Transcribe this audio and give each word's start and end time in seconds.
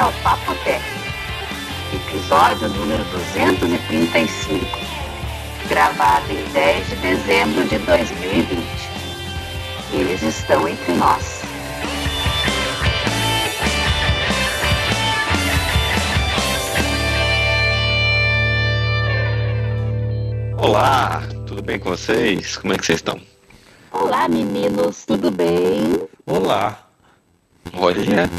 é 0.00 0.04
o 0.04 0.12
Papo 0.22 0.54
Tech, 0.64 0.82
episódio 1.92 2.70
número 2.70 3.04
235, 3.04 4.64
gravado 5.68 6.32
em 6.32 6.42
10 6.52 6.88
de 6.88 6.96
dezembro 6.96 7.68
de 7.68 7.78
2020. 7.80 8.56
Eles 9.92 10.22
estão 10.22 10.66
entre 10.66 10.94
nós. 10.94 11.42
Olá, 20.56 21.22
tudo 21.46 21.62
bem 21.62 21.78
com 21.78 21.90
vocês? 21.90 22.56
Como 22.56 22.72
é 22.72 22.78
que 22.78 22.86
vocês 22.86 23.00
estão? 23.00 23.20
Olá, 23.92 24.26
meninos, 24.28 25.04
tudo 25.04 25.30
bem? 25.30 26.08
Olá. 26.24 26.86
Olha, 27.74 28.30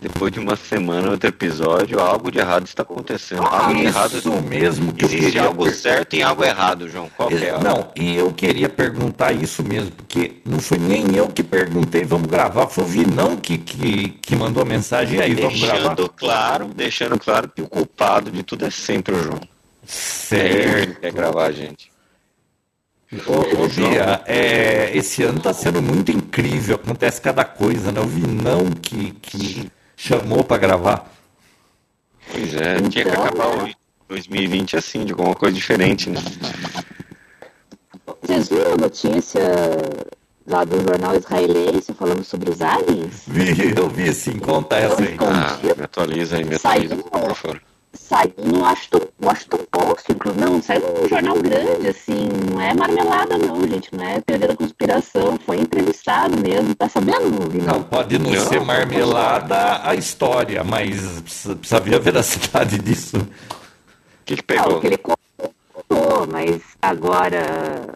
depois 0.00 0.30
de 0.32 0.38
uma 0.38 0.54
semana, 0.56 1.10
outro 1.10 1.28
episódio, 1.28 1.98
algo 1.98 2.30
de 2.30 2.38
errado 2.38 2.64
está 2.66 2.82
acontecendo. 2.82 3.42
Algo 3.42 3.74
de 3.74 3.84
errado. 3.84 4.16
Isso 4.16 4.32
mesmo 4.42 4.92
que 4.92 5.04
Existe 5.04 5.24
queria 5.24 5.42
algo 5.44 5.64
per- 5.64 5.74
certo 5.74 6.14
e 6.14 6.22
algo 6.22 6.44
errado, 6.44 6.88
João. 6.88 7.10
Qual 7.16 7.28
que 7.28 7.34
é? 7.44 7.58
Não, 7.58 7.90
e 7.96 8.16
eu 8.16 8.32
queria 8.32 8.68
perguntar 8.68 9.32
isso 9.32 9.62
mesmo, 9.64 9.90
porque 9.90 10.36
não 10.44 10.60
foi 10.60 10.78
nem 10.78 11.16
eu 11.16 11.28
que 11.28 11.42
perguntei, 11.42 12.04
vamos 12.04 12.28
gravar, 12.28 12.68
foi 12.68 12.84
o 12.84 12.86
Vinão 12.86 13.36
que, 13.36 13.58
que, 13.58 14.10
que 14.22 14.36
mandou 14.36 14.62
a 14.62 14.66
mensagem, 14.66 15.18
e 15.18 15.22
aí, 15.22 15.34
vamos 15.34 15.60
gravar? 15.60 15.78
Deixando 15.94 16.08
claro, 16.10 16.66
deixando 16.74 17.18
claro 17.18 17.48
que 17.48 17.62
o 17.62 17.68
culpado 17.68 18.30
de 18.30 18.42
tudo 18.42 18.64
é 18.66 18.70
sempre 18.70 19.14
o 19.14 19.22
João. 19.22 19.40
É 19.40 20.36
ele 20.36 20.62
Certo. 20.62 20.94
que 20.94 21.00
quer 21.00 21.12
gravar, 21.12 21.50
gente. 21.50 21.90
Ô, 23.26 23.64
ô 23.64 23.68
Bia, 23.68 24.20
é, 24.26 24.90
esse 24.94 25.22
ano 25.22 25.40
tá 25.40 25.52
sendo 25.54 25.80
muito 25.80 26.12
incrível, 26.12 26.74
acontece 26.76 27.20
cada 27.22 27.42
coisa, 27.42 27.90
né? 27.90 28.00
O 28.00 28.06
Vinão 28.06 28.66
que, 28.82 29.12
que 29.22 29.70
chamou 29.98 30.44
pra 30.44 30.56
gravar. 30.56 31.12
Pois 32.30 32.54
é, 32.54 32.76
tinha 32.76 32.90
que 32.90 33.00
Então, 33.00 33.24
acabar 33.24 33.64
o 33.64 33.70
2020 34.08 34.76
assim, 34.76 35.04
de 35.04 35.12
alguma 35.12 35.34
coisa 35.34 35.54
diferente, 35.56 36.08
né? 36.08 36.20
Vocês 38.22 38.48
viram 38.48 38.72
a 38.74 38.76
notícia 38.76 39.42
lá 40.46 40.64
do 40.64 40.80
jornal 40.82 41.16
israelense 41.16 41.92
falando 41.94 42.22
sobre 42.24 42.50
os 42.50 42.62
aliens? 42.62 43.22
Vi, 43.26 43.74
eu 43.76 43.88
vi 43.88 44.12
sim, 44.14 44.38
conta 44.38 44.76
essa 44.76 45.02
aí. 45.02 45.16
Ah, 45.20 45.58
me 45.76 45.84
atualiza 45.84 46.36
aí, 46.36 46.44
me 46.44 46.54
atualiza, 46.54 46.94
Saiu. 46.94 47.02
por 47.04 47.34
favor. 47.34 47.60
Saiu 47.92 48.32
no 48.38 48.60
Washington, 48.60 49.00
Washington 49.22 49.58
Post, 49.70 50.12
inclusive. 50.12 50.44
Não, 50.44 50.62
saiu 50.62 50.82
num 50.94 51.08
jornal 51.08 51.40
grande, 51.40 51.88
assim. 51.88 52.28
Não 52.50 52.60
é 52.60 52.74
marmelada, 52.74 53.38
não, 53.38 53.66
gente. 53.66 53.94
Não 53.94 54.04
é 54.04 54.20
teoria 54.20 54.48
da 54.48 54.56
conspiração. 54.56 55.38
Foi 55.44 55.58
entrevistado 55.58 56.36
mesmo. 56.38 56.74
Tá 56.74 56.88
sabendo, 56.88 57.48
Vinão? 57.50 57.74
Não, 57.78 57.82
pode 57.82 58.18
não, 58.18 58.30
Não, 58.30 58.46
ser 58.46 58.60
marmelada 58.60 59.80
a 59.88 59.94
história, 59.94 60.62
mas 60.62 61.20
precisa, 61.20 61.56
precisa 61.56 61.80
ver 61.80 61.94
a 61.94 61.98
veracidade 61.98 62.78
disso. 62.82 63.16
O 63.16 63.26
que, 64.24 64.36
que 64.36 64.54
Não, 64.56 64.64
pegou? 64.64 64.80
que 64.80 64.86
ele 64.86 64.98
contou, 64.98 66.26
mas 66.30 66.60
agora 66.82 67.86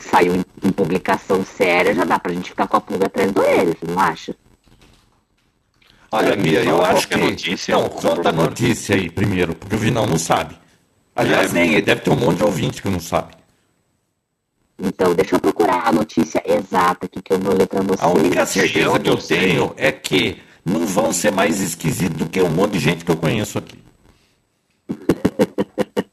saiu 0.00 0.34
em, 0.34 0.44
em 0.62 0.70
publicação 0.72 1.44
séria, 1.44 1.94
já 1.94 2.04
dá 2.04 2.18
pra 2.18 2.32
gente 2.32 2.50
ficar 2.50 2.66
com 2.66 2.76
a 2.76 2.80
pulga 2.80 3.06
atrás 3.06 3.32
do 3.32 3.40
orelha, 3.40 3.74
você 3.78 3.90
não 3.90 3.98
acha? 3.98 4.36
Olha, 6.14 6.34
É, 6.34 6.36
me 6.36 6.42
Bia, 6.44 6.62
eu 6.64 6.84
acho 6.84 7.08
que. 7.08 7.14
qualquer 7.14 7.30
notícia, 7.30 7.74
não, 7.74 7.88
por 7.88 8.00
conta 8.02 8.28
a 8.28 8.32
notícia 8.32 8.94
aí 8.94 9.10
primeiro, 9.10 9.54
porque 9.54 9.74
o 9.74 9.78
Vinão 9.78 10.06
não 10.06 10.18
sabe. 10.18 10.56
Aliás, 11.16 11.50
É. 11.50 11.54
nem 11.54 11.72
ele, 11.72 11.82
deve 11.82 12.02
ter 12.02 12.10
um 12.10 12.16
monte 12.16 12.36
de 12.38 12.44
ouvinte 12.44 12.80
que 12.80 12.88
não 12.88 13.00
sabe. 13.00 13.34
Então, 14.78 15.12
deixa 15.14 15.34
eu 15.36 15.40
procurar 15.40 15.88
a 15.88 15.92
notícia 15.92 16.40
exata 16.46 17.06
aqui 17.06 17.20
que 17.20 17.32
eu 17.32 17.38
vou 17.40 17.54
ler 17.56 17.66
pra 17.66 17.80
vocês. 17.80 18.00
A 18.02 18.08
única 18.08 18.46
certeza 18.46 18.98
que 19.00 19.10
eu 19.10 19.16
tenho 19.16 19.74
é 19.76 19.90
que 19.90 20.40
não 20.64 20.86
vão 20.86 21.12
ser 21.12 21.32
mais 21.32 21.60
esquisitos 21.60 22.16
do 22.16 22.28
que 22.28 22.40
um 22.40 22.50
monte 22.50 22.72
de 22.72 22.78
gente 22.80 23.04
que 23.04 23.10
eu 23.10 23.16
conheço 23.16 23.58
aqui. 23.58 23.78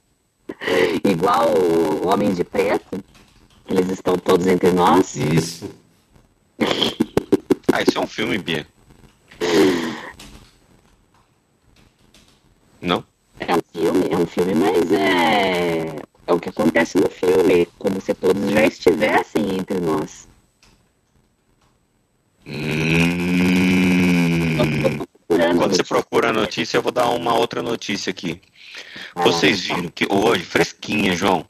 Igual 1.03 1.49
o 1.49 2.07
Homem 2.07 2.33
de 2.33 2.43
Preto, 2.43 3.03
eles 3.67 3.89
estão 3.89 4.15
todos 4.17 4.47
entre 4.47 4.71
nós. 4.71 5.15
Isso. 5.15 5.69
Ah, 7.71 7.81
isso 7.81 7.97
é 7.97 8.01
um 8.01 8.07
filme, 8.07 8.37
Bia. 8.37 8.67
Não? 12.81 13.03
É 13.39 13.53
um 13.55 13.61
filme, 13.71 14.07
é 14.09 14.17
um 14.17 14.25
filme, 14.25 14.55
mas 14.55 14.91
é, 14.91 15.95
é 16.27 16.33
o 16.33 16.39
que 16.39 16.49
acontece 16.49 16.97
no 16.97 17.09
filme, 17.09 17.67
como 17.77 17.99
se 18.01 18.13
todos 18.13 18.49
já 18.51 18.65
estivessem 18.65 19.57
entre 19.57 19.79
nós. 19.79 20.27
Hum. 22.45 23.01
Quando 25.27 25.75
você 25.75 25.83
procura 25.83 26.29
a 26.29 26.33
notícia, 26.33 26.77
eu 26.77 26.81
vou 26.81 26.91
dar 26.91 27.09
uma 27.09 27.33
outra 27.33 27.61
notícia 27.61 28.09
aqui. 28.09 28.41
Vocês 29.15 29.61
viram 29.61 29.87
que 29.89 30.05
hoje, 30.09 30.43
fresquinha, 30.43 31.15
João, 31.15 31.45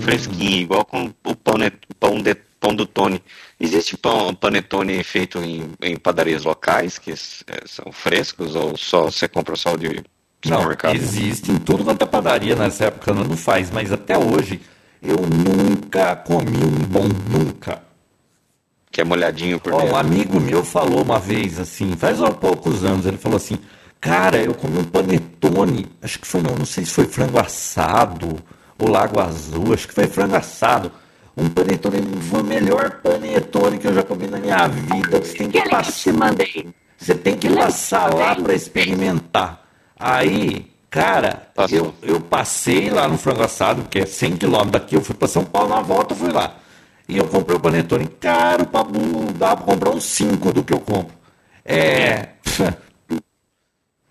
fresquinha, 0.00 0.62
igual 0.62 0.84
com 0.84 1.12
o 1.24 1.36
pão, 1.36 1.56
ne- 1.58 1.72
pão, 1.98 2.20
de, 2.20 2.34
pão 2.64 2.74
do 2.74 2.86
Tony. 2.86 3.22
Existe 3.60 3.94
pão, 3.94 4.34
panetone 4.34 5.04
feito 5.04 5.38
em, 5.38 5.70
em 5.82 5.96
padarias 5.96 6.44
locais 6.44 6.98
que 6.98 7.12
eh, 7.12 7.14
são 7.66 7.92
frescos 7.92 8.56
ou 8.56 8.74
só 8.74 9.04
você 9.04 9.28
compra 9.28 9.54
só 9.54 9.76
de 9.76 10.02
Não, 10.46 10.62
existe 10.94 11.52
em 11.52 11.58
tudo 11.58 11.84
quanto 11.84 12.02
é 12.02 12.06
padaria 12.06 12.56
nessa 12.56 12.86
época, 12.86 13.12
não, 13.12 13.36
faz, 13.36 13.70
mas 13.70 13.92
até 13.92 14.16
hoje 14.16 14.62
eu 15.02 15.16
nunca 15.16 16.16
comi 16.16 16.64
um 16.64 16.86
bom, 16.86 17.06
nunca. 17.28 17.82
Que 18.90 19.02
é 19.02 19.04
molhadinho 19.04 19.60
por 19.60 19.74
Ó, 19.74 19.76
um 19.76 19.80
dentro. 19.80 19.96
amigo 19.96 20.40
meu 20.40 20.64
falou 20.64 21.02
uma 21.02 21.18
vez 21.18 21.60
assim, 21.60 21.94
faz 21.96 22.22
há 22.22 22.30
poucos 22.30 22.82
anos, 22.82 23.04
ele 23.04 23.18
falou 23.18 23.36
assim, 23.36 23.58
cara, 24.00 24.38
eu 24.38 24.54
comi 24.54 24.78
um 24.78 24.84
panetone, 24.84 25.86
acho 26.00 26.18
que 26.18 26.26
foi, 26.26 26.40
não, 26.40 26.54
não 26.54 26.64
sei 26.64 26.86
se 26.86 26.92
foi 26.92 27.04
frango 27.04 27.38
assado 27.38 28.42
ou 28.78 28.88
lago 28.88 29.20
azul, 29.20 29.74
acho 29.74 29.86
que 29.86 29.94
foi 29.94 30.06
frango 30.06 30.36
assado. 30.36 30.90
Um 31.36 31.48
panetone, 31.48 32.00
foi 32.22 32.40
o 32.40 32.44
melhor 32.44 33.00
panetone 33.02 33.78
que 33.78 33.88
eu 33.88 33.94
já 33.94 34.02
comi 34.02 34.26
na 34.28 34.38
minha 34.38 34.68
vida. 34.68 35.18
Você 35.18 35.34
tem 35.34 35.50
que 35.50 35.60
que 35.60 35.68
passar, 35.68 36.12
mandei. 36.12 36.68
você 36.96 37.14
tem 37.14 37.36
que 37.36 37.48
Lembra 37.48 37.64
passar 37.64 38.14
lá 38.14 38.36
para 38.36 38.54
experimentar. 38.54 39.66
Aí, 39.98 40.70
cara, 40.88 41.48
eu, 41.70 41.92
eu 42.02 42.20
passei 42.20 42.88
lá 42.88 43.08
no 43.08 43.18
frango 43.18 43.42
assado, 43.42 43.84
que 43.90 43.98
é 43.98 44.06
100 44.06 44.36
km 44.36 44.70
daqui, 44.70 44.94
eu 44.94 45.00
fui 45.00 45.14
para 45.14 45.26
São 45.26 45.44
Paulo, 45.44 45.70
na 45.70 45.82
volta 45.82 46.14
eu 46.14 46.18
fui 46.18 46.30
lá. 46.30 46.56
E 47.08 47.18
eu 47.18 47.26
comprei 47.26 47.56
o 47.56 47.60
panetone 47.60 48.06
caro, 48.06 48.64
pra, 48.66 48.84
não 48.84 49.26
dá 49.32 49.56
pra 49.56 49.66
comprar 49.66 49.90
uns 49.90 50.04
5 50.04 50.52
do 50.52 50.62
que 50.62 50.72
eu 50.72 50.80
compro. 50.80 51.14
É. 51.64 52.28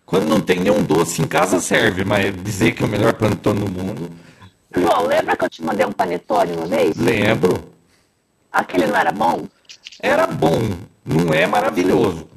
Quando 0.06 0.28
não 0.28 0.42
tem 0.42 0.60
nenhum 0.60 0.84
doce 0.84 1.22
em 1.22 1.28
casa 1.28 1.60
serve, 1.60 2.04
mas 2.04 2.36
dizer 2.44 2.74
que 2.74 2.84
é 2.84 2.86
o 2.86 2.90
melhor 2.90 3.14
panetone 3.14 3.62
do 3.62 3.72
mundo, 3.72 4.12
João, 4.76 5.06
lembra 5.08 5.36
que 5.36 5.46
eu 5.46 5.50
te 5.50 5.64
mandei 5.64 5.86
um 5.86 5.92
panetone 5.92 6.54
uma 6.54 6.66
vez? 6.66 6.96
lembro. 6.98 7.72
Aquele 8.52 8.88
não 8.88 8.96
era 8.96 9.12
bom? 9.12 9.48
Era 10.00 10.28
bom, 10.28 10.60
não 11.06 11.34
é 11.34 11.48
maravilhoso. 11.48 12.28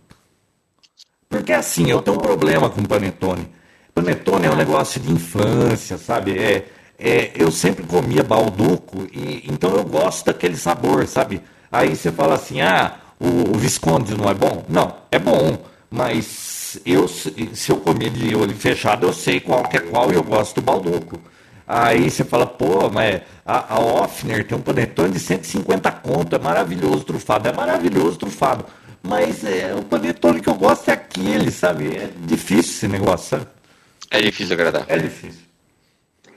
Porque 1.29 1.53
assim, 1.53 1.91
eu 1.91 2.01
tenho 2.01 2.17
um 2.17 2.21
problema 2.21 2.71
com 2.71 2.83
panetone. 2.85 3.49
Panetone 3.95 4.47
é 4.47 4.51
um 4.51 4.57
negócio 4.57 5.01
de 5.01 5.13
infância, 5.13 5.99
sabe? 5.99 6.39
É, 6.39 6.67
é, 6.99 7.33
eu 7.35 7.51
sempre 7.51 7.85
comia 7.85 8.23
balduco, 8.23 9.07
e 9.13 9.43
então 9.47 9.75
eu 9.75 9.85
gosto 9.85 10.27
daquele 10.27 10.57
sabor, 10.57 11.07
sabe? 11.07 11.43
Aí 11.71 11.95
você 11.95 12.11
fala 12.13 12.35
assim, 12.35 12.61
ah, 12.61 12.97
o, 13.21 13.55
o 13.55 13.59
Visconde 13.59 14.15
não 14.15 14.29
é 14.31 14.35
bom? 14.35 14.65
Não, 14.69 14.97
é 15.11 15.19
bom, 15.19 15.59
mas 15.91 16.79
eu, 16.87 17.07
se 17.09 17.71
eu 17.71 17.77
comer 17.79 18.11
de 18.11 18.35
olho 18.35 18.55
fechado, 18.55 19.07
eu 19.07 19.13
sei 19.13 19.41
qual 19.41 19.65
que 19.65 19.77
é 19.77 19.81
qual 19.81 20.11
e 20.11 20.15
eu 20.15 20.23
gosto 20.23 20.57
do 20.57 20.63
balduco. 20.63 21.21
Aí 21.66 22.09
você 22.10 22.22
fala, 22.25 22.47
pô, 22.47 22.88
mas 22.91 23.22
a, 23.44 23.75
a 23.75 23.78
Offner 23.81 24.47
tem 24.47 24.56
um 24.56 24.60
panetone 24.60 25.12
de 25.12 25.19
150 25.19 25.91
conto, 25.93 26.37
é 26.37 26.38
maravilhoso 26.38 27.04
trufado, 27.04 27.49
é 27.49 27.53
maravilhoso 27.53 28.16
trufado. 28.18 28.65
Mas 29.03 29.45
é, 29.45 29.74
o 29.74 29.83
panetone 29.83 30.41
que 30.41 30.48
eu 30.48 30.54
gosto 30.54 30.89
é 30.89 30.92
aquele, 30.92 31.51
sabe? 31.51 31.97
É 31.97 32.10
difícil 32.18 32.72
esse 32.72 32.89
negócio, 32.89 33.28
sabe? 33.30 33.47
É 34.10 34.21
difícil 34.21 34.54
agradar. 34.54 34.84
É 34.89 34.97
difícil. 34.98 35.41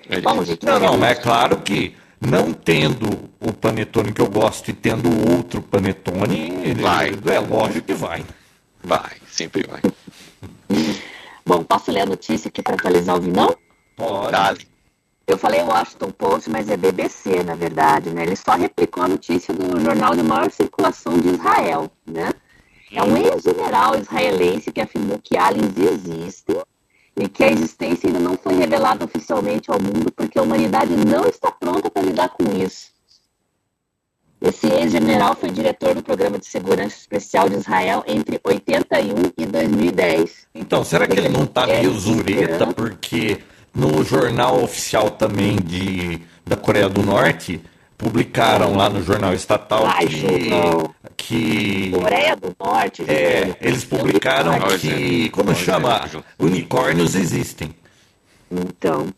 É 0.09 0.19
difícil. 0.19 0.57
Não, 0.63 0.79
não, 0.79 0.97
mas 0.97 1.11
é 1.17 1.21
claro 1.21 1.57
que 1.57 1.95
não 2.19 2.51
tendo 2.51 3.29
o 3.39 3.53
panetone 3.53 4.11
que 4.11 4.21
eu 4.21 4.27
gosto 4.29 4.69
e 4.69 4.73
tendo 4.73 5.09
outro 5.31 5.61
panetone, 5.61 6.59
ele- 6.63 6.81
Vai. 6.81 7.09
é 7.27 7.39
lógico 7.39 7.85
que 7.87 7.93
vai. 7.93 8.25
Vai, 8.83 9.11
sempre 9.29 9.63
vai. 9.67 9.81
Bom, 11.45 11.63
posso 11.63 11.91
ler 11.91 12.01
a 12.01 12.05
notícia 12.05 12.47
aqui 12.49 12.61
para 12.61 12.75
atualizar 12.75 13.15
o 13.17 13.21
Vinão? 13.21 13.55
Pode. 13.95 14.31
Dale. 14.31 14.67
Eu 15.29 15.37
falei 15.37 15.61
Washington 15.61 16.09
Post, 16.09 16.49
mas 16.49 16.71
é 16.71 16.75
BBC, 16.75 17.43
na 17.43 17.53
verdade, 17.53 18.09
né? 18.09 18.23
Ele 18.23 18.35
só 18.35 18.55
replicou 18.55 19.03
a 19.03 19.07
notícia 19.07 19.53
do 19.53 19.79
jornal 19.79 20.15
de 20.15 20.23
maior 20.23 20.49
circulação 20.49 21.19
de 21.19 21.29
Israel, 21.29 21.91
né? 22.03 22.31
É 22.91 23.03
um 23.03 23.15
ex-general 23.15 23.95
israelense 23.95 24.71
que 24.71 24.81
afirmou 24.81 25.19
que 25.19 25.37
aliens 25.37 25.77
existem 25.77 26.55
e 27.15 27.29
que 27.29 27.43
a 27.43 27.51
existência 27.51 28.07
ainda 28.07 28.19
não 28.19 28.35
foi 28.35 28.55
revelada 28.55 29.05
oficialmente 29.05 29.69
ao 29.69 29.79
mundo 29.79 30.11
porque 30.11 30.39
a 30.39 30.41
humanidade 30.41 30.95
não 30.95 31.23
está 31.27 31.51
pronta 31.51 31.91
para 31.91 32.01
lidar 32.01 32.29
com 32.29 32.45
isso. 32.59 32.89
Esse 34.41 34.65
ex-general 34.65 35.35
foi 35.35 35.51
diretor 35.51 35.93
do 35.93 36.01
Programa 36.01 36.39
de 36.39 36.47
Segurança 36.47 36.97
Especial 36.97 37.47
de 37.47 37.57
Israel 37.57 38.03
entre 38.07 38.41
81 38.43 39.31
e 39.37 39.45
2010. 39.45 40.47
Então, 40.55 40.83
será 40.83 41.05
que 41.05 41.19
ele 41.19 41.29
não 41.29 41.43
está 41.43 41.67
meio 41.67 41.93
zureta? 41.99 42.73
Porque 42.73 43.43
no 43.73 44.03
jornal 44.03 44.63
oficial 44.63 45.11
também 45.11 45.57
de, 45.57 46.21
da 46.45 46.55
Coreia 46.57 46.89
do 46.89 47.01
Norte, 47.03 47.61
publicaram 47.97 48.75
lá 48.75 48.89
no 48.89 49.03
jornal 49.03 49.33
estatal 49.33 49.85
Ai, 49.85 50.07
que, 50.07 50.49
que 51.17 51.91
Coreia 51.91 52.35
do 52.35 52.55
Norte. 52.59 53.03
é, 53.07 53.55
eles 53.61 53.83
publicaram 53.85 54.53
Olha, 54.59 54.77
que, 54.79 55.29
como 55.31 55.49
Olha, 55.49 55.57
chama, 55.57 56.07
Zé. 56.07 56.23
unicórnios 56.39 57.15
existem. 57.15 57.75
Então, 58.51 59.13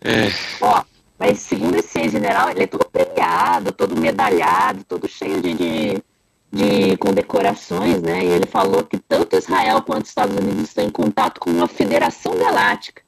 É, 0.00 0.28
ó, 0.60 0.84
mas 1.18 1.38
segundo 1.40 1.76
esse 1.76 1.98
ex-general, 2.00 2.50
ele 2.50 2.62
é 2.62 2.66
todo 2.66 2.88
premiado, 2.90 3.72
todo 3.72 3.96
medalhado, 3.96 4.84
todo 4.84 5.08
cheio 5.08 5.40
de, 5.42 5.54
de, 5.54 6.02
de 6.50 6.96
condecorações, 6.96 8.00
né? 8.00 8.24
E 8.24 8.28
ele 8.28 8.46
falou 8.46 8.82
que 8.82 8.98
tanto 8.98 9.36
Israel 9.36 9.82
quanto 9.82 10.04
os 10.04 10.08
Estados 10.08 10.36
Unidos 10.36 10.64
estão 10.68 10.84
em 10.84 10.90
contato 10.90 11.40
com 11.40 11.50
uma 11.50 11.68
federação 11.68 12.34
galáctica, 12.36 13.02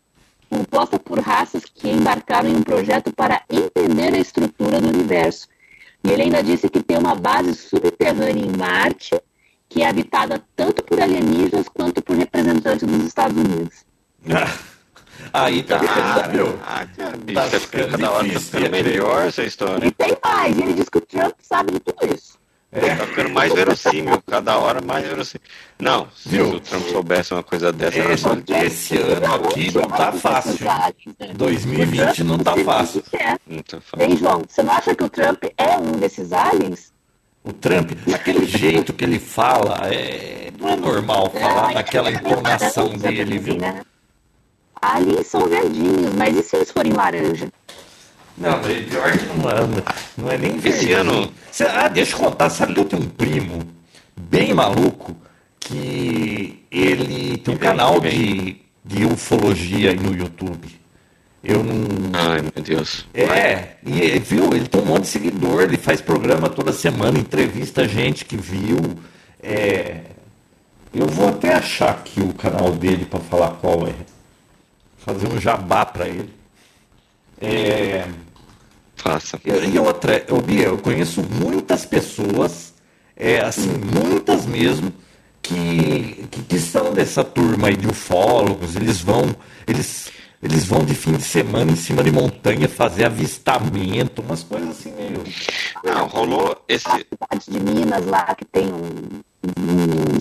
composta 0.48 0.98
por 0.98 1.19
raças 1.20 1.64
que 1.64 1.88
embarcaram 1.88 2.48
em 2.48 2.56
um 2.56 2.62
projeto 2.62 3.12
para 3.12 3.42
entender 3.48 4.14
a 4.14 4.19
estrutura 4.19 4.81
do 4.81 4.88
universo. 4.88 5.48
E 6.04 6.10
ele 6.10 6.22
ainda 6.22 6.42
disse 6.42 6.69
que 6.69 6.82
tem 6.82 6.98
uma 6.98 7.14
base 7.14 7.54
subterrânea 7.54 8.44
em 8.44 8.56
Marte, 8.56 9.19
que 9.69 9.82
é 9.82 9.88
habitada 9.88 10.43
tanto 10.56 10.82
por 10.82 11.00
alienígenas 11.00 11.69
quanto 11.69 12.02
por 12.02 12.16
representantes 12.16 12.86
dos 12.86 13.04
Estados 13.06 13.36
Unidos. 13.36 13.84
Aí 15.32 15.62
tá 15.62 15.78
ficando, 15.78 16.31
viu? 16.32 16.58
ah, 16.66 16.86
cara, 16.96 17.16
bicho, 17.19 17.34
Tá 17.40 17.48
tá 17.48 17.60
ficando 17.60 17.90
cada 17.90 18.10
hora 18.10 18.26
né? 18.26 18.69
melhor 18.70 19.26
essa 19.26 19.44
história. 19.44 19.86
E 19.86 19.90
tem 19.93 20.16
mais, 20.25 20.58
ele 20.58 20.72
diz 20.72 20.88
que 20.88 20.98
o 20.98 21.02
Trump 21.02 21.34
sabe 21.40 21.72
de 21.75 21.81
tudo 21.81 22.14
isso. 22.14 22.39
Tá 22.72 23.06
ficando 23.06 23.31
mais 23.31 23.52
verossímil, 23.52 24.22
cada 24.26 24.56
hora 24.58 24.81
mais 24.81 25.05
verossímil. 25.05 25.44
Não, 25.81 26.06
se 26.14 26.28
Viu? 26.28 26.50
o 26.55 26.61
Trump 26.61 26.87
soubesse 26.88 27.34
uma 27.34 27.43
coisa 27.43 27.72
dessa, 27.72 27.99
era 27.99 28.17
só. 28.17 28.37
Esse 28.64 28.96
ano 28.96 29.34
aqui 29.34 29.75
não 29.75 29.88
tá 29.88 30.12
fácil. 30.12 30.64
né? 30.64 31.32
2020 31.34 32.22
não 32.25 32.38
tá 32.38 32.56
fácil. 32.58 33.02
Não 33.46 33.62
tá 33.62 33.81
falando. 33.81 34.08
Bem, 34.08 34.17
João, 34.17 34.43
você 34.49 34.62
não 34.62 34.72
acha 34.72 34.94
que 34.94 35.02
o 35.02 35.08
Trump 35.08 35.43
é 35.58 35.76
um 35.78 35.93
desses 35.99 36.32
aliens? 36.32 36.93
O 37.43 37.52
Trump, 37.52 37.90
aquele 38.14 38.46
jeito 38.46 38.93
que 38.93 39.02
ele 39.05 39.19
fala, 39.19 39.88
é, 39.93 40.50
não 40.61 40.69
é 40.69 40.76
normal 40.76 41.28
falar 41.31 41.70
É, 41.72 41.75
naquela 41.75 42.08
é 42.08 42.12
meio 42.12 42.34
entonação 42.34 42.88
dele, 42.96 43.38
viu? 43.38 43.56
né? 43.56 43.82
Aliens 44.81 45.26
são 45.26 45.46
verdinhos, 45.49 46.14
mas 46.14 46.37
e 46.37 46.43
se 46.43 46.56
eles 46.56 46.70
forem 46.70 46.93
laranja? 46.93 47.50
Não, 48.40 48.58
mas 48.62 48.87
pior 48.87 49.12
que 49.12 49.26
não 49.26 49.48
anda. 49.48 49.84
Não 50.16 50.31
é 50.32 50.38
nem 50.38 50.56
Esse 50.64 50.92
ano- 50.92 51.31
ah, 51.75 51.88
deixa 51.88 52.16
eu 52.16 52.20
contar. 52.20 52.48
Sabe 52.48 52.72
que 52.72 52.81
eu 52.81 52.84
tenho 52.87 53.02
um 53.02 53.08
primo 53.08 53.62
bem 54.19 54.54
maluco 54.54 55.14
que 55.60 56.64
ele 56.70 57.37
tem 57.37 57.54
um 57.54 57.58
Bem, 57.58 57.69
canal 57.69 58.00
de, 58.00 58.56
de 58.82 59.04
ufologia 59.04 59.90
aí 59.90 59.96
no 59.96 60.16
YouTube. 60.16 60.69
Eu 61.44 61.62
não. 61.62 61.75
Ai, 62.19 62.40
meu 62.42 62.64
Deus. 62.64 63.06
É, 63.14 63.76
e 63.84 64.19
viu? 64.19 64.52
Ele 64.54 64.66
tem 64.66 64.81
um 64.81 64.86
monte 64.86 65.02
de 65.02 65.08
seguidor, 65.08 65.62
ele 65.62 65.76
faz 65.76 66.00
programa 66.00 66.48
toda 66.48 66.72
semana, 66.72 67.19
entrevista 67.19 67.86
gente 67.86 68.25
que 68.25 68.36
viu. 68.36 68.78
É, 69.43 70.00
eu 70.94 71.06
vou 71.06 71.28
até 71.28 71.54
achar 71.54 71.90
aqui 71.90 72.20
o 72.20 72.32
canal 72.34 72.72
dele 72.72 73.04
para 73.04 73.20
falar 73.20 73.50
qual 73.60 73.86
é. 73.86 73.94
Fazer 74.98 75.28
um 75.28 75.38
jabá 75.40 75.84
para 75.86 76.08
ele. 76.08 76.31
É, 77.40 78.06
Faça. 79.00 79.41
e 79.44 79.79
outra, 79.79 80.23
eu, 80.29 80.43
Bia, 80.43 80.67
eu 80.67 80.76
conheço 80.76 81.23
muitas 81.23 81.87
pessoas, 81.87 82.75
é, 83.17 83.41
assim, 83.41 83.70
muitas 83.70 84.44
mesmo, 84.44 84.93
que, 85.41 86.29
que, 86.31 86.43
que 86.43 86.58
são 86.58 86.93
dessa 86.93 87.25
turma 87.25 87.69
aí 87.69 87.76
de 87.76 87.88
ufólogos, 87.88 88.76
eles 88.76 89.00
vão, 89.00 89.35
eles, 89.67 90.11
eles 90.43 90.67
vão 90.67 90.85
de 90.85 90.94
fim 90.94 91.14
de 91.14 91.23
semana 91.23 91.73
em 91.73 91.76
cima 91.76 92.05
de 92.05 92.12
montanha 92.12 92.69
fazer 92.69 93.06
avistamento, 93.06 94.20
umas 94.20 94.43
coisas 94.43 94.69
assim 94.69 94.93
meio. 94.93 95.25
Não, 95.82 96.06
rolou 96.06 96.62
esse. 96.69 96.87
A 96.87 96.99
cidade 96.99 97.44
de 97.49 97.58
Minas 97.58 98.05
lá 98.05 98.35
que 98.35 98.44
tem 98.44 98.67
um, 98.67 99.20
um 99.58 100.19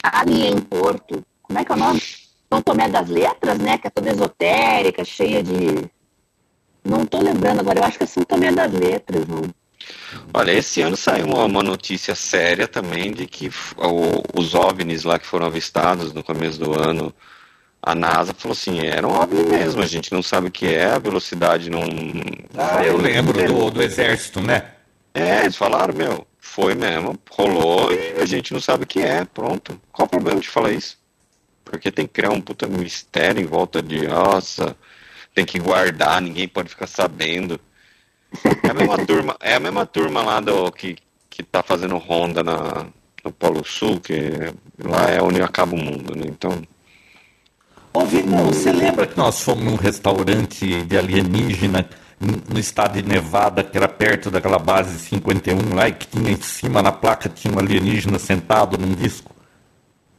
alien 0.00 0.54
em 0.54 0.60
Porto. 0.60 1.24
Como 1.42 1.58
é 1.58 1.64
que 1.64 1.72
é 1.72 1.74
o 1.74 1.78
nome? 1.78 2.00
São 2.48 2.62
Tomé 2.62 2.88
das 2.88 3.08
Letras, 3.08 3.58
né? 3.58 3.78
Que 3.78 3.88
é 3.88 3.90
toda 3.90 4.10
esotérica, 4.10 5.04
cheia 5.04 5.42
de. 5.42 5.90
Não 6.86 7.04
tô 7.04 7.20
lembrando 7.20 7.60
agora, 7.60 7.80
eu 7.80 7.84
acho 7.84 7.98
que 7.98 8.04
é 8.04 8.06
São 8.06 8.22
Tomé 8.24 8.50
das 8.52 8.72
Letras, 8.72 9.26
não. 9.26 9.42
Olha, 10.32 10.52
esse 10.52 10.80
ano 10.82 10.96
saiu 10.96 11.26
uma, 11.26 11.44
uma 11.44 11.62
notícia 11.62 12.14
séria 12.14 12.66
também 12.66 13.12
de 13.12 13.26
que 13.26 13.50
o- 13.76 14.22
os 14.40 14.54
OVNIs 14.54 15.04
lá 15.04 15.18
que 15.18 15.26
foram 15.26 15.46
avistados 15.46 16.12
no 16.12 16.22
começo 16.22 16.58
do 16.58 16.78
ano, 16.80 17.12
a 17.82 17.94
NASA 17.94 18.34
falou 18.34 18.52
assim, 18.52 18.84
era 18.86 19.06
um 19.06 19.12
OVNI 19.12 19.44
mesmo, 19.44 19.82
a 19.82 19.86
gente 19.86 20.12
não 20.12 20.22
sabe 20.22 20.48
o 20.48 20.50
que 20.50 20.66
é, 20.66 20.86
a 20.86 20.98
velocidade 20.98 21.70
não... 21.70 21.82
Ah, 22.56 22.84
eu 22.84 22.96
lembro 22.96 23.44
do, 23.46 23.70
do 23.70 23.82
exército, 23.82 24.40
né? 24.40 24.70
É, 25.14 25.40
eles 25.42 25.56
falaram, 25.56 25.94
meu, 25.94 26.26
foi 26.38 26.74
mesmo, 26.74 27.18
rolou 27.30 27.92
e 27.92 28.20
a 28.20 28.26
gente 28.26 28.52
não 28.52 28.60
sabe 28.60 28.84
o 28.84 28.86
que 28.86 29.00
é, 29.00 29.24
pronto. 29.24 29.80
Qual 29.92 30.06
o 30.06 30.10
problema 30.10 30.40
de 30.40 30.48
falar 30.48 30.72
isso? 30.72 30.98
Porque 31.64 31.90
tem 31.90 32.06
que 32.06 32.12
criar 32.12 32.30
um 32.30 32.40
puta 32.40 32.66
mistério 32.66 33.40
em 33.40 33.46
volta 33.46 33.82
de, 33.82 34.06
nossa, 34.06 34.76
tem 35.36 35.44
que 35.44 35.58
guardar, 35.58 36.22
ninguém 36.22 36.48
pode 36.48 36.70
ficar 36.70 36.86
sabendo. 36.86 37.60
É 38.62 38.70
a 38.70 38.74
mesma 38.74 38.96
turma, 39.04 39.36
é 39.38 39.54
a 39.54 39.60
mesma 39.60 39.84
turma 39.84 40.22
lá 40.22 40.40
do 40.40 40.72
que, 40.72 40.96
que 41.28 41.42
tá 41.42 41.62
fazendo 41.62 41.98
ronda 41.98 42.42
na, 42.42 42.86
no 43.22 43.30
Polo 43.30 43.62
Sul, 43.62 44.00
que 44.00 44.14
lá 44.82 45.10
é 45.10 45.20
onde 45.20 45.42
acaba 45.42 45.74
o 45.74 45.78
mundo, 45.78 46.16
né? 46.16 46.24
Então, 46.26 46.62
Ô, 47.92 48.04
Vinão, 48.06 48.46
você 48.46 48.72
lembra 48.72 49.06
que 49.06 49.16
nós 49.16 49.42
fomos 49.42 49.64
num 49.64 49.76
restaurante 49.76 50.82
de 50.84 50.96
alienígena 50.96 51.86
no 52.18 52.58
estado 52.58 52.94
de 52.94 53.06
Nevada, 53.06 53.62
que 53.62 53.76
era 53.76 53.88
perto 53.88 54.30
daquela 54.30 54.58
base 54.58 54.98
51 54.98 55.74
lá, 55.74 55.88
e 55.88 55.92
que 55.92 56.06
tinha 56.06 56.30
em 56.30 56.40
cima 56.40 56.80
na 56.80 56.92
placa 56.92 57.28
tinha 57.28 57.52
um 57.52 57.58
alienígena 57.58 58.18
sentado 58.18 58.78
num 58.78 58.94
disco? 58.94 59.35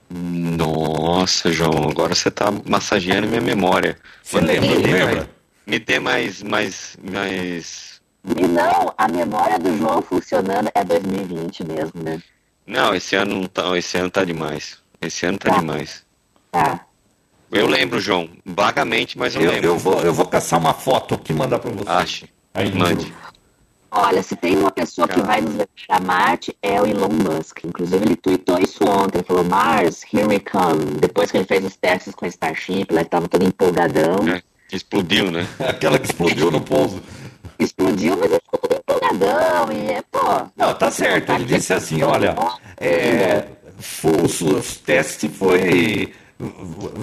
Nossa, 0.09 1.51
João, 1.51 1.89
agora 1.89 2.15
você 2.15 2.31
tá 2.31 2.48
massageando 2.65 3.27
minha 3.27 3.42
memória. 3.42 3.98
Você 4.24 4.39
Me 4.42 4.48
lembra, 4.48 4.68
dê 4.69 4.75
lembra? 4.94 5.15
mais- 5.15 5.27
Me 5.65 5.80
dê 5.80 6.00
mais, 6.00 6.42
mais, 6.44 6.98
mais 7.04 8.01
E 8.36 8.48
não, 8.48 8.94
a 8.98 9.07
memória 9.07 9.59
do 9.59 9.77
João 9.77 10.01
funcionando 10.01 10.69
é 10.74 10.83
2020 10.83 11.63
mesmo, 11.65 12.01
né? 12.04 12.21
Não, 12.66 12.94
esse 12.95 13.16
ano 13.16 13.35
não 13.42 13.47
tá, 13.47 13.78
esse 13.78 13.97
ano 13.97 14.09
tá 14.09 14.23
demais. 14.23 14.78
Esse 15.02 15.26
ano 15.26 15.37
tá 15.37 15.49
Tá. 15.52 15.59
demais. 15.59 16.04
Tá. 16.52 16.85
Eu 17.52 17.68
lembro, 17.68 17.99
João, 17.99 18.30
vagamente, 18.45 19.18
mas 19.18 19.35
eu, 19.35 19.42
Eu, 19.42 19.52
lembro. 19.52 19.68
eu, 19.69 19.78
vou, 19.78 20.02
eu 20.02 20.14
vou 20.14 20.26
caçar 20.26 20.59
uma 20.59 20.73
foto 20.73 21.16
aqui 21.16 21.31
e 21.31 21.35
mandar 21.35 21.59
pra 21.59 21.71
você. 21.71 21.90
Ache. 21.90 22.30
Aí, 22.54 22.73
Mande. 22.73 23.14
Olha, 23.89 24.21
se 24.21 24.35
tem 24.35 24.57
uma 24.57 24.71
pessoa 24.71 25.07
que 25.07 25.15
Cara. 25.15 25.27
vai 25.27 25.41
nos 25.41 25.53
levar 25.53 25.67
a 25.89 25.99
Marte, 25.99 26.56
é 26.61 26.81
o 26.81 26.85
Elon 26.85 27.09
Musk. 27.09 27.63
Inclusive, 27.63 28.06
ele 28.06 28.15
tweetou 28.15 28.59
isso 28.59 28.83
ontem. 28.83 29.19
Ele 29.19 29.25
falou, 29.25 29.44
Mars, 29.44 30.03
here 30.13 30.27
we 30.27 30.39
come. 30.39 30.83
Depois 30.99 31.31
que 31.31 31.37
ele 31.37 31.45
fez 31.45 31.63
os 31.63 31.75
testes 31.75 32.13
com 32.13 32.25
a 32.25 32.27
Starship, 32.27 32.87
lá 32.91 33.01
ele 33.01 33.09
tava 33.09 33.27
todo 33.27 33.45
empolgadão. 33.45 34.27
É, 34.27 34.41
explodiu, 34.71 35.31
né? 35.31 35.47
Aquela 35.59 35.97
que 35.97 36.06
explodiu 36.06 36.51
no 36.51 36.59
pouso. 36.59 37.01
Explodiu, 37.57 38.17
mas 38.17 38.29
ele 38.29 38.41
ficou 38.41 38.59
todo 38.59 38.77
empolgadão. 38.77 39.71
E, 39.71 39.91
é, 39.91 40.03
pô... 40.11 40.19
Não, 40.56 40.73
tá 40.73 40.91
certo. 40.91 41.31
Ele 41.31 41.45
disse 41.45 41.73
assim, 41.73 42.03
olha, 42.03 42.35
é, 42.77 43.45
o 44.03 44.61
teste 44.85 45.29
foi... 45.29 46.13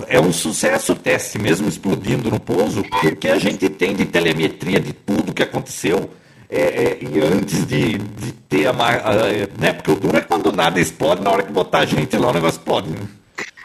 É 0.06 0.20
um 0.20 0.32
sucesso 0.32 0.92
o 0.92 0.94
teste, 0.94 1.40
mesmo 1.40 1.66
explodindo 1.66 2.30
no 2.30 2.38
pouso, 2.38 2.84
porque 3.00 3.26
a 3.26 3.36
gente 3.36 3.68
tem 3.68 3.92
de 3.92 4.04
telemetria 4.04 4.78
de 4.78 4.92
tudo 4.92 5.34
que 5.34 5.42
aconteceu. 5.42 6.08
É, 6.54 6.84
é, 6.84 6.99
e 7.02 7.20
antes 7.20 7.66
de, 7.66 7.99
de 7.99 8.32
ter 8.49 8.66
a, 8.66 8.70
a- 8.70 9.58
né? 9.58 9.73
Porque 9.73 9.90
o 9.90 9.96
duro 9.96 10.16
é 10.16 10.20
quando 10.20 10.52
nada 10.52 10.80
explode, 10.80 11.23
na 11.23 11.30
hora 11.30 11.42
que 11.42 11.52
botar 11.52 11.80
a 11.80 11.87
gente 11.87 12.16
lá, 12.16 12.28
o 12.28 12.32
negócio 12.32 12.58
explode. 12.58 12.90
né? 12.90 13.08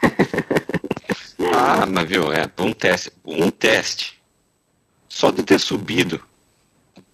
Ah, 1.52 1.86
mas 1.86 2.08
viu, 2.08 2.32
é 2.32 2.50
um 2.60 2.72
teste. 2.74 3.12
Um 3.26 3.50
teste. 3.50 4.20
Só 5.08 5.32
de 5.32 5.42
ter 5.44 5.60
subido. 5.60 6.22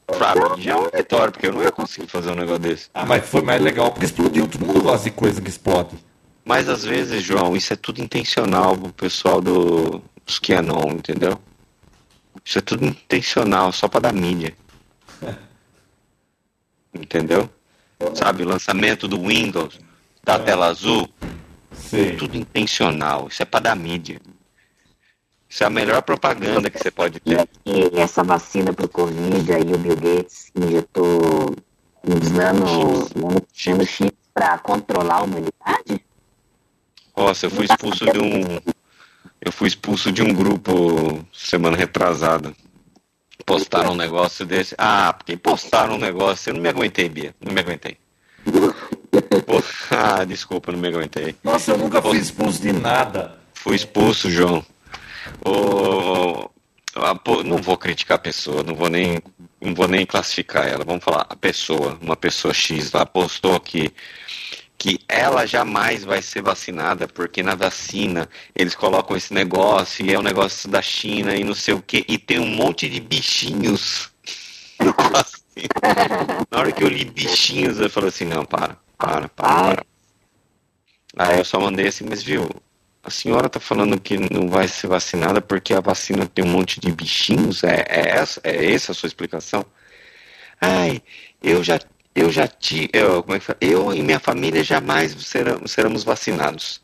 Pra 0.06 0.36
mim 0.56 0.62
já 0.62 0.72
é 0.72 0.76
uma 0.76 0.90
vitória, 0.90 1.32
porque 1.32 1.48
eu 1.48 1.54
não 1.54 1.62
ia 1.64 1.72
conseguir 1.72 2.08
fazer 2.08 2.32
um 2.32 2.36
negócio 2.36 2.60
desse. 2.60 2.90
Ah, 2.94 3.06
mas 3.06 3.28
foi 3.28 3.42
mais 3.42 3.62
legal 3.62 3.92
porque 3.92 4.06
explodiu. 4.06 4.48
Todo 4.48 4.66
mundo 4.66 4.82
gosta 4.82 5.10
de 5.10 5.16
coisa 5.16 5.42
que 5.42 5.50
explode. 5.50 5.96
Mas 6.44 6.68
às 6.70 6.84
vezes, 6.84 7.24
João, 7.24 7.56
isso 7.56 7.74
é 7.74 7.76
tudo 7.76 8.02
intencional 8.02 8.78
pro 8.78 8.92
pessoal 8.94 9.42
do, 9.42 10.02
dos 10.26 10.38
QAnon, 10.40 10.92
entendeu? 10.92 11.40
Isso 12.44 12.58
é 12.60 12.62
tudo 12.62 12.86
intencional, 12.86 13.72
só 13.72 13.88
pra 13.88 14.00
dar 14.00 14.14
mídia. 14.14 14.54
Entendeu? 16.96 17.50
Sabe, 18.14 18.44
o 18.44 18.48
lançamento 18.48 19.08
do 19.08 19.22
Windows, 19.22 19.80
da 20.24 20.40
tela 20.40 20.68
azul, 20.68 21.10
Sei. 21.72 22.16
tudo 22.16 22.38
intencional. 22.38 23.28
Isso 23.30 23.42
é 23.42 23.46
pra 23.46 23.60
dar 23.60 23.76
mídia. 23.76 24.20
Isso 25.48 25.64
é 25.64 25.68
a 25.68 25.70
melhor 25.70 26.02
propaganda 26.02 26.70
que 26.70 26.80
você 26.80 26.92
pode 26.92 27.20
ter. 27.20 27.48
E 27.66 28.00
essa 28.00 28.24
vacina 28.24 28.74
para 28.74 28.86
o 28.86 28.90
Covid, 28.90 29.54
aí 29.54 29.74
o 29.74 29.78
Bill 29.78 29.96
Gates 29.96 30.52
injetou 30.56 31.56
uns 32.04 32.32
nano, 32.32 33.08
chips 33.54 34.12
para 34.34 34.58
controlar 34.58 35.20
a 35.20 35.24
humanidade? 35.24 36.06
Nossa, 37.16 37.46
eu 37.46 37.50
fui 37.52 37.66
expulso 37.66 38.06
de 38.06 38.20
um. 38.20 38.60
Eu 39.40 39.52
fui 39.52 39.68
expulso 39.68 40.12
de 40.12 40.22
um 40.22 40.34
grupo 40.34 41.26
semana 41.32 41.78
retrasada. 41.78 42.54
Postaram 43.44 43.92
um 43.92 43.96
negócio 43.96 44.46
desse. 44.46 44.76
Ah, 44.78 45.14
porque 45.14 45.36
postaram 45.36 45.96
um 45.96 46.00
negócio. 46.00 46.50
Eu 46.50 46.56
não 46.56 46.62
me 46.62 46.70
aguentei, 46.70 47.10
Bia. 47.10 47.36
Não 47.42 47.52
me 47.52 47.60
aguentei. 47.60 47.98
Pô, 49.46 49.64
ah, 49.92 50.24
desculpa, 50.24 50.72
não 50.72 50.80
me 50.80 50.88
aguentei. 50.88 51.36
Nossa, 51.44 51.72
eu 51.72 51.78
nunca 51.78 52.02
fui 52.02 52.18
expulso 52.18 52.62
de 52.62 52.72
nada. 52.72 53.40
Fui 53.54 53.76
expulso, 53.76 54.30
João. 54.30 54.64
O, 55.44 56.50
não 57.44 57.58
vou 57.58 57.78
criticar 57.78 58.16
a 58.16 58.20
pessoa, 58.20 58.64
não 58.64 58.76
vou 58.76 58.90
nem, 58.90 59.22
não 59.60 59.74
vou 59.74 59.88
nem 59.88 60.06
classificar 60.06 60.68
ela. 60.68 60.86
Vamos 60.86 61.04
falar 61.04 61.26
a 61.30 61.36
pessoa, 61.36 61.98
uma 62.02 62.16
pessoa 62.16 62.54
X 62.54 62.92
lá 62.92 63.06
postou 63.06 63.60
que 63.60 63.92
que 64.78 65.00
ela 65.08 65.46
jamais 65.46 66.04
vai 66.04 66.22
ser 66.22 66.42
vacinada 66.42 67.08
porque 67.08 67.42
na 67.42 67.56
vacina 67.56 68.30
eles 68.56 68.76
colocam 68.76 69.16
esse 69.16 69.34
negócio 69.34 70.06
e 70.06 70.14
é 70.14 70.20
um 70.20 70.24
negócio 70.24 70.70
da 70.70 70.82
China 70.82 71.36
e 71.36 71.44
não 71.44 71.56
sei 71.56 71.74
o 71.74 71.82
que 71.82 72.06
e 72.08 72.18
tem 72.18 72.40
um 72.40 72.56
monte 72.56 72.90
de 72.90 73.00
bichinhos. 73.00 74.12
na 76.52 76.60
hora 76.60 76.72
que 76.72 76.84
eu 76.84 76.90
li 76.90 77.06
bichinhos 77.06 77.80
eu 77.80 77.90
falei 77.90 78.10
assim 78.10 78.26
não 78.26 78.46
para, 78.46 78.78
para, 78.98 79.30
para, 79.30 79.76
para. 79.76 79.86
Aí 81.18 81.40
eu 81.40 81.46
só 81.46 81.60
mandei 81.60 81.88
assim, 81.88 82.06
mas 82.08 82.22
viu, 82.22 82.50
a 83.02 83.10
senhora 83.10 83.48
está 83.48 83.60
falando 83.60 84.00
que 84.00 84.18
não 84.18 84.50
vai 84.50 84.68
ser 84.68 84.88
vacinada 84.88 85.40
porque 85.42 85.74
a 85.74 85.80
vacina 85.80 86.26
tem 86.26 86.44
um 86.44 86.50
monte 86.50 86.80
de 86.80 86.92
bichinhos? 86.92 87.64
É, 87.64 87.86
é, 87.88 88.10
essa, 88.10 88.42
é 88.44 88.74
essa 88.74 88.92
a 88.92 88.96
sua 88.96 89.08
explicação? 89.08 89.66
Ai, 90.60 91.02
eu 91.42 91.64
já, 91.64 91.80
eu 92.16 92.32
já 92.32 92.48
tive, 92.48 92.90
eu, 92.94 93.22
como 93.22 93.36
é 93.36 93.40
que 93.40 93.54
eu 93.60 93.94
e 93.94 94.02
minha 94.02 94.20
família 94.20 94.64
jamais 94.64 95.16
seremos 95.66 96.04
vacinados. 96.04 96.82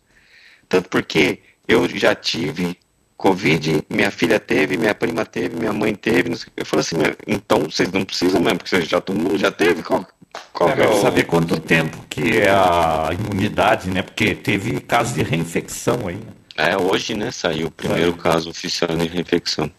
Tanto 0.68 0.90
porque 0.90 1.40
eu 1.68 1.88
já 1.88 2.14
tive 2.14 2.78
Covid, 3.16 3.84
minha 3.90 4.10
filha 4.12 4.40
teve, 4.40 4.78
minha 4.78 4.96
prima 4.96 5.26
teve, 5.26 5.56
minha 5.56 5.72
mãe 5.72 5.94
teve. 5.96 6.34
Eu 6.58 6.66
falei 6.66 6.82
assim, 6.82 6.96
então 7.28 7.64
vocês 7.70 7.92
não 7.92 8.04
precisam 8.04 8.42
mesmo, 8.42 8.58
porque 8.58 8.82
já 8.82 9.00
todo 9.00 9.18
mundo 9.18 9.38
já 9.38 9.52
teve. 9.52 9.84
Qual, 9.84 10.06
qual 10.52 10.70
é, 10.72 10.84
é 10.84 11.02
saber 11.02 11.24
quanto 11.24 11.60
tempo 11.60 12.04
que 12.10 12.40
é 12.40 12.50
a 12.50 13.10
imunidade, 13.14 13.90
né? 13.90 14.02
Porque 14.02 14.36
teve 14.36 14.82
caso 14.82 15.14
de 15.14 15.24
reinfecção 15.24 16.08
aí. 16.08 16.16
Né? 16.16 16.34
É, 16.58 16.78
hoje, 16.78 17.16
né, 17.16 17.32
saiu 17.32 17.68
o 17.68 17.72
primeiro 17.72 18.14
caso 18.14 18.50
oficial 18.50 18.96
de 18.98 19.08
reinfecção. 19.08 19.72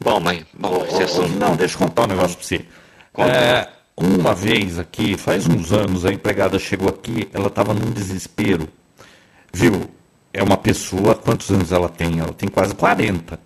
Bom, 0.00 0.18
mas. 0.18 0.42
Bom, 0.54 0.68
ô, 0.68 1.22
ô, 1.22 1.28
não, 1.28 1.54
deixa 1.54 1.74
eu 1.74 1.78
contar 1.78 2.04
um 2.04 2.08
negócio 2.08 2.36
pra 2.36 2.46
você. 2.46 2.64
É, 3.18 3.68
uma 4.04 4.34
vez 4.34 4.78
aqui, 4.78 5.16
faz 5.16 5.46
uns 5.46 5.72
anos, 5.72 6.04
a 6.04 6.12
empregada 6.12 6.58
chegou 6.58 6.88
aqui, 6.88 7.28
ela 7.32 7.48
estava 7.48 7.74
num 7.74 7.90
desespero. 7.90 8.68
Viu? 9.52 9.90
É 10.32 10.42
uma 10.42 10.56
pessoa, 10.56 11.14
quantos 11.14 11.50
anos 11.50 11.72
ela 11.72 11.88
tem? 11.88 12.20
Ela 12.20 12.32
tem 12.32 12.48
quase 12.48 12.74
40. 12.74 13.40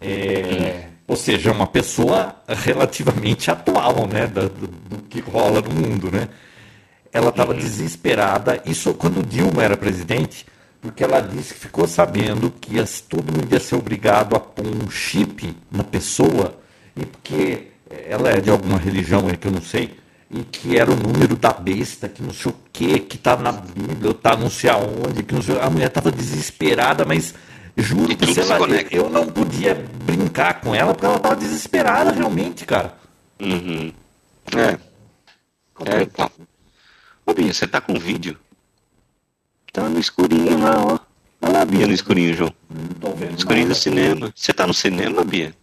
É, 0.00 0.88
ou 1.06 1.16
seja, 1.16 1.50
é 1.50 1.52
uma 1.52 1.66
pessoa 1.66 2.36
relativamente 2.48 3.50
atual, 3.50 4.06
né, 4.06 4.26
do, 4.26 4.48
do, 4.48 4.66
do 4.66 5.02
que 5.08 5.20
rola 5.20 5.60
no 5.60 5.70
mundo, 5.70 6.10
né? 6.10 6.28
Ela 7.12 7.28
estava 7.28 7.52
uhum. 7.52 7.58
desesperada, 7.58 8.62
isso 8.66 8.92
quando 8.94 9.26
Dilma 9.26 9.62
era 9.62 9.76
presidente, 9.76 10.46
porque 10.80 11.02
ela 11.02 11.20
disse 11.20 11.54
que 11.54 11.60
ficou 11.60 11.86
sabendo 11.86 12.50
que 12.50 12.74
todo 13.08 13.32
mundo 13.32 13.52
ia 13.52 13.60
ser 13.60 13.76
obrigado 13.76 14.36
a 14.36 14.40
pôr 14.40 14.66
um 14.66 14.90
chip 14.90 15.56
na 15.70 15.82
pessoa, 15.82 16.58
e 16.96 17.06
porque 17.06 17.68
ela 17.90 18.30
é 18.30 18.40
de 18.40 18.50
alguma 18.50 18.78
religião 18.78 19.26
aí 19.28 19.36
que 19.36 19.48
eu 19.48 19.52
não 19.52 19.62
sei, 19.62 19.96
e 20.30 20.42
que 20.42 20.76
era 20.76 20.90
o 20.90 20.96
número 20.96 21.36
da 21.36 21.52
besta, 21.52 22.08
que 22.08 22.22
não 22.22 22.32
sei 22.32 22.50
o 22.50 22.56
que, 22.72 22.98
que 23.00 23.16
está 23.16 23.36
na 23.36 23.52
Bíblia, 23.52 24.10
está 24.10 24.36
não 24.36 24.50
sei 24.50 24.70
aonde, 24.70 25.22
que 25.22 25.34
não 25.34 25.42
sei, 25.42 25.58
a 25.60 25.70
mulher 25.70 25.88
estava 25.88 26.10
desesperada, 26.10 27.04
mas 27.04 27.34
Juro 27.76 28.16
que 28.16 28.40
ela, 28.40 28.66
eu 28.90 29.10
não 29.10 29.26
podia 29.26 29.74
brincar 29.74 30.62
com 30.62 30.74
ela 30.74 30.94
porque 30.94 31.04
ela 31.04 31.18
tava 31.18 31.36
desesperada 31.36 32.10
realmente, 32.10 32.64
cara. 32.64 32.96
Uhum. 33.38 33.92
É. 34.56 34.78
É, 35.84 36.02
então. 36.02 36.30
Ô, 37.26 37.34
Bia, 37.34 37.52
você 37.52 37.66
tá 37.66 37.78
com 37.78 37.98
vídeo? 37.98 38.38
Tá 39.74 39.90
no 39.90 39.98
escurinho 39.98 40.58
lá, 40.58 40.86
ó. 40.86 40.98
Olha 41.42 41.52
lá, 41.52 41.64
Bia, 41.66 41.86
no 41.86 41.92
escurinho, 41.92 42.32
João. 42.32 42.54
Não 42.70 42.88
tô 42.94 43.10
vendo. 43.14 43.32
No 43.32 43.36
escurinho 43.36 43.66
nada. 43.66 43.78
do 43.78 43.82
cinema. 43.82 44.32
Você 44.34 44.54
tá 44.54 44.66
no 44.66 44.72
cinema, 44.72 45.22
Bia? 45.22 45.54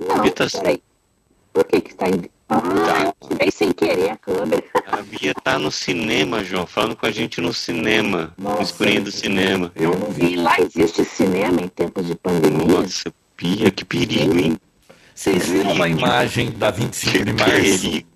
Não, 0.00 0.22
Bia 0.22 0.32
tá... 0.32 0.48
peraí. 0.50 0.82
Por 1.56 1.64
que 1.64 1.80
que 1.80 1.94
tá... 1.94 2.04
Ah, 2.50 2.60
tá. 2.60 3.14
tirei 3.26 3.50
sem 3.50 3.72
querer 3.72 4.10
a 4.10 4.16
câmera. 4.18 4.62
A 4.92 5.00
Bia 5.00 5.32
tá 5.42 5.58
no 5.58 5.72
cinema, 5.72 6.44
João, 6.44 6.66
falando 6.66 6.94
com 6.94 7.06
a 7.06 7.10
gente 7.10 7.40
no 7.40 7.54
cinema. 7.54 8.34
Nossa, 8.36 8.56
no 8.56 8.62
escurinho 8.62 9.04
do 9.04 9.10
cinema. 9.10 9.72
Eu 9.74 9.98
não 9.98 10.10
vi. 10.10 10.34
E 10.34 10.36
lá 10.36 10.54
existe 10.60 11.02
cinema 11.02 11.62
em 11.62 11.68
tempos 11.68 12.06
de 12.06 12.14
pandemia. 12.14 12.82
Nossa, 12.82 13.10
Bia, 13.38 13.70
que 13.70 13.86
perigo, 13.86 14.38
hein? 14.38 14.58
Vocês 15.14 15.48
viram 15.48 15.72
uma 15.72 15.88
imagem 15.88 16.50
da 16.50 16.70
25 16.70 17.10
que 17.10 17.24
de 17.24 17.32
março? 17.32 17.54
Perigo. 17.54 18.08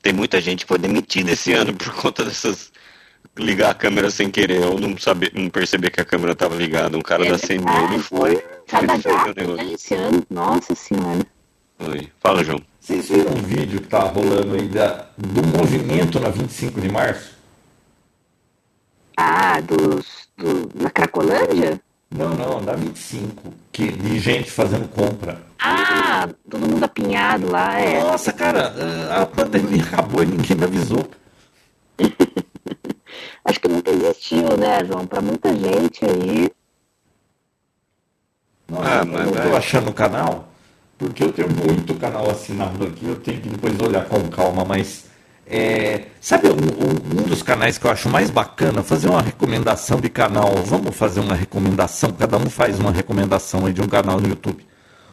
Tem 0.00 0.12
muita 0.14 0.40
gente 0.40 0.64
que 0.64 0.68
foi 0.68 0.78
demitida 0.78 1.32
esse 1.32 1.52
ano 1.52 1.74
por 1.74 1.92
conta 1.92 2.24
dessas 2.24 2.72
ligar 3.38 3.72
a 3.72 3.74
câmera 3.74 4.10
sem 4.10 4.30
querer 4.30 4.64
ou 4.64 4.80
não 4.80 4.96
saber, 4.96 5.32
não 5.34 5.50
perceber 5.50 5.90
que 5.90 6.00
a 6.00 6.04
câmera 6.04 6.32
estava 6.32 6.56
ligada. 6.56 6.96
Um 6.96 7.02
cara 7.02 7.26
é 7.26 7.30
da 7.30 7.38
CML 7.38 7.98
foi. 8.00 8.42
Cada 8.66 8.96
gato 8.96 9.60
esse 9.70 9.94
ano, 9.94 10.24
nossa 10.30 10.74
senhora. 10.74 11.26
Oi. 11.78 12.08
Fala, 12.18 12.42
João. 12.42 12.69
Vocês 12.80 13.10
viram 13.10 13.32
um 13.32 13.42
vídeo 13.42 13.78
que 13.82 13.88
tá 13.88 14.00
rolando 14.00 14.54
aí 14.54 14.66
da, 14.66 15.04
do 15.16 15.46
movimento 15.46 16.18
na 16.18 16.30
25 16.30 16.80
de 16.80 16.88
março? 16.88 17.38
Ah, 19.14 19.60
dos, 19.60 20.28
do, 20.34 20.70
na 20.74 20.88
Cracolândia? 20.88 21.78
Não, 22.10 22.30
não, 22.30 22.64
da 22.64 22.72
25. 22.72 23.52
Que, 23.70 23.92
de 23.92 24.18
gente 24.18 24.50
fazendo 24.50 24.88
compra. 24.88 25.42
Ah, 25.58 26.26
todo 26.48 26.66
mundo 26.66 26.82
apinhado 26.82 27.50
lá, 27.50 27.78
é. 27.78 28.00
Nossa, 28.00 28.32
cara, 28.32 28.72
a 29.14 29.26
pandemia 29.26 29.84
acabou 29.84 30.22
e 30.22 30.26
ninguém 30.26 30.56
me 30.56 30.64
avisou. 30.64 31.06
Acho 33.44 33.60
que 33.60 33.68
nunca 33.68 33.90
existiu, 33.90 34.56
né, 34.56 34.82
João? 34.86 35.06
Pra 35.06 35.20
muita 35.20 35.54
gente 35.54 36.02
aí. 36.04 36.50
Nossa, 38.66 39.00
ah, 39.00 39.04
mas 39.04 39.26
eu 39.26 39.50
tô 39.50 39.56
achando 39.56 39.90
o 39.90 39.94
canal 39.94 40.49
porque 41.00 41.24
eu 41.24 41.32
tenho 41.32 41.48
muito 41.48 41.94
canal 41.94 42.30
assinado 42.30 42.84
aqui, 42.84 43.06
eu 43.06 43.16
tenho 43.16 43.40
que 43.40 43.48
depois 43.48 43.80
olhar 43.80 44.04
com 44.04 44.28
calma, 44.28 44.66
mas 44.66 45.06
é, 45.46 46.02
sabe 46.20 46.48
um, 46.48 46.52
um, 46.52 47.22
dos 47.22 47.42
canais 47.42 47.78
que 47.78 47.86
eu 47.86 47.90
acho 47.90 48.10
mais 48.10 48.28
bacana? 48.28 48.82
Fazer 48.82 49.08
uma 49.08 49.22
recomendação 49.22 49.98
de 49.98 50.10
canal. 50.10 50.56
Vamos 50.56 50.94
fazer 50.94 51.20
uma 51.20 51.34
recomendação, 51.34 52.12
cada 52.12 52.36
um 52.36 52.50
faz 52.50 52.78
uma 52.78 52.92
recomendação 52.92 53.64
aí 53.64 53.72
de 53.72 53.80
um 53.80 53.88
canal 53.88 54.20
no 54.20 54.28
YouTube. 54.28 54.66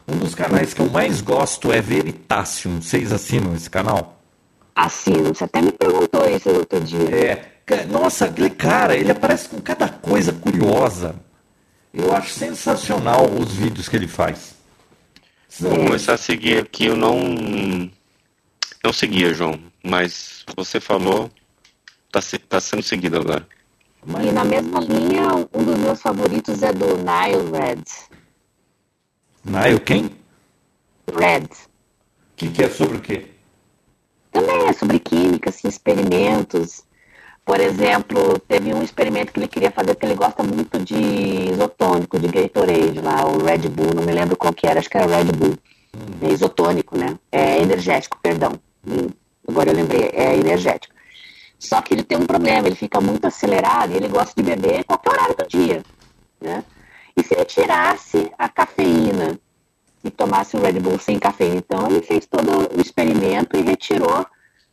Um 0.06 0.18
dos 0.18 0.34
canais 0.34 0.74
que 0.74 0.80
eu 0.80 0.90
mais 0.90 1.22
gosto 1.22 1.72
é 1.72 1.80
Veritasium. 1.80 2.82
Vocês 2.82 3.10
assinam 3.10 3.54
esse 3.54 3.70
canal? 3.70 4.20
Assino, 4.76 5.34
você 5.34 5.44
até 5.44 5.62
me 5.62 5.72
perguntou 5.72 6.28
isso 6.28 6.50
outro 6.50 6.80
dia. 6.82 7.50
É, 7.66 7.84
nossa, 7.86 8.26
aquele 8.26 8.50
cara, 8.50 8.94
ele 8.94 9.10
aparece 9.10 9.48
com 9.48 9.58
cada 9.58 9.88
coisa 9.88 10.34
curiosa. 10.34 11.14
Eu 11.94 12.14
acho 12.14 12.34
sensacional 12.34 13.24
os 13.24 13.54
vídeos 13.54 13.88
que 13.88 13.96
ele 13.96 14.06
faz. 14.06 14.57
Vou 15.60 15.70
começar 15.70 16.14
a 16.14 16.18
seguir 16.18 16.58
aqui. 16.58 16.86
Eu 16.86 16.96
não. 16.96 17.90
Não 18.84 18.92
seguia, 18.92 19.32
João. 19.34 19.58
Mas 19.82 20.44
você 20.56 20.80
falou. 20.80 21.30
Tá, 22.10 22.20
tá 22.48 22.60
sendo 22.60 22.82
seguido 22.82 23.18
agora. 23.18 23.46
E 24.06 24.32
na 24.32 24.44
mesma 24.44 24.80
linha, 24.80 25.34
um 25.52 25.64
dos 25.64 25.78
meus 25.78 26.00
favoritos 26.00 26.62
é 26.62 26.72
do 26.72 26.96
Nile 26.96 27.50
Red. 27.52 27.84
Nile 29.44 29.80
quem? 29.80 30.10
Red. 31.14 31.48
Que, 32.36 32.48
que 32.50 32.62
é 32.62 32.70
sobre 32.70 32.98
o 32.98 33.00
quê? 33.00 33.26
Também 34.30 34.68
é 34.68 34.72
sobre 34.72 34.98
química, 34.98 35.50
assim, 35.50 35.68
experimentos. 35.68 36.84
Por 37.48 37.60
exemplo, 37.60 38.38
teve 38.40 38.74
um 38.74 38.82
experimento 38.82 39.32
que 39.32 39.40
ele 39.40 39.48
queria 39.48 39.70
fazer, 39.70 39.94
que 39.94 40.04
ele 40.04 40.14
gosta 40.14 40.42
muito 40.42 40.78
de 40.80 41.50
isotônico, 41.50 42.20
de 42.20 42.28
Gatorade 42.28 43.00
lá, 43.00 43.24
o 43.24 43.42
Red 43.42 43.70
Bull, 43.70 43.94
não 43.94 44.02
me 44.02 44.12
lembro 44.12 44.36
qual 44.36 44.52
que 44.52 44.66
era, 44.66 44.78
acho 44.78 44.90
que 44.90 44.98
era 44.98 45.06
Red 45.06 45.32
Bull. 45.32 45.56
Hum. 45.96 46.28
É 46.28 46.28
isotônico, 46.30 46.98
né? 46.98 47.18
É 47.32 47.62
energético, 47.62 48.18
perdão. 48.22 48.52
Hum, 48.86 49.08
agora 49.48 49.70
eu 49.70 49.74
lembrei, 49.74 50.10
é 50.12 50.36
energético. 50.36 50.94
Só 51.58 51.80
que 51.80 51.94
ele 51.94 52.02
tem 52.02 52.18
um 52.18 52.26
problema, 52.26 52.66
ele 52.66 52.76
fica 52.76 53.00
muito 53.00 53.26
acelerado 53.26 53.94
e 53.94 53.96
ele 53.96 54.08
gosta 54.08 54.34
de 54.36 54.42
beber 54.42 54.84
qualquer 54.84 55.10
horário 55.10 55.34
do 55.34 55.48
dia, 55.48 55.82
né? 56.38 56.62
E 57.16 57.22
se 57.22 57.32
ele 57.32 57.46
tirasse 57.46 58.30
a 58.38 58.50
cafeína 58.50 59.40
e 60.04 60.10
tomasse 60.10 60.54
o 60.54 60.60
Red 60.60 60.80
Bull 60.80 60.98
sem 60.98 61.18
cafeína? 61.18 61.56
Então 61.56 61.86
ele 61.86 62.02
fez 62.02 62.26
todo 62.26 62.76
o 62.76 62.78
experimento 62.78 63.56
e 63.56 63.62
retirou 63.62 64.26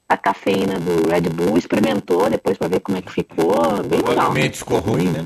a 0.07 0.17
cafeína 0.17 0.79
do 0.79 1.09
Red 1.09 1.29
Bull, 1.29 1.57
experimentou 1.57 2.29
depois 2.29 2.57
para 2.57 2.67
ver 2.67 2.79
como 2.79 2.97
é 2.97 3.01
que 3.01 3.11
ficou. 3.11 3.83
Bem 3.83 3.99
legal. 3.99 4.03
Provavelmente 4.03 4.57
ficou 4.59 4.79
ruim, 4.79 5.09
né? 5.09 5.25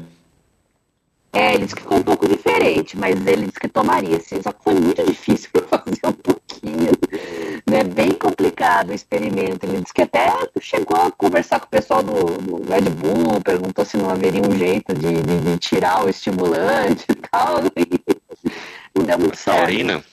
É, 1.32 1.54
ele 1.54 1.66
disse 1.66 1.76
que 1.76 1.82
ficou 1.82 2.00
um 2.00 2.04
pouco 2.04 2.28
diferente, 2.28 2.98
mas 2.98 3.16
ele 3.28 3.46
disse 3.46 3.60
que 3.60 3.68
tomaria. 3.68 4.18
Assim, 4.18 4.42
só 4.42 4.52
que 4.52 4.64
foi 4.64 4.74
muito 4.74 5.04
difícil 5.04 5.50
para 5.54 5.80
fazer 5.80 6.00
um 6.06 6.14
pouquinho. 6.14 6.92
Né? 7.70 7.84
Bem 7.84 8.12
complicado 8.12 8.90
o 8.90 8.94
experimento. 8.94 9.66
Ele 9.66 9.82
disse 9.82 9.94
que 9.94 10.02
até 10.02 10.28
chegou 10.60 10.98
a 10.98 11.12
conversar 11.12 11.60
com 11.60 11.68
o 11.68 11.70
pessoal 11.70 12.02
do, 12.02 12.14
do 12.14 12.72
Red 12.72 12.90
Bull, 12.90 13.42
perguntou 13.42 13.86
se 13.86 13.98
não 13.98 14.10
haveria 14.10 14.42
um 14.42 14.58
jeito 14.58 14.94
de, 14.96 15.22
de, 15.22 15.40
de 15.42 15.58
tirar 15.60 16.04
o 16.04 16.10
estimulante 16.10 17.06
e 17.10 17.16
tal. 17.16 17.58
E 18.96 19.00
não 19.00 19.06
deu 19.06 19.20
muito 19.20 19.38
certo. 19.38 19.58
Taurina? 19.60 20.04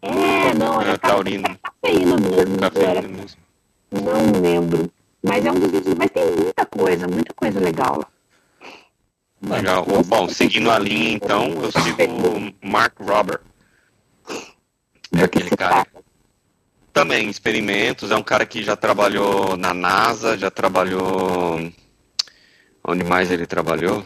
É, 0.00 0.54
não, 0.54 0.80
É, 0.80 0.84
era 0.84 0.98
taurina. 0.98 1.58
Cafeína 1.82 2.16
mesmo. 2.16 2.58
Cafeína 2.58 3.08
mesmo. 3.08 3.40
Não 3.90 4.40
lembro. 4.40 4.90
Mas 5.22 5.44
é 5.44 5.52
um 5.52 5.58
dos 5.58 5.70
vídeos, 5.70 5.94
mas 5.96 6.10
tem 6.10 6.24
muita 6.30 6.66
coisa, 6.66 7.06
muita 7.06 7.34
coisa 7.34 7.60
legal 7.60 7.98
lá. 7.98 8.08
Legal. 9.56 9.84
Bom, 10.06 10.28
seguindo 10.28 10.70
a 10.70 10.78
linha, 10.78 11.12
então, 11.12 11.48
eu 11.62 11.72
sigo 11.72 12.02
o 12.02 12.66
Mark 12.66 12.98
Robert. 13.00 13.40
É 15.16 15.24
aquele 15.24 15.50
cara. 15.50 15.86
Também, 16.92 17.28
experimentos. 17.28 18.10
É 18.10 18.16
um 18.16 18.22
cara 18.22 18.46
que 18.46 18.62
já 18.62 18.76
trabalhou 18.76 19.56
na 19.56 19.74
NASA, 19.74 20.38
já 20.38 20.50
trabalhou. 20.50 21.70
Onde 22.84 23.04
mais 23.04 23.30
ele 23.30 23.46
trabalhou? 23.46 24.04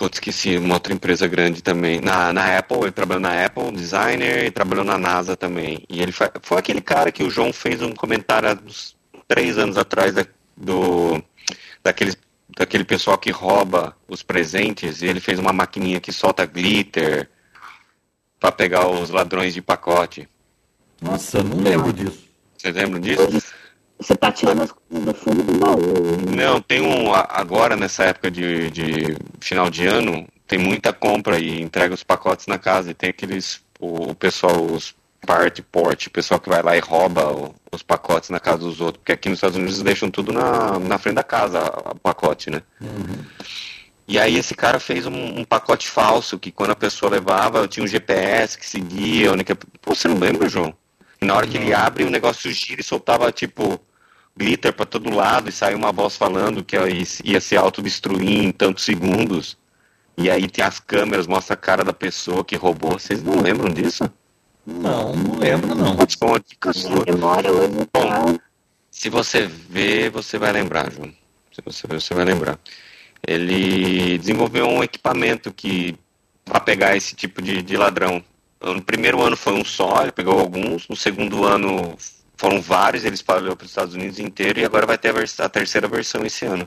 Putz, 0.00 0.16
esqueci, 0.16 0.56
uma 0.56 0.76
outra 0.76 0.94
empresa 0.94 1.26
grande 1.26 1.62
também. 1.62 2.00
Na, 2.00 2.32
na 2.32 2.56
Apple, 2.56 2.78
ele 2.84 2.90
trabalhou 2.90 3.20
na 3.20 3.44
Apple, 3.44 3.70
designer, 3.72 4.46
e 4.46 4.50
trabalhou 4.50 4.82
na 4.82 4.96
NASA 4.96 5.36
também. 5.36 5.84
E 5.90 6.00
ele 6.00 6.10
fa- 6.10 6.32
foi 6.40 6.56
aquele 6.56 6.80
cara 6.80 7.12
que 7.12 7.22
o 7.22 7.28
João 7.28 7.52
fez 7.52 7.82
um 7.82 7.92
comentário 7.92 8.48
há 8.48 8.52
uns 8.54 8.96
três 9.28 9.58
anos 9.58 9.76
atrás 9.76 10.14
da, 10.14 10.24
do, 10.56 11.22
daqueles, 11.84 12.16
daquele 12.56 12.82
pessoal 12.82 13.18
que 13.18 13.30
rouba 13.30 13.94
os 14.08 14.22
presentes, 14.22 15.02
e 15.02 15.06
ele 15.06 15.20
fez 15.20 15.38
uma 15.38 15.52
maquininha 15.52 16.00
que 16.00 16.12
solta 16.12 16.46
glitter 16.46 17.28
para 18.40 18.50
pegar 18.50 18.88
os 18.88 19.10
ladrões 19.10 19.52
de 19.52 19.60
pacote. 19.60 20.26
Nossa, 21.02 21.40
eu 21.40 21.44
não 21.44 21.58
lembro 21.58 21.92
disso. 21.92 22.26
Você 22.56 22.72
lembra 22.72 22.98
disso? 22.98 23.52
Você 24.00 24.16
tá 24.16 24.32
tirando 24.32 24.62
as 24.62 24.72
coisas 24.72 25.04
do 25.06 25.14
fundo 25.14 25.42
do 25.42 25.58
baú. 25.58 25.78
hein? 25.78 26.34
Não, 26.36 26.60
tem 26.60 26.80
um. 26.80 27.12
Agora, 27.14 27.76
nessa 27.76 28.04
época 28.04 28.30
de, 28.30 28.70
de 28.70 29.16
final 29.40 29.68
de 29.68 29.86
ano, 29.86 30.26
tem 30.46 30.58
muita 30.58 30.92
compra 30.92 31.38
e 31.38 31.60
entrega 31.60 31.92
os 31.94 32.02
pacotes 32.02 32.46
na 32.46 32.58
casa. 32.58 32.90
E 32.90 32.94
tem 32.94 33.10
aqueles. 33.10 33.60
O, 33.78 34.10
o 34.10 34.14
pessoal, 34.14 34.62
os 34.64 34.94
party 35.26 35.60
port, 35.62 36.06
o 36.06 36.10
pessoal 36.10 36.40
que 36.40 36.48
vai 36.48 36.62
lá 36.62 36.76
e 36.76 36.80
rouba 36.80 37.30
o- 37.30 37.54
os 37.70 37.82
pacotes 37.82 38.30
na 38.30 38.40
casa 38.40 38.58
dos 38.58 38.80
outros. 38.80 38.98
Porque 38.98 39.12
aqui 39.12 39.28
nos 39.28 39.36
Estados 39.38 39.56
Unidos 39.56 39.74
eles 39.74 39.84
deixam 39.84 40.10
tudo 40.10 40.32
na, 40.32 40.78
na 40.78 40.96
frente 40.98 41.16
da 41.16 41.22
casa, 41.22 41.60
o 41.90 41.98
pacote, 41.98 42.48
né? 42.50 42.62
E 44.08 44.18
aí 44.18 44.36
esse 44.36 44.54
cara 44.54 44.80
fez 44.80 45.06
um, 45.06 45.40
um 45.40 45.44
pacote 45.44 45.88
falso 45.88 46.38
que 46.38 46.50
quando 46.50 46.70
a 46.70 46.76
pessoa 46.76 47.12
levava, 47.12 47.68
tinha 47.68 47.84
um 47.84 47.86
GPS 47.86 48.58
que 48.58 48.66
seguia. 48.66 49.32
Onde 49.32 49.44
que... 49.44 49.54
Pô, 49.54 49.94
você 49.94 50.08
não 50.08 50.18
lembra, 50.18 50.48
João? 50.48 50.74
E 51.22 51.24
na 51.26 51.34
hora 51.34 51.46
que 51.46 51.56
ele 51.58 51.72
abre, 51.72 52.02
o 52.04 52.10
negócio 52.10 52.50
gira 52.50 52.80
e 52.80 52.84
soltava, 52.84 53.30
tipo, 53.30 53.78
glitter 54.36 54.72
pra 54.72 54.86
todo 54.86 55.14
lado 55.14 55.48
e 55.48 55.52
saiu 55.52 55.76
uma 55.78 55.92
voz 55.92 56.16
falando 56.16 56.64
que 56.64 56.76
ia, 57.24 57.40
se 57.40 57.56
autodestruir 57.56 58.44
em 58.44 58.52
tantos 58.52 58.84
segundos. 58.84 59.58
E 60.16 60.30
aí 60.30 60.48
tem 60.48 60.64
as 60.64 60.78
câmeras, 60.78 61.26
mostra 61.26 61.54
a 61.54 61.56
cara 61.56 61.84
da 61.84 61.92
pessoa 61.92 62.44
que 62.44 62.56
roubou. 62.56 62.92
Vocês 62.92 63.22
não 63.22 63.40
lembram 63.40 63.72
disso? 63.72 64.10
Não, 64.66 65.14
não 65.14 65.38
lembro 65.38 65.74
não. 65.74 65.96
Putz, 65.96 66.14
foi 66.14 66.28
uma 66.28 66.40
dica 66.40 66.70
Minha 66.74 66.82
sua. 66.82 67.04
memória 67.06 67.50
hoje 67.50 67.86
tá. 67.92 68.38
Se 68.90 69.08
você 69.08 69.46
ver, 69.46 70.10
você 70.10 70.38
vai 70.38 70.52
lembrar, 70.52 70.90
João. 70.92 71.12
Se 71.52 71.62
você 71.64 71.86
ver, 71.86 72.00
você 72.00 72.12
vai 72.12 72.24
lembrar. 72.24 72.58
Ele 73.26 74.18
desenvolveu 74.18 74.66
um 74.66 74.82
equipamento 74.82 75.52
que 75.52 75.96
para 76.44 76.60
pegar 76.60 76.96
esse 76.96 77.14
tipo 77.14 77.40
de, 77.40 77.62
de 77.62 77.76
ladrão. 77.76 78.22
No 78.62 78.82
primeiro 78.82 79.22
ano 79.22 79.36
foi 79.36 79.54
um 79.54 79.64
só, 79.64 80.02
ele 80.02 80.12
pegou 80.12 80.38
alguns. 80.38 80.88
No 80.88 80.96
segundo 80.96 81.44
ano 81.44 81.96
foram 82.40 82.58
vários, 82.62 83.04
ele 83.04 83.14
espalhou 83.14 83.54
para 83.54 83.66
os 83.66 83.70
Estados 83.70 83.94
Unidos 83.94 84.18
inteiro 84.18 84.58
e 84.58 84.64
agora 84.64 84.86
vai 84.86 84.96
ter 84.96 85.10
a, 85.10 85.12
vers- 85.12 85.38
a 85.40 85.48
terceira 85.48 85.86
versão 85.86 86.24
esse 86.24 86.46
ano. 86.46 86.66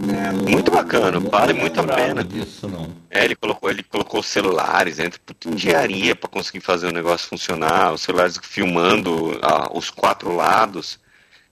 É, 0.00 0.30
não- 0.32 0.44
Muito 0.44 0.70
bacana, 0.70 1.10
não 1.18 1.28
vale 1.28 1.52
muito 1.54 1.80
a 1.80 1.84
pena. 1.84 2.22
disso 2.22 2.68
não. 2.68 2.94
É, 3.10 3.24
ele 3.24 3.34
colocou, 3.34 3.68
ele 3.68 3.82
colocou 3.82 4.22
celulares, 4.22 5.00
entra 5.00 5.18
puta 5.26 5.48
engenharia 5.48 6.14
para 6.14 6.28
conseguir 6.30 6.60
fazer 6.60 6.86
o 6.86 6.92
negócio 6.92 7.28
funcionar, 7.28 7.92
os 7.92 8.02
celulares 8.02 8.38
filmando 8.40 9.36
ah, 9.42 9.68
os 9.76 9.90
quatro 9.90 10.32
lados, 10.36 11.00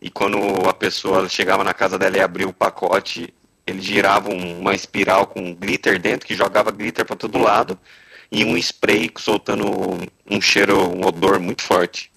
e 0.00 0.08
quando 0.08 0.38
a 0.68 0.72
pessoa 0.72 1.28
chegava 1.28 1.64
na 1.64 1.74
casa 1.74 1.98
dela 1.98 2.16
e 2.18 2.20
abria 2.20 2.46
o 2.46 2.52
pacote, 2.52 3.34
ele 3.66 3.80
girava 3.82 4.30
um- 4.30 4.60
uma 4.60 4.74
espiral 4.76 5.26
com 5.26 5.52
glitter 5.52 6.00
dentro, 6.00 6.24
que 6.24 6.34
jogava 6.36 6.70
glitter 6.70 7.04
para 7.04 7.16
todo 7.16 7.38
lado, 7.38 7.76
e 8.30 8.44
um 8.44 8.56
spray 8.56 9.10
soltando 9.18 9.66
um 10.30 10.40
cheiro, 10.40 10.88
um 10.88 11.04
odor 11.06 11.38
muito 11.40 11.62
forte. 11.62 12.10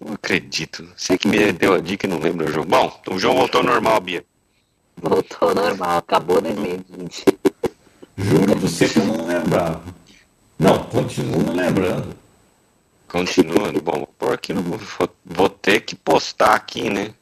Não 0.00 0.14
acredito. 0.14 0.86
Você 0.96 1.16
que 1.16 1.28
me 1.28 1.52
deu 1.52 1.74
a 1.74 1.80
dica 1.80 2.06
e 2.06 2.10
não 2.10 2.18
lembra, 2.18 2.50
João. 2.50 2.66
Bom, 2.66 3.00
o 3.08 3.18
João 3.18 3.36
voltou 3.36 3.60
ao 3.60 3.66
normal, 3.66 4.00
Bia. 4.00 4.24
Voltou 4.96 5.48
ao 5.48 5.54
normal, 5.54 5.98
acabou 5.98 6.40
2020. 6.40 7.24
Juro 8.16 8.44
pra 8.46 8.54
você 8.56 8.88
que 8.88 8.98
eu 8.98 9.04
não 9.04 9.26
lembrava. 9.26 9.82
Não, 10.58 10.84
continuo 10.84 11.52
lembrando. 11.52 12.16
Continuando, 13.08 13.80
bom, 13.80 13.92
vou 13.92 14.06
pôr 14.18 14.34
aqui 14.34 14.52
no. 14.52 14.62
Vou, 14.62 15.08
vou 15.24 15.48
ter 15.48 15.80
que 15.80 15.94
postar 15.94 16.54
aqui, 16.54 16.90
né? 16.90 17.14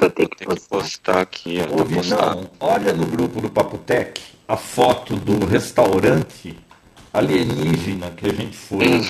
Vou 0.00 0.10
ter 0.10 0.28
que 0.28 0.36
Tem 0.36 0.48
que 0.48 0.54
postar. 0.68 0.68
postar 0.68 1.20
aqui, 1.20 1.58
ó. 1.60 2.16
Tá 2.16 2.48
olha 2.60 2.92
no 2.92 3.06
grupo 3.06 3.40
do 3.40 3.50
Papotec 3.50 4.33
a 4.46 4.56
foto 4.56 5.16
do 5.16 5.44
restaurante 5.46 6.58
alienígena 7.12 8.10
que 8.10 8.26
a 8.26 8.32
gente 8.32 8.56
foi. 8.56 8.86
Hum. 8.86 9.00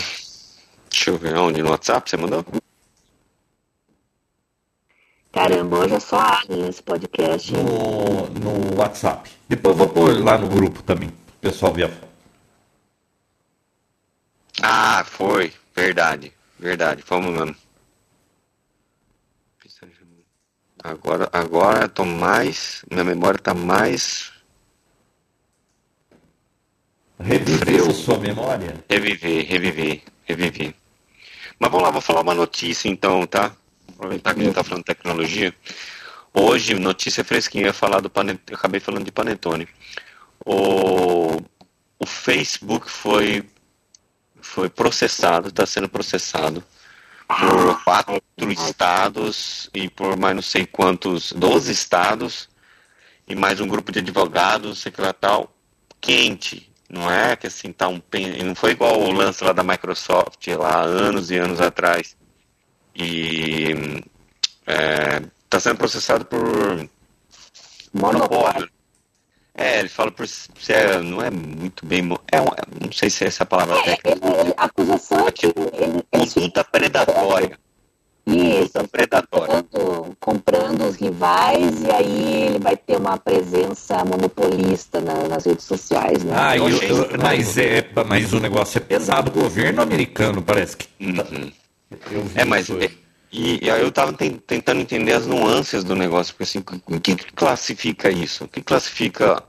Deixa 0.91 1.11
eu 1.11 1.19
ver 1.19 1.37
onde 1.37 1.63
no 1.63 1.71
WhatsApp 1.71 2.09
você 2.09 2.17
mandou? 2.17 2.45
Caramba, 5.33 5.79
hoje 5.79 5.95
é 5.95 6.01
só 6.01 6.21
alien 6.21 6.69
esse 6.69 6.83
podcast. 6.83 7.53
no, 7.53 8.29
no 8.31 8.77
WhatsApp. 8.79 9.29
Depois 9.49 9.75
eu 9.75 9.79
vou 9.79 9.89
pôr 9.89 10.23
lá 10.23 10.39
no 10.39 10.49
grupo 10.49 10.83
também, 10.83 11.09
o 11.09 11.41
pessoal 11.41 11.73
ver 11.73 11.85
a 11.85 11.89
foto. 11.89 12.09
Ah, 14.63 15.05
foi. 15.05 15.53
Verdade. 15.75 16.33
Verdade. 16.59 17.03
Vamos 17.09 17.33
mesmo. 17.33 17.57
Agora, 20.83 21.29
agora 21.33 21.85
eu 21.85 21.89
tô 21.89 22.05
mais. 22.05 22.85
Minha 22.91 23.05
memória 23.05 23.39
tá 23.39 23.55
mais. 23.55 24.34
Reviveu 27.19 27.93
sua 27.93 28.19
memória? 28.19 28.85
Reviver, 28.89 29.47
reviver, 29.47 30.03
reviver. 30.25 30.75
Mas 31.59 31.71
vamos 31.71 31.85
lá, 31.85 31.91
vou 31.91 32.01
falar 32.01 32.23
uma 32.23 32.35
notícia 32.35 32.89
então, 32.89 33.27
tá? 33.27 33.55
Aproveitar 33.89 34.35
que 34.35 34.41
a 34.41 34.45
gente 34.45 34.55
tá 34.55 34.65
falando 34.65 34.81
de 34.81 34.95
tecnologia. 34.95 35.55
Hoje, 36.33 36.75
notícia 36.75 37.23
fresquinha, 37.23 37.73
falar 37.73 38.01
do 38.01 38.11
Panetone, 38.11 38.41
eu 38.51 38.57
acabei 38.57 38.81
falando 38.81 39.05
de 39.05 39.13
Panetone. 39.13 39.69
O, 40.45 41.41
o 41.99 42.07
Facebook 42.07 42.91
foi, 42.91 43.45
foi 44.41 44.69
processado, 44.69 45.49
está 45.49 45.65
sendo 45.65 45.89
processado 45.89 46.63
por 47.29 47.85
quatro 47.85 48.21
estados 48.51 49.71
e 49.73 49.89
por 49.89 50.17
mais 50.17 50.35
não 50.35 50.43
sei 50.43 50.67
quantos, 50.67 51.33
12 51.33 51.73
estados 51.73 52.49
e 53.27 53.35
mais 53.35 53.61
um 53.61 53.69
grupo 53.69 53.91
de 53.91 54.01
advogados, 54.01 54.81
sei 54.81 54.93
que 54.93 55.01
lá 55.01 55.13
tal, 55.13 55.55
quente. 56.01 56.74
Não 56.95 57.11
é 57.11 57.35
que 57.35 57.49
assim 57.49 57.73
tá 57.73 57.89
um 57.89 57.99
pen... 57.99 58.43
não 58.45 58.55
foi 58.55 58.71
igual 58.71 59.01
o 59.01 59.11
lance 59.11 59.43
lá 59.43 59.53
da 59.53 59.65
Microsoft 59.65 60.47
lá 60.49 60.81
anos 60.83 61.31
e 61.31 61.37
anos 61.37 61.61
atrás. 61.61 62.17
E 62.95 63.75
é, 64.67 65.21
tá 65.51 65.59
sendo 65.59 65.77
processado 65.77 66.25
por 66.25 66.89
Monopólio. 67.93 68.69
É, 69.57 69.79
ele 69.81 69.89
fala 69.89 70.11
por 70.11 70.27
se 70.27 70.49
é, 70.73 71.01
não 71.01 71.23
é 71.23 71.31
muito 71.31 71.87
bem, 71.87 72.01
é, 72.33 72.41
um- 72.41 72.47
não 72.85 72.93
sei 72.93 73.09
se 73.09 73.25
é 73.25 73.29
essa 73.29 73.47
palavra 73.47 73.77
É, 73.79 73.83
técnica. 73.97 74.11
ele- 74.29 74.41
ele- 74.41 74.55
a 74.57 74.65
acusação 74.65 75.27
é 75.29 75.33
que 75.33 75.47
ele, 75.47 75.55
ele 75.75 76.05
Conduta 76.35 76.65
predatória. 76.65 77.59
Isso, 78.27 78.73
Conduta 78.73 78.89
predatória. 78.89 79.63
comprando, 79.63 80.17
comprando 80.19 80.85
os 80.89 80.97
rivais 80.97 81.83
e 81.83 81.91
aí 81.91 82.45
ele 82.47 82.59
vai 82.59 82.75
ter 82.77 82.97
uma 82.97 83.19
presença 83.19 84.03
monopolista 84.05 84.99
na- 85.01 85.29
nas 85.29 85.45
redes 85.45 85.65
sociais, 85.67 86.25
né? 86.25 86.33
Ah, 86.35 86.57
Eu 86.57 86.69
eu- 86.69 87.09
mas, 87.21 87.59
é, 87.59 87.87
mas 88.07 88.33
o 88.33 88.41
negócio 88.41 88.79
é 88.79 88.81
pesado. 88.81 89.31
O 89.31 89.43
governo 89.43 89.83
americano 89.83 90.41
parece 90.41 90.77
que. 90.79 90.89
Uhum. 91.01 91.53
É, 92.35 92.45
mas 92.47 92.71
é, 92.71 92.91
e, 93.31 93.67
e 93.67 93.71
aí 93.71 93.83
eu 93.83 93.93
tava 93.93 94.13
ten- 94.15 94.39
tentando 94.47 94.81
entender 94.81 95.13
as 95.13 95.27
nuances 95.27 95.85
do 95.85 95.95
negócio, 95.95 96.33
porque 96.35 96.45
assim, 96.45 96.65
o 96.87 96.99
que, 97.01 97.17
que 97.17 97.33
classifica 97.35 98.11
isso? 98.11 98.45
O 98.45 98.49
que 98.49 98.63
classifica 98.63 99.43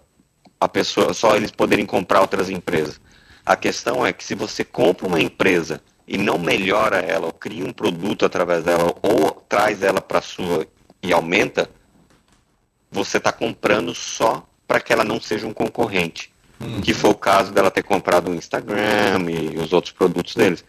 a 0.59 0.67
pessoa, 0.67 1.13
só 1.13 1.35
eles 1.35 1.49
poderem 1.51 1.85
comprar 1.85 2.19
outras 2.21 2.49
empresas? 2.49 2.99
A 3.45 3.55
questão 3.55 4.05
é 4.05 4.11
que 4.11 4.23
se 4.23 4.35
você 4.35 4.63
compra 4.65 5.07
uma 5.07 5.21
empresa 5.21 5.81
e 6.07 6.17
não 6.17 6.37
melhora 6.37 6.97
ela, 6.97 7.27
ou 7.27 7.33
cria 7.33 7.65
um 7.65 7.73
produto 7.73 8.25
através 8.25 8.63
dela, 8.63 8.95
ou 9.01 9.31
traz 9.49 9.81
ela 9.81 10.01
para 10.01 10.21
sua 10.21 10.67
e 11.01 11.13
aumenta, 11.13 11.69
você 12.91 13.17
está 13.17 13.31
comprando 13.31 13.93
só 13.93 14.47
para 14.67 14.79
que 14.79 14.93
ela 14.93 15.03
não 15.03 15.19
seja 15.19 15.45
um 15.45 15.53
concorrente. 15.53 16.31
Uhum. 16.59 16.81
Que 16.81 16.93
foi 16.93 17.09
o 17.09 17.15
caso 17.15 17.51
dela 17.51 17.69
ter 17.69 17.83
comprado 17.83 18.31
o 18.31 18.35
Instagram 18.35 19.29
e 19.29 19.57
os 19.57 19.73
outros 19.73 19.91
produtos 19.93 20.35
deles. 20.35 20.63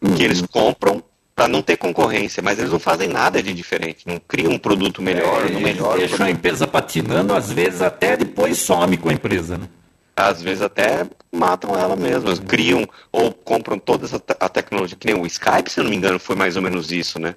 Uhum. 0.00 0.14
Que 0.14 0.22
eles 0.22 0.40
compram 0.40 1.02
para 1.34 1.48
não 1.48 1.62
ter 1.62 1.76
concorrência, 1.76 2.42
mas 2.42 2.58
eles 2.58 2.70
não 2.70 2.78
fazem 2.78 3.08
nada 3.08 3.42
de 3.42 3.54
diferente, 3.54 4.06
não 4.06 4.18
criam 4.18 4.52
um 4.52 4.58
produto 4.58 5.00
melhor, 5.00 5.46
é, 5.46 5.50
não 5.50 5.60
melhoram. 5.60 5.98
Deixam 5.98 6.26
a 6.26 6.30
empresa 6.30 6.66
patinando, 6.66 7.34
às 7.34 7.50
vezes 7.50 7.80
até 7.80 8.16
depois 8.16 8.58
some 8.58 8.96
com 8.96 9.08
a 9.08 9.12
empresa, 9.12 9.56
né? 9.56 9.68
Às 10.16 10.42
vezes 10.42 10.62
até 10.62 11.08
matam 11.32 11.78
ela 11.78 11.96
mesma, 11.96 12.36
criam 12.36 12.86
ou 13.10 13.32
compram 13.32 13.78
toda 13.78 14.04
essa 14.04 14.22
a 14.38 14.48
tecnologia, 14.48 14.96
que 14.98 15.06
nem 15.06 15.20
o 15.20 15.26
Skype, 15.26 15.70
se 15.70 15.80
eu 15.80 15.84
não 15.84 15.90
me 15.90 15.96
engano, 15.96 16.18
foi 16.18 16.36
mais 16.36 16.56
ou 16.56 16.62
menos 16.62 16.90
isso, 16.90 17.18
né? 17.18 17.34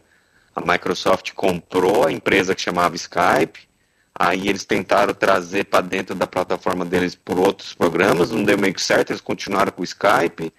A 0.56 0.62
Microsoft 0.62 1.32
comprou 1.34 2.06
a 2.06 2.12
empresa 2.12 2.54
que 2.54 2.62
chamava 2.62 2.96
Skype, 2.96 3.68
aí 4.14 4.48
eles 4.48 4.66
tentaram 4.66 5.14
trazer 5.14 5.66
para 5.66 5.82
dentro 5.82 6.14
da 6.14 6.28
plataforma 6.28 6.86
deles 6.86 7.16
por 7.16 7.40
outros 7.40 7.74
programas, 7.74 8.32
não 8.32 8.44
deu 8.44 8.58
meio 8.58 8.74
que 8.74 8.82
certo, 8.82 9.12
eles 9.12 9.22
continuaram 9.22 9.72
com 9.72 9.82
o 9.82 9.86
Skype. 9.86 10.54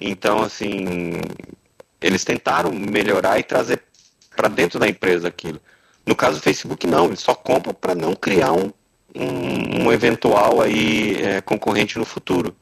Então, 0.00 0.42
assim, 0.42 1.20
eles 2.00 2.24
tentaram 2.24 2.72
melhorar 2.72 3.38
e 3.38 3.42
trazer 3.42 3.82
para 4.34 4.48
dentro 4.48 4.78
da 4.78 4.88
empresa 4.88 5.28
aquilo. 5.28 5.60
No 6.04 6.14
caso 6.14 6.38
do 6.38 6.42
Facebook, 6.42 6.86
não, 6.86 7.06
eles 7.06 7.20
só 7.20 7.34
compram 7.34 7.74
para 7.74 7.94
não 7.94 8.14
criar 8.14 8.52
um, 8.52 8.72
um, 9.18 9.84
um 9.84 9.92
eventual 9.92 10.60
aí, 10.60 11.22
é, 11.22 11.40
concorrente 11.40 11.98
no 11.98 12.04
futuro. 12.04 12.54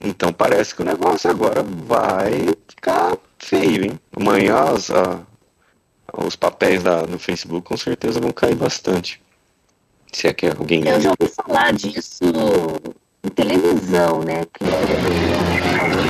Então 0.00 0.32
parece 0.32 0.74
que 0.74 0.82
o 0.82 0.84
negócio 0.84 1.30
agora 1.30 1.62
vai 1.62 2.48
ficar 2.68 3.16
feio, 3.38 3.84
hein? 3.84 4.00
Amanhã 4.14 4.56
as, 4.56 4.90
a, 4.90 5.20
os 6.18 6.36
papéis 6.36 6.82
da, 6.82 7.02
do 7.02 7.18
Facebook 7.18 7.66
com 7.66 7.76
certeza 7.76 8.20
vão 8.20 8.30
cair 8.30 8.54
bastante. 8.54 9.22
Se 10.12 10.28
é 10.28 10.32
que 10.32 10.46
alguém. 10.46 10.86
Eu 10.86 11.00
já 11.00 11.10
ouvi 11.18 11.32
falar 11.32 11.72
disso 11.72 12.24
em 13.24 13.28
televisão, 13.28 14.22
né? 14.22 14.44
Que 14.44 14.64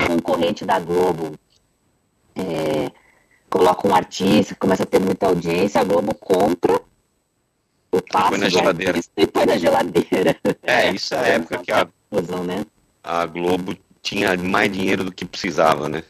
concorrente 0.06 0.64
da 0.64 0.78
Globo 0.78 1.32
é, 2.34 2.90
coloca 3.48 3.88
um 3.88 3.94
artista, 3.94 4.54
começa 4.54 4.82
a 4.82 4.86
ter 4.86 5.00
muita 5.00 5.26
audiência, 5.26 5.80
a 5.80 5.84
Globo 5.84 6.14
compra 6.14 6.80
o 7.92 8.02
passe 8.02 8.30
põe 8.30 8.38
na 8.38 8.48
geladeira. 8.48 9.00
e 9.16 9.26
põe 9.26 9.46
na 9.46 9.56
geladeira. 9.56 10.36
É, 10.62 10.90
isso 10.90 11.14
é 11.14 11.18
a 11.18 11.26
época 11.28 11.58
que 11.58 11.72
a, 11.72 11.86
né? 12.44 12.66
a 13.02 13.26
Globo 13.26 13.76
tinha 14.02 14.36
mais 14.36 14.70
dinheiro 14.72 15.04
do 15.04 15.12
que 15.12 15.24
precisava, 15.24 15.88
né? 15.88 16.02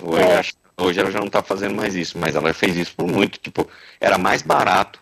Hoje, 0.00 0.22
é. 0.22 0.82
hoje 0.82 1.00
ela 1.00 1.10
já 1.10 1.18
não 1.18 1.26
está 1.26 1.42
fazendo 1.42 1.74
mais 1.74 1.94
isso, 1.94 2.18
mas 2.18 2.34
ela 2.34 2.52
fez 2.52 2.76
isso 2.76 2.94
por 2.94 3.06
muito. 3.06 3.38
Tipo, 3.38 3.68
era 4.00 4.18
mais 4.18 4.42
barato 4.42 5.00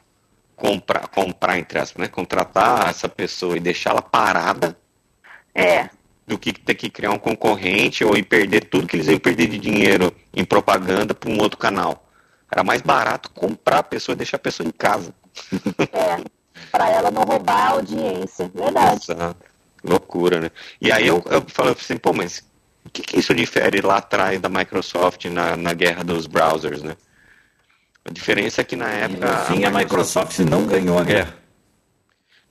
comprar, 0.56 1.08
comprar 1.08 1.58
entre 1.58 1.78
aspas, 1.78 2.02
né? 2.02 2.08
Contratar 2.08 2.88
essa 2.88 3.08
pessoa 3.08 3.56
e 3.56 3.60
deixá-la 3.60 4.02
parada. 4.02 4.76
É 5.54 5.88
do 6.26 6.38
que 6.38 6.52
ter 6.52 6.74
que 6.74 6.88
criar 6.88 7.10
um 7.10 7.18
concorrente 7.18 8.04
ou 8.04 8.16
ir 8.16 8.22
perder 8.22 8.64
tudo 8.64 8.86
que 8.86 8.96
eles 8.96 9.08
iam 9.08 9.18
perder 9.18 9.46
de 9.46 9.58
dinheiro 9.58 10.14
em 10.32 10.44
propaganda 10.44 11.14
para 11.14 11.30
um 11.30 11.38
outro 11.38 11.58
canal. 11.58 12.08
Era 12.50 12.64
mais 12.64 12.80
barato 12.80 13.30
comprar 13.30 13.78
a 13.78 13.82
pessoa 13.82 14.14
e 14.14 14.16
deixar 14.16 14.36
a 14.36 14.40
pessoa 14.40 14.66
em 14.66 14.72
casa. 14.72 15.14
É, 15.92 16.24
para 16.70 16.90
ela 16.90 17.10
não 17.10 17.22
roubar 17.22 17.68
a 17.68 17.70
audiência, 17.70 18.50
verdade. 18.54 19.10
Exato. 19.10 19.36
Loucura, 19.82 20.40
né? 20.40 20.50
E 20.80 20.90
aí 20.90 21.06
eu, 21.06 21.22
eu 21.26 21.44
falei 21.46 21.74
assim, 21.78 21.96
pô, 21.96 22.12
mas 22.12 22.42
o 22.84 22.90
que, 22.90 23.02
que 23.02 23.18
isso 23.18 23.34
difere 23.34 23.80
lá 23.80 23.98
atrás 23.98 24.40
da 24.40 24.48
Microsoft 24.48 25.26
na, 25.26 25.56
na 25.56 25.72
guerra 25.74 26.02
dos 26.02 26.26
browsers, 26.26 26.82
né? 26.82 26.96
A 28.04 28.12
diferença 28.12 28.60
é 28.60 28.64
que 28.64 28.76
na 28.76 28.88
época. 28.88 29.46
Sim, 29.46 29.64
a 29.64 29.70
Microsoft 29.70 30.38
não 30.40 30.66
ganhou 30.66 30.98
a 30.98 31.04
guerra. 31.04 31.34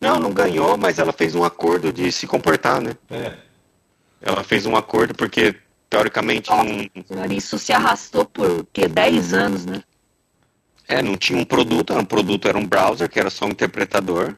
Não, 0.02 0.20
não 0.20 0.34
ganhou, 0.34 0.78
mas 0.78 1.00
ela 1.00 1.14
fez 1.14 1.36
um 1.36 1.44
acordo 1.44 1.94
de 1.94 2.12
se 2.12 2.28
comportar, 2.28 2.82
né? 2.82 2.92
É. 3.10 3.34
Ela 4.22 4.44
fez 4.44 4.66
um 4.66 4.76
acordo 4.76 5.14
porque, 5.14 5.56
teoricamente. 5.90 6.50
Não... 6.50 7.26
Isso 7.32 7.60
se 7.60 7.72
arrastou 7.72 8.26
por 8.26 8.66
que 8.74 8.88
10 8.88 9.34
anos, 9.34 9.66
né? 9.66 9.84
É, 10.88 11.02
não 11.02 11.16
tinha 11.16 11.40
um 11.40 11.46
produto, 11.46 11.94
um 11.94 12.06
produto 12.06 12.48
era 12.48 12.58
um 12.58 12.66
browser, 12.66 13.10
que 13.10 13.20
era 13.20 13.30
só 13.30 13.46
um 13.46 13.50
interpretador. 13.50 14.36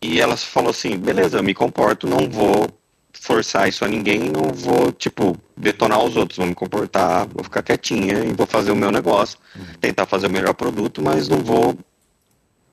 E 0.00 0.20
ela 0.20 0.36
falou 0.36 0.70
assim, 0.70 0.96
beleza, 0.96 1.42
me 1.42 1.52
comporto, 1.52 2.06
não 2.06 2.28
vou 2.30 2.68
forçar 3.12 3.68
isso 3.68 3.84
a 3.84 3.88
ninguém, 3.88 4.30
não 4.30 4.52
vou, 4.52 4.92
tipo, 4.92 5.36
detonar 5.56 6.02
os 6.04 6.16
outros, 6.16 6.38
vou 6.38 6.46
me 6.46 6.54
comportar, 6.54 7.26
vou 7.26 7.42
ficar 7.42 7.62
quietinha 7.62 8.20
e 8.20 8.32
vou 8.32 8.46
fazer 8.46 8.70
o 8.70 8.76
meu 8.76 8.92
negócio, 8.92 9.38
tentar 9.80 10.06
fazer 10.06 10.28
o 10.28 10.30
melhor 10.30 10.54
produto, 10.54 11.02
mas 11.02 11.28
não 11.28 11.38
vou 11.38 11.76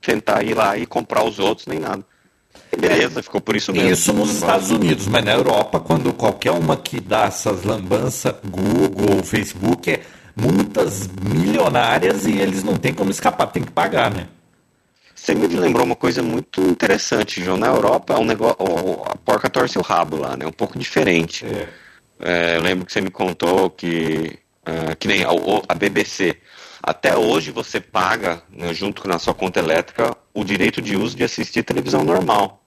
tentar 0.02 0.44
ir 0.44 0.54
lá 0.54 0.78
e 0.78 0.86
comprar 0.86 1.24
os 1.24 1.40
outros 1.40 1.66
nem 1.66 1.80
nada. 1.80 2.06
Beleza, 2.78 3.24
ficou 3.24 3.42
por 3.42 3.56
isso 3.56 3.72
mesmo. 3.72 3.90
Isso 3.90 4.14
nos 4.14 4.36
Estados 4.36 4.70
Unidos, 4.70 5.08
mas 5.08 5.24
na 5.24 5.34
Europa, 5.34 5.80
quando 5.80 6.14
qualquer 6.14 6.52
uma 6.52 6.78
que 6.78 7.00
dá 7.00 7.26
essas 7.26 7.64
lambanças, 7.64 8.36
Google, 8.46 9.24
Facebook, 9.24 9.92
é 9.92 10.02
multas 10.36 11.08
milionárias 11.22 12.26
e 12.26 12.38
eles 12.38 12.64
não 12.64 12.76
têm 12.76 12.94
como 12.94 13.12
escapar, 13.12 13.48
tem 13.48 13.64
que 13.64 13.72
pagar, 13.72 14.12
né? 14.12 14.28
Você 15.16 15.34
me 15.34 15.48
lembrou 15.48 15.86
uma 15.86 15.96
coisa 15.96 16.22
muito 16.22 16.62
interessante, 16.62 17.44
João. 17.44 17.58
Na 17.58 17.68
Europa, 17.68 18.14
é 18.14 18.18
um 18.18 18.26
negócio, 18.26 18.58
a 19.06 19.16
porca 19.18 19.50
torce 19.50 19.78
o 19.78 19.82
rabo 19.82 20.18
lá, 20.18 20.36
né? 20.36 20.46
Um 20.46 20.52
pouco 20.52 20.78
diferente. 20.78 21.46
É. 21.46 21.70
É, 22.20 22.58
eu 22.58 22.62
lembro 22.62 22.86
que 22.86 22.94
você 22.94 23.02
me 23.02 23.10
contou 23.10 23.70
que, 23.70 24.38
uh, 24.68 24.96
que 24.98 25.08
nem 25.08 25.24
a, 25.24 25.30
a 25.68 25.74
BBC. 25.74 26.38
Até 26.84 27.18
hoje 27.18 27.50
você 27.50 27.80
paga, 27.82 28.44
né, 28.52 28.74
junto 28.74 29.02
com 29.02 29.12
a 29.12 29.18
sua 29.18 29.34
conta 29.34 29.60
elétrica, 29.60 30.16
o 30.34 30.44
direito 30.44 30.82
de 30.82 30.96
uso 30.96 31.16
de 31.16 31.24
assistir 31.24 31.64
televisão 31.64 32.04
normal 32.04 32.62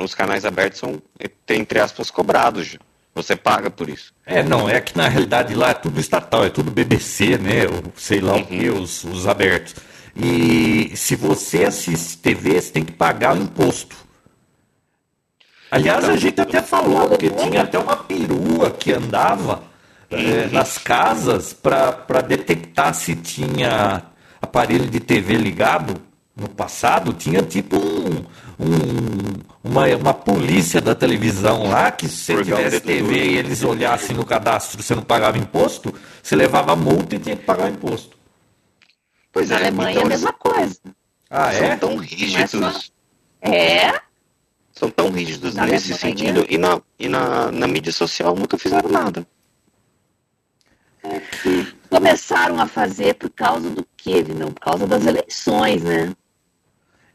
os 0.00 0.14
canais 0.14 0.44
abertos 0.44 0.80
são, 0.80 1.00
entre 1.48 1.78
aspas, 1.78 2.10
cobrados. 2.10 2.76
Você 3.16 3.34
paga 3.34 3.70
por 3.70 3.88
isso. 3.88 4.12
É, 4.26 4.42
não, 4.42 4.68
é 4.68 4.78
que 4.78 4.94
na 4.94 5.08
realidade 5.08 5.54
lá 5.54 5.70
é 5.70 5.74
tudo 5.74 5.98
estatal, 5.98 6.44
é 6.44 6.50
tudo 6.50 6.70
BBC, 6.70 7.38
né? 7.38 7.66
Ou 7.66 7.90
sei 7.96 8.20
lá 8.20 8.34
uhum. 8.34 8.40
o 8.40 8.46
que, 8.46 8.68
os, 8.68 9.04
os 9.04 9.26
abertos. 9.26 9.74
E 10.14 10.92
se 10.94 11.16
você 11.16 11.64
assiste 11.64 12.18
TV, 12.18 12.60
você 12.60 12.70
tem 12.70 12.84
que 12.84 12.92
pagar 12.92 13.34
o 13.34 13.42
imposto. 13.42 13.96
Aliás, 15.70 16.04
então, 16.04 16.14
a 16.14 16.18
gente 16.18 16.40
até 16.42 16.60
falou 16.60 17.08
que 17.16 17.30
tinha 17.30 17.62
até 17.62 17.78
uma 17.78 17.96
perua 17.96 18.70
que 18.70 18.92
andava 18.92 19.62
é, 20.10 20.48
nas 20.48 20.76
casas 20.76 21.54
para 21.54 22.20
detectar 22.20 22.92
se 22.92 23.16
tinha 23.16 24.02
aparelho 24.42 24.86
de 24.86 25.00
TV 25.00 25.38
ligado 25.38 25.94
no 26.36 26.48
passado 26.50 27.14
tinha 27.14 27.40
tipo 27.42 27.76
um, 27.76 27.95
um, 28.58 29.34
uma, 29.62 29.86
uma 29.96 30.14
polícia 30.14 30.80
da 30.80 30.94
televisão 30.94 31.68
lá 31.68 31.90
que 31.90 32.08
se 32.08 32.34
você 32.34 32.44
tivesse 32.44 32.80
TV 32.80 33.14
e 33.14 33.36
eles 33.36 33.62
olhassem 33.62 34.16
no 34.16 34.24
cadastro 34.24 34.82
você 34.82 34.94
não 34.94 35.02
pagava 35.02 35.38
imposto, 35.38 35.94
você 36.22 36.36
levava 36.36 36.74
multa 36.76 37.16
e 37.16 37.18
tinha 37.18 37.36
que 37.36 37.44
pagar 37.44 37.70
imposto. 37.70 38.16
Pois 39.32 39.50
Na 39.50 39.56
é, 39.56 39.58
Alemanha 39.60 39.90
então, 39.90 40.02
é 40.02 40.04
a 40.04 40.08
mesma 40.08 40.32
coisa. 40.32 40.80
Ah, 41.28 41.52
é? 41.52 41.58
São 41.58 41.78
tão 41.78 41.96
rígidos. 41.96 42.92
É? 43.42 44.00
São 44.72 44.90
tão 44.90 45.10
rígidos 45.10 45.54
Na 45.54 45.66
nesse 45.66 45.94
sentido. 45.94 46.46
E, 46.48 46.56
na, 46.56 46.80
e 46.98 47.08
na, 47.08 47.50
na 47.50 47.66
mídia 47.66 47.92
social 47.92 48.34
nunca 48.34 48.56
fizeram 48.56 48.88
nada. 48.88 49.26
É 51.02 51.20
que 51.20 51.72
começaram 51.88 52.60
a 52.60 52.66
fazer 52.66 53.14
por 53.14 53.30
causa 53.30 53.70
do 53.70 53.86
quê, 53.96 54.24
não? 54.28 54.52
Por 54.52 54.60
causa 54.60 54.86
das 54.86 55.06
eleições, 55.06 55.82
né? 55.82 56.12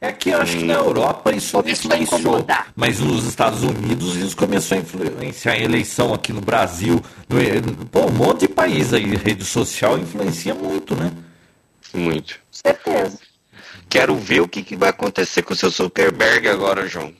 É 0.04 0.12
que 0.12 0.32
eu 0.32 0.42
acho 0.42 0.58
que 0.58 0.66
na 0.66 0.74
Europa 0.74 1.32
isso 1.32 1.60
influenciou, 1.64 2.44
mas 2.76 3.00
nos 3.00 3.24
Estados 3.24 3.62
Unidos 3.62 4.16
isso 4.16 4.36
começou 4.36 4.76
a 4.76 4.82
influenciar 4.82 5.52
a 5.52 5.60
eleição 5.60 6.12
aqui 6.12 6.34
no 6.34 6.42
Brasil. 6.42 7.00
No, 7.30 7.86
pô, 7.86 8.08
um 8.08 8.12
monte 8.12 8.42
de 8.42 8.48
país 8.48 8.96
aí, 8.96 9.16
rede 9.16 9.46
social 9.46 10.00
influencia 10.00 10.56
muito, 10.56 10.96
né? 10.96 11.12
Muito. 11.94 12.40
Certeza. 12.50 13.20
Quero 13.88 14.16
ver 14.16 14.42
o 14.42 14.48
que, 14.48 14.64
que 14.64 14.76
vai 14.76 14.90
acontecer 14.90 15.44
com 15.44 15.54
o 15.54 15.56
seu 15.56 15.70
Zuckerberg 15.70 16.50
agora, 16.50 16.88
João. 16.88 17.14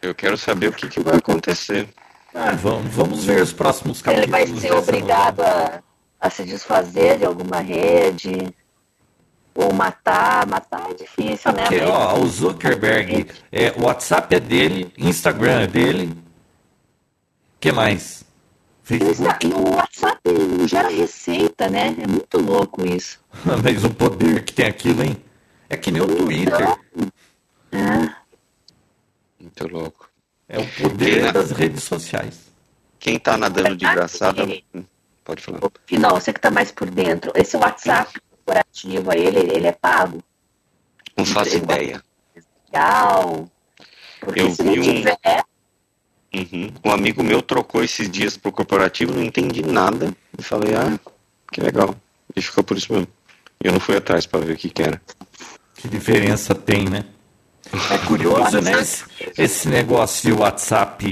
Eu 0.00 0.14
quero 0.14 0.38
saber 0.38 0.68
o 0.68 0.72
que, 0.72 0.88
que 0.88 1.00
vai 1.00 1.16
acontecer. 1.16 1.88
Ah, 2.32 2.52
vamos, 2.52 2.94
vamos 2.94 3.24
ver 3.24 3.42
os 3.42 3.52
próximos 3.52 4.00
capítulos. 4.00 4.38
Ele 4.38 4.46
vai 4.46 4.60
ser 4.60 4.72
obrigado 4.72 5.40
a, 5.40 5.82
a 6.20 6.30
se 6.30 6.44
desfazer 6.44 7.18
de 7.18 7.24
alguma 7.24 7.58
rede 7.58 8.54
ou 9.54 9.72
matar, 9.72 10.46
matar 10.46 10.90
é 10.90 10.94
difícil, 10.94 11.52
né? 11.52 11.62
Porque, 11.62 11.80
ó, 11.82 12.18
o 12.18 12.26
Zuckerberg, 12.26 13.26
é, 13.50 13.70
o 13.72 13.84
WhatsApp 13.84 14.34
é 14.34 14.40
dele, 14.40 14.92
Instagram 14.96 15.62
é 15.62 15.66
dele. 15.66 16.16
que 17.60 17.70
mais? 17.70 18.24
Facebook. 18.82 19.46
E 19.46 19.52
o 19.52 19.74
WhatsApp 19.76 20.20
gera 20.66 20.88
receita, 20.88 21.68
né? 21.68 21.94
É 21.98 22.06
muito 22.06 22.38
louco 22.40 22.84
isso. 22.86 23.20
Mas 23.62 23.84
o 23.84 23.90
poder 23.90 24.44
que 24.44 24.52
tem 24.52 24.66
aquilo, 24.66 25.02
hein? 25.02 25.16
É 25.68 25.76
que 25.76 25.90
nem 25.90 26.02
o 26.02 26.06
Twitter. 26.06 26.78
É. 27.72 28.14
Muito 29.40 29.68
louco. 29.68 30.08
É 30.48 30.58
o 30.58 30.66
poder 30.68 31.32
das 31.32 31.50
redes 31.50 31.82
sociais. 31.84 32.52
Quem 32.98 33.18
tá 33.18 33.36
nadando 33.36 33.76
de 33.76 33.84
graçada. 33.84 34.46
Pode 35.24 35.42
falar. 35.42 35.60
Não, 35.92 36.10
você 36.10 36.32
que 36.32 36.40
tá 36.40 36.50
mais 36.50 36.70
por 36.70 36.90
dentro. 36.90 37.32
Esse 37.34 37.56
WhatsApp 37.56 38.20
corporativo 38.44 39.10
a 39.10 39.16
ele, 39.16 39.38
ele 39.38 39.66
é 39.66 39.72
pago? 39.72 40.22
Não 41.16 41.24
faço 41.24 41.56
ideia. 41.56 42.02
Legal. 42.72 43.48
Porque 44.20 44.40
Eu 44.40 44.50
se 44.50 44.62
não 44.62 44.72
vi 44.74 44.80
um- 44.80 44.82
tiver, 44.82 45.18
Uhum. 46.34 46.72
Um 46.82 46.90
amigo 46.90 47.22
meu 47.22 47.42
trocou 47.42 47.84
esses 47.84 48.10
dias 48.10 48.38
pro 48.38 48.50
corporativo, 48.50 49.12
não 49.12 49.22
entendi 49.22 49.62
nada. 49.62 50.14
E 50.38 50.42
falei, 50.42 50.74
ah, 50.74 50.98
que 51.52 51.60
legal. 51.60 51.94
E 52.34 52.40
ficou 52.40 52.64
por 52.64 52.78
isso 52.78 52.90
mesmo. 52.90 53.06
Eu 53.62 53.70
não 53.72 53.78
fui 53.78 53.96
atrás 53.98 54.24
pra 54.24 54.40
ver 54.40 54.54
o 54.54 54.56
que, 54.56 54.70
que 54.70 54.82
era. 54.82 54.98
Que 55.76 55.88
diferença 55.88 56.54
tem, 56.54 56.88
né? 56.88 57.04
É 57.90 57.98
curioso, 58.06 58.62
né? 58.62 58.72
Esse, 58.80 59.04
esse 59.36 59.68
negócio 59.68 60.22
de 60.26 60.32
WhatsApp 60.32 61.04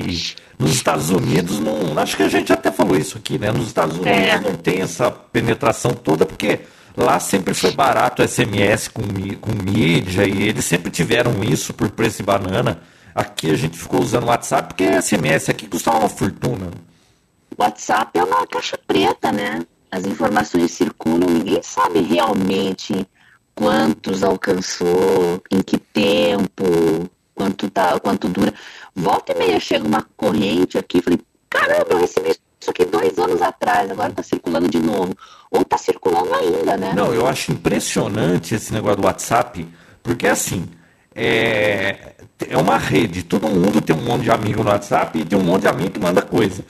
nos 0.59 0.73
Estados 0.73 1.11
Unidos, 1.11 1.59
não, 1.61 1.99
acho 1.99 2.17
que 2.17 2.23
a 2.23 2.29
gente 2.29 2.51
até 2.51 2.71
falou 2.73 2.97
isso 2.97 3.19
aqui, 3.19 3.39
né? 3.39 3.53
Nos 3.53 3.67
Estados 3.67 3.97
Unidos 3.99 4.19
É. 4.19 4.41
não 4.41 4.57
tem 4.57 4.81
essa 4.81 5.11
penetração 5.11 5.93
toda, 5.93 6.25
porque 6.25 6.61
lá 6.97 7.19
sempre 7.19 7.55
foi 7.55 7.73
barato 7.73 8.27
SMS 8.27 8.89
com, 8.89 9.03
com 9.41 9.53
mídia 9.53 10.27
e 10.27 10.49
eles 10.49 10.65
sempre 10.65 10.91
tiveram 10.91 11.43
isso 11.43 11.73
por 11.75 11.91
preço 11.91 12.19
de 12.19 12.23
banana. 12.23 12.81
Aqui 13.15 13.51
a 13.51 13.57
gente 13.57 13.79
ficou 13.79 14.01
usando 14.01 14.27
WhatsApp 14.27 14.69
porque 14.69 15.01
SMS 15.01 15.49
aqui 15.49 15.67
custava 15.67 15.99
uma 15.99 16.09
fortuna. 16.09 16.71
WhatsApp 17.59 18.19
é 18.19 18.25
uma 18.25 18.47
caixa 18.47 18.79
preta, 18.87 19.33
né? 19.33 19.65
As 19.91 20.07
informações 20.07 20.71
circulam, 20.71 21.29
ninguém 21.29 21.63
sabe 21.63 22.01
realmente 22.01 23.07
quantos 23.55 24.23
alcançou, 24.23 25.43
em 25.51 25.61
que 25.61 25.77
tempo, 25.77 27.11
quanto, 27.35 27.69
tá, 27.69 27.99
quanto 27.99 28.29
dura. 28.29 28.55
Volta 28.95 29.33
e 29.33 29.39
meia 29.39 29.61
chega 29.61 29.87
uma 29.87 30.07
corrente 30.17 30.79
aqui, 30.79 31.03
falei, 31.03 31.21
caramba, 31.49 31.87
eu 31.91 31.99
recebi 31.99 32.37
isso 32.61 32.71
aqui 32.71 32.85
dois 32.85 33.19
anos 33.19 33.41
atrás, 33.41 33.91
agora 33.91 34.13
tá 34.13 34.23
circulando 34.23 34.69
de 34.69 34.79
novo. 34.79 35.15
Ou 35.51 35.65
tá 35.65 35.79
circulando 35.79 36.35
ainda, 36.35 36.77
né? 36.77 36.93
Não, 36.95 37.15
eu 37.15 37.27
acho 37.27 37.53
impressionante 37.53 38.55
esse 38.55 38.73
negócio 38.73 38.99
do 38.99 39.07
WhatsApp, 39.07 39.67
porque 40.03 40.27
assim, 40.27 40.69
é, 41.15 42.13
é 42.49 42.57
uma 42.59 42.77
rede, 42.77 43.23
todo 43.23 43.49
mundo 43.49 43.81
tem 43.81 43.97
um 43.97 44.03
monte 44.03 44.25
de 44.25 44.31
amigo 44.31 44.63
no 44.63 44.71
WhatsApp 44.71 45.19
e 45.19 45.25
tem 45.25 45.39
um 45.39 45.43
monte 45.43 45.63
de 45.63 45.69
amigo 45.69 45.91
que 45.91 46.01
manda 46.01 46.21
coisa. 46.21 46.63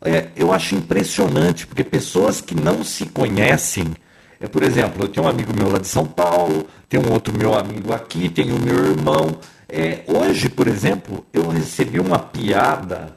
É, 0.00 0.28
eu 0.36 0.52
acho 0.52 0.76
impressionante, 0.76 1.66
porque 1.66 1.82
pessoas 1.82 2.40
que 2.40 2.54
não 2.54 2.84
se 2.84 3.06
conhecem, 3.06 3.92
é, 4.40 4.46
por 4.46 4.62
exemplo, 4.62 5.04
eu 5.04 5.08
tenho 5.08 5.26
um 5.26 5.28
amigo 5.28 5.52
meu 5.56 5.68
lá 5.70 5.78
de 5.78 5.88
São 5.88 6.06
Paulo, 6.06 6.66
tem 6.88 7.00
um 7.00 7.12
outro 7.12 7.36
meu 7.36 7.54
amigo 7.54 7.92
aqui, 7.92 8.28
tem 8.28 8.52
o 8.52 8.58
meu 8.58 8.84
irmão. 8.84 9.36
É, 9.68 10.02
hoje, 10.06 10.48
por 10.48 10.68
exemplo, 10.68 11.26
eu 11.32 11.48
recebi 11.48 11.98
uma 11.98 12.18
piada. 12.20 13.16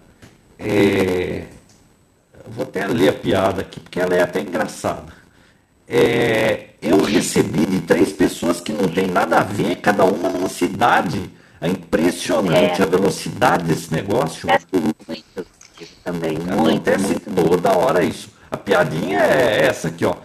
é, 0.58 1.44
vou 2.52 2.64
até 2.64 2.88
ler 2.88 3.10
a 3.10 3.14
piada 3.14 3.62
aqui, 3.62 3.80
porque 3.80 4.00
ela 4.00 4.16
é 4.16 4.22
até 4.22 4.42
engraçada. 4.42 5.14
É, 5.88 6.70
eu 6.82 7.02
recebi 7.04 7.66
de 7.66 7.80
três 7.82 8.12
pessoas 8.12 8.60
que 8.60 8.74
não 8.74 8.88
tem 8.88 9.08
nada 9.08 9.40
a 9.40 9.44
ver, 9.44 9.78
cada 9.78 10.04
uma 10.04 10.30
numa 10.30 10.50
cidade. 10.50 11.30
É 11.60 11.68
impressionante 11.68 12.82
É. 12.82 12.84
a 12.84 12.86
velocidade 12.86 13.64
desse 13.64 13.92
negócio. 13.92 14.48
Acontece 14.50 14.68
muito 14.74 15.48
isso 15.80 15.94
também, 16.04 16.38
muito, 16.38 16.90
muito. 17.00 17.50
toda 17.50 17.72
hora 17.76 18.04
isso. 18.04 18.30
A 18.52 18.58
piadinha 18.58 19.20
é 19.20 19.66
essa 19.66 19.88
aqui, 19.88 20.06
ó. 20.06 20.16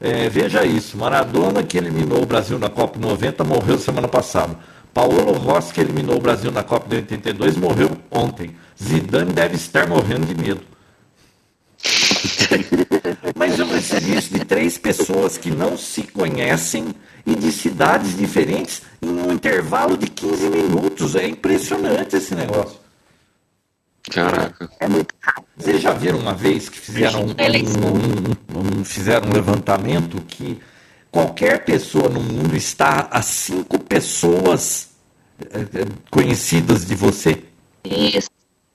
É, 0.00 0.28
veja 0.28 0.64
isso, 0.64 0.96
Maradona 0.98 1.62
que 1.62 1.78
eliminou 1.78 2.22
o 2.22 2.26
Brasil 2.26 2.58
na 2.58 2.68
Copa 2.68 2.98
90 2.98 3.42
morreu 3.44 3.78
semana 3.78 4.06
passada. 4.06 4.56
Paulo 4.92 5.32
Rossi 5.32 5.72
que 5.72 5.80
eliminou 5.80 6.16
o 6.16 6.20
Brasil 6.20 6.50
na 6.52 6.62
Copa 6.62 6.88
de 6.88 6.96
82 6.96 7.56
morreu 7.56 7.90
ontem. 8.10 8.54
Zidane 8.82 9.32
deve 9.32 9.56
estar 9.56 9.86
morrendo 9.88 10.26
de 10.26 10.34
medo. 10.34 10.60
Mas 13.36 13.58
eu 13.58 13.66
recebi 13.68 14.16
isso 14.16 14.32
de 14.34 14.44
três 14.44 14.78
pessoas 14.78 15.36
que 15.38 15.50
não 15.50 15.76
se 15.76 16.02
conhecem 16.04 16.94
e 17.24 17.34
de 17.34 17.50
cidades 17.52 18.16
diferentes 18.16 18.82
em 19.02 19.08
um 19.08 19.32
intervalo 19.32 19.96
de 19.96 20.06
15 20.08 20.48
minutos. 20.48 21.16
É 21.16 21.26
impressionante 21.26 22.16
esse 22.16 22.34
negócio. 22.34 22.78
Caraca. 24.10 24.70
É 24.78 24.86
muito 24.88 25.14
rápido. 25.20 25.46
Vocês 25.56 25.82
já 25.82 25.92
viram 25.92 26.18
uma 26.18 26.34
vez 26.34 26.68
que 26.68 26.78
fizeram 26.78 27.22
um, 27.24 27.30
um- 27.30 28.58
um- 28.58 28.80
um- 28.80 28.84
fizeram 28.84 29.28
um 29.28 29.32
levantamento 29.32 30.22
que 30.28 30.60
qualquer 31.10 31.64
pessoa 31.64 32.08
no 32.08 32.20
mundo 32.20 32.56
está 32.56 33.08
a 33.10 33.20
cinco 33.22 33.78
pessoas 33.80 34.90
eh, 35.40 35.60
eh, 35.74 35.86
conhecidas 36.10 36.86
de 36.86 36.94
você? 36.94 37.42
Isso. 37.84 38.28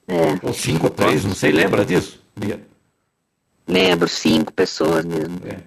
É, 0.08 0.38
Ou 0.46 0.54
cinco 0.54 0.88
ou 0.88 0.90
três, 0.90 1.24
não 1.24 1.34
sei, 1.34 1.52
lembra 1.54 1.86
disso? 1.86 2.20
Lembro, 3.72 4.08
cinco 4.08 4.52
pessoas 4.52 5.06
mesmo. 5.06 5.40
É. 5.46 5.60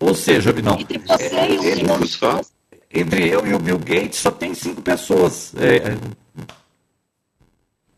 Ou 0.00 0.14
seja, 0.14 0.52
não, 0.52 0.78
Entre 0.78 0.98
você 0.98 1.48
e 1.48 1.58
o 1.58 1.62
Simão. 1.62 1.96
Cinco 1.96 2.06
só? 2.08 2.40
entre 2.92 3.28
eu 3.28 3.44
e 3.46 3.54
o 3.54 3.58
Bill 3.58 3.78
Gates 3.78 4.20
só 4.20 4.30
tem 4.30 4.54
cinco 4.54 4.80
pessoas. 4.80 5.52
É, 5.56 5.76
é. 5.76 5.98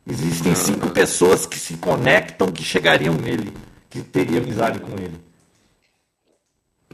existem 0.06 0.54
cinco 0.54 0.88
pessoas 0.90 1.46
que 1.46 1.58
se 1.58 1.76
conectam 1.76 2.50
que 2.50 2.64
chegariam 2.64 3.14
nele, 3.14 3.52
que 3.90 4.00
teriam 4.02 4.42
amizade 4.42 4.78
com 4.80 4.92
ele. 4.92 5.20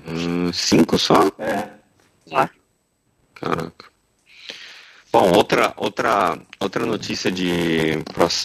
Hum, 0.06 0.52
cinco 0.52 0.98
só? 0.98 1.30
É. 1.38 1.68
Ó, 2.30 2.48
Caraca. 3.34 3.92
Bom, 5.12 5.30
outra, 5.32 5.74
outra, 5.76 6.38
outra 6.58 6.86
notícia 6.86 7.30
de, 7.30 7.96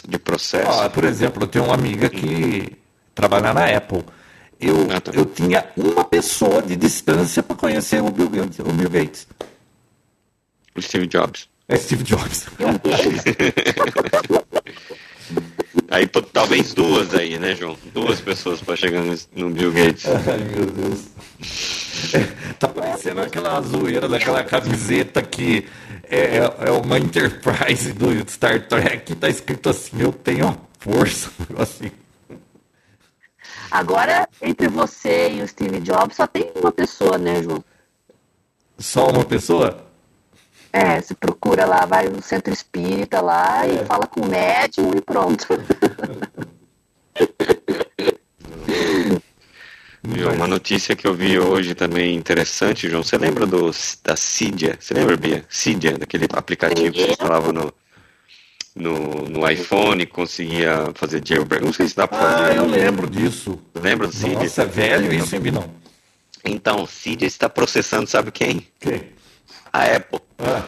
de 0.06 0.18
processo. 0.18 0.70
Ó, 0.70 0.88
por 0.88 1.04
exemplo, 1.04 1.44
eu 1.44 1.48
tenho 1.48 1.64
uma 1.64 1.74
amiga 1.74 2.10
que 2.10 2.76
trabalha 3.18 3.52
na 3.52 3.64
Apple. 3.76 4.04
Eu, 4.60 4.86
Ah, 4.94 5.00
tá. 5.00 5.10
eu 5.12 5.24
tinha 5.26 5.64
uma 5.76 6.04
pessoa 6.04 6.62
de 6.62 6.76
distância 6.76 7.42
para 7.42 7.56
conhecer 7.56 8.00
o 8.00 8.10
Bill 8.10 8.28
Gates. 8.30 8.60
O 8.60 8.72
Bill 8.72 8.88
Gates. 8.90 9.26
O 10.76 10.80
Steve 10.80 11.08
Jobs. 11.08 11.48
É 11.68 11.76
Steve 11.76 12.04
Jobs. 12.04 12.46
Aí 15.90 16.06
pô, 16.06 16.22
talvez 16.22 16.74
duas 16.74 17.14
aí, 17.14 17.38
né, 17.38 17.54
João? 17.54 17.76
Duas 17.92 18.20
pessoas 18.20 18.60
para 18.60 18.76
chegar 18.76 19.02
no, 19.02 19.16
no 19.34 19.50
Bill 19.50 19.72
Gates. 19.72 20.04
Ai, 20.06 20.38
meu 20.38 20.66
Deus. 20.66 21.04
Tá 22.58 22.68
parecendo 22.68 23.20
aquela 23.20 23.60
zoeira 23.60 24.08
daquela 24.08 24.44
camiseta 24.44 25.22
que 25.22 25.66
é, 26.04 26.38
é 26.66 26.70
uma 26.70 26.98
Enterprise 26.98 27.92
do 27.92 28.30
Star 28.30 28.66
Trek 28.66 29.04
que 29.04 29.14
tá 29.14 29.28
escrito 29.28 29.68
assim, 29.70 30.00
eu 30.00 30.12
tenho 30.12 30.48
a 30.48 30.56
força. 30.78 31.30
Assim. 31.58 31.90
Agora, 33.70 34.28
entre 34.40 34.68
você 34.68 35.32
e 35.32 35.42
o 35.42 35.48
Steve 35.48 35.80
Jobs, 35.80 36.16
só 36.16 36.26
tem 36.26 36.50
uma 36.54 36.72
pessoa, 36.72 37.18
né, 37.18 37.42
João? 37.42 37.62
Só 38.78 39.08
uma 39.10 39.24
pessoa? 39.24 39.84
É, 40.72 41.00
você 41.00 41.14
procura 41.14 41.64
lá, 41.64 41.84
vai 41.86 42.08
no 42.08 42.22
centro 42.22 42.52
espírita 42.52 43.20
lá 43.20 43.66
e 43.66 43.84
fala 43.86 44.06
com 44.06 44.20
o 44.20 44.28
médium 44.28 44.92
e 44.96 45.00
pronto. 45.00 45.46
Viu? 50.02 50.30
Uma 50.32 50.46
notícia 50.46 50.94
que 50.94 51.06
eu 51.06 51.14
vi 51.14 51.38
hoje 51.38 51.74
também 51.74 52.14
interessante, 52.14 52.88
João. 52.88 53.02
Você 53.02 53.18
lembra 53.18 53.44
do, 53.44 53.70
da 54.02 54.16
Cydia? 54.16 54.76
Você 54.80 54.94
lembra, 54.94 55.16
Bia? 55.16 55.44
Cydia, 55.48 55.98
daquele 55.98 56.26
aplicativo 56.32 56.92
que 56.92 57.02
você 57.02 57.10
instalava 57.10 57.52
no, 57.52 57.72
no, 58.78 59.28
no 59.28 59.50
iPhone, 59.50 60.06
conseguia 60.06 60.90
fazer 60.94 61.22
jailbreak. 61.24 61.64
Não 61.64 61.72
sei 61.72 61.88
se 61.88 61.96
dá 61.96 62.06
pra 62.06 62.18
Ah, 62.18 62.38
fazer. 62.38 62.58
eu 62.58 62.66
lembro 62.66 63.08
disso. 63.08 63.58
Lembra 63.74 64.06
do 64.06 64.12
Cydia? 64.14 64.38
Nossa, 64.38 64.62
é 64.62 64.66
velho 64.66 65.12
isso, 65.12 65.34
hein, 65.34 65.40
Binão? 65.42 65.70
Então, 66.44 66.86
Cydia 66.86 67.26
está 67.26 67.48
processando, 67.48 68.06
sabe 68.08 68.30
quem? 68.30 68.66
Que? 68.80 69.06
A 69.72 69.84
Apple. 69.96 70.20
Ah, 70.38 70.62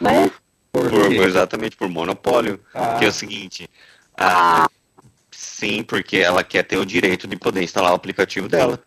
Mas, 0.00 0.30
por 0.72 0.90
exatamente 1.12 1.76
por 1.76 1.88
monopólio. 1.88 2.58
Ah. 2.74 2.96
Que 2.98 3.04
é 3.04 3.08
o 3.08 3.12
seguinte. 3.12 3.68
a- 4.16 4.68
sim, 5.30 5.82
porque 5.82 6.18
ela 6.18 6.42
quer 6.44 6.62
ter 6.64 6.76
o 6.76 6.86
direito 6.86 7.26
de 7.26 7.36
poder 7.36 7.62
instalar 7.62 7.92
o 7.92 7.94
aplicativo 7.96 8.48
dela. 8.48 8.78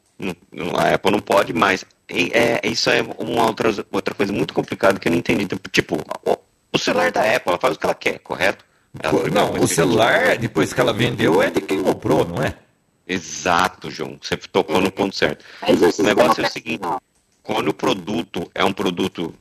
A 0.78 0.94
Apple 0.94 1.12
não 1.12 1.20
pode 1.20 1.54
mais. 1.54 1.84
E, 2.10 2.32
é, 2.34 2.62
isso 2.64 2.90
é 2.90 3.02
uma 3.20 3.46
outra, 3.48 3.70
outra 3.92 4.14
coisa 4.16 4.32
muito 4.32 4.54
complicada 4.54 4.98
que 5.00 5.08
eu 5.08 5.12
não 5.12 5.20
entendi. 5.20 5.46
Tipo, 5.72 5.98
o, 6.76 6.80
celular 6.80 7.12
da 7.12 7.22
Apple, 7.22 7.50
ela 7.52 7.58
faz 7.60 7.76
o 7.76 7.80
que 7.80 7.86
ela 7.86 7.96
quer, 7.96 8.20
correto? 8.20 8.64
Ela- 9.02 9.30
Não, 9.30 9.52
o 9.54 9.60
que- 9.62 9.68
celular, 9.68 10.38
depois 10.38 10.74
que 10.74 10.80
ela 10.80 10.94
vendeu, 10.94 11.42
é 11.42 11.50
de 11.50 11.62
quem 11.62 11.82
comprou, 11.84 12.26
não 12.26 12.42
é? 12.44 12.56
Exato, 13.08 13.92
João. 13.92 14.18
Você 14.22 14.36
tocou 14.38 14.82
no 14.82 14.92
ponto 14.92 15.16
certo. 15.16 15.44
mas 15.62 16.00
o 16.00 16.04
negócio 16.04 16.44
é 16.44 16.48
o 16.48 16.52
seguinte. 16.52 16.82
quando 17.44 17.68
o 17.70 17.74
produto 17.74 18.50
é 18.56 18.64
um 18.66 18.74
produto, 18.74 19.34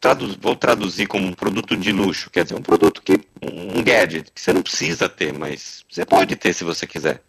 traduz- 0.00 0.36
vou 0.40 0.56
traduzir 0.56 1.06
como 1.06 1.26
um 1.26 1.32
produto 1.34 1.76
de 1.76 1.92
luxo, 1.92 2.30
quer 2.30 2.44
dizer, 2.44 2.54
um 2.56 2.62
produto 2.62 3.02
que, 3.02 3.20
um 3.42 3.82
gadget, 3.82 4.30
que 4.32 4.40
você 4.40 4.52
não 4.52 4.62
precisa 4.62 5.08
ter, 5.08 5.32
mas 5.34 5.84
você 5.90 6.06
pode 6.06 6.34
ter 6.36 6.52
se 6.54 6.64
você 6.64 6.86
quiser. 6.86 7.22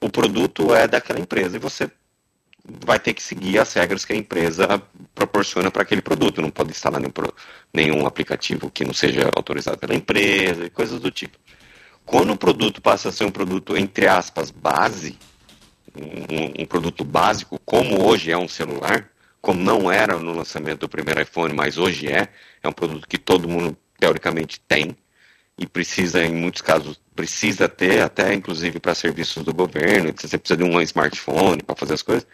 O 0.00 0.08
produto 0.08 0.74
é 0.74 0.86
daquela 0.86 1.18
empresa 1.18 1.56
e 1.56 1.58
você 1.58 1.90
vai 2.64 2.98
ter 2.98 3.14
que 3.14 3.22
seguir 3.22 3.58
as 3.58 3.72
regras 3.72 4.04
que 4.04 4.12
a 4.12 4.16
empresa 4.16 4.82
proporciona 5.14 5.70
para 5.70 5.82
aquele 5.82 6.02
produto. 6.02 6.40
Não 6.40 6.50
pode 6.50 6.70
instalar 6.70 7.00
nenhum, 7.00 7.12
nenhum 7.72 8.06
aplicativo 8.06 8.70
que 8.70 8.84
não 8.84 8.94
seja 8.94 9.30
autorizado 9.34 9.78
pela 9.78 9.94
empresa 9.94 10.64
e 10.64 10.70
coisas 10.70 11.00
do 11.00 11.10
tipo. 11.10 11.38
Quando 12.04 12.32
o 12.32 12.36
produto 12.36 12.80
passa 12.80 13.08
a 13.08 13.12
ser 13.12 13.24
um 13.24 13.30
produto, 13.30 13.76
entre 13.76 14.06
aspas, 14.06 14.50
base, 14.50 15.18
um, 15.96 16.62
um 16.62 16.66
produto 16.66 17.04
básico, 17.04 17.60
como 17.64 18.06
hoje 18.06 18.30
é 18.30 18.38
um 18.38 18.48
celular, 18.48 19.08
como 19.40 19.60
não 19.62 19.90
era 19.90 20.18
no 20.18 20.32
lançamento 20.32 20.80
do 20.80 20.88
primeiro 20.88 21.20
iPhone, 21.20 21.54
mas 21.54 21.78
hoje 21.78 22.08
é, 22.08 22.28
é 22.62 22.68
um 22.68 22.72
produto 22.72 23.08
que 23.08 23.18
todo 23.18 23.48
mundo 23.48 23.76
teoricamente 23.98 24.60
tem 24.60 24.96
e 25.58 25.66
precisa, 25.66 26.24
em 26.24 26.32
muitos 26.32 26.62
casos, 26.62 27.00
precisa 27.14 27.68
ter, 27.68 28.02
até 28.02 28.32
inclusive 28.32 28.80
para 28.80 28.94
serviços 28.94 29.44
do 29.44 29.52
governo, 29.52 30.12
você 30.16 30.38
precisa 30.38 30.56
de 30.56 30.64
um 30.64 30.80
smartphone 30.80 31.62
para 31.62 31.76
fazer 31.76 31.94
as 31.94 32.02
coisas. 32.02 32.26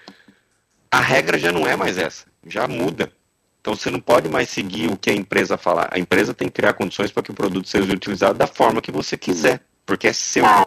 A 0.90 1.00
regra 1.00 1.38
já 1.38 1.52
não 1.52 1.66
é 1.66 1.76
mais 1.76 1.98
essa, 1.98 2.26
já 2.46 2.66
muda. 2.66 3.12
Então 3.60 3.74
você 3.74 3.90
não 3.90 4.00
pode 4.00 4.28
mais 4.28 4.48
seguir 4.48 4.90
o 4.90 4.96
que 4.96 5.10
a 5.10 5.14
empresa 5.14 5.58
falar. 5.58 5.88
A 5.90 5.98
empresa 5.98 6.32
tem 6.32 6.48
que 6.48 6.54
criar 6.54 6.72
condições 6.72 7.10
para 7.10 7.22
que 7.22 7.30
o 7.30 7.34
produto 7.34 7.68
seja 7.68 7.92
utilizado 7.92 8.38
da 8.38 8.46
forma 8.46 8.80
que 8.80 8.90
você 8.90 9.16
quiser, 9.16 9.60
porque 9.84 10.08
é 10.08 10.12
seu. 10.12 10.44
Ah, 10.46 10.66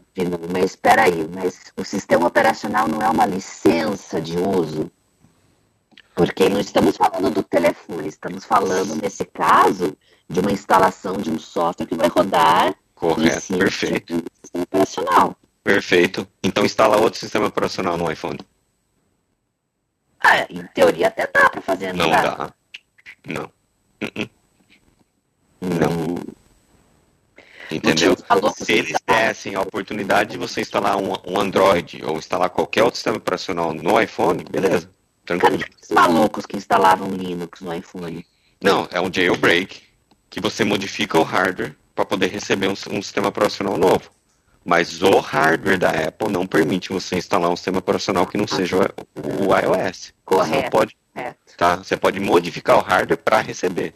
mas 0.52 0.66
espera 0.66 1.04
aí, 1.04 1.28
mas 1.34 1.72
o 1.76 1.84
sistema 1.84 2.28
operacional 2.28 2.88
não 2.88 3.02
é 3.02 3.10
uma 3.10 3.26
licença 3.26 4.22
de 4.22 4.38
uso? 4.38 4.92
Porque 6.14 6.50
não 6.50 6.60
estamos 6.60 6.98
falando 6.98 7.32
do 7.32 7.42
telefone, 7.42 8.08
estamos 8.08 8.46
falando, 8.46 9.02
nesse 9.02 9.26
caso, 9.26 9.98
de 10.30 10.40
uma 10.40 10.52
instalação 10.52 11.18
de 11.18 11.32
um 11.32 11.40
software 11.40 11.88
que 11.88 11.96
vai 11.96 12.10
rodar 12.10 12.76
Correto, 13.02 13.58
perfeito. 13.58 14.14
Um 14.14 14.22
sistema 14.44 14.64
operacional. 14.64 15.36
Perfeito. 15.64 16.28
Então 16.44 16.64
instala 16.64 16.98
outro 16.98 17.20
sistema 17.20 17.48
operacional 17.48 17.98
no 17.98 18.12
iPhone. 18.12 18.38
Ah, 20.24 20.46
em 20.50 20.66
teoria 20.68 21.08
até 21.08 21.28
dá 21.28 21.50
para 21.50 21.62
fazer. 21.62 21.94
Não, 21.94 22.06
não 22.06 22.12
dá. 22.12 22.54
Não. 23.26 23.44
Uh 24.02 24.06
-uh. 24.06 24.30
Não. 25.62 26.42
Entendeu? 27.72 28.16
Se 28.56 28.74
eles 28.74 28.98
dessem 29.08 29.56
a 29.56 29.62
oportunidade 29.62 30.32
de 30.32 30.38
você 30.38 30.62
instalar 30.62 30.98
um, 30.98 31.14
um, 31.26 31.40
Android 31.40 32.04
ou 32.04 32.18
instalar 32.18 32.50
qualquer 32.50 32.84
outro 32.84 32.98
sistema 32.98 33.18
operacional 33.18 33.74
no 33.74 34.00
iPhone, 34.02 34.44
beleza. 34.44 34.90
Tranquilo. 35.26 35.60
Cadê 35.60 35.72
os 35.82 35.90
malucos 35.90 36.46
que 36.46 36.58
instalavam 36.58 37.10
Linux 37.12 37.62
no 37.62 37.74
iPhone? 37.74 38.26
Não, 38.62 38.88
é 38.92 39.00
um 39.00 39.12
jailbreak 39.12 39.82
que 40.30 40.42
você 40.42 40.64
modifica 40.64 41.18
o 41.18 41.24
hardware 41.24 41.76
para 41.96 42.06
poder 42.06 42.28
receber 42.28 42.68
um, 42.68 42.74
um, 42.74 43.02
sistema 43.02 43.30
operacional 43.30 43.78
novo. 43.78 44.10
Mas 44.63 45.02
o 45.02 45.19
hardware 45.19 45.80
da 45.80 45.89
Apple 45.89 46.30
não 46.30 46.45
permite 46.45 46.89
você 46.89 47.15
instalar 47.15 47.50
um 47.50 47.56
sistema 47.56 47.80
operacional 47.80 48.28
que 48.28 48.38
não 48.38 48.45
ah, 48.45 48.56
seja 48.56 48.78
o, 48.78 49.47
o 49.47 49.58
iOS. 49.58 50.13
Correto. 50.24 50.63
Você 50.63 50.69
pode, 50.69 50.97
tá? 51.58 51.76
Você 51.78 51.97
pode 51.97 52.19
modificar 52.19 52.78
o 52.78 52.82
hardware 52.82 53.17
para 53.17 53.41
receber. 53.41 53.95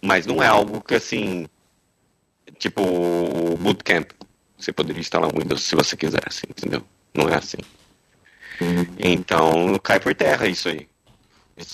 Mas 0.00 0.26
não 0.26 0.42
é 0.42 0.46
algo 0.46 0.80
que 0.80 0.94
assim, 0.94 1.46
tipo 2.58 2.82
o 2.82 3.56
Bootcamp. 3.56 4.10
Você 4.56 4.72
poderia 4.72 5.00
instalar 5.00 5.28
um 5.34 5.38
Windows 5.38 5.62
se 5.62 5.74
você 5.74 5.96
quisesse, 5.96 6.46
entendeu? 6.48 6.82
Não 7.12 7.28
é 7.28 7.36
assim. 7.36 7.58
Uhum. 8.60 8.86
Então 8.98 9.78
cai 9.82 9.98
por 9.98 10.14
terra 10.14 10.46
isso 10.46 10.68
aí. 10.68 10.88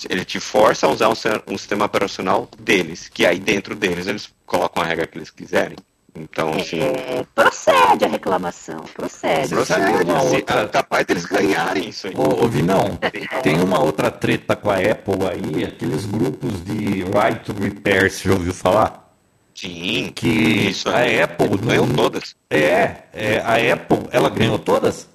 Ele 0.09 0.23
te 0.23 0.39
força 0.39 0.85
a 0.85 0.89
usar 0.89 1.09
um, 1.09 1.13
um, 1.53 1.57
sistema 1.57 1.85
operacional 1.85 2.49
deles, 2.59 3.09
que 3.09 3.25
aí 3.25 3.39
dentro 3.39 3.75
deles 3.75 4.07
eles 4.07 4.31
colocam 4.45 4.83
a 4.83 4.85
regra 4.85 5.07
que 5.07 5.17
eles 5.17 5.31
quiserem. 5.31 5.77
Então, 6.13 6.53
assim. 6.53 6.79
É, 6.81 7.25
procede 7.33 8.03
a 8.03 8.07
reclamação, 8.07 8.81
procede. 8.93 9.49
Procede, 9.49 10.11
outra... 10.11 10.61
é 10.61 10.67
capaz 10.67 11.05
deles 11.05 11.25
ganharem 11.25 11.89
isso 11.89 12.07
aí. 12.07 12.13
Ô, 12.15 12.43
ô 12.43 12.47
Vinão, 12.47 12.99
tem 13.41 13.61
uma 13.61 13.81
outra 13.81 14.11
treta 14.11 14.55
com 14.55 14.69
a 14.69 14.75
Apple 14.75 15.25
aí, 15.29 15.63
aqueles 15.63 16.05
grupos 16.05 16.63
de 16.65 17.03
right 17.03 17.39
to 17.45 17.53
repair, 17.53 18.11
você 18.11 18.27
já 18.27 18.35
ouviu 18.35 18.53
falar? 18.53 19.01
Sim, 19.55 20.11
que 20.13 20.27
isso 20.27 20.89
a 20.89 21.01
Apple 21.23 21.57
ganhou 21.57 21.87
todas. 21.87 22.35
É, 22.49 23.03
é, 23.13 23.37
a 23.39 23.73
Apple, 23.73 24.07
ela 24.11 24.29
ganhou 24.29 24.59
todas? 24.59 25.07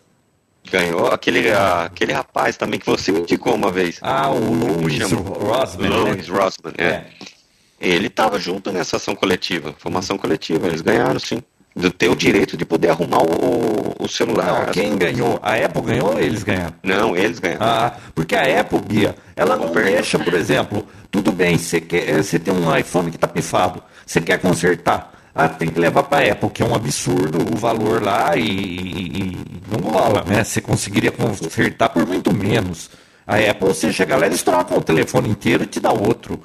Ganhou 0.71 1.09
aquele, 1.09 1.53
aquele 1.53 2.13
rapaz 2.13 2.57
também 2.57 2.81
que 2.81 2.87
você 2.87 3.13
me 3.13 3.21
indicou 3.21 3.55
uma 3.55 3.71
vez. 3.71 3.99
Ah, 4.03 4.31
o 4.31 4.53
Louis 4.53 4.99
Rossman. 5.13 5.89
Louis 5.89 6.29
né? 6.29 6.39
Rossman, 6.39 6.75
é. 6.79 6.85
é. 6.85 7.07
Ele 7.81 8.07
estava 8.07 8.39
junto 8.39 8.73
nessa 8.73 8.97
ação 8.97 9.15
coletiva, 9.15 9.75
formação 9.79 10.17
coletiva, 10.17 10.67
eles 10.67 10.81
ganharam 10.81 11.19
sim. 11.19 11.43
Do 11.75 11.91
ter 11.91 12.09
o 12.09 12.17
direito 12.17 12.57
de 12.57 12.65
poder 12.65 12.89
arrumar 12.89 13.23
o, 13.23 13.95
o 13.99 14.09
celular. 14.09 14.65
Não, 14.65 14.73
quem 14.73 14.97
ganhou? 14.97 15.39
A 15.43 15.57
Apple 15.57 15.83
ganhou 15.83 16.15
ou 16.15 16.19
eles 16.19 16.43
ganharam? 16.43 16.75
Não, 16.83 17.15
eles 17.15 17.39
ganharam. 17.39 17.67
Ah, 17.67 17.93
porque 18.15 18.35
a 18.35 18.61
Apple, 18.61 18.81
Bia, 18.81 19.15
ela 19.37 19.57
não 19.57 19.71
deixa, 19.71 20.19
por 20.19 20.33
exemplo, 20.33 20.87
tudo 21.11 21.31
bem, 21.31 21.59
você, 21.59 21.79
quer, 21.79 22.23
você 22.23 22.39
tem 22.39 22.55
um 22.55 22.75
iPhone 22.75 23.11
que 23.11 23.19
está 23.19 23.29
pifado, 23.29 23.83
você 24.07 24.23
quer 24.23 24.41
consertar. 24.41 25.13
Ah, 25.35 25.51
tem 25.51 25.69
que 25.69 25.79
levar 25.79 26.05
para 26.05 26.27
a 26.27 26.33
Apple, 26.33 26.49
que 26.49 26.63
é 26.63 26.67
um 26.67 26.75
absurdo 26.75 27.41
o 27.55 27.59
valor 27.59 28.03
lá 28.03 28.35
e, 28.39 28.41
e, 28.41 29.19
e 29.19 29.63
não 29.71 29.91
rola, 29.91 30.25
né? 30.25 30.43
Você 30.43 30.63
conseguiria 30.63 31.13
consertar 31.13 31.91
por 31.91 32.07
muito 32.07 32.33
menos. 32.33 32.89
A 33.27 33.37
Apple, 33.37 33.69
você 33.69 33.93
chega 33.93 34.17
lá, 34.17 34.25
eles 34.25 34.43
trocam 34.43 34.79
o 34.79 34.83
telefone 34.83 35.29
inteiro 35.29 35.65
e 35.65 35.67
te 35.67 35.79
dá 35.79 35.93
outro. 35.93 36.41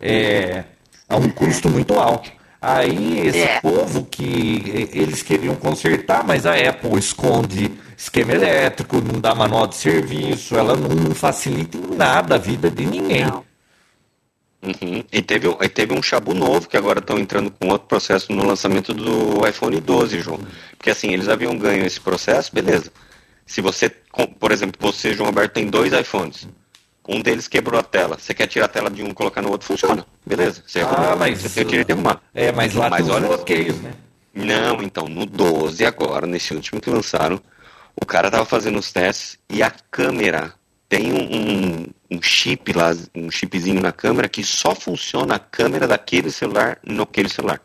É, 0.00 0.62
a 1.08 1.16
um 1.16 1.28
custo 1.28 1.68
muito 1.68 1.94
alto. 1.94 2.30
Aí 2.60 3.26
esse 3.26 3.38
é. 3.38 3.60
povo 3.60 4.04
que 4.04 4.90
eles 4.92 5.22
queriam 5.22 5.54
consertar, 5.54 6.24
mas 6.24 6.46
a 6.46 6.54
Apple 6.54 6.98
esconde 6.98 7.70
esquema 7.96 8.32
elétrico, 8.32 9.00
não 9.00 9.20
dá 9.20 9.34
manual 9.34 9.66
de 9.66 9.76
serviço, 9.76 10.56
ela 10.56 10.76
não 10.76 11.14
facilita 11.14 11.76
em 11.76 11.96
nada 11.96 12.34
a 12.34 12.38
vida 12.38 12.70
de 12.70 12.84
ninguém. 12.84 13.24
Uhum. 14.62 15.04
E, 15.12 15.22
teve, 15.22 15.48
e 15.48 15.68
teve 15.68 15.94
um 15.94 16.02
chabu 16.02 16.34
novo 16.34 16.68
que 16.68 16.76
agora 16.76 16.98
estão 16.98 17.18
entrando 17.18 17.50
com 17.50 17.68
outro 17.68 17.86
processo 17.86 18.32
no 18.32 18.44
lançamento 18.44 18.92
do 18.92 19.46
iPhone 19.46 19.80
12, 19.80 20.20
João. 20.20 20.40
Porque 20.76 20.90
assim, 20.90 21.12
eles 21.12 21.28
haviam 21.28 21.56
ganho 21.56 21.86
esse 21.86 22.00
processo, 22.00 22.52
beleza. 22.52 22.90
Se 23.46 23.60
você, 23.60 23.88
por 24.40 24.50
exemplo, 24.50 24.76
você, 24.80 25.14
João 25.14 25.28
Alberto, 25.28 25.54
tem 25.54 25.68
dois 25.68 25.92
iPhones 25.92 26.48
um 27.08 27.20
deles 27.20 27.48
quebrou 27.48 27.78
a 27.78 27.82
tela. 27.82 28.18
Você 28.18 28.34
quer 28.34 28.46
tirar 28.46 28.66
a 28.66 28.68
tela 28.68 28.90
de 28.90 29.02
um 29.02 29.08
e 29.08 29.14
colocar 29.14 29.42
no 29.42 29.50
outro? 29.50 29.66
Funciona. 29.66 30.06
Beleza. 30.24 30.62
Você, 30.66 30.80
ah, 30.80 31.16
mas, 31.18 31.42
você 31.42 31.64
direito 31.64 31.86
de 31.86 31.92
arrumar. 31.92 32.20
É, 32.34 32.52
mas 32.52 32.74
lá 32.74 32.90
mas 32.90 33.06
tem 33.06 33.14
olha, 33.14 33.28
bloqueios, 33.28 33.80
né? 33.80 33.92
Não, 34.34 34.82
então, 34.82 35.06
no 35.08 35.24
12 35.24 35.84
agora, 35.84 36.26
nesse 36.26 36.54
último 36.54 36.80
que 36.80 36.90
lançaram, 36.90 37.40
o 38.00 38.04
cara 38.04 38.30
tava 38.30 38.44
fazendo 38.44 38.78
os 38.78 38.92
testes 38.92 39.38
e 39.48 39.62
a 39.62 39.72
câmera 39.90 40.52
tem 40.88 41.12
um, 41.12 41.34
um, 41.34 41.86
um 42.10 42.22
chip 42.22 42.72
lá, 42.72 42.94
um 43.14 43.30
chipzinho 43.30 43.80
na 43.80 43.92
câmera 43.92 44.28
que 44.28 44.44
só 44.44 44.74
funciona 44.74 45.36
a 45.36 45.38
câmera 45.38 45.88
daquele 45.88 46.30
celular 46.30 46.78
naquele 46.84 47.28
celular. 47.28 47.60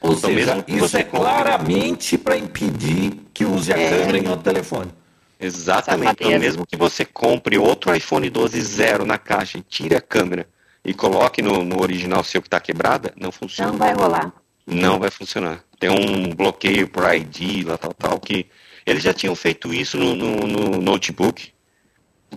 Ou 0.00 0.12
então, 0.12 0.30
seja, 0.30 0.54
mesmo 0.54 0.84
isso 0.84 0.96
é 0.96 1.02
claramente 1.02 2.18
para 2.18 2.36
impedir 2.36 3.18
que 3.32 3.44
use 3.44 3.72
a 3.72 3.78
é. 3.78 3.90
câmera 3.90 4.18
em 4.18 4.28
outro 4.28 4.44
telefone. 4.44 4.90
Exatamente. 5.38 6.24
Então, 6.24 6.38
mesmo 6.38 6.66
que 6.66 6.76
você 6.76 7.04
compre 7.04 7.58
outro 7.58 7.94
iPhone 7.94 8.28
12 8.28 8.60
zero 8.60 9.04
na 9.04 9.18
caixa 9.18 9.58
e 9.58 9.62
tire 9.62 9.94
a 9.94 10.00
câmera 10.00 10.48
e 10.84 10.94
coloque 10.94 11.42
no, 11.42 11.64
no 11.64 11.82
original 11.82 12.24
seu 12.24 12.40
que 12.40 12.46
está 12.46 12.60
quebrada, 12.60 13.12
não 13.16 13.30
funciona. 13.30 13.70
Não 13.70 13.78
vai 13.78 13.92
rolar. 13.92 14.32
Não 14.66 14.98
vai 14.98 15.10
funcionar. 15.10 15.62
Tem 15.78 15.90
um 15.90 16.34
bloqueio 16.34 16.88
por 16.88 17.04
ID, 17.12 17.66
lá 17.66 17.76
tal, 17.76 17.92
tal, 17.92 18.18
que 18.18 18.46
eles 18.84 19.02
já 19.02 19.12
tinham 19.12 19.34
feito 19.34 19.74
isso 19.74 19.98
no, 19.98 20.14
no, 20.14 20.46
no 20.46 20.80
notebook 20.80 21.52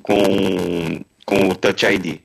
com, 0.01 1.03
com 1.25 1.49
o 1.49 1.55
Touch 1.55 1.85
ID. 1.85 2.19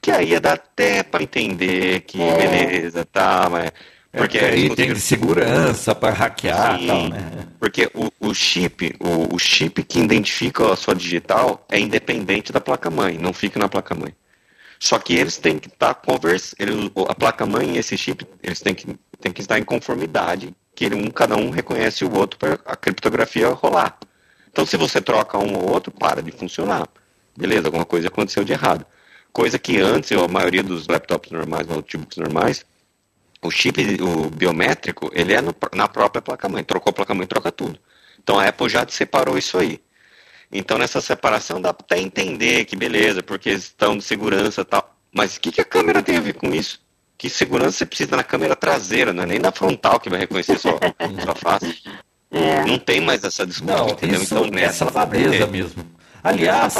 Que 0.00 0.10
aí 0.10 0.30
ia 0.30 0.40
dar 0.40 0.54
até 0.54 1.02
para 1.02 1.22
entender 1.22 2.00
que 2.00 2.20
é. 2.20 2.36
beleza, 2.36 3.04
tá, 3.04 3.48
mas 3.50 3.70
porque 4.16 4.38
é, 4.38 4.50
aí 4.50 4.74
tem 4.74 4.92
de 4.92 5.00
segurança 5.00 5.94
para 5.94 6.12
hackear 6.12 6.78
Sim, 6.78 6.86
tal, 6.86 7.08
né? 7.08 7.48
Porque 7.60 7.90
o, 7.94 8.10
o 8.20 8.34
chip, 8.34 8.94
o, 8.98 9.34
o, 9.34 9.38
chip 9.38 9.82
que 9.82 10.00
identifica 10.00 10.72
a 10.72 10.76
sua 10.76 10.94
digital 10.94 11.64
é 11.70 11.78
independente 11.78 12.52
da 12.52 12.60
placa-mãe, 12.60 13.18
não 13.18 13.32
fica 13.32 13.58
na 13.58 13.68
placa-mãe. 13.68 14.14
Só 14.78 14.98
que 14.98 15.14
eles 15.14 15.36
têm 15.38 15.58
que 15.58 15.68
estar 15.68 15.94
tá 15.94 15.94
conversando, 15.94 16.92
a 17.08 17.14
placa-mãe 17.14 17.74
e 17.74 17.78
esse 17.78 17.96
chip, 17.96 18.26
eles 18.42 18.60
têm 18.60 18.74
que, 18.74 18.98
têm 19.20 19.32
que 19.32 19.40
estar 19.40 19.58
em 19.58 19.62
conformidade, 19.62 20.54
que 20.74 20.86
um, 20.86 21.10
cada 21.10 21.36
um 21.36 21.50
reconhece 21.50 22.04
o 22.04 22.14
outro 22.14 22.38
para 22.38 22.58
a 22.66 22.76
criptografia 22.76 23.48
rolar. 23.48 23.98
Então 24.50 24.64
se 24.64 24.76
você 24.76 25.00
troca 25.00 25.38
um 25.38 25.54
ou 25.54 25.70
outro, 25.70 25.92
para 25.92 26.22
de 26.22 26.30
funcionar. 26.30 26.86
Beleza, 27.36 27.68
alguma 27.68 27.84
coisa 27.84 28.08
aconteceu 28.08 28.44
de 28.44 28.52
errado. 28.52 28.86
Coisa 29.32 29.58
que 29.58 29.78
antes, 29.78 30.12
a 30.12 30.28
maioria 30.28 30.62
dos 30.62 30.86
laptops 30.88 31.30
normais, 31.30 31.66
notebooks 31.66 32.16
normais, 32.16 32.64
o 33.42 33.50
chip, 33.50 33.80
o 34.02 34.30
biométrico, 34.30 35.10
ele 35.14 35.34
é 35.34 35.40
no, 35.40 35.54
na 35.74 35.88
própria 35.88 36.22
placa-mãe. 36.22 36.64
Trocou 36.64 36.90
a 36.90 36.94
placa-mãe, 36.94 37.26
troca 37.26 37.52
tudo. 37.52 37.78
Então 38.22 38.38
a 38.38 38.48
Apple 38.48 38.68
já 38.68 38.86
separou 38.88 39.38
isso 39.38 39.58
aí. 39.58 39.80
Então 40.50 40.78
nessa 40.78 41.00
separação 41.00 41.60
dá 41.60 41.70
até 41.70 41.98
entender 41.98 42.64
que 42.64 42.76
beleza, 42.76 43.22
porque 43.22 43.50
estão 43.50 43.96
de 43.96 44.04
segurança 44.04 44.62
e 44.62 44.64
tal. 44.64 44.96
Mas 45.12 45.36
o 45.36 45.40
que, 45.40 45.52
que 45.52 45.60
a 45.60 45.64
câmera 45.64 46.02
tem 46.02 46.16
a 46.16 46.20
ver 46.20 46.34
com 46.34 46.54
isso? 46.54 46.80
Que 47.18 47.30
segurança 47.30 47.78
você 47.78 47.86
precisa 47.86 48.16
na 48.16 48.24
câmera 48.24 48.54
traseira, 48.54 49.12
não 49.12 49.22
é 49.22 49.26
nem 49.26 49.38
na 49.38 49.50
frontal 49.50 49.98
que 49.98 50.10
vai 50.10 50.20
reconhecer 50.20 50.58
sua, 50.58 50.78
sua 51.22 51.34
face. 51.34 51.82
É. 52.30 52.64
Não 52.64 52.78
tem 52.78 53.00
mais 53.00 53.24
essa 53.24 53.46
discussão, 53.46 53.86
não, 53.86 53.88
entendeu? 53.90 54.22
Isso 54.22 54.36
então, 54.36 54.58
é 54.58 54.68
safadeza 54.70 55.46
mesmo. 55.46 55.86
Aliás, 56.22 56.74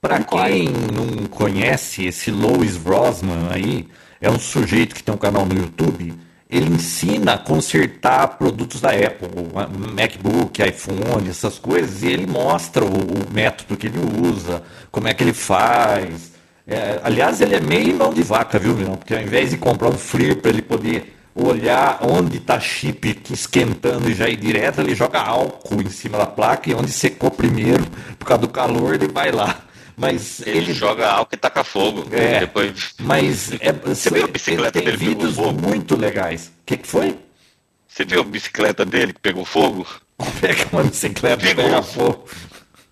para 0.00 0.24
quem 0.24 0.68
não 0.68 1.26
conhece 1.28 2.06
esse 2.06 2.32
Louis 2.32 2.76
Rosman 2.76 3.48
aí, 3.52 3.88
é 4.20 4.30
um 4.30 4.38
sujeito 4.38 4.94
que 4.94 5.02
tem 5.02 5.14
um 5.14 5.18
canal 5.18 5.44
no 5.46 5.54
YouTube. 5.54 6.14
Ele 6.48 6.74
ensina 6.74 7.34
a 7.34 7.38
consertar 7.38 8.38
produtos 8.38 8.80
da 8.80 8.90
Apple, 8.90 9.28
MacBook, 9.94 10.62
iPhone, 10.62 11.28
essas 11.28 11.58
coisas, 11.58 12.02
e 12.02 12.06
ele 12.06 12.26
mostra 12.26 12.84
o, 12.84 12.88
o 12.88 13.32
método 13.32 13.76
que 13.76 13.88
ele 13.88 13.98
usa, 14.22 14.62
como 14.92 15.08
é 15.08 15.14
que 15.14 15.24
ele 15.24 15.32
faz. 15.32 16.32
É, 16.66 17.00
aliás, 17.02 17.40
ele 17.40 17.56
é 17.56 17.60
meio 17.60 17.96
mão 17.96 18.12
de 18.12 18.22
vaca, 18.22 18.58
viu, 18.58 18.74
meu? 18.74 18.96
Porque 18.96 19.14
ao 19.14 19.20
invés 19.20 19.50
de 19.50 19.56
comprar 19.56 19.88
um 19.88 19.98
FLIR 19.98 20.36
para 20.36 20.50
ele 20.50 20.62
poder 20.62 21.16
olhar 21.34 21.98
onde 22.02 22.38
está 22.38 22.58
chip 22.58 23.20
esquentando 23.30 24.08
e 24.08 24.14
já 24.14 24.28
ir 24.28 24.36
direto, 24.36 24.80
ele 24.80 24.94
joga 24.94 25.20
álcool 25.20 25.82
em 25.82 25.90
cima 25.90 26.16
da 26.16 26.26
placa 26.26 26.70
e 26.70 26.74
onde 26.74 26.90
secou 26.90 27.30
primeiro, 27.30 27.84
por 28.18 28.26
causa 28.26 28.40
do 28.40 28.48
calor, 28.48 28.94
ele 28.94 29.08
vai 29.08 29.30
lá. 29.30 29.65
Mas 29.96 30.40
ele, 30.46 30.58
ele 30.58 30.72
joga 30.74 31.08
álcool 31.08 31.34
e 31.34 31.38
taca 31.38 31.64
fogo. 31.64 32.06
É, 32.12 32.40
depois... 32.40 32.94
Mas 32.98 33.52
é, 33.60 33.72
você 33.72 34.10
viu 34.10 34.24
a 34.24 34.28
bicicleta 34.28 34.80
dele 34.80 34.96
vídeos 34.96 35.36
muito 35.36 35.96
legais. 35.96 36.48
O 36.48 36.66
que, 36.66 36.76
que 36.76 36.86
foi? 36.86 37.18
Você 37.88 38.04
viu 38.04 38.20
a 38.20 38.24
bicicleta 38.24 38.84
dele 38.84 39.12
que 39.12 39.20
pegou 39.20 39.44
fogo? 39.44 39.86
Que 40.40 40.74
uma 40.74 40.84
bicicleta 40.84 41.42
pegou 41.42 41.64
pega 41.64 41.82
fogo? 41.82 42.24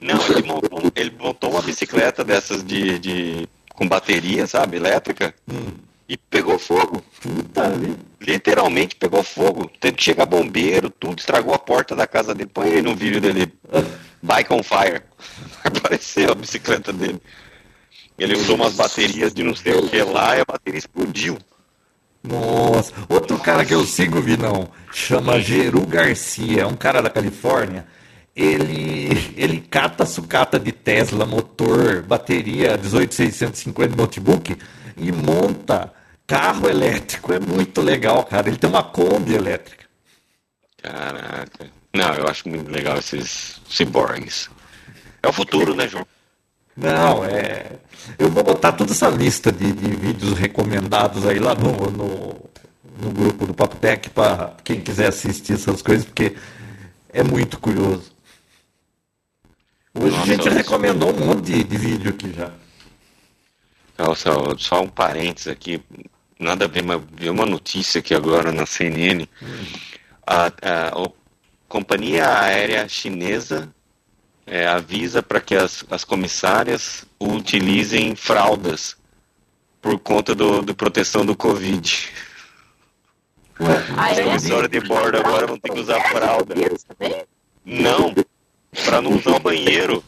Não, 0.00 0.20
ele 0.26 0.42
montou, 0.42 0.92
ele 0.94 1.14
montou 1.18 1.50
uma 1.50 1.62
bicicleta 1.62 2.22
dessas 2.22 2.62
de, 2.62 2.98
de 2.98 3.48
com 3.74 3.88
bateria, 3.88 4.46
sabe, 4.46 4.76
elétrica. 4.76 5.34
Hum 5.50 5.72
e 6.08 6.16
pegou 6.16 6.58
fogo. 6.58 7.02
Puta 7.20 7.72
Literalmente 8.20 8.96
pegou 8.96 9.22
fogo. 9.22 9.70
Teve 9.80 9.96
que 9.96 10.02
chegar 10.02 10.26
bombeiro, 10.26 10.90
tudo, 10.90 11.18
estragou 11.18 11.54
a 11.54 11.58
porta 11.58 11.94
da 11.94 12.06
casa 12.06 12.34
dele. 12.34 12.50
Põe 12.52 12.74
aí 12.74 12.82
no 12.82 12.94
vídeo 12.94 13.20
dele. 13.20 13.52
Bike 14.24 14.52
on 14.52 14.62
fire. 14.62 15.02
Apareceu 15.62 16.32
a 16.32 16.34
bicicleta 16.34 16.92
dele. 16.92 17.20
Ele 18.18 18.34
usou 18.34 18.56
umas 18.56 18.74
baterias 18.74 19.34
de 19.34 19.42
não 19.42 19.54
sei 19.54 19.74
o 19.74 19.88
que 19.88 20.02
lá 20.02 20.36
e 20.36 20.40
a 20.40 20.44
bateria 20.44 20.78
explodiu. 20.78 21.38
Nossa, 22.22 22.94
outro 23.06 23.38
cara 23.38 23.66
que 23.66 23.74
eu 23.74 23.84
sigo, 23.84 24.20
Vinão, 24.22 24.70
chama 24.90 25.38
Geru 25.40 25.84
Garcia, 25.84 26.62
é 26.62 26.66
um 26.66 26.74
cara 26.74 27.02
da 27.02 27.10
Califórnia. 27.10 27.86
Ele, 28.34 29.34
ele 29.36 29.60
cata 29.60 30.06
sucata 30.06 30.58
de 30.58 30.72
Tesla, 30.72 31.26
motor, 31.26 32.02
bateria 32.02 32.78
18650 32.78 33.94
notebook 33.94 34.56
e 34.96 35.12
monta 35.12 35.92
carro 36.26 36.68
elétrico. 36.68 37.32
É 37.32 37.38
muito 37.38 37.82
legal, 37.82 38.24
cara. 38.24 38.48
Ele 38.48 38.56
tem 38.56 38.70
uma 38.70 38.82
Kombi 38.82 39.34
elétrica. 39.34 39.84
Caraca. 40.82 41.83
Não, 41.94 42.12
eu 42.14 42.26
acho 42.26 42.48
muito 42.48 42.70
legal 42.70 42.98
esses 42.98 43.60
cyborgs. 43.68 44.50
É 45.22 45.28
o 45.28 45.32
futuro, 45.32 45.74
né, 45.76 45.86
João? 45.86 46.04
Não, 46.76 47.24
é. 47.24 47.78
Eu 48.18 48.28
vou 48.28 48.42
botar 48.42 48.72
toda 48.72 48.90
essa 48.90 49.08
lista 49.08 49.52
de, 49.52 49.72
de 49.72 49.90
vídeos 49.94 50.36
recomendados 50.36 51.24
aí 51.24 51.38
lá 51.38 51.54
no, 51.54 51.90
no, 51.90 52.50
no 52.98 53.10
grupo 53.12 53.46
do 53.46 53.54
Papo 53.54 53.76
Tech 53.76 54.10
para 54.10 54.56
quem 54.64 54.80
quiser 54.80 55.06
assistir 55.06 55.52
essas 55.52 55.80
coisas, 55.80 56.04
porque 56.04 56.34
é 57.12 57.22
muito 57.22 57.60
curioso. 57.60 58.12
Hoje 59.94 60.16
Nossa, 60.16 60.22
a 60.22 60.26
gente 60.34 60.48
recomendou 60.48 61.14
um 61.14 61.26
monte 61.26 61.52
de, 61.52 61.62
de 61.62 61.76
vídeo 61.76 62.10
aqui 62.10 62.32
já. 62.32 62.50
Só, 64.16 64.56
só 64.58 64.82
um 64.82 64.88
parênteses 64.88 65.46
aqui, 65.46 65.80
nada 66.40 66.64
a 66.64 66.68
ver, 66.68 66.82
mas 66.82 67.00
vi 67.12 67.30
uma 67.30 67.46
notícia 67.46 68.00
aqui 68.00 68.12
agora 68.12 68.50
na 68.50 68.66
CNN. 68.66 69.28
A, 70.26 70.46
a, 70.46 70.88
a 70.88 71.08
companhia 71.74 72.38
aérea 72.38 72.88
chinesa 72.88 73.68
é, 74.46 74.64
avisa 74.64 75.20
para 75.20 75.40
que 75.40 75.56
as, 75.56 75.84
as 75.90 76.04
comissárias 76.04 77.04
utilizem 77.20 78.14
fraldas 78.14 78.96
por 79.82 79.98
conta 79.98 80.36
do, 80.36 80.62
do 80.62 80.72
proteção 80.72 81.26
do 81.26 81.36
Covid. 81.36 82.12
Ah, 83.58 84.10
As 84.10 84.20
comissárias 84.20 84.70
de 84.70 84.80
bordo 84.82 85.18
agora 85.18 85.48
vão 85.48 85.58
ter 85.58 85.72
que 85.72 85.80
usar 85.80 86.00
fralda. 86.10 86.54
Não, 87.64 88.14
para 88.84 89.02
não 89.02 89.16
usar 89.16 89.34
o 89.34 89.40
banheiro. 89.40 90.04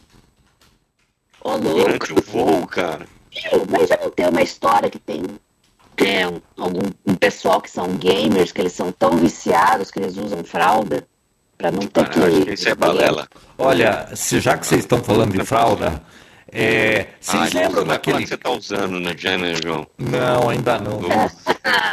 Durante 1.43 2.13
o 2.13 2.21
voo, 2.21 2.65
cara 2.65 3.05
mas 3.69 3.89
já 3.89 3.97
não 3.97 4.09
tem 4.09 4.27
uma 4.27 4.41
história 4.41 4.89
que 4.89 4.99
tem 4.99 5.21
é, 5.97 6.23
algum 6.57 6.89
um 7.05 7.15
pessoal 7.15 7.61
que 7.61 7.69
são 7.69 7.95
gamers, 7.97 8.51
que 8.51 8.61
eles 8.61 8.73
são 8.73 8.91
tão 8.91 9.17
viciados 9.17 9.91
que 9.91 9.99
eles 9.99 10.17
usam 10.17 10.43
fralda 10.43 11.05
para 11.57 11.71
não 11.71 11.81
ter 11.87 12.01
ah, 12.01 12.05
que. 12.05 12.19
Acho 12.19 12.41
que 12.41 12.53
isso 12.53 12.69
é 12.69 12.75
balela. 12.75 13.27
Olha, 13.57 14.07
se, 14.15 14.39
já 14.39 14.57
que 14.57 14.65
vocês 14.65 14.81
estão 14.81 15.03
falando 15.03 15.37
de 15.37 15.43
fralda, 15.43 16.01
é, 16.51 17.07
vocês 17.19 17.55
ah, 17.55 17.59
lembram 17.59 17.85
daquele. 17.85 18.19
que 18.19 18.27
você 18.27 18.35
está 18.35 18.49
usando 18.51 18.99
no 18.99 19.17
Jenner, 19.17 19.59
João? 19.61 19.87
Não, 19.97 20.49
ainda 20.49 20.77
não. 20.79 20.99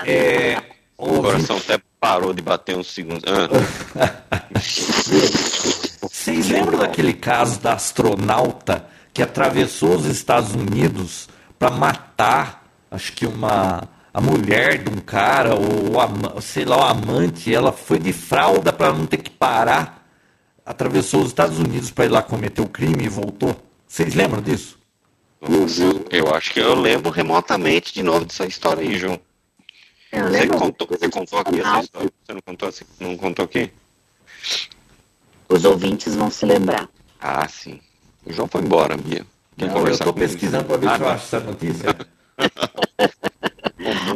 é, 0.06 0.60
o 0.96 1.20
coração 1.22 1.56
até 1.56 1.78
parou 1.98 2.32
de 2.32 2.42
bater 2.42 2.76
uns 2.76 2.92
segundos. 2.92 3.24
Ah. 3.26 4.12
Vocês 6.00 6.48
lembram 6.48 6.78
daquele 6.78 7.14
caso 7.14 7.60
da 7.60 7.72
astronauta 7.74 8.86
que 9.12 9.22
atravessou 9.22 9.96
os 9.96 10.06
Estados 10.06 10.54
Unidos 10.54 11.28
para 11.58 11.70
matar, 11.70 12.64
acho 12.90 13.12
que 13.12 13.26
uma 13.26 13.88
a 14.14 14.20
mulher 14.20 14.78
de 14.78 14.88
um 14.88 15.00
cara 15.00 15.56
ou 15.56 16.00
a, 16.00 16.40
sei 16.40 16.64
lá, 16.64 16.76
o 16.76 16.82
amante, 16.82 17.52
ela 17.52 17.72
foi 17.72 17.98
de 17.98 18.12
fralda 18.12 18.72
para 18.72 18.92
não 18.92 19.06
ter 19.06 19.16
que 19.16 19.28
parar, 19.28 20.06
atravessou 20.64 21.22
os 21.22 21.26
Estados 21.26 21.58
Unidos 21.58 21.90
para 21.90 22.04
ir 22.04 22.10
lá 22.10 22.22
cometer 22.22 22.62
o 22.62 22.68
crime 22.68 23.06
e 23.06 23.08
voltou. 23.08 23.56
Vocês 23.88 24.14
lembram 24.14 24.40
disso? 24.40 24.78
Eu 26.10 26.32
acho 26.32 26.52
que 26.52 26.60
eu 26.60 26.76
lembro 26.76 27.10
remotamente 27.10 27.92
de 27.92 28.04
novo 28.04 28.24
dessa 28.24 28.46
história 28.46 28.82
aí, 28.82 28.96
João. 28.96 29.18
Você 30.12 30.46
contou, 30.46 30.86
você 30.88 31.08
contou 31.08 31.38
aqui 31.40 31.60
essa 31.60 31.80
história? 31.80 32.10
Você 32.24 32.32
não 32.32 32.40
contou, 32.40 32.70
não 33.00 33.16
contou 33.16 33.44
aqui? 33.44 33.72
Os 35.48 35.64
ouvintes 35.64 36.14
vão 36.14 36.30
se 36.30 36.46
lembrar. 36.46 36.88
Ah, 37.20 37.48
sim. 37.48 37.80
O 38.24 38.32
João 38.32 38.46
foi 38.46 38.62
embora, 38.62 38.96
Bia. 38.96 39.26
Não, 39.56 39.76
eu 39.78 39.88
estou 39.88 40.12
pesquisando 40.12 40.64
para 40.64 40.76
ver 40.76 40.88
ah, 40.88 40.96
se 40.96 41.02
eu 41.02 41.08
acho 41.08 41.24
essa 41.24 41.40
notícia. 41.40 41.96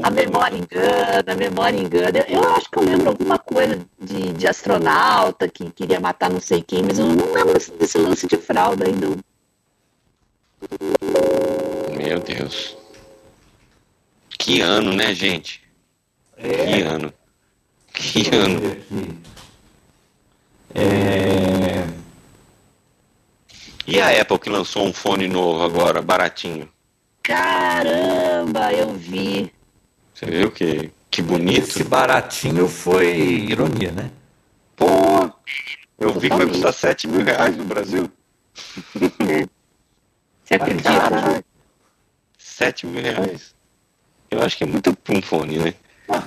a 0.03 0.11
memória 0.11 0.57
engana, 0.57 1.25
a 1.27 1.35
memória 1.35 1.79
engana. 1.79 2.19
Eu, 2.19 2.25
eu, 2.37 2.55
acho 2.55 2.71
que 2.71 2.79
eu 2.79 2.85
lembro 2.85 3.09
alguma 3.09 3.39
coisa 3.39 3.79
de, 4.01 4.33
de, 4.33 4.47
astronauta 4.47 5.49
que 5.49 5.71
queria 5.71 6.01
matar 6.01 6.31
não 6.31 6.41
sei 6.41 6.63
quem, 6.63 6.83
mas 6.83 6.99
eu 6.99 7.07
não 7.07 7.33
lembro 7.33 7.55
desse, 7.55 7.73
desse 7.73 7.99
lance 7.99 8.27
de 8.27 8.37
fralda 8.37 8.87
aí, 8.87 8.93
não. 8.93 9.17
Meu 11.97 12.21
Deus. 12.21 12.77
Que 14.39 14.61
ano, 14.61 14.93
né, 14.93 15.15
gente? 15.15 15.63
É. 16.37 16.67
Que 16.67 16.83
ano. 16.83 17.13
Que 17.93 18.35
ano. 18.35 18.77
É... 20.75 21.85
E 23.87 24.01
a 24.01 24.21
Apple 24.21 24.39
que 24.39 24.51
lançou 24.51 24.87
um 24.87 24.93
fone 24.93 25.27
novo 25.27 25.63
agora, 25.63 26.03
baratinho? 26.03 26.69
Caramba, 27.23 28.73
eu 28.73 28.93
vi. 28.93 29.53
Você 30.19 30.27
viu 30.27 30.51
que, 30.51 30.91
que 31.09 31.23
bonito? 31.23 31.69
Esse 31.69 31.85
baratinho 31.85 32.67
foi 32.67 33.17
ironia, 33.17 33.93
né? 33.93 34.11
Pô, 34.75 35.31
eu 35.97 36.13
vi 36.19 36.29
que 36.29 36.37
vai 36.37 36.47
custar 36.49 36.75
7 36.75 37.07
mil 37.07 37.25
reais 37.25 37.57
no 37.57 37.65
Brasil. 37.65 38.11
Você 40.43 40.55
acredita? 40.55 41.45
7 42.37 42.87
mil 42.89 43.01
reais. 43.01 43.55
Eu 44.29 44.43
acho 44.43 44.59
que 44.59 44.65
é 44.65 44.67
muito 44.67 44.93
pra 44.97 45.17
um 45.17 45.23
fone, 45.23 45.59
né? 45.59 45.75
Ah, 46.09 46.25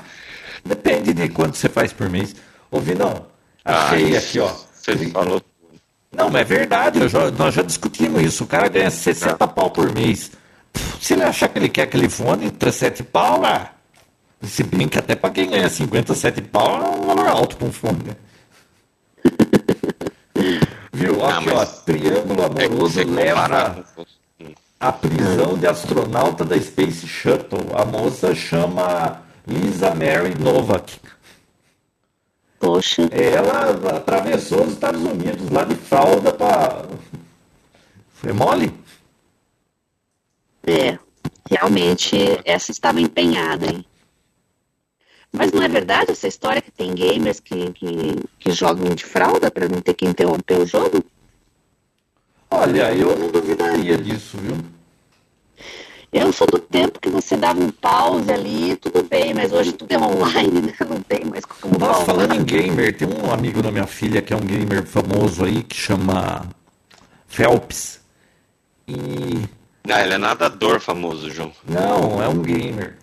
depende 0.64 1.14
de 1.14 1.28
quanto 1.28 1.58
você 1.58 1.68
faz 1.68 1.92
por 1.92 2.10
mês. 2.10 2.34
Ouvi 2.72 2.96
não. 2.96 3.28
Achei 3.66 4.16
ah, 4.16 4.20
aqui, 4.20 4.40
ó. 4.40 4.56
Você 4.74 4.96
falou 5.10 5.42
não, 6.14 6.30
mas 6.30 6.42
é 6.42 6.44
verdade, 6.46 7.08
já, 7.10 7.30
nós 7.32 7.54
já 7.54 7.62
discutimos 7.62 8.22
isso. 8.22 8.46
O 8.46 8.48
cara 8.48 8.70
ganha 8.70 8.90
60 8.90 9.46
pau 9.50 9.70
por 9.70 9.94
mês. 9.94 10.32
Se 11.02 11.14
ele 11.14 11.24
achar 11.24 11.50
que 11.50 11.60
ele 11.60 11.68
quer 11.68 11.84
aquele 11.84 12.08
fone, 12.08 12.52
7 12.72 13.04
pau 13.04 13.42
lá. 13.42 13.81
Se 14.44 14.64
bem 14.64 14.88
que 14.88 14.98
até 14.98 15.16
para 15.16 15.30
quem 15.30 15.50
ganha 15.50 15.70
57 15.70 16.42
pau 16.44 16.84
é 16.84 16.90
um 16.90 17.06
valor 17.06 17.28
alto 17.28 17.58
para 17.58 17.68
um 17.68 17.72
fone. 17.72 18.00
Né? 18.04 18.16
Viu? 20.92 21.24
Aqui, 21.26 21.50
ó, 21.50 21.66
Triângulo 21.66 22.44
Amoroso 22.44 23.00
é 23.00 23.04
leva 23.04 23.84
a 24.80 24.92
prisão 24.92 25.58
de 25.58 25.68
astronauta 25.68 26.44
da 26.44 26.60
Space 26.60 27.08
Shuttle. 27.08 27.68
A 27.76 27.86
moça 27.86 28.34
chama 28.34 29.22
Lisa 29.48 29.94
Mary 29.94 30.34
Novak. 30.40 31.00
Poxa. 32.60 33.08
Ela 33.12 33.96
atravessou 33.96 34.64
os 34.64 34.74
Estados 34.74 35.02
Unidos 35.02 35.50
lá 35.50 35.64
de 35.64 35.76
fralda 35.76 36.34
para. 36.34 36.86
Foi 38.14 38.34
mole? 38.34 38.74
É, 40.66 40.98
realmente 41.50 42.18
essa 42.46 42.72
estava 42.72 43.00
empenhada, 43.00 43.68
hein? 43.68 43.86
Mas 45.32 45.52
não 45.52 45.64
é 45.64 45.68
verdade 45.68 46.12
essa 46.12 46.28
história 46.28 46.62
que 46.62 46.72
tem 46.72 46.94
gamers 46.94 47.40
que, 47.40 47.72
que, 47.72 47.88
que 48.40 48.52
jogam 48.52 48.94
de 48.94 49.06
fralda 49.06 49.50
para 49.50 49.70
não 49.70 49.82
ter 49.82 49.94
que 49.94 50.06
interromper 50.06 50.60
o 50.60 50.66
jogo? 50.66 51.04
Olha, 52.50 52.92
eu 52.94 53.18
não 53.18 53.32
duvidaria 53.32 53.98
disso, 53.98 54.38
viu? 54.38 54.58
Eu 56.12 56.34
sou 56.34 56.46
do 56.46 56.60
tempo 56.60 57.00
que 57.00 57.10
você 57.10 57.38
dava 57.38 57.62
um 57.62 57.72
pause 57.72 58.30
ali, 58.30 58.76
tudo 58.76 59.02
bem, 59.04 59.34
mas 59.34 59.54
hoje 59.54 59.72
tudo 59.72 59.90
é 59.94 59.98
online, 59.98 60.62
né? 60.64 60.74
Não 60.82 61.02
tem 61.02 61.24
mais 61.24 61.46
como 61.46 61.80
Nossa, 61.80 62.04
falando 62.04 62.36
em 62.36 62.44
gamer, 62.44 62.98
tem 62.98 63.08
um 63.08 63.32
amigo 63.32 63.62
da 63.62 63.72
minha 63.72 63.88
filha 63.88 64.22
que 64.22 64.34
é 64.34 64.36
um 64.36 64.42
gamer 64.42 64.86
famoso 64.86 65.46
aí, 65.46 65.64
que 65.64 65.78
chama 65.78 66.46
Phelps. 67.28 68.02
E 68.86 69.48
Ah, 69.90 70.02
ele 70.04 70.16
é 70.16 70.18
nadador 70.18 70.82
famoso, 70.82 71.30
João. 71.30 71.54
Não, 71.66 72.22
é 72.22 72.28
um 72.28 72.42
gamer. 72.42 72.98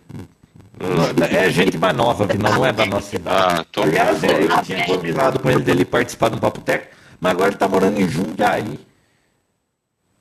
Não, 0.80 1.26
É 1.26 1.50
gente 1.50 1.76
mais 1.76 1.96
nova, 1.96 2.26
Vinão, 2.26 2.52
não 2.52 2.66
é 2.66 2.72
da 2.72 2.86
nossa 2.86 3.16
idade. 3.16 3.60
Ah, 3.60 3.64
tô 3.72 3.82
Aliás, 3.82 4.22
é, 4.22 4.42
eu 4.44 4.62
tinha 4.62 4.86
combinado 4.86 5.38
com 5.40 5.50
ele 5.50 5.62
dele 5.62 5.84
participar 5.84 6.28
do 6.28 6.38
Papo 6.38 6.60
Tech, 6.60 6.86
mas 7.20 7.32
agora 7.32 7.48
ele 7.50 7.56
tá 7.56 7.66
morando 7.68 8.00
em 8.00 8.08
Jundiaí. 8.08 8.78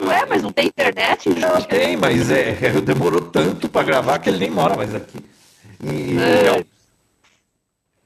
Ué, 0.02 0.26
mas 0.28 0.42
não 0.44 0.52
tem 0.52 0.68
internet, 0.68 1.30
Não 1.30 1.62
tem, 1.62 1.96
mas 1.98 2.30
é, 2.32 2.54
demorou 2.82 3.22
tanto 3.22 3.68
pra 3.70 3.84
gravar 3.84 4.20
que 4.20 4.30
ele 4.30 4.38
nem 4.40 4.50
mora 4.50 4.76
mais 4.76 4.94
aqui. 4.96 5.18
E, 5.84 6.18
É. 6.18 6.64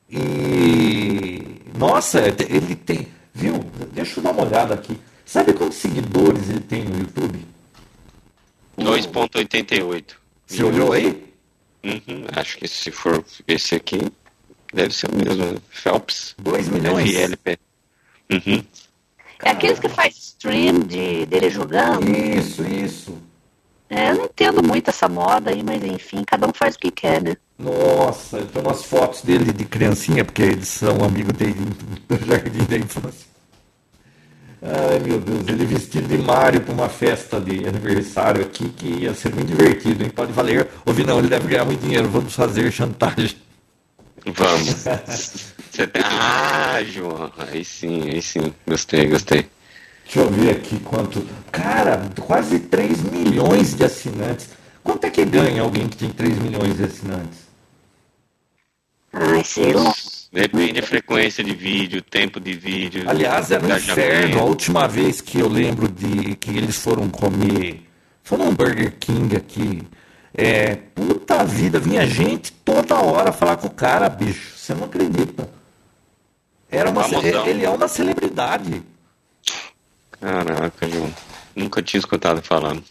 e- 0.10 1.62
nossa, 1.78 2.22
ele 2.50 2.76
tem, 2.76 3.08
viu? 3.34 3.60
Deixa 3.94 4.20
eu 4.20 4.24
dar 4.24 4.32
uma 4.32 4.44
olhada 4.44 4.74
aqui. 4.74 5.00
Sabe 5.26 5.54
quantos 5.54 5.78
seguidores 5.78 6.50
ele 6.50 6.60
tem 6.60 6.84
no 6.84 7.00
YouTube? 7.00 7.46
2.88. 8.78 10.16
Você 10.48 10.64
olhou 10.64 10.92
aí? 10.92 11.31
Uhum, 11.84 12.26
acho 12.36 12.58
que 12.58 12.68
se 12.68 12.92
for 12.92 13.24
esse 13.48 13.76
aqui, 13.76 14.12
deve 14.74 14.94
ser 14.94 15.10
o 15.10 15.16
mesmo. 15.16 15.62
Phelps. 15.70 16.36
2 16.38 16.70
milhões. 16.70 17.10
FLP. 17.10 17.60
Uhum. 18.32 18.64
É 19.44 19.50
aqueles 19.50 19.80
que 19.80 19.90
faz 19.90 20.16
stream 20.16 20.82
de, 20.82 21.26
dele 21.26 21.50
jogando. 21.50 22.08
Isso, 22.08 22.64
isso. 22.64 23.18
É, 23.90 24.12
eu 24.12 24.16
não 24.16 24.26
entendo 24.26 24.64
muito 24.64 24.90
essa 24.90 25.10
moda 25.10 25.52
aí, 25.52 25.62
mas 25.62 25.84
enfim, 25.84 26.24
cada 26.24 26.48
um 26.48 26.54
faz 26.54 26.76
o 26.76 26.80
que 26.80 26.92
quer, 26.92 27.22
né? 27.22 27.36
Nossa, 27.60 28.42
tem 28.46 28.62
umas 28.62 28.86
fotos 28.86 29.22
dele 29.22 29.52
de 29.52 29.66
criancinha, 29.66 30.24
porque 30.24 30.44
eles 30.44 30.70
são 30.70 31.04
amigos 31.04 31.34
dele 31.34 31.56
do 32.08 32.18
jardim 32.26 32.64
da 32.66 32.78
infância. 32.78 33.28
Ai 34.62 35.00
meu 35.00 35.20
Deus, 35.20 35.48
ele 35.48 35.66
vestido 35.66 36.08
de 36.08 36.18
Mario 36.20 36.62
para 36.62 36.74
uma 36.74 36.88
festa 36.88 37.42
de 37.42 37.68
aniversário 37.68 38.44
aqui 38.44 38.70
que 38.70 38.88
ia 38.88 39.14
ser 39.14 39.34
muito 39.34 39.48
divertido, 39.48 40.04
hein? 40.04 40.10
Pode 40.12 40.32
valer. 40.32 40.68
Ouvi 40.86 41.04
não, 41.04 41.18
ele 41.18 41.30
deve 41.30 41.48
ganhar 41.48 41.66
muito 41.66 41.82
dinheiro, 41.82 42.08
vamos 42.08 42.36
fazer 42.36 42.72
chantagem. 42.72 43.36
Vamos. 44.26 44.86
Você 45.72 45.88
tem... 45.88 46.04
Ah, 46.04 46.84
João. 46.84 47.32
Aí 47.38 47.66
sim, 47.66 48.04
aí 48.10 48.22
sim. 48.22 48.54
Gostei, 48.68 49.08
gostei. 49.08 49.50
Deixa 50.04 50.20
eu 50.20 50.30
ver 50.30 50.52
aqui 50.52 50.80
quanto. 50.80 51.26
Cara, 51.52 52.10
quase 52.20 52.60
3 52.60 53.02
milhões 53.02 53.76
de 53.76 53.84
assinantes. 53.84 54.50
Quanto 54.84 55.06
é 55.06 55.10
que 55.10 55.26
ganha 55.26 55.62
alguém 55.62 55.88
que 55.88 55.98
tem 55.98 56.10
3 56.12 56.38
milhões 56.38 56.78
de 56.78 56.84
assinantes? 56.84 57.40
Ai, 59.14 59.44
sei 59.44 59.74
lá. 59.74 59.94
Depende 60.32 60.80
da 60.80 60.88
frequência 60.88 61.44
de 61.44 61.54
vídeo, 61.54 62.02
tempo 62.02 62.40
de 62.40 62.54
vídeo. 62.54 63.10
Aliás, 63.10 63.52
era 63.52 63.62
um 63.62 63.66
engajamento. 63.66 64.00
inferno. 64.00 64.40
A 64.40 64.44
última 64.44 64.88
vez 64.88 65.20
que 65.20 65.40
eu 65.40 65.50
lembro 65.50 65.90
de 65.90 66.36
que 66.36 66.52
eles 66.52 66.78
foram 66.78 67.10
comer. 67.10 67.86
Foram 68.24 68.48
um 68.48 68.56
Burger 68.56 68.96
King 68.98 69.36
aqui. 69.36 69.84
É, 70.34 70.76
puta 70.96 71.44
vida, 71.44 71.80
vinha 71.80 72.06
gente 72.08 72.54
toda 72.54 72.96
hora 72.96 73.34
falar 73.34 73.58
com 73.58 73.68
o 73.68 73.72
cara, 73.72 74.08
bicho. 74.08 74.58
Você 74.58 74.74
não 74.74 74.86
acredita. 74.86 75.50
Era 76.70 76.90
uma, 76.90 77.04
Famosão. 77.04 77.46
ele 77.46 77.66
é 77.66 77.70
uma 77.70 77.90
celebridade. 77.90 78.82
Caraca, 80.12 80.88
João. 80.88 81.14
Nunca 81.54 81.82
tinha 81.82 82.00
escutado 82.00 82.42
falando. 82.42 82.82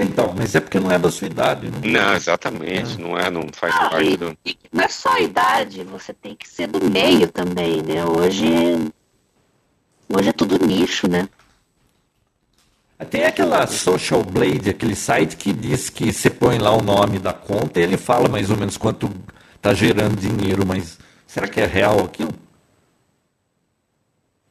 Então, 0.00 0.32
mas 0.36 0.54
é 0.54 0.60
porque 0.60 0.78
não 0.78 0.92
é 0.92 0.98
da 0.98 1.10
sua 1.10 1.26
idade, 1.26 1.68
né? 1.70 1.78
Não, 1.82 2.14
exatamente. 2.14 3.00
Não 3.00 3.18
é, 3.18 3.28
não 3.30 3.42
faz 3.52 3.74
Ah, 3.74 3.90
parte 3.90 4.10
e, 4.12 4.16
do. 4.16 4.38
e 4.46 4.56
não 4.72 4.84
é 4.84 4.88
só 4.88 5.08
a 5.10 5.20
idade, 5.20 5.82
você 5.82 6.12
tem 6.14 6.36
que 6.36 6.48
ser 6.48 6.68
do 6.68 6.88
meio 6.88 7.26
também, 7.32 7.82
né? 7.82 8.04
Hoje. 8.04 8.46
Hoje 10.08 10.28
é 10.28 10.32
tudo 10.32 10.64
nicho, 10.64 11.08
né? 11.08 11.28
Tem 13.10 13.24
aquela 13.24 13.66
Social 13.66 14.22
Blade, 14.24 14.70
aquele 14.70 14.94
site 14.96 15.36
que 15.36 15.52
diz 15.52 15.88
que 15.90 16.12
você 16.12 16.30
põe 16.30 16.58
lá 16.58 16.70
o 16.72 16.82
nome 16.82 17.18
da 17.18 17.32
conta 17.32 17.78
e 17.78 17.82
ele 17.82 17.96
fala 17.96 18.28
mais 18.28 18.50
ou 18.50 18.56
menos 18.56 18.76
quanto 18.76 19.10
tá 19.60 19.72
gerando 19.74 20.16
dinheiro, 20.16 20.64
mas 20.66 20.98
será 21.26 21.46
que 21.48 21.60
é 21.60 21.66
real 21.66 22.00
aquilo? 22.04 22.32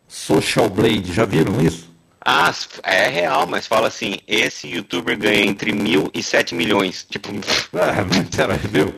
Social 0.07 0.69
Blade, 0.69 1.11
já 1.13 1.25
viram 1.25 1.59
isso? 1.61 1.89
Ah, 2.29 2.53
é 2.83 3.07
real, 3.07 3.47
mas 3.47 3.65
fala 3.65 3.87
assim: 3.87 4.17
esse 4.27 4.67
youtuber 4.67 5.17
ganha 5.17 5.45
entre 5.45 5.71
mil 5.71 6.11
e 6.13 6.21
sete 6.21 6.53
milhões. 6.53 7.05
Tipo, 7.09 7.29
Ah, 7.73 8.05
será, 8.35 8.55
viu? 8.55 8.93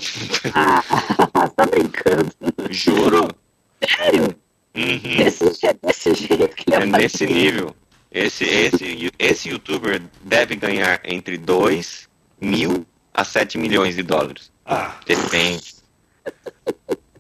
Ah, 0.55 0.82
tá 1.55 1.65
brincando. 1.67 2.32
juro? 2.71 3.27
Sério? 3.88 4.36
Uhum. 4.75 5.17
Desse, 5.17 5.65
é 5.67 5.73
desse 5.73 6.15
jeito 6.15 6.55
que 6.55 6.73
ele 6.73 6.84
É 6.84 6.86
nesse 6.88 7.27
nível. 7.27 7.75
Esse, 8.11 8.45
esse, 8.45 9.11
esse 9.19 9.49
youtuber 9.49 10.01
deve 10.23 10.55
ganhar 10.55 10.99
entre 11.03 11.38
2 11.38 12.09
mil 12.41 12.84
a 13.13 13.23
7 13.23 13.59
milhões 13.59 13.95
de 13.95 14.01
dólares. 14.01 14.51
Ah, 14.65 14.95
Depende. 15.05 15.75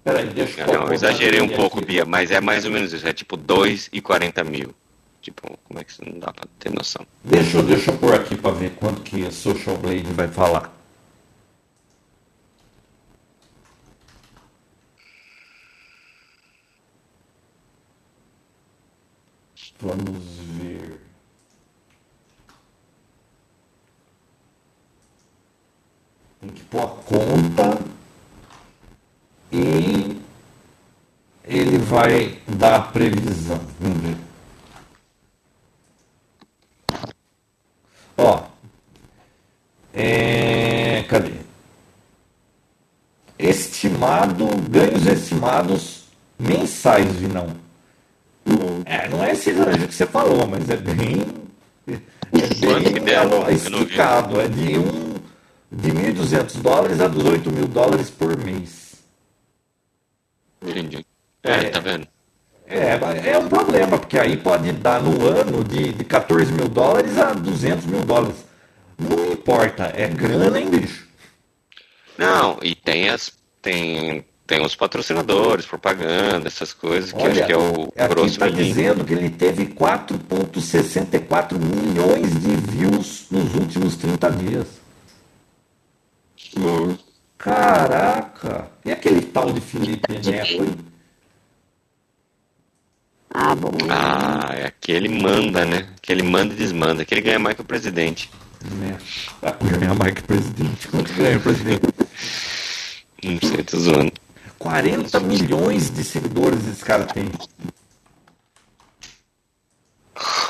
peraí, 0.03 0.25
deixa 0.27 0.61
eu 0.61 0.67
Não, 0.73 0.87
eu 0.87 0.93
exagerei 0.93 1.39
um 1.39 1.45
aqui. 1.45 1.55
pouco, 1.55 1.85
Bia, 1.85 2.03
mas 2.03 2.31
é 2.31 2.41
mais 2.41 2.65
ou 2.65 2.71
menos 2.71 2.93
isso. 2.93 3.07
É 3.07 3.13
tipo 3.13 3.37
2 3.37 3.89
e 3.93 4.01
40 4.01 4.43
mil. 4.43 4.73
Tipo, 5.21 5.57
como 5.65 5.79
é 5.79 5.83
que 5.83 6.09
não 6.09 6.19
dá 6.19 6.31
pra 6.31 6.45
ter 6.57 6.71
noção? 6.71 7.05
Deixa, 7.23 7.61
deixa 7.61 7.91
eu 7.91 7.97
pôr 7.97 8.13
aqui 8.13 8.37
para 8.37 8.51
ver 8.51 8.75
quanto 8.75 9.01
que 9.01 9.25
a 9.25 9.31
Social 9.31 9.77
Blade 9.77 10.03
vai 10.13 10.27
falar. 10.27 10.73
Vamos 19.81 20.23
ver. 20.57 20.99
Tem 26.41 26.49
que 26.49 26.63
pôr 26.65 26.81
a 26.81 26.87
conta 26.87 27.79
e 29.51 30.21
ele 31.45 31.77
vai 31.77 32.41
dar 32.45 32.75
a 32.75 32.81
previsão. 32.81 33.59
Vamos 33.79 34.01
ver. 34.01 34.17
Ó. 38.17 38.43
É, 39.93 41.03
cadê? 41.03 41.39
Estimado, 43.37 44.45
estimados 45.39 46.03
mensais, 46.37 47.15
Vinão. 47.15 47.55
É, 48.85 49.07
não 49.07 49.23
é 49.23 49.31
esse 49.31 49.51
range 49.51 49.87
que 49.87 49.93
você 49.93 50.05
falou, 50.05 50.45
mas 50.45 50.69
é 50.69 50.75
bem. 50.75 51.25
É 51.87 51.97
bem 52.61 53.47
vi. 53.47 53.53
esticado. 53.53 54.39
É 54.39 54.47
de 54.47 54.77
um 54.77 55.15
de 55.71 55.91
1.200 55.91 56.61
dólares 56.61 56.99
a 56.99 57.07
18 57.07 57.51
mil 57.51 57.67
dólares 57.67 58.09
por 58.09 58.35
mês. 58.37 58.95
Entendi. 60.61 61.05
É, 61.43 61.69
tá 61.69 61.79
vendo? 61.79 62.07
É, 62.67 63.31
é 63.31 63.37
um 63.37 63.47
problema, 63.47 63.97
porque 63.97 64.19
aí 64.19 64.35
pode 64.37 64.71
dar 64.73 65.01
no 65.01 65.25
ano 65.27 65.63
de, 65.63 65.93
de 65.93 66.03
14 66.03 66.51
mil 66.51 66.67
dólares 66.67 67.17
a 67.17 67.33
200 67.33 67.85
mil 67.85 68.01
dólares. 68.01 68.45
Não 68.97 69.31
importa, 69.31 69.91
é 69.95 70.07
grana, 70.07 70.59
hein, 70.59 70.69
bicho? 70.69 71.07
Não, 72.17 72.59
e 72.61 72.75
tem 72.75 73.09
as. 73.09 73.31
Tem, 73.61 74.25
tem 74.49 74.65
os 74.65 74.75
patrocinadores, 74.75 75.67
propaganda, 75.67 76.47
essas 76.47 76.73
coisas, 76.73 77.11
que 77.11 77.21
Olha, 77.21 77.31
acho 77.31 77.45
que 77.45 77.51
é 77.51 77.57
o 77.57 77.83
aqui 77.95 78.07
grosso 78.15 78.25
está 78.31 78.45
menino. 78.47 78.63
dizendo 78.63 79.05
que 79.05 79.13
ele 79.13 79.29
teve 79.29 79.67
4,64 79.67 81.59
milhões 81.59 82.31
de 82.41 82.55
views 82.55 83.27
nos 83.29 83.53
últimos 83.53 83.95
30 83.95 84.31
dias. 84.31 84.65
Hum. 86.57 86.97
Caraca! 87.37 88.71
E 88.83 88.91
aquele 88.91 89.21
tal 89.21 89.53
de 89.53 89.61
Felipe 89.61 90.11
Neto, 90.11 90.63
hein? 90.63 90.75
Ah, 93.31 93.53
bom. 93.53 93.69
Ah, 93.87 94.49
é 94.55 94.65
aquele 94.65 95.09
manda, 95.09 95.63
né? 95.63 95.89
Aquele 95.95 96.23
manda 96.23 96.55
e 96.55 96.57
desmanda. 96.57 97.03
Aquele 97.03 97.21
ganha 97.21 97.37
mais 97.37 97.55
que 97.55 97.61
o 97.61 97.65
presidente. 97.65 98.31
Neto. 98.79 99.05
Ah, 99.43 99.55
ganha 99.61 99.93
mais 99.93 100.15
que 100.15 100.23
presidente. 100.23 100.87
Quanto 100.87 101.13
ganha 101.13 101.37
o 101.37 101.41
presidente? 101.41 101.81
Não 103.23 103.39
sei, 103.47 103.63
tô 103.63 103.77
zoando. 103.77 104.11
40 104.59 105.19
milhões 105.21 105.89
de 105.89 106.03
seguidores 106.03 106.67
esse 106.67 106.83
cara 106.83 107.05
tem. 107.05 107.31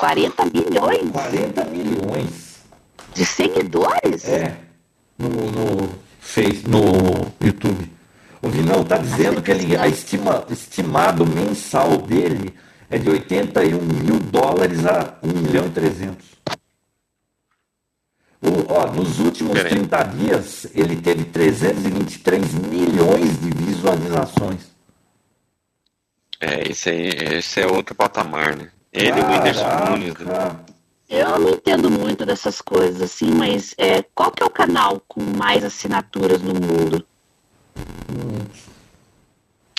40 0.00 0.44
milhões 0.46 1.10
40 1.12 1.64
milhões. 1.66 2.58
de 3.14 3.24
seguidores? 3.24 4.24
É. 4.24 4.56
No, 5.16 5.28
no 5.28 5.94
Face, 6.18 6.64
no 6.66 7.32
YouTube. 7.40 7.92
O 8.42 8.48
Vinão 8.48 8.82
tá 8.82 8.96
dizendo 8.96 9.42
que 9.42 9.50
ele, 9.50 9.76
a 9.76 9.86
estima, 9.86 10.44
estimado 10.48 11.26
mensal 11.26 11.98
dele 11.98 12.54
é 12.88 12.98
de 12.98 13.08
81 13.08 13.80
mil 13.80 14.18
dólares 14.18 14.84
a 14.86 15.14
1 15.22 15.28
milhão 15.28 15.66
e 15.66 15.70
300. 15.70 16.26
O, 18.42 18.72
ó, 18.72 18.86
nos 18.90 19.18
últimos 19.18 19.52
Peraí. 19.52 19.70
30 19.70 20.02
dias, 20.04 20.66
ele 20.74 20.96
teve 20.96 21.24
323 21.24 22.54
milhões 22.54 23.38
de 23.38 23.50
visualizações. 23.80 24.70
É, 26.40 26.68
esse 26.70 26.88
aí, 26.90 27.08
esse 27.38 27.60
é 27.60 27.66
outro 27.66 27.94
patamar, 27.94 28.56
né? 28.56 28.70
Ele 28.92 29.18
e 29.18 29.22
o 29.22 29.26
Whindersson 29.28 29.68
Nunes. 29.90 30.14
né? 30.18 30.56
Eu 31.08 31.38
não 31.38 31.50
entendo 31.50 31.90
muito 31.90 32.24
dessas 32.24 32.60
coisas 32.60 33.02
assim, 33.02 33.30
mas 33.32 33.74
é, 33.76 34.02
qual 34.14 34.30
que 34.30 34.42
é 34.42 34.46
o 34.46 34.50
canal 34.50 35.02
com 35.08 35.20
mais 35.22 35.64
assinaturas 35.64 36.40
no 36.40 36.54
mundo? 36.54 37.04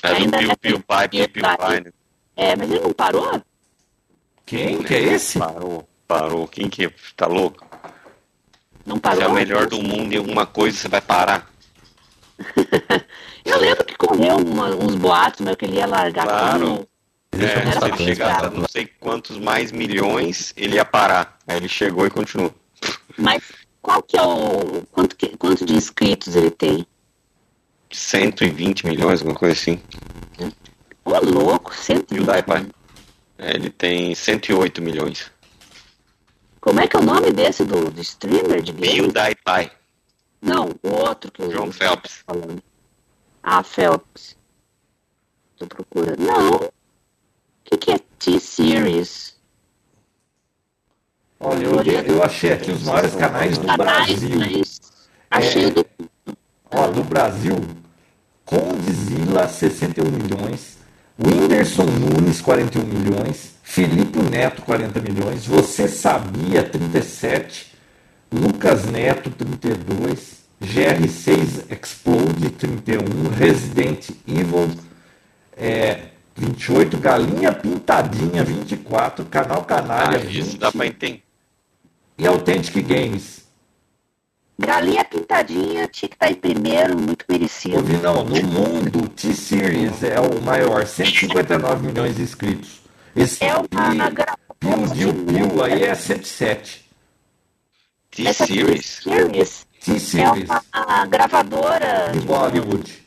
É 0.04 0.10
do 0.10 0.16
Ainda 0.16 0.38
Piu 0.40 0.52
é 0.52 0.56
Piu 0.56 0.80
Pai, 0.82 1.08
Piu 1.10 1.30
Piu 1.30 1.42
PewDiePie. 1.44 1.58
Pai, 1.58 1.80
né? 1.82 1.92
É, 2.36 2.56
mas 2.56 2.70
ele 2.70 2.80
não 2.82 2.94
parou? 2.94 3.42
Quem 4.46 4.84
que 4.84 4.94
é 4.94 5.00
esse? 5.00 5.40
Parou, 5.40 5.88
parou. 6.08 6.48
Quem 6.48 6.70
que 6.70 6.86
é? 6.86 6.94
Tá 7.16 7.28
louco? 7.28 7.66
Não 8.86 8.96
Você 8.96 9.02
parou? 9.02 9.22
é 9.24 9.28
o 9.28 9.34
melhor 9.34 9.68
do 9.68 9.82
mundo 9.82 10.12
em 10.14 10.18
alguma 10.18 10.46
coisa, 10.46 10.78
você 10.78 10.88
vai 10.88 11.02
parar. 11.02 11.50
Eu 13.46 13.60
lembro 13.60 13.84
que 13.86 13.96
correu 13.98 14.38
uma- 14.38 14.70
uns 14.76 14.96
boatos, 14.96 15.42
mas 15.42 15.56
que 15.56 15.66
ele 15.66 15.78
ia 15.78 15.86
largar 15.88 16.26
Claro. 16.28 16.66
eu 16.68 16.88
É, 17.40 17.72
se 17.72 17.86
ele 17.86 17.98
chegasse 17.98 18.46
a 18.46 18.50
não 18.50 18.68
sei 18.68 18.86
quantos 19.00 19.38
mais 19.38 19.72
milhões, 19.72 20.54
ele 20.58 20.76
ia 20.76 20.86
parar. 20.86 21.38
Aí 21.48 21.58
ele 21.58 21.68
chegou 21.70 22.06
e 22.06 22.10
continuou. 22.10 22.54
Mas 23.18 23.42
qual 23.82 24.02
que 24.04 24.18
é 24.18 24.22
o. 24.22 24.84
Quanto, 24.92 25.16
que- 25.16 25.36
quanto 25.38 25.66
de 25.66 25.74
inscritos 25.74 26.36
ele 26.36 26.52
tem? 26.52 26.86
120 27.92 28.86
milhões, 28.86 29.20
alguma 29.22 29.38
coisa 29.38 29.54
assim. 29.54 29.82
Ô, 31.04 31.18
louco, 31.20 31.74
100. 31.76 32.06
E 32.12 32.20
o 32.20 32.24
Daipai? 32.26 32.66
É, 33.38 33.52
ele 33.56 33.70
tem 33.70 34.14
108 34.16 34.82
milhões. 34.82 35.32
Como 36.60 36.80
é 36.80 36.88
que 36.88 36.96
é 36.96 37.00
o 37.00 37.04
nome 37.04 37.32
desse 37.32 37.66
do, 37.66 37.90
do 37.90 38.02
streamer 38.02 38.62
de 38.62 38.72
game? 38.72 39.12
PewDiePie. 39.12 39.72
Não, 40.42 40.70
o 40.84 40.90
outro 40.90 41.32
que 41.32 41.42
o 41.42 41.52
João 41.52 41.70
o- 41.70 41.72
Phelps. 41.74 42.24
falando. 42.26 42.62
Ah, 43.44 43.64
Phelps. 43.64 44.36
Tô 45.58 45.68
procurando. 45.68 46.20
Não. 46.20 46.56
O 46.56 46.72
que, 47.66 47.78
que 47.78 47.92
é 47.92 48.00
T-Series? 48.20 49.36
Olha, 51.40 51.64
eu, 51.66 51.82
eu 52.16 52.24
achei 52.24 52.54
aqui 52.54 52.72
os 52.72 52.84
maiores 52.84 53.16
canais 53.16 53.58
do 53.58 53.66
Canais, 53.66 54.20
Brasil. 54.20 54.38
mas 54.38 54.82
achei 55.30 55.66
É. 55.66 55.70
do. 55.72 55.86
Ó, 56.74 56.88
do 56.88 57.04
Brasil, 57.04 57.56
Condzilla, 58.46 59.48
61 59.48 60.10
milhões. 60.12 60.78
Whindersson 61.18 61.86
Nunes, 61.86 62.42
41 62.42 62.84
milhões. 62.84 63.56
Felipe 63.64 64.20
Neto, 64.20 64.62
40 64.64 65.00
milhões. 65.00 65.46
Você 65.46 65.88
Sabia, 65.88 66.64
37. 66.64 67.74
Lucas 68.32 68.86
Neto, 68.86 69.30
32. 69.32 70.41
GR6 70.62 71.66
Explode, 71.72 72.50
31. 72.52 73.30
Resident 73.36 74.10
Evil, 74.28 74.70
é, 75.58 76.02
28. 76.36 76.98
Galinha 76.98 77.52
Pintadinha, 77.52 78.44
24. 78.44 79.26
Canal 79.26 79.64
Canalha, 79.66 80.18
Ah, 80.20 80.24
isso 80.26 80.52
20. 80.52 80.58
dá 80.60 80.72
pra 80.72 80.86
entender. 80.88 81.24
E 82.18 82.28
Authentic 82.28 82.76
Games. 82.86 83.42
Galinha 84.60 85.04
pintadinha 85.04 85.88
tinha 85.88 86.08
que 86.08 86.14
estar 86.16 86.30
em 86.30 86.36
primeiro, 86.36 86.96
muito 86.96 87.26
merecido. 87.28 87.78
Ouvi, 87.78 87.98
não, 87.98 88.24
no 88.24 88.44
mundo, 88.44 89.10
T-Series 89.10 90.04
é 90.04 90.20
o 90.20 90.40
maior, 90.40 90.86
159 90.86 91.88
milhões 91.88 92.16
de 92.16 92.22
inscritos. 92.22 92.80
Esse 93.16 93.44
É 93.44 93.56
uma 93.56 93.64
Pi- 93.68 94.14
gra- 94.14 94.38
Piu 94.60 95.14
Piu 95.26 95.64
aí 95.64 95.84
é 95.84 95.96
107. 95.96 96.86
Essa 98.20 98.46
T-Series. 99.84 100.48
T-Series 100.48 100.50
é 100.74 100.80
uma 100.80 101.06
gravadora 101.06 102.10
de 102.14 102.20
Bollywood. 102.22 103.04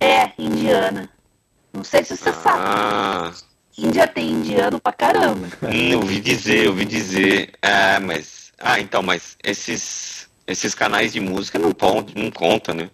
é 0.00 0.30
indiana. 0.38 1.08
Não 1.72 1.84
sei 1.84 2.04
se 2.04 2.16
você 2.16 2.32
sabe. 2.32 2.58
Ah, 2.64 3.32
Índia 3.78 4.06
tem 4.06 4.30
indiano 4.30 4.78
pra 4.80 4.92
caramba. 4.92 5.46
hum, 5.62 5.96
ouvi 5.96 6.20
dizer, 6.20 6.68
ouvi 6.68 6.84
dizer. 6.84 7.52
Ah, 7.62 7.98
mas. 8.00 8.52
Ah, 8.58 8.78
então, 8.80 9.02
mas 9.02 9.36
esses, 9.42 10.28
esses 10.46 10.74
canais 10.74 11.12
de 11.12 11.20
música 11.20 11.58
não, 11.58 11.72
pon- 11.72 12.04
não 12.14 12.30
conta, 12.30 12.74
né? 12.74 12.90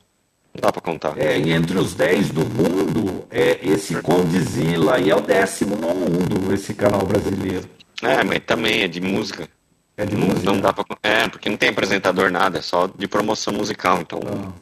Não 0.54 0.60
dá 0.60 0.70
pra 0.72 0.80
contar. 0.80 1.18
É, 1.18 1.38
e 1.38 1.50
entre 1.52 1.76
os 1.78 1.94
10 1.94 2.28
do 2.30 2.46
mundo, 2.46 3.26
é 3.30 3.58
esse 3.66 4.00
Condzilla 4.00 4.94
aí 4.96 5.10
é 5.10 5.16
o 5.16 5.20
décimo 5.20 5.74
no 5.76 5.92
mundo, 5.94 6.52
esse 6.54 6.72
canal 6.72 7.04
brasileiro. 7.04 7.68
É, 8.02 8.22
mas 8.22 8.40
também 8.46 8.82
é 8.82 8.88
de 8.88 9.00
música. 9.00 9.48
É 9.96 10.04
de 10.04 10.14
Não, 10.16 10.26
música? 10.28 10.44
não 10.52 10.60
dá 10.60 10.72
pra. 10.72 10.84
É, 11.02 11.28
porque 11.28 11.48
não 11.48 11.56
tem 11.56 11.70
apresentador 11.70 12.30
nada, 12.30 12.58
é 12.58 12.62
só 12.62 12.86
de 12.86 13.08
promoção 13.08 13.52
musical. 13.54 14.00
Então, 14.00 14.20
Ah, 14.26 14.52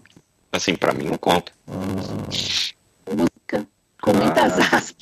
assim, 0.53 0.75
pra 0.77 0.93
mim 0.93 1.05
não 1.05 1.19
conta. 1.19 1.51
ah. 1.69 1.73
Música 3.11 3.67
com 4.01 4.13
muitas 4.13 4.59
Ah. 4.59 4.77
aspas. 4.77 4.95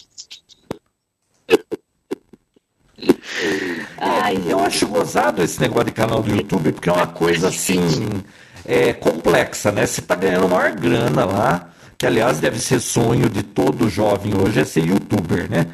Ai, 3.99 4.43
Eu 4.47 4.61
acho 4.61 4.87
gozado 4.87 5.43
esse 5.43 5.61
negócio 5.61 5.87
de 5.87 5.93
canal 5.93 6.23
do 6.23 6.31
YouTube, 6.35 6.73
porque 6.73 6.89
é 6.89 6.93
uma 6.93 7.07
coisa 7.07 7.49
assim, 7.49 7.81
é, 8.65 8.93
complexa, 8.93 9.71
né? 9.73 9.87
Você 9.87 10.01
tá 10.03 10.15
ganhando 10.15 10.49
maior 10.49 10.73
grana 10.73 11.25
lá, 11.25 11.71
que 11.99 12.07
aliás 12.07 12.39
deve 12.41 12.59
ser 12.59 12.81
sonho 12.81 13.29
de 13.29 13.43
todo 13.43 13.89
jovem 13.89 14.35
hoje, 14.37 14.61
é 14.61 14.65
ser 14.65 14.85
youtuber, 14.85 15.51
né? 15.51 15.67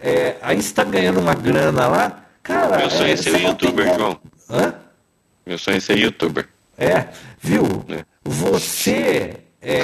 É, 0.00 0.36
aí 0.40 0.60
você 0.62 0.72
tá 0.72 0.84
ganhando 0.84 1.20
uma 1.20 1.34
grana 1.34 1.88
lá, 1.88 2.24
cara. 2.48 2.78
Meu 2.78 2.90
sonho 2.90 3.12
é 3.12 3.16
ser 3.16 3.30
não 3.30 3.38
tem 3.38 3.46
youtuber, 3.48 3.86
como- 3.86 3.98
João. 3.98 4.20
Hã? 4.50 4.74
Meu 5.46 5.58
sonho 5.58 5.76
é 5.76 5.80
ser 5.80 5.98
youtuber. 5.98 6.48
É, 6.76 7.04
viu? 7.40 7.84
É. 7.88 8.04
Você. 8.24 9.34
é, 9.62 9.80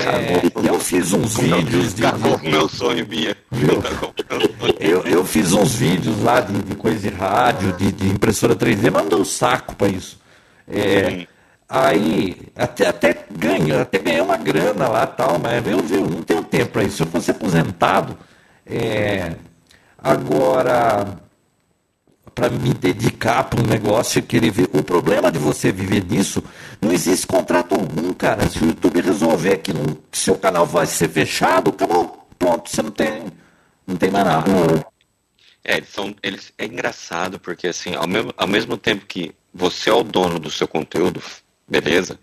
eu 0.65 0.79
fiz 0.79 1.13
uns 1.13 1.37
vídeos 1.37 1.95
de. 1.95 2.05
Acabou 2.07 2.39
com 2.39 2.49
meu 2.49 2.69
sonho, 2.69 3.05
Bia. 3.07 3.37
Viu? 3.51 3.83
Eu, 4.79 5.03
eu 5.03 5.25
fiz 5.25 5.53
uns 5.53 5.75
vídeos 5.75 6.23
lá 6.23 6.41
de, 6.41 6.53
de 6.63 6.75
coisa 6.77 6.99
de 7.11 7.15
rádio, 7.15 7.73
de, 7.73 7.91
de 7.93 8.09
impressora 8.09 8.55
3D, 8.55 8.91
mas 8.93 9.03
não 9.03 9.09
deu 9.09 9.25
saco 9.25 9.75
pra 9.75 9.89
isso. 9.89 10.21
É, 10.69 11.27
aí, 11.69 12.37
até, 12.55 12.87
até 12.89 13.25
ganho, 13.37 13.81
até 13.81 13.99
ganhei 13.99 14.21
uma 14.21 14.37
grana 14.37 14.87
lá 14.89 15.07
tal, 15.07 15.39
mas 15.39 15.67
eu, 15.67 15.79
eu 15.91 16.07
não 16.09 16.23
tenho 16.23 16.43
tempo 16.45 16.71
pra 16.73 16.85
isso. 16.85 16.97
Se 16.99 17.03
eu 17.03 17.07
fosse 17.07 17.31
aposentado, 17.31 18.17
é, 18.67 19.33
agora, 19.99 21.07
para 22.35 22.51
me 22.51 22.75
dedicar 22.75 23.45
para 23.45 23.61
um 23.61 23.67
negócio 23.67 24.19
e 24.19 24.23
querer 24.23 24.51
ver. 24.51 24.69
O 24.73 24.83
problema 24.83 25.31
de 25.31 25.39
você 25.39 25.71
viver 25.71 26.01
disso, 26.01 26.43
não 26.81 26.93
existe 26.93 27.27
contrato 27.27 27.75
algum, 27.75 28.13
cara. 28.13 28.49
Se 28.49 28.63
o 28.63 28.67
YouTube 28.67 29.01
resolver 29.01 29.59
que, 29.59 29.73
seu 30.13 30.37
canal 30.37 30.67
vai 30.67 30.87
ser 30.87 31.09
fechado, 31.09 31.71
acabou, 31.71 32.27
pronto, 32.39 32.69
você 32.69 32.83
não 32.83 32.91
tem, 32.91 33.27
não 33.87 33.97
tem 33.97 34.11
mais 34.11 34.25
nada. 34.25 34.51
É, 35.63 35.81
são, 35.83 36.15
eles, 36.23 36.53
é 36.59 36.67
engraçado, 36.67 37.39
porque 37.39 37.69
assim, 37.69 37.95
ao 37.95 38.07
mesmo, 38.07 38.35
ao 38.37 38.47
mesmo 38.47 38.77
tempo 38.77 39.07
que 39.07 39.35
você 39.53 39.89
é 39.89 39.95
o 39.95 40.03
dono 40.03 40.39
do 40.39 40.51
seu 40.51 40.67
conteúdo, 40.67 41.23
beleza? 41.67 42.19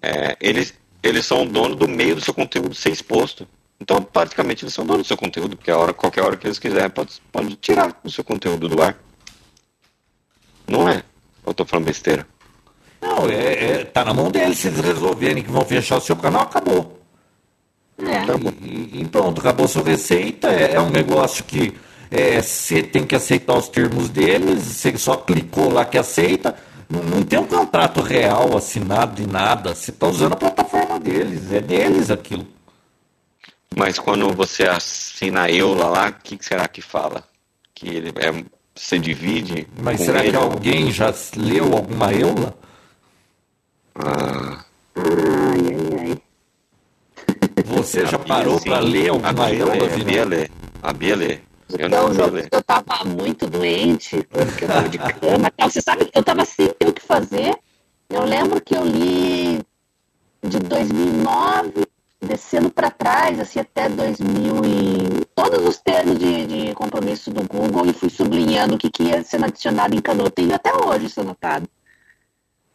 É, 0.00 0.36
eles, 0.40 0.72
eles 1.02 1.26
são 1.26 1.42
o 1.42 1.46
dono 1.46 1.74
do 1.74 1.88
meio 1.88 2.14
do 2.14 2.20
seu 2.20 2.32
conteúdo 2.32 2.74
ser 2.74 2.90
exposto. 2.90 3.46
Então, 3.78 4.02
praticamente, 4.02 4.64
eles 4.64 4.72
são 4.72 4.86
dono 4.86 5.02
do 5.02 5.06
seu 5.06 5.16
conteúdo, 5.16 5.56
porque 5.56 5.70
a 5.70 5.76
hora, 5.76 5.92
qualquer 5.92 6.22
hora 6.22 6.36
que 6.36 6.46
eles 6.46 6.58
quiserem, 6.58 6.88
pode, 6.88 7.20
pode 7.30 7.56
tirar 7.56 8.00
o 8.02 8.10
seu 8.10 8.24
conteúdo 8.24 8.68
do 8.68 8.82
ar. 8.82 8.96
Não 10.68 10.88
é? 10.88 11.02
Eu 11.46 11.54
tô 11.54 11.64
falando 11.64 11.86
besteira. 11.86 12.26
Não, 13.00 13.28
é, 13.28 13.80
é- 13.80 13.84
tá 13.84 14.04
na 14.04 14.12
mão 14.14 14.30
deles. 14.30 14.58
Se 14.58 14.68
eles 14.68 14.80
resolverem 14.80 15.42
que 15.42 15.50
vão 15.50 15.64
fechar 15.64 15.96
o 15.98 16.00
seu 16.00 16.16
canal, 16.16 16.42
acabou. 16.42 17.00
é. 17.98 18.64
E, 18.66 19.00
e 19.02 19.04
pronto, 19.10 19.40
acabou 19.40 19.68
sua 19.68 19.82
receita. 19.84 20.48
É, 20.48 20.74
é 20.74 20.80
um 20.80 20.90
negócio 20.90 21.44
que 21.44 21.74
é, 22.10 22.40
você 22.42 22.82
tem 22.82 23.06
que 23.06 23.14
aceitar 23.14 23.54
os 23.56 23.68
termos 23.68 24.08
deles. 24.08 24.62
Você 24.62 24.96
só 24.98 25.16
clicou 25.16 25.72
lá 25.72 25.84
que 25.84 25.98
aceita. 25.98 26.56
Não, 26.88 27.02
não 27.02 27.22
tem 27.22 27.38
um 27.38 27.46
contrato 27.46 28.00
real 28.00 28.56
assinado 28.56 29.20
de 29.22 29.28
nada. 29.30 29.74
Você 29.74 29.90
está 29.90 30.06
usando 30.06 30.32
a 30.32 30.36
plataforma 30.36 30.98
deles. 30.98 31.52
É 31.52 31.60
deles 31.60 32.10
aquilo. 32.10 32.46
Mas 33.76 33.98
quando 33.98 34.32
você 34.32 34.64
assina 34.64 35.42
a 35.42 35.50
Eula 35.50 35.86
lá, 35.86 36.08
o 36.08 36.12
que, 36.14 36.36
que 36.36 36.44
será 36.44 36.66
que 36.66 36.80
fala? 36.80 37.22
Que 37.74 37.88
ele 37.88 38.12
é, 38.16 38.44
você 38.76 38.98
divide? 38.98 39.66
Mas 39.82 40.00
será 40.00 40.20
ele? 40.20 40.30
que 40.30 40.36
alguém 40.36 40.90
já 40.92 41.12
leu 41.36 41.72
alguma 41.74 42.12
eula? 42.12 42.54
Ah, 43.94 44.64
Ai, 44.96 45.74
ai, 45.74 46.08
ai. 46.10 46.22
Você 47.64 48.06
já 48.06 48.16
a 48.16 48.18
Bia, 48.18 48.26
parou 48.26 48.60
para 48.60 48.78
ler 48.80 49.08
A 49.08 49.12
alguma 49.12 49.32
Bia 49.32 49.54
eula, 49.58 49.72
A 49.84 49.88
Vini? 49.88 50.04
Bia 50.04 50.24
lê. 50.24 50.48
A 50.82 50.92
Bia 50.92 51.16
lê. 51.16 51.38
Eu 51.78 51.86
Então, 51.86 52.08
não 52.08 52.14
sei 52.14 52.30
ler. 52.30 52.48
eu 52.52 52.62
tava 52.62 53.04
muito 53.04 53.46
doente, 53.48 54.22
porque 54.30 54.64
eu 54.64 54.68
tava 54.68 54.88
de 54.88 54.98
cama. 54.98 55.50
tal. 55.56 55.70
Você 55.70 55.80
sabe 55.80 56.04
que 56.04 56.18
eu 56.18 56.22
tava 56.22 56.44
sem 56.44 56.68
ter 56.68 56.88
o 56.88 56.92
que 56.92 57.02
fazer. 57.02 57.56
Eu 58.08 58.24
lembro 58.24 58.60
que 58.60 58.76
eu 58.76 58.84
li 58.84 59.60
de 60.46 60.58
2009, 60.60 61.86
descendo 62.22 62.70
para 62.70 62.90
trás, 62.90 63.40
assim, 63.40 63.58
até 63.58 63.88
2000 63.88 64.64
e... 64.64 65.25
Todos 65.36 65.68
os 65.68 65.76
termos 65.76 66.18
de, 66.18 66.46
de 66.46 66.74
compromisso 66.74 67.30
do 67.30 67.46
Google 67.46 67.86
e 67.86 67.92
fui 67.92 68.08
sublinhando 68.08 68.74
o 68.74 68.78
que, 68.78 68.90
que 68.90 69.02
ia 69.02 69.22
sendo 69.22 69.44
adicionado 69.44 69.94
em 69.94 70.00
cada. 70.00 70.22
Eu 70.22 70.30
tenho 70.30 70.54
até 70.54 70.74
hoje 70.74 71.06
isso 71.06 71.20
anotado. 71.20 71.68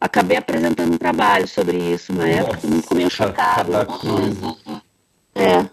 Acabei 0.00 0.36
apresentando 0.36 0.94
um 0.94 0.96
trabalho 0.96 1.46
sobre 1.48 1.76
isso 1.76 2.12
na 2.12 2.28
época, 2.28 2.66
me 2.66 2.80
ficou 2.80 2.96
meio 2.96 3.06
Nossa, 3.06 3.16
chocado. 3.16 3.72
É. 5.34 5.68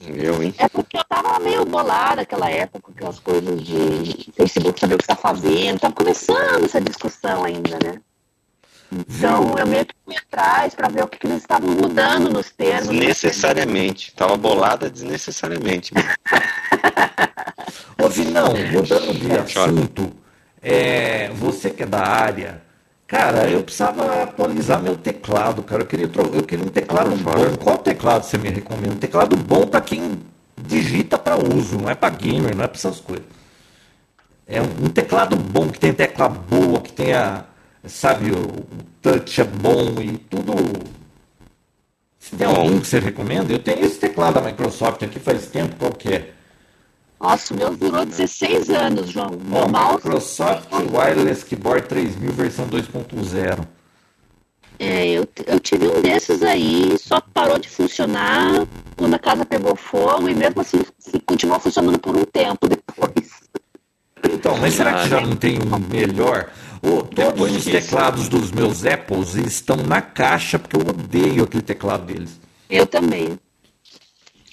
Eu, 0.00 0.42
hein? 0.42 0.54
É 0.58 0.68
porque 0.68 0.96
eu 0.96 1.04
tava 1.04 1.38
meio 1.38 1.64
bolada 1.64 2.16
naquela 2.16 2.50
época, 2.50 2.80
com 2.80 2.90
aquelas 2.92 3.20
coisas 3.20 3.62
de 3.62 4.32
Facebook 4.32 4.78
saber 4.80 4.94
o 4.94 4.98
que 4.98 5.04
está 5.04 5.16
fazendo. 5.16 5.80
Tava 5.80 5.94
começando 5.94 6.64
essa 6.64 6.80
discussão 6.80 7.44
ainda, 7.44 7.78
né? 7.84 8.00
Então 8.90 9.54
eu 9.58 9.66
meio 9.66 9.84
que 9.84 9.94
fui 10.04 10.16
atrás 10.16 10.74
para 10.74 10.88
ver 10.88 11.04
o 11.04 11.08
que, 11.08 11.18
que 11.18 11.26
eles 11.26 11.38
estavam 11.38 11.70
mudando 11.70 12.30
nos 12.30 12.50
termos. 12.50 12.88
Desnecessariamente. 12.88 14.12
Tava 14.14 14.36
bolada 14.36 14.88
desnecessariamente. 14.90 15.92
Ô, 18.02 18.08
Vinão, 18.08 18.54
mudando 18.72 19.12
de 19.14 19.32
assunto, 19.32 20.12
é, 20.62 21.28
você 21.30 21.70
que 21.70 21.82
é 21.82 21.86
da 21.86 22.00
área, 22.00 22.62
cara, 23.06 23.48
eu 23.50 23.62
precisava 23.62 24.22
atualizar 24.22 24.82
meu 24.82 24.96
teclado, 24.96 25.62
cara. 25.62 25.82
Eu 25.82 25.86
queria, 25.86 26.10
eu 26.32 26.42
queria 26.42 26.64
um 26.64 26.68
teclado 26.68 27.10
bom. 27.16 27.56
Qual 27.62 27.78
teclado 27.78 28.22
você 28.24 28.38
me 28.38 28.48
recomenda? 28.48 28.94
Um 28.94 28.98
teclado 28.98 29.36
bom 29.36 29.66
para 29.66 29.80
quem 29.80 30.20
digita 30.56 31.18
para 31.18 31.36
uso, 31.36 31.78
não 31.78 31.90
é 31.90 31.94
para 31.94 32.10
gamer, 32.10 32.54
não 32.54 32.64
é 32.64 32.66
para 32.66 32.76
essas 32.76 33.00
coisas. 33.00 33.26
É 34.46 34.60
um, 34.62 34.86
um 34.86 34.88
teclado 34.88 35.36
bom, 35.36 35.68
que 35.68 35.78
tenha 35.78 35.92
tecla 35.92 36.28
boa, 36.28 36.80
que 36.80 36.92
tenha, 36.92 37.44
sabe, 37.88 38.30
o, 38.30 38.38
o 38.38 38.66
touch 39.02 39.40
é 39.40 39.44
bom 39.44 40.00
e 40.00 40.16
tudo. 40.18 40.54
Se 42.18 42.36
tem 42.36 42.46
algum 42.46 42.80
que 42.80 42.86
você 42.86 42.98
recomenda? 42.98 43.52
Eu 43.52 43.58
tenho 43.58 43.84
esse 43.84 43.98
teclado 43.98 44.34
da 44.34 44.42
Microsoft 44.42 45.02
aqui 45.02 45.18
faz 45.18 45.46
tempo, 45.46 45.76
qual 45.76 45.92
que 45.92 46.12
é? 46.12 46.30
Nossa, 47.20 47.52
o 47.52 47.56
meu 47.56 47.76
durou 47.76 48.04
16 48.04 48.70
anos, 48.70 49.10
João. 49.10 49.30
O 49.30 49.44
Meu 49.44 49.68
mouse 49.68 49.94
Microsoft 49.96 50.68
Wireless 50.72 51.44
Keyboard 51.44 51.88
3000 51.88 52.32
versão 52.32 52.68
2.0. 52.68 53.66
É, 54.78 55.08
eu, 55.08 55.26
eu 55.46 55.58
tive 55.58 55.88
um 55.88 56.00
desses 56.00 56.40
aí, 56.42 56.96
só 56.98 57.20
parou 57.20 57.58
de 57.58 57.68
funcionar 57.68 58.64
quando 58.96 59.14
a 59.14 59.18
casa 59.18 59.44
pegou 59.44 59.74
fogo 59.74 60.28
e 60.28 60.34
mesmo 60.34 60.60
assim 60.60 60.80
se- 60.98 61.18
continuou 61.26 61.58
funcionando 61.58 61.98
por 61.98 62.16
um 62.16 62.24
tempo 62.24 62.68
depois. 62.68 63.40
Então, 64.22 64.56
mas 64.58 64.74
será 64.74 65.02
que 65.02 65.08
já 65.08 65.20
não 65.20 65.34
tem 65.34 65.58
um 65.58 65.78
melhor? 65.92 66.50
Ô, 66.82 67.02
todos 67.02 67.56
os 67.56 67.64
teclados 67.64 68.28
dos 68.28 68.50
meus 68.50 68.84
Apples 68.84 69.34
estão 69.34 69.76
na 69.76 70.00
caixa, 70.00 70.58
porque 70.58 70.76
eu 70.76 70.80
odeio 70.80 71.44
aquele 71.44 71.62
teclado 71.62 72.06
deles. 72.06 72.38
Eu 72.70 72.86
também. 72.86 73.38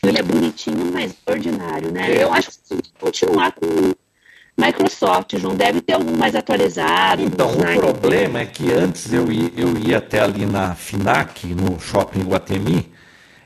Ele 0.04 0.20
é 0.20 0.24
bonitinho, 0.24 0.92
mas 0.94 1.14
ordinário, 1.26 1.92
né? 1.92 2.24
Eu 2.24 2.32
acho 2.32 2.52
que 2.52 2.80
continuar 3.00 3.52
com 3.54 3.94
Microsoft, 4.58 5.38
João, 5.38 5.56
deve 5.56 5.82
ter 5.82 5.94
algum 5.94 6.16
mais 6.16 6.36
atualizado. 6.36 7.22
Então, 7.22 7.52
o 7.52 7.76
problema 7.78 8.40
é 8.40 8.46
que 8.46 8.72
antes 8.72 9.12
eu 9.12 9.32
ia, 9.32 9.52
eu 9.58 9.78
ia 9.78 9.98
até 9.98 10.20
ali 10.20 10.46
na 10.46 10.76
FINAC, 10.76 11.48
no 11.48 11.80
shopping 11.80 12.24
Guatemi, 12.24 12.92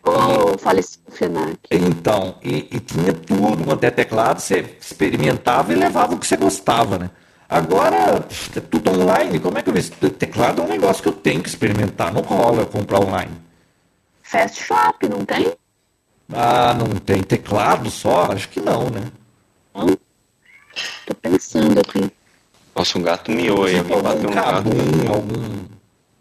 Ô, 0.03 0.57
falecido 0.57 1.11
Fenac. 1.11 1.57
então, 1.71 2.35
e, 2.43 2.67
e 2.71 2.79
tinha 2.79 3.13
tudo 3.13 3.63
quanto 3.63 3.83
é 3.83 3.91
teclado, 3.91 4.39
você 4.39 4.77
experimentava 4.79 5.73
e 5.73 5.75
levava 5.75 6.15
o 6.15 6.17
que 6.19 6.25
você 6.25 6.37
gostava, 6.37 6.97
né? 6.97 7.09
Agora, 7.49 8.23
é 8.55 8.59
tudo 8.59 8.91
online, 8.91 9.39
como 9.39 9.57
é 9.57 9.63
que 9.63 9.69
eu... 9.71 9.75
esse 9.75 9.91
Teclado 9.91 10.61
é 10.61 10.65
um 10.65 10.69
negócio 10.69 11.01
que 11.01 11.09
eu 11.09 11.13
tenho 11.13 11.41
que 11.41 11.49
experimentar, 11.49 12.13
não 12.13 12.21
rola 12.21 12.61
eu 12.61 12.67
comprar 12.67 12.99
online. 12.99 13.31
Fast 14.21 14.63
Shop, 14.63 15.09
não 15.09 15.25
tem? 15.25 15.51
Ah, 16.31 16.75
não 16.75 16.87
tem 16.99 17.23
teclado 17.23 17.89
só? 17.89 18.31
Acho 18.31 18.47
que 18.49 18.59
não, 18.59 18.89
né? 18.91 19.11
Não? 19.73 19.87
Tô 21.07 21.15
pensando 21.19 21.79
aqui. 21.79 22.11
Nossa, 22.75 22.99
um 22.99 23.01
gato 23.01 23.31
miou 23.31 23.63
aí. 23.63 23.79
Alguém 23.79 24.01
bateu 24.01 24.29
um 24.29 24.33
gato. 24.33 24.69
algum... 25.11 25.65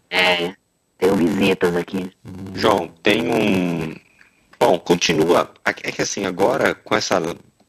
É, 0.09 0.55
tenho 0.97 1.15
visitas 1.15 1.75
aqui. 1.75 2.11
João, 2.55 2.87
tem 3.03 3.31
um. 3.31 3.95
Bom, 4.59 4.79
continua. 4.79 5.51
É 5.63 5.71
que 5.73 6.01
assim, 6.01 6.25
agora 6.25 6.73
com 6.73 6.95
essa, 6.95 7.21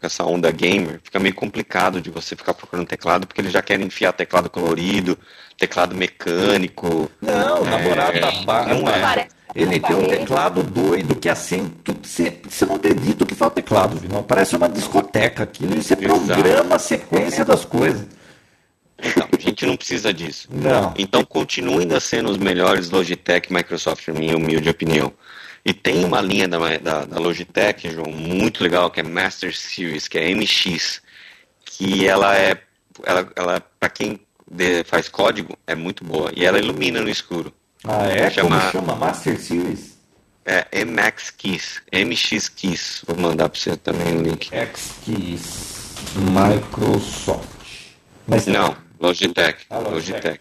essa 0.06 0.24
onda 0.24 0.50
gamer, 0.50 1.00
fica 1.02 1.18
meio 1.18 1.34
complicado 1.34 2.00
de 2.00 2.10
você 2.10 2.34
ficar 2.36 2.54
procurando 2.54 2.86
teclado, 2.86 3.26
porque 3.26 3.40
eles 3.40 3.52
já 3.52 3.62
querem 3.62 3.86
enfiar 3.86 4.12
teclado 4.12 4.48
colorido, 4.50 5.16
teclado 5.58 5.94
mecânico. 5.94 7.10
Não, 7.20 7.62
o 7.62 7.64
namorado 7.64 8.20
da 8.20 8.30
barra. 8.42 8.74
não 8.74 8.88
é. 8.88 9.00
Parece- 9.00 9.28
Ele 9.54 9.80
tem 9.80 9.96
um 9.96 10.06
teclado 10.08 10.62
doido 10.62 11.14
que 11.16 11.28
assim, 11.28 11.72
tu- 11.82 11.96
você, 12.02 12.38
você 12.48 12.64
não 12.64 12.76
acredita 12.76 13.24
o 13.24 13.26
que 13.26 13.34
faz 13.34 13.50
o 13.50 13.54
teclado, 13.54 13.96
viu? 13.96 14.22
Parece 14.22 14.54
uma 14.56 14.68
discoteca 14.68 15.42
aquilo 15.42 15.76
e 15.76 15.82
você 15.82 15.96
programa 15.96 16.76
a 16.76 16.78
sequência 16.78 17.44
das 17.44 17.64
coisas. 17.64 18.06
Então, 19.02 19.26
a 19.32 19.40
gente 19.40 19.64
não 19.66 19.76
precisa 19.76 20.12
disso. 20.12 20.46
Não. 20.52 20.92
Então 20.96 21.24
continuem 21.24 21.80
ainda 21.80 21.98
sendo 21.98 22.30
os 22.30 22.36
melhores 22.36 22.90
Logitech 22.90 23.48
e 23.50 23.54
Microsoft, 23.54 24.06
na 24.08 24.14
minha 24.14 24.36
humilde 24.36 24.68
opinião. 24.68 25.12
E 25.64 25.72
tem 25.74 26.04
uma 26.04 26.20
linha 26.20 26.48
da, 26.48 26.58
da, 26.78 27.04
da 27.04 27.18
Logitech, 27.18 27.90
João, 27.90 28.10
muito 28.10 28.62
legal, 28.62 28.90
que 28.90 29.00
é 29.00 29.02
Master 29.02 29.54
Series, 29.56 30.08
que 30.08 30.18
é 30.18 30.34
MX, 30.34 31.02
que 31.64 32.06
ela 32.06 32.36
é, 32.36 32.56
ela, 33.04 33.30
ela 33.36 33.60
para 33.78 33.90
quem 33.90 34.20
de- 34.50 34.82
faz 34.84 35.08
código, 35.08 35.56
é 35.66 35.74
muito 35.74 36.02
boa. 36.04 36.32
E 36.34 36.44
ela 36.46 36.58
ilumina 36.58 37.00
no 37.00 37.08
escuro. 37.10 37.52
Ah, 37.84 38.06
é? 38.06 38.30
Chama- 38.30 38.58
Como 38.58 38.72
chama? 38.72 38.94
Master 38.96 39.38
Series? 39.38 39.98
É 40.46 40.84
MX 40.84 41.30
Keys, 41.30 41.82
MX 41.92 42.48
Keys. 42.48 43.02
Vou 43.06 43.16
mandar 43.16 43.48
para 43.50 43.60
você 43.60 43.76
também 43.76 44.16
o 44.16 44.22
link. 44.22 44.48
X-Keys 44.52 45.94
Microsoft. 46.16 47.46
Mas 48.26 48.46
Não, 48.46 48.74
Logitech. 48.98 49.66
Ah, 49.68 49.78
Logitech. 49.78 49.94
Logitech. 50.28 50.40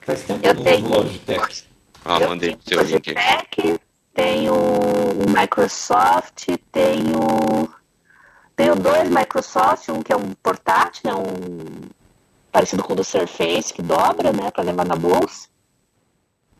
Faz 0.00 0.22
tempo 0.22 0.46
Eu 0.46 0.54
que 0.54 0.60
eu 0.60 0.64
tenho- 0.64 0.80
não 0.80 0.88
uso 0.90 1.02
Logitech. 1.04 1.62
Ah, 2.04 2.20
mandei 2.20 2.56
pro 2.56 2.64
seu 2.68 2.82
link 2.82 3.14
aí. 3.14 3.78
Tenho 4.18 4.52
o 4.52 5.30
Microsoft, 5.30 6.48
tenho 6.72 7.68
tenho 8.56 8.74
dois 8.74 9.08
Microsoft, 9.08 9.88
um 9.90 10.02
que 10.02 10.12
é 10.12 10.16
um 10.16 10.34
portátil, 10.42 11.02
né, 11.04 11.14
um 11.14 11.88
parecido 12.50 12.82
com 12.82 12.94
o 12.94 12.96
do 12.96 13.04
Surface, 13.04 13.72
que 13.72 13.80
dobra, 13.80 14.32
né, 14.32 14.50
para 14.50 14.64
levar 14.64 14.84
na 14.84 14.96
bolsa. 14.96 15.46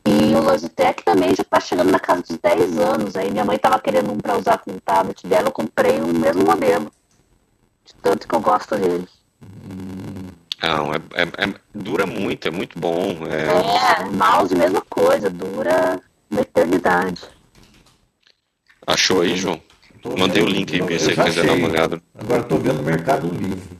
E 0.06 0.36
o 0.36 0.40
Logitech 0.40 1.02
também 1.02 1.34
já 1.34 1.42
está 1.42 1.58
chegando 1.58 1.90
na 1.90 1.98
casa 1.98 2.22
dos 2.22 2.38
10 2.38 2.78
anos. 2.78 3.16
Aí 3.16 3.28
minha 3.28 3.44
mãe 3.44 3.56
estava 3.56 3.80
querendo 3.80 4.12
um 4.12 4.18
para 4.18 4.38
usar 4.38 4.58
com 4.58 4.70
o 4.70 4.80
tablet 4.80 5.26
dela, 5.26 5.48
eu 5.48 5.52
comprei 5.52 6.00
o 6.00 6.06
mesmo 6.06 6.44
modelo. 6.44 6.92
De 7.84 7.92
tanto 8.00 8.28
que 8.28 8.34
eu 8.36 8.40
gosto 8.40 8.76
dele. 8.76 9.08
Não, 10.62 10.94
é, 10.94 10.98
é- 11.14 11.48
é- 11.48 11.54
dura 11.74 12.06
muito, 12.06 12.46
é 12.46 12.52
muito 12.52 12.78
bom. 12.78 13.16
É, 13.26 14.02
É, 14.02 14.04
mouse 14.10 14.54
mesma 14.54 14.80
coisa, 14.88 15.28
dura 15.28 16.00
uma 16.30 16.40
eternidade. 16.42 17.37
Achou 18.88 19.20
aí, 19.20 19.36
João? 19.36 19.60
Tô 20.00 20.16
Mandei 20.16 20.42
o 20.42 20.46
vendo- 20.46 20.54
link 20.56 20.72
aí 20.74 20.78
pra 20.82 20.98
você 20.98 21.14
quiser 21.14 21.44
dar 21.46 21.52
uma 21.52 21.68
olhada. 21.68 22.02
Agora 22.18 22.40
estou 22.40 22.58
vendo 22.58 22.80
o 22.80 22.82
Mercado 22.82 23.28
Livre. 23.28 23.76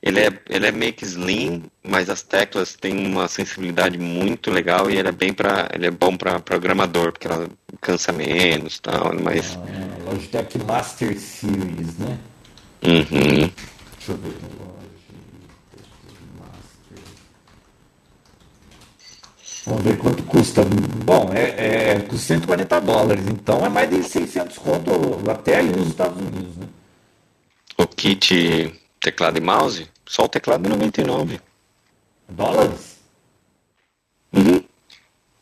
Ele 0.00 0.20
é, 0.20 0.30
ele 0.48 0.66
é 0.66 0.72
meio 0.72 0.92
que 0.94 1.04
slim, 1.04 1.64
mas 1.82 2.08
as 2.08 2.22
teclas 2.22 2.74
têm 2.76 2.96
uma 3.06 3.26
sensibilidade 3.28 3.98
muito 3.98 4.50
legal 4.50 4.88
e 4.90 4.96
ele 4.96 5.08
é 5.08 5.12
bem 5.12 5.34
para 5.34 5.68
ele 5.74 5.86
é 5.86 5.90
bom 5.90 6.16
para 6.16 6.38
programador, 6.40 7.12
porque 7.12 7.26
ela 7.26 7.46
cansa 7.80 8.10
menos, 8.12 8.78
tal, 8.78 9.12
mas 9.22 9.58
Ah, 9.60 10.10
Logitech 10.10 10.56
Master 10.64 11.18
Series, 11.18 11.98
né? 11.98 12.16
uhum. 12.84 13.04
Deixa 13.10 14.12
eu 14.12 14.16
ver. 14.16 14.28
Logitech 14.28 16.24
Master. 16.38 16.98
Vamos 19.68 19.82
ver 19.82 19.98
quanto 19.98 20.22
custa. 20.24 20.62
Bom, 21.04 21.30
é, 21.34 21.94
é, 21.94 22.00
custa 22.00 22.26
140 22.34 22.80
dólares, 22.80 23.24
então 23.28 23.64
é 23.64 23.68
mais 23.68 23.90
de 23.90 24.02
600 24.02 24.56
conto 24.58 24.90
até 25.30 25.56
aí 25.58 25.68
nos 25.68 25.88
Estados 25.88 26.18
Unidos, 26.20 26.56
né? 26.56 26.66
o 27.78 27.86
kit 27.86 28.74
teclado 29.00 29.38
e 29.38 29.40
mouse, 29.40 29.88
só 30.06 30.24
o 30.24 30.28
teclado 30.28 30.66
é 30.66 30.70
99. 30.70 31.40
Dólares? 32.28 32.98
Uhum. 34.32 34.62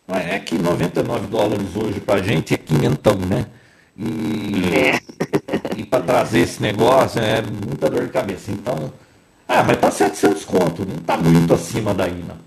Mas 0.06 0.26
É 0.26 0.38
que 0.38 0.56
99 0.56 1.26
dólares 1.28 1.74
hoje 1.74 1.98
pra 2.00 2.22
gente 2.22 2.54
é 2.54 2.58
quinhentão, 2.58 3.16
né? 3.16 3.46
E, 3.96 4.74
É. 4.76 5.00
e 5.76 5.84
para 5.84 6.02
trazer 6.04 6.40
esse 6.40 6.60
negócio 6.60 7.20
é 7.20 7.40
muita 7.42 7.88
dor 7.88 8.04
de 8.04 8.12
cabeça. 8.12 8.52
Então, 8.52 8.92
ah, 9.48 9.62
mas 9.62 9.78
tá 9.78 9.90
700 9.90 10.44
conto, 10.44 10.84
não 10.84 10.96
tá 10.98 11.16
muito 11.16 11.54
acima 11.54 11.94
daí, 11.94 12.22
não. 12.22 12.45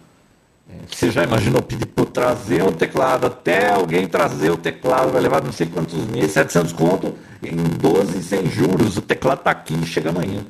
É, 0.69 0.73
Você 0.87 1.11
já 1.11 1.23
imaginou 1.23 1.61
pedir 1.61 1.87
para 1.87 2.05
trazer 2.05 2.63
o 2.63 2.71
teclado, 2.71 3.25
até 3.25 3.69
alguém 3.69 4.07
trazer 4.07 4.51
o 4.51 4.57
teclado, 4.57 5.11
vai 5.11 5.21
levar 5.21 5.43
não 5.43 5.51
sei 5.51 5.67
quantos 5.67 6.05
meses, 6.05 6.31
700 6.31 6.73
conto 6.73 7.15
em 7.41 7.55
12 7.55 8.21
sem 8.23 8.49
juros, 8.49 8.97
o 8.97 9.01
teclado 9.01 9.39
tá 9.39 9.51
aqui 9.51 9.85
chega 9.85 10.09
amanhã. 10.09 10.45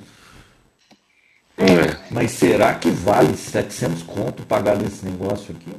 É. 1.58 1.98
Mas 2.10 2.32
será 2.32 2.74
que 2.74 2.90
vale 2.90 3.36
700 3.36 4.04
conto 4.04 4.44
pagar 4.44 4.78
nesse 4.78 5.06
negócio 5.06 5.56
aqui? 5.56 5.76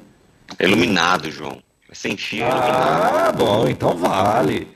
É 0.58 0.66
iluminado, 0.66 1.30
João. 1.30 1.58
É 1.90 1.94
sem 1.94 2.16
fio, 2.16 2.44
é 2.44 2.48
iluminado. 2.48 3.16
Ah, 3.16 3.32
bom, 3.32 3.68
então 3.68 3.96
vale. 3.96 4.68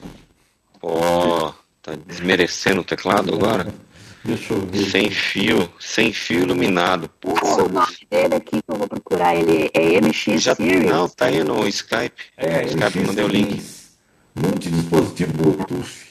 Pô, 0.80 1.52
tá 1.82 1.92
desmerecendo 2.06 2.80
o 2.80 2.84
teclado 2.84 3.34
agora? 3.34 3.66
Deixa 4.24 4.54
eu 4.54 4.60
ver. 4.60 4.90
Sem 4.90 5.10
fio, 5.10 5.70
sem 5.78 6.12
fio 6.12 6.40
iluminado. 6.40 7.10
Passa 7.20 7.62
o 7.62 7.68
nome 7.68 7.96
dele 8.10 8.34
aqui 8.36 8.62
que 8.62 8.64
eu 8.66 8.76
vou 8.76 8.88
procurar. 8.88 9.36
Ele 9.36 9.70
é 9.74 10.00
MX 10.00 10.42
já 10.42 10.54
Series. 10.54 10.90
não, 10.90 11.08
tá 11.08 11.26
aí 11.26 11.44
no 11.44 11.68
Skype. 11.68 12.14
É, 12.36 12.64
Skype 12.64 12.98
MX 12.98 13.06
mandei 13.06 13.24
o 13.24 13.28
link. 13.28 13.62
Multidispositivo 14.34 15.32
Bluetooth. 15.32 16.04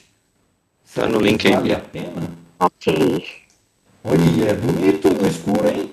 Tá 0.93 1.07
no 1.07 1.19
link 1.19 1.47
aí. 1.47 1.55
Vale 1.55 1.73
a 1.73 1.79
pena? 1.79 2.31
Ok. 2.59 3.25
Olha, 4.03 4.49
é 4.49 4.53
bonito 4.53 5.09
no 5.09 5.27
escuro, 5.27 5.67
hein? 5.67 5.91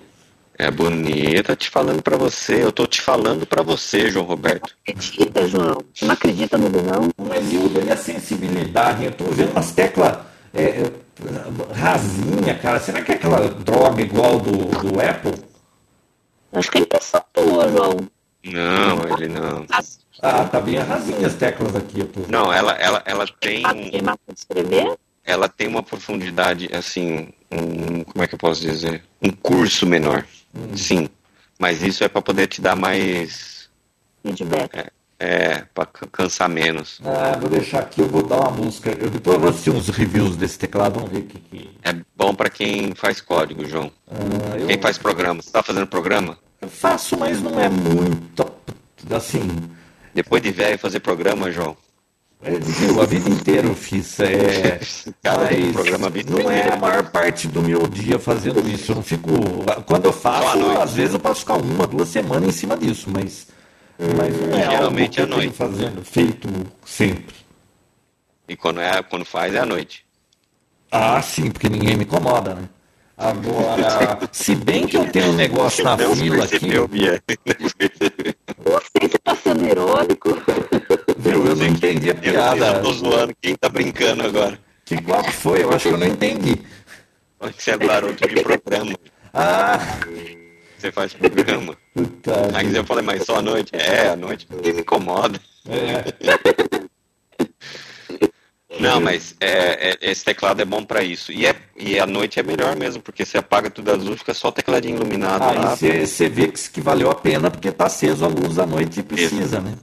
É 0.59 0.71
bonita, 0.71 1.57
te 1.57 1.71
falando 1.71 2.03
pra 2.03 2.19
você. 2.19 2.63
Eu 2.63 2.71
tô 2.71 2.87
te 2.87 3.01
falando 3.01 3.47
pra 3.47 3.63
você, 3.63 4.11
João 4.11 4.27
Roberto. 4.27 4.77
Acredita, 4.87 5.49
João? 5.49 5.83
Não 6.03 6.11
acredita 6.11 6.59
no 6.59 6.69
não? 6.69 7.09
Mas 7.17 7.51
Hilda, 7.51 7.81
e 7.81 7.91
a 7.91 7.97
sensibilidade? 7.97 9.07
Eu 9.07 9.13
tô 9.13 9.25
vendo 9.25 9.53
umas 9.53 9.73
teclas 9.73 10.19
é, 10.53 10.63
é, 10.63 10.93
rasinha, 11.75 12.55
cara. 12.59 12.81
Será 12.81 13.03
que 13.03 13.13
é 13.13 13.15
aquela 13.15 13.49
droga 13.49 14.03
igual 14.03 14.39
do, 14.41 14.53
do 14.53 15.01
Apple? 15.01 15.35
Acho 16.53 16.71
que 16.71 16.79
é 16.79 16.81
impressão 16.81 17.23
tua, 17.33 17.69
João. 17.69 17.97
Não, 18.45 19.17
ele 19.17 19.29
não. 19.29 19.67
Ah, 20.23 20.45
tá 20.45 20.61
bem 20.61 20.77
rasinha 20.77 21.27
as 21.27 21.35
teclas 21.35 21.77
aqui. 21.77 22.05
Tô... 22.05 22.21
Não, 22.29 22.53
ela, 22.53 22.73
ela, 22.73 23.03
ela 23.07 23.27
tem. 23.41 23.63
Ela 25.25 25.49
tem 25.49 25.69
uma 25.69 25.83
profundidade, 25.83 26.69
assim, 26.73 27.29
um, 27.53 28.03
como 28.05 28.25
é 28.25 28.27
que 28.27 28.35
eu 28.35 28.39
posso 28.39 28.61
dizer? 28.61 29.05
Um 29.23 29.31
curso 29.31 29.87
menor. 29.87 30.25
Sim. 30.75 31.09
Mas 31.59 31.83
isso 31.83 32.03
é 32.03 32.09
para 32.09 32.23
poder 32.23 32.47
te 32.47 32.61
dar 32.61 32.75
mais. 32.75 33.69
Feedback. 34.23 34.77
É, 34.77 34.91
é 35.21 35.65
para 35.75 35.87
cansar 36.11 36.49
menos. 36.49 36.99
Ah, 37.05 37.37
vou 37.39 37.51
deixar 37.51 37.81
aqui, 37.81 38.01
eu 38.01 38.09
vou 38.09 38.23
dar 38.23 38.41
uma 38.41 38.51
música. 38.51 38.91
Eu 38.91 39.11
depois 39.11 39.35
eu 39.35 39.41
vou 39.41 39.51
assistir 39.51 39.71
uns 39.71 39.89
reviews 39.91 40.35
desse 40.35 40.59
teclado, 40.59 40.95
vamos 40.95 41.11
ver 41.11 41.19
o 41.19 41.23
que, 41.25 41.39
que... 41.39 41.71
É 41.83 41.95
bom 42.17 42.35
para 42.35 42.49
quem 42.49 42.95
faz 42.95 43.21
código, 43.21 43.67
João. 43.67 43.93
Ah, 44.11 44.57
eu... 44.59 44.67
Quem 44.67 44.81
faz 44.81 44.97
programa. 44.97 45.43
Você 45.43 45.51
tá 45.51 45.63
fazendo 45.63 45.87
programa? 45.87 46.39
Eu 46.61 46.69
faço, 46.69 47.19
mas 47.19 47.43
não 47.43 47.61
é 47.61 47.69
muito. 47.69 48.51
Assim. 49.11 49.47
Depois 50.15 50.43
de 50.43 50.51
velho 50.51 50.79
fazer 50.79 51.01
programa, 51.01 51.51
João. 51.51 51.77
É, 52.43 52.59
viu, 52.59 53.03
a 53.03 53.05
vida 53.05 53.29
inteira 53.29 53.67
eu 53.67 53.75
fiz. 53.75 54.19
É, 54.21 54.81
Cara, 55.23 55.43
mas 55.51 55.73
programa 55.73 56.11
não 56.27 56.51
é 56.51 56.73
a 56.73 56.77
maior 56.77 57.11
parte 57.11 57.47
do 57.47 57.61
meu 57.61 57.87
dia 57.87 58.19
fazendo 58.19 58.67
isso. 58.67 58.93
Eu 58.93 58.97
não 58.97 59.03
fico. 59.03 59.31
Quando 59.87 60.07
eu 60.07 60.13
faço, 60.13 60.59
às 60.81 60.95
vezes 60.95 61.13
eu 61.13 61.21
posso 61.21 61.41
ficar 61.41 61.57
uma, 61.57 61.87
duas 61.87 62.09
semanas 62.09 62.49
em 62.49 62.53
cima 62.53 62.77
disso, 62.77 63.11
mas, 63.13 63.49
mas 64.17 64.41
não 64.41 64.59
é 64.59 64.71
Geralmente 64.71 64.79
algo 64.79 64.99
que 65.11 65.21
à 65.21 65.23
eu 65.23 65.27
tenho 65.27 65.37
noite. 65.43 65.57
fazendo, 65.57 66.05
feito 66.05 66.49
sempre. 66.85 67.35
E 68.49 68.57
quando, 68.57 68.81
é, 68.81 69.03
quando 69.03 69.25
faz 69.25 69.55
é 69.55 69.59
à 69.59 69.67
noite. 69.67 70.05
Ah, 70.91 71.21
sim, 71.23 71.51
porque 71.51 71.69
ninguém 71.69 71.97
me 71.97 72.05
incomoda, 72.05 72.55
né? 72.55 72.69
Agora, 73.17 74.19
se 74.33 74.55
bem 74.57 74.87
que 74.87 74.97
eu 74.97 75.09
tenho 75.13 75.27
um 75.29 75.35
negócio 75.35 75.85
na 75.85 75.95
Não 75.97 76.17
fila 76.17 76.43
aqui, 76.45 76.51
percebeu, 76.59 76.89
Bia. 76.89 77.23
Não 78.65 78.81
sei 78.81 79.09
se 79.11 79.19
tá 79.19 79.37
sendo 79.37 79.67
irônico. 79.67 80.31
viu? 81.19 81.47
Eu 81.47 81.55
não 81.55 81.67
entendi 81.67 82.11
a 82.11 82.15
Eu, 82.15 82.17
eu 82.17 82.33
piada. 82.33 82.81
tô 82.81 82.93
zoando. 82.95 83.35
Quem 83.41 83.55
tá 83.55 83.69
brincando 83.69 84.25
agora? 84.25 84.59
Que 84.87 85.01
qual 85.03 85.23
que 85.23 85.33
foi? 85.33 85.63
Eu 85.63 85.71
acho 85.71 85.89
que 85.89 85.95
eu 85.95 85.99
não 85.99 86.07
entendi. 86.07 86.57
Olha 87.39 87.53
que 87.53 87.63
Você 87.63 87.71
é 87.73 87.77
garoto 87.79 88.27
de 88.27 88.43
programa. 88.43 88.95
Ah, 89.35 89.79
Você 90.81 90.91
faz 90.91 91.13
programa. 91.13 91.77
Aí 92.55 92.75
eu 92.75 92.85
falei, 92.85 93.05
mas 93.05 93.25
só 93.25 93.37
à 93.37 93.43
noite? 93.43 93.71
É, 93.75 94.09
à 94.09 94.17
noite 94.17 94.47
ninguém 94.51 94.73
me 94.73 94.81
incomoda. 94.81 95.39
É. 95.69 96.05
Não, 98.81 98.99
mas 98.99 99.35
é, 99.41 99.91
é- 99.91 99.99
esse 100.01 100.25
teclado 100.25 100.63
é 100.63 100.65
bom 100.65 100.83
pra 100.83 101.03
isso. 101.03 101.33
E, 101.33 101.45
é, 101.45 101.55
e 101.77 101.99
à 101.99 102.07
noite 102.07 102.41
é 102.41 102.43
melhor 102.43 102.75
mesmo, 102.77 103.03
porque 103.03 103.27
você 103.27 103.37
apaga 103.37 103.69
tudo 103.69 103.91
azul, 103.91 104.17
fica 104.17 104.33
só 104.33 104.49
o 104.49 104.53
tecladinho 104.53 104.97
iluminado 104.97 105.43
Aí 105.43 105.59
lá. 105.59 105.77
você 105.77 106.29
vê 106.31 106.49
que, 106.49 106.71
que 106.71 106.81
valeu 106.81 107.11
a 107.11 107.15
pena 107.15 107.51
porque 107.51 107.71
tá 107.71 107.85
aceso 107.87 108.25
a 108.25 108.29
luz 108.29 108.59
à 108.59 108.65
noite 108.65 109.01
e 109.01 109.03
precisa, 109.03 109.61
né? 109.61 109.75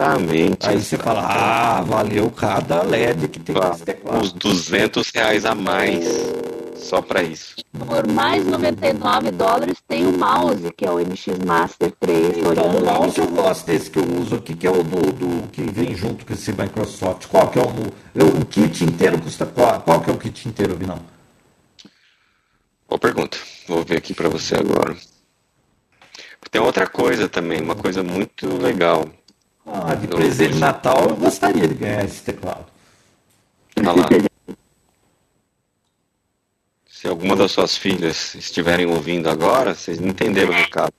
Exatamente. 0.00 0.68
Aí 0.68 0.80
você 0.80 0.96
fala, 0.96 1.20
ah, 1.26 1.82
valeu 1.82 2.30
cada 2.30 2.82
LED 2.82 3.28
que 3.28 3.38
tem 3.38 3.54
nesse 3.54 3.68
Uns 3.70 3.80
teclado. 3.80 4.32
200 4.38 5.10
reais 5.14 5.44
a 5.44 5.54
mais 5.54 6.06
só 6.74 7.02
pra 7.02 7.22
isso. 7.22 7.56
Por 7.86 8.06
mais 8.08 8.44
99 8.46 9.30
dólares 9.32 9.76
tem 9.86 10.06
o 10.06 10.16
mouse, 10.18 10.72
que 10.74 10.86
é 10.86 10.90
o 10.90 10.98
MX 10.98 11.38
Master 11.44 11.92
3. 12.00 12.38
Tô 12.38 12.52
Então, 12.52 12.76
o 12.76 12.84
mouse 12.84 13.18
eu 13.20 13.26
gosto 13.28 13.66
desse 13.66 13.90
que 13.90 13.98
eu 13.98 14.04
uso 14.20 14.36
aqui, 14.36 14.56
que 14.56 14.66
é 14.66 14.70
o 14.70 14.82
do, 14.82 15.12
do- 15.12 15.48
que 15.48 15.62
vem 15.62 15.94
junto 15.94 16.24
com 16.24 16.32
esse 16.32 16.50
Microsoft. 16.52 17.26
Qual 17.26 17.48
que 17.50 17.58
é 17.58 17.62
o, 17.62 17.66
o, 17.66 18.40
o 18.40 18.46
kit 18.46 18.82
inteiro 18.84 19.20
custa 19.20 19.44
qual? 19.44 19.80
Qual 19.82 20.00
que 20.00 20.10
é 20.10 20.12
o 20.12 20.16
kit 20.18 20.48
inteiro, 20.48 20.74
Vinão? 20.76 20.98
Boa 22.88 22.98
pergunta. 22.98 23.36
Vou 23.68 23.84
ver 23.84 23.98
aqui 23.98 24.14
pra 24.14 24.28
você 24.28 24.56
agora. 24.56 24.96
Tem 26.50 26.60
outra 26.60 26.88
coisa 26.88 27.28
também, 27.28 27.60
uma 27.60 27.76
coisa 27.76 28.02
muito 28.02 28.48
legal. 28.60 29.04
Ah, 29.66 29.94
de 29.94 30.08
presente 30.08 30.54
de 30.54 30.58
Natal 30.58 31.08
eu 31.08 31.16
gostaria 31.16 31.68
de 31.68 31.74
ganhar 31.74 32.04
esse 32.04 32.22
teclado. 32.22 32.66
Olha 33.78 33.92
lá. 33.92 34.08
Se 36.86 37.08
alguma 37.08 37.34
das 37.34 37.52
suas 37.52 37.78
filhas 37.78 38.34
estiverem 38.34 38.84
ouvindo 38.84 39.30
agora, 39.30 39.74
vocês 39.74 39.98
não 39.98 40.08
entenderam 40.08 40.50
o 40.50 40.54
recado. 40.54 40.92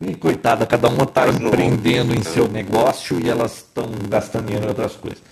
E 0.00 0.14
coitada, 0.14 0.64
cada 0.64 0.88
uma 0.88 1.04
está 1.04 1.28
empreendendo 1.28 2.14
em 2.14 2.22
seu 2.22 2.48
negócio 2.48 3.20
e 3.20 3.28
elas 3.28 3.58
estão 3.58 3.90
gastando 4.08 4.46
dinheiro 4.46 4.64
em 4.64 4.68
outras 4.70 4.96
coisas. 4.96 5.22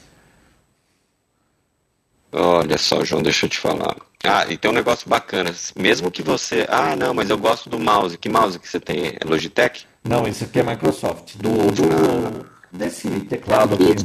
Olha 2.31 2.77
só, 2.77 3.03
João, 3.03 3.23
deixa 3.23 3.47
eu 3.47 3.51
te 3.51 3.59
falar. 3.59 3.97
Ah, 4.23 4.45
e 4.47 4.59
tem 4.59 4.71
um 4.71 4.75
negócio 4.75 5.09
bacana. 5.09 5.55
Mesmo 5.75 6.11
que 6.11 6.23
você. 6.23 6.67
Ah, 6.69 6.95
não, 6.95 7.15
mas 7.15 7.31
eu 7.31 7.39
gosto 7.39 7.71
do 7.71 7.79
mouse. 7.79 8.19
Que 8.19 8.29
mouse 8.29 8.59
que 8.59 8.69
você 8.69 8.79
tem? 8.79 9.17
É 9.19 9.25
Logitech? 9.25 9.87
Não, 10.09 10.27
esse 10.27 10.45
aqui 10.45 10.61
é 10.61 10.63
Microsoft. 10.63 11.37
Do, 11.37 11.71
do 11.73 12.47
desse 12.73 13.09
teclado 13.21 13.75
aqui. 13.75 14.05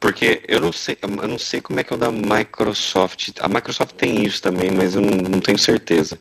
Porque 0.00 0.42
eu 0.48 0.60
não 0.60 0.72
sei, 0.72 0.98
eu 1.00 1.28
não 1.28 1.38
sei 1.38 1.60
como 1.60 1.78
é 1.78 1.84
que 1.84 1.92
é 1.92 1.96
o 1.96 1.98
da 1.98 2.10
Microsoft. 2.10 3.30
A 3.40 3.48
Microsoft 3.48 3.94
tem 3.94 4.24
isso 4.24 4.42
também, 4.42 4.70
mas 4.70 4.94
eu 4.94 5.00
não, 5.00 5.16
não 5.16 5.40
tenho 5.40 5.58
certeza. 5.58 6.18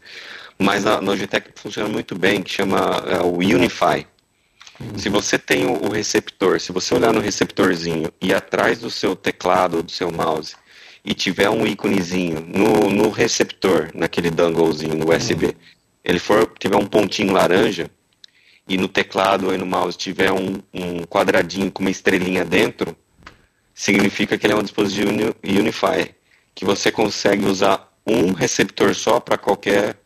Mas 0.59 0.85
a 0.85 0.99
Logitech 0.99 1.49
funciona 1.55 1.89
muito 1.89 2.15
bem, 2.15 2.43
que 2.43 2.51
chama 2.51 3.03
é, 3.07 3.19
o 3.21 3.37
Unify. 3.37 4.05
Se 4.97 5.09
você 5.09 5.39
tem 5.39 5.65
o, 5.65 5.85
o 5.85 5.89
receptor, 5.89 6.59
se 6.59 6.71
você 6.71 6.93
olhar 6.93 7.13
no 7.13 7.19
receptorzinho 7.19 8.11
e 8.21 8.33
atrás 8.33 8.79
do 8.79 8.91
seu 8.91 9.15
teclado, 9.15 9.81
do 9.81 9.91
seu 9.91 10.11
mouse, 10.11 10.55
e 11.03 11.13
tiver 11.13 11.49
um 11.49 11.65
íconezinho 11.65 12.41
no, 12.41 12.89
no 12.89 13.09
receptor, 13.09 13.89
naquele 13.93 14.29
donglezinho, 14.29 14.95
no 14.95 15.11
USB, 15.11 15.55
ele 16.03 16.19
for 16.19 16.51
tiver 16.59 16.77
um 16.77 16.85
pontinho 16.85 17.33
laranja, 17.33 17.89
e 18.67 18.77
no 18.77 18.87
teclado 18.87 19.53
e 19.53 19.57
no 19.57 19.65
mouse 19.65 19.97
tiver 19.97 20.31
um, 20.31 20.61
um 20.73 21.03
quadradinho 21.03 21.71
com 21.71 21.81
uma 21.81 21.89
estrelinha 21.91 22.45
dentro, 22.45 22.95
significa 23.73 24.37
que 24.37 24.45
ele 24.45 24.53
é 24.53 24.55
um 24.55 24.61
dispositivo 24.63 25.09
uni- 25.09 25.35
Unify, 25.59 26.13
que 26.53 26.63
você 26.65 26.91
consegue 26.91 27.45
usar 27.45 27.91
um 28.05 28.31
receptor 28.33 28.93
só 28.95 29.19
para 29.19 29.37
qualquer, 29.37 29.97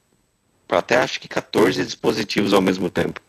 para 0.67 0.79
até 0.79 0.97
acho 0.97 1.19
que 1.19 1.27
14 1.27 1.83
dispositivos 1.83 2.53
ao 2.53 2.61
mesmo 2.61 2.89
tempo. 2.89 3.21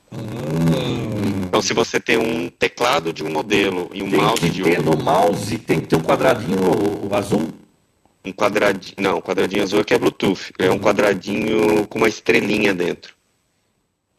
Então, 1.48 1.60
se 1.62 1.72
você 1.72 1.98
tem 1.98 2.16
um 2.18 2.48
teclado 2.48 3.12
de 3.12 3.24
um 3.24 3.30
modelo 3.30 3.90
e 3.92 4.02
um 4.02 4.10
Tem 4.10 4.20
mouse 4.20 4.50
de 4.50 4.62
outro, 4.62 4.82
no 4.82 4.96
mouse, 5.02 5.58
tem 5.58 5.80
que 5.80 5.86
ter 5.88 5.96
um 5.96 6.02
quadradinho 6.02 6.58
azul. 7.12 7.48
um 8.24 8.32
quadradinho, 8.32 8.94
não, 8.98 9.18
um 9.18 9.20
quadradinho 9.20 9.62
azul 9.62 9.80
é 9.80 9.84
que 9.84 9.94
é 9.94 9.98
Bluetooth, 9.98 10.52
é 10.58 10.70
um 10.70 10.78
quadradinho 10.78 11.86
com 11.86 11.98
uma 11.98 12.08
estrelinha 12.08 12.74
dentro. 12.74 13.14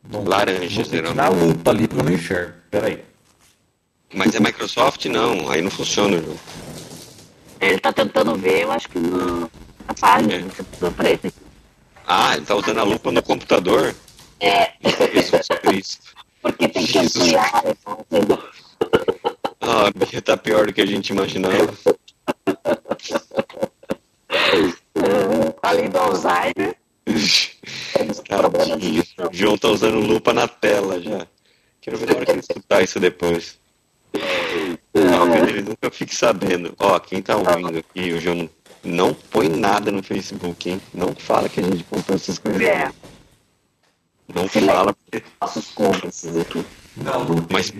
Bom, 0.09 0.23
Laranja, 0.27 0.83
geralmente. 0.83 1.15
na 1.15 1.29
lupa 1.29 1.71
ali 1.71 1.87
porque 1.87 2.01
eu 2.01 2.05
não 2.05 2.13
enxergo. 2.13 2.53
Peraí. 2.71 3.03
Mas 4.13 4.33
é 4.35 4.39
Microsoft? 4.39 5.05
Não, 5.05 5.49
aí 5.49 5.61
não 5.61 5.69
funciona, 5.71 6.21
João. 6.21 6.37
Ele 7.59 7.79
tá 7.79 7.91
tentando 7.91 8.35
ver, 8.35 8.61
eu 8.63 8.71
acho 8.71 8.87
que 8.89 8.99
no, 8.99 9.41
na 9.41 9.93
página 9.99 10.33
É. 10.35 10.41
que 10.43 10.49
você 10.49 10.63
mandou 10.73 10.91
pra 10.91 11.09
ele. 11.09 11.33
Ah, 12.05 12.35
ele 12.37 12.45
tá 12.45 12.55
usando 12.55 12.77
a 12.79 12.83
lupa 12.83 13.11
no 13.11 13.21
computador? 13.21 13.93
É, 14.39 14.71
Jesus 15.13 15.47
Cristo. 15.61 16.05
porque 16.41 16.69
tem 16.69 16.85
que 16.85 16.99
ampliar. 16.99 17.63
entendeu? 18.09 18.41
Ah, 19.59 19.87
a 19.87 19.91
Bia 19.91 20.21
tá 20.21 20.37
pior 20.37 20.67
do 20.67 20.73
que 20.73 20.79
a 20.81 20.85
gente 20.85 21.09
imaginava. 21.09 21.73
Além 25.61 25.89
do 25.89 25.97
Alzheimer, 25.97 26.75
Tadinho. 28.51 29.03
O 29.19 29.33
João 29.33 29.57
tá 29.57 29.69
usando 29.69 29.99
lupa 29.99 30.33
na 30.33 30.47
tela 30.47 31.01
já. 31.01 31.27
Quero 31.81 31.97
ver 31.97 32.07
na 32.07 32.15
hora 32.15 32.25
que 32.25 32.31
ele 32.31 32.39
escutar 32.39 32.81
isso 32.83 32.99
depois. 32.99 33.57
Talvez 34.93 35.47
ele 35.47 35.61
nunca 35.61 35.89
fique 35.91 36.15
sabendo. 36.15 36.73
Ó, 36.79 36.99
quem 36.99 37.21
tá 37.21 37.35
ouvindo 37.35 37.77
aqui, 37.79 38.11
o 38.13 38.19
João 38.19 38.35
não, 38.35 38.49
não 38.83 39.13
põe 39.13 39.47
nada 39.49 39.91
no 39.91 40.01
Facebook, 40.03 40.69
hein? 40.69 40.81
Não 40.93 41.15
fala 41.15 41.47
que 41.49 41.59
a 41.59 41.63
gente 41.63 41.83
comprou 41.83 42.15
essas 42.15 42.39
coisas. 42.39 42.61
é, 42.61 42.91
Não 44.33 44.47
fala, 44.47 44.93
porque... 44.93 45.23
nossos 45.39 45.67
cúmplices 45.69 46.35
aqui. 46.37 46.65
Não, 46.95 47.23
não 47.25 47.35
tem. 47.35 47.45
Mas, 47.51 47.73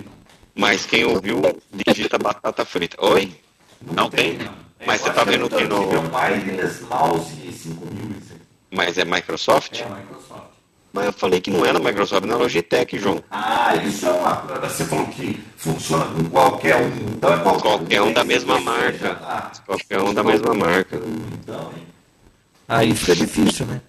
mas 0.56 0.86
quem 0.86 1.06
ouviu, 1.06 1.42
digita 1.72 2.18
batata 2.18 2.64
frita. 2.66 2.98
Oi? 3.04 3.36
Não 3.82 4.10
tem? 4.10 4.38
Mas 4.86 5.02
você 5.02 5.12
tá 5.12 5.24
vendo 5.24 5.50
que 5.50 5.56
É 5.64 5.66
um 5.66 5.70
no... 5.70 6.16
wireless 6.16 6.84
mouse 6.84 7.32
5000 7.32 8.18
isso 8.22 8.34
aí. 8.34 8.37
Mas 8.72 8.98
é 8.98 9.06
Microsoft? 9.06 9.80
É, 9.82 9.86
Microsoft. 9.86 10.48
Mas 10.94 11.06
eu 11.06 11.14
falei 11.14 11.40
que 11.40 11.52
não 11.52 11.66
é 11.66 11.72
na 11.72 11.80
Microsoft, 11.80 12.24
é 12.24 12.28
na 12.28 12.38
Logitech, 12.38 12.98
João. 12.98 13.24
Ah, 13.30 13.76
isso 13.76 14.06
é 14.06 14.12
uma. 14.12 14.34
Você 14.62 14.86
falou 14.86 15.06
que 15.08 15.40
funciona 15.56 16.06
com 16.06 16.24
qualquer 16.30 16.78
um. 16.78 16.88
Então 17.16 17.34
é 17.34 17.38
qualquer, 17.40 17.62
qualquer 17.62 18.02
um 18.02 18.14
da 18.14 18.24
mesma 18.24 18.60
marca. 18.60 19.20
Ah, 19.22 19.52
qualquer 19.66 20.02
um 20.02 20.14
da 20.14 20.24
mesma 20.24 20.54
marca. 20.54 20.98
Então, 20.98 21.72
aí 22.68 22.96
fica 22.96 23.16
difícil, 23.16 23.66
né? 23.68 23.82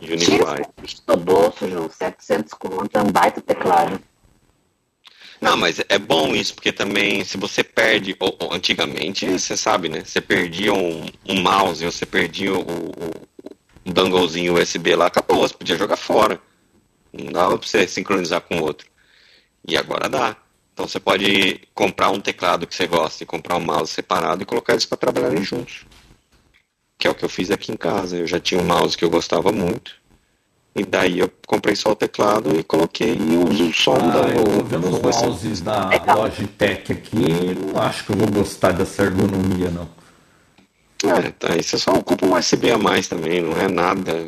Tira 0.00 0.68
do 1.06 1.16
bolso, 1.16 1.68
João. 1.68 1.88
700 1.88 2.52
conto 2.54 2.96
é 2.96 3.02
um 3.02 3.12
baita 3.12 3.40
teclado. 3.40 4.00
Não, 5.40 5.56
mas 5.56 5.80
é 5.88 5.98
bom 5.98 6.34
isso, 6.34 6.54
porque 6.54 6.72
também 6.72 7.24
se 7.24 7.36
você 7.36 7.64
perde, 7.64 8.16
ou, 8.18 8.36
ou, 8.38 8.52
antigamente, 8.54 9.26
você 9.26 9.56
sabe, 9.56 9.88
né? 9.88 10.04
Você 10.04 10.20
perdia 10.20 10.72
um, 10.72 11.06
um 11.28 11.40
mouse, 11.42 11.84
você 11.84 12.06
perdia 12.06 12.54
o, 12.54 12.60
o, 12.60 13.28
o 13.84 13.92
donglezinho 13.92 14.60
USB 14.60 14.94
lá, 14.94 15.06
acabou, 15.06 15.40
você 15.40 15.54
podia 15.54 15.76
jogar 15.76 15.96
fora. 15.96 16.40
Não 17.12 17.32
dava 17.32 17.58
pra 17.58 17.68
você 17.68 17.86
sincronizar 17.86 18.40
com 18.40 18.56
o 18.56 18.62
outro. 18.62 18.86
E 19.66 19.76
agora 19.76 20.08
dá. 20.08 20.36
Então 20.72 20.88
você 20.88 20.98
pode 20.98 21.60
comprar 21.74 22.10
um 22.10 22.20
teclado 22.20 22.66
que 22.66 22.74
você 22.74 22.86
gosta 22.86 23.22
e 23.22 23.26
comprar 23.26 23.56
um 23.56 23.60
mouse 23.60 23.92
separado 23.92 24.42
e 24.42 24.46
colocar 24.46 24.72
eles 24.72 24.86
para 24.86 24.96
trabalharem 24.96 25.42
juntos. 25.42 25.84
Que 26.98 27.06
é 27.06 27.10
o 27.10 27.14
que 27.14 27.24
eu 27.24 27.28
fiz 27.28 27.50
aqui 27.50 27.70
em 27.72 27.76
casa. 27.76 28.16
Eu 28.16 28.26
já 28.26 28.40
tinha 28.40 28.60
um 28.60 28.64
mouse 28.64 28.96
que 28.96 29.04
eu 29.04 29.10
gostava 29.10 29.52
muito. 29.52 30.00
E 30.74 30.84
daí 30.84 31.18
eu 31.18 31.30
comprei 31.46 31.76
só 31.76 31.90
o 31.90 31.96
teclado 31.96 32.58
e 32.58 32.64
coloquei 32.64 33.14
e 33.14 33.36
uso 33.36 33.68
o 33.68 33.74
som 33.74 33.96
ah, 33.96 34.22
da. 34.22 34.28
Eu 34.30 34.44
tô 34.44 34.64
vendo 34.64 34.88
os 34.88 35.22
mouses 35.22 35.60
da 35.60 35.90
Logitech 36.14 36.92
aqui, 36.92 37.54
não 37.54 37.82
acho 37.82 38.06
que 38.06 38.12
eu 38.12 38.16
vou 38.16 38.30
gostar 38.30 38.72
dessa 38.72 39.02
ergonomia, 39.02 39.70
não. 39.70 40.01
É, 41.04 41.30
tá, 41.32 41.52
aí 41.52 41.62
você 41.62 41.78
só 41.78 41.92
ocupa 41.92 42.26
um 42.26 42.36
USB 42.36 42.70
a 42.70 42.78
mais 42.78 43.08
também, 43.08 43.40
não 43.40 43.58
é 43.60 43.68
nada. 43.68 44.26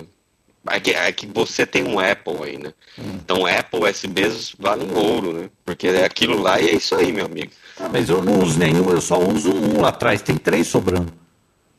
É 0.66 0.80
que, 0.80 0.90
é 0.92 1.12
que 1.12 1.26
você 1.26 1.66
tem 1.66 1.84
um 1.84 1.98
Apple 1.98 2.42
aí, 2.42 2.58
né? 2.58 2.72
Hum. 2.98 3.18
Então 3.22 3.46
Apple 3.46 3.80
USBs 3.80 4.54
valem 4.58 4.90
ouro, 4.92 5.32
né? 5.32 5.50
Porque 5.64 5.88
é 5.88 6.04
aquilo 6.04 6.40
lá 6.40 6.60
e 6.60 6.70
é 6.70 6.74
isso 6.76 6.94
aí, 6.94 7.12
meu 7.12 7.26
amigo. 7.26 7.52
Ah, 7.78 7.88
mas 7.92 8.08
eu 8.08 8.22
não 8.22 8.40
uso 8.40 8.58
nenhum, 8.58 8.90
eu 8.90 9.00
só 9.00 9.18
uso 9.18 9.52
um 9.52 9.80
lá 9.80 9.88
atrás, 9.88 10.22
tem 10.22 10.36
três 10.36 10.66
sobrando. 10.66 11.12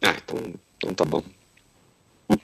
Ah, 0.03 0.13
então, 0.23 0.53
então 0.77 0.93
tá 0.93 1.05
bom. 1.05 1.23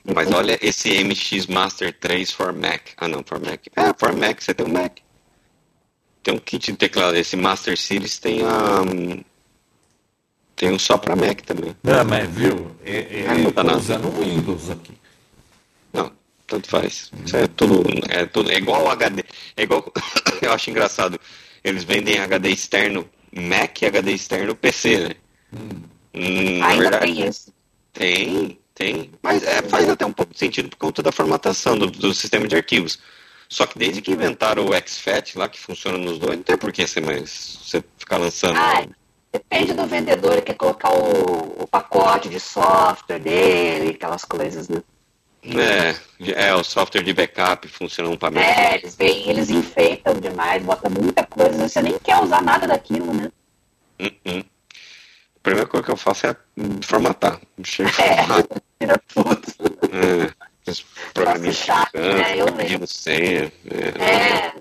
Mas 0.03 0.31
olha 0.31 0.57
esse 0.61 1.03
MX 1.03 1.47
Master 1.47 1.93
3 1.93 2.31
for 2.31 2.53
Mac. 2.53 2.81
Ah, 2.97 3.07
não, 3.07 3.23
for 3.23 3.39
Mac. 3.39 3.65
É, 3.75 3.93
for 3.97 4.15
Mac, 4.15 4.41
você 4.41 4.53
tem 4.53 4.65
um 4.65 4.69
Mac. 4.69 4.97
Tem 6.23 6.33
um 6.33 6.37
kit 6.37 6.71
de 6.71 6.77
teclado. 6.77 7.15
Esse 7.15 7.35
Master 7.35 7.77
Series 7.77 8.19
tem 8.19 8.41
a. 8.43 8.81
Tem 10.61 10.71
um 10.71 10.77
só 10.77 10.95
para 10.95 11.15
Mac 11.15 11.41
também. 11.41 11.75
Não, 11.81 12.05
mas 12.05 12.29
viu? 12.29 12.69
É, 12.85 13.21
é, 13.21 13.25
ah, 13.27 13.35
eu 13.35 13.51
tô 13.51 13.77
usando 13.77 14.07
o 14.09 14.23
Windows 14.23 14.69
aqui. 14.69 14.93
Não, 15.91 16.11
tanto 16.45 16.69
faz. 16.69 17.11
Isso 17.25 17.35
é 17.35 17.47
tudo. 17.47 17.83
É, 18.07 18.27
tudo, 18.27 18.51
é 18.51 18.57
igual 18.57 18.83
o 18.83 18.89
HD. 18.91 19.23
É 19.57 19.63
igual. 19.63 19.91
eu 20.39 20.53
acho 20.53 20.69
engraçado. 20.69 21.19
Eles 21.63 21.83
vendem 21.83 22.19
HD 22.19 22.51
externo 22.51 23.09
Mac 23.33 23.81
e 23.81 23.87
HD 23.87 24.11
externo 24.11 24.55
PC, 24.55 24.99
né? 24.99 25.15
Hum. 25.51 25.69
Hum, 26.13 26.59
na 26.59 26.67
Ainda 26.67 26.83
verdade, 26.83 27.05
tem 27.05 27.27
isso. 27.27 27.53
Tem. 27.91 28.59
Tem, 28.75 29.11
mas 29.23 29.43
é, 29.43 29.63
faz 29.63 29.89
até 29.89 30.05
um 30.05 30.13
pouco 30.13 30.31
de 30.31 30.39
sentido 30.39 30.69
por 30.69 30.77
conta 30.77 31.01
da 31.01 31.11
formatação 31.11 31.75
do, 31.75 31.87
do 31.87 32.13
sistema 32.13 32.47
de 32.47 32.55
arquivos. 32.55 32.99
Só 33.49 33.65
que 33.65 33.79
desde 33.79 33.99
que 33.99 34.11
inventaram 34.11 34.65
o 34.67 34.87
XFAT 34.87 35.39
lá, 35.39 35.49
que 35.49 35.59
funciona 35.59 35.97
nos 35.97 36.19
dois, 36.19 36.37
não 36.37 36.43
tem 36.43 36.55
por 36.55 36.71
que 36.71 36.85
ser 36.85 37.01
mais. 37.01 37.57
Você 37.63 37.83
ficar 37.97 38.17
lançando. 38.17 38.57
Ah, 38.57 38.85
depende 39.31 39.73
do 39.73 39.85
vendedor, 39.85 40.33
ele 40.33 40.41
quer 40.41 40.55
colocar 40.55 40.91
o, 40.91 41.63
o, 41.63 41.67
pacote 41.67 42.29
de 42.29 42.39
software 42.39 43.19
dele, 43.19 43.91
aquelas 43.91 44.25
coisas, 44.25 44.67
né? 44.67 44.81
É, 45.43 46.49
é, 46.49 46.53
o 46.53 46.63
software 46.63 47.01
de 47.01 47.13
backup 47.13 47.67
funciona 47.67 48.09
um 48.09 48.15
para 48.15 48.39
É, 48.39 48.75
eles, 48.75 48.95
vem, 48.95 49.27
eles 49.27 49.49
enfeitam 49.49 50.13
demais, 50.13 50.61
botam 50.61 50.91
muita 50.91 51.25
coisa, 51.25 51.67
você 51.67 51.81
nem 51.81 51.97
quer 51.97 52.21
usar 52.21 52.43
nada 52.43 52.67
daquilo, 52.67 53.11
né? 53.13 53.31
Uh 53.99 54.11
-uh. 54.25 54.45
A 55.35 55.39
primeira 55.41 55.67
coisa 55.67 55.83
que 55.83 55.91
eu 55.91 55.97
faço 55.97 56.27
é 56.27 56.35
formatar. 56.83 57.41
Chega 57.63 57.89
é. 57.89 58.17
Tira 58.79 59.01
tudo. 59.07 59.41
É, 59.91 60.31
programinha 61.13 61.53
né? 61.93 62.51
pedindo 62.57 62.85
senha. 62.85 63.51
É. 63.65 64.03
é. 64.03 64.53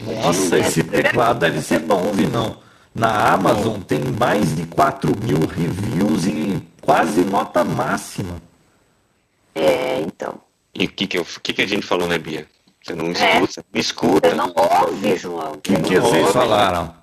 Nossa, 0.00 0.58
esse 0.58 0.84
teclado 0.84 1.40
deve 1.40 1.60
ser 1.60 1.80
bom, 1.80 2.12
Vinão. 2.12 2.62
Na 2.94 3.32
Amazon 3.32 3.80
tem 3.80 3.98
mais 3.98 4.54
de 4.54 4.66
4 4.66 5.12
mil 5.20 5.40
reviews 5.40 6.26
e 6.26 6.62
quase 6.80 7.22
nota 7.22 7.64
máxima. 7.64 8.40
É, 9.54 10.00
então. 10.00 10.40
E 10.72 10.84
o 10.84 10.88
que, 10.88 11.06
que, 11.06 11.24
que, 11.24 11.52
que 11.52 11.62
a 11.62 11.66
gente 11.66 11.84
falou, 11.86 12.06
né, 12.06 12.18
Bia? 12.18 12.46
Você 12.82 12.94
não 12.94 13.06
é. 13.06 13.10
escuta? 13.12 13.60
É. 13.60 13.64
Me 13.72 13.80
escuta. 13.80 14.28
Você 14.28 14.34
não 14.34 14.52
ouve, 14.54 15.16
João. 15.16 15.52
O 15.52 15.58
que, 15.58 15.74
que 15.80 15.98
vocês 15.98 16.30
falaram? 16.30 16.94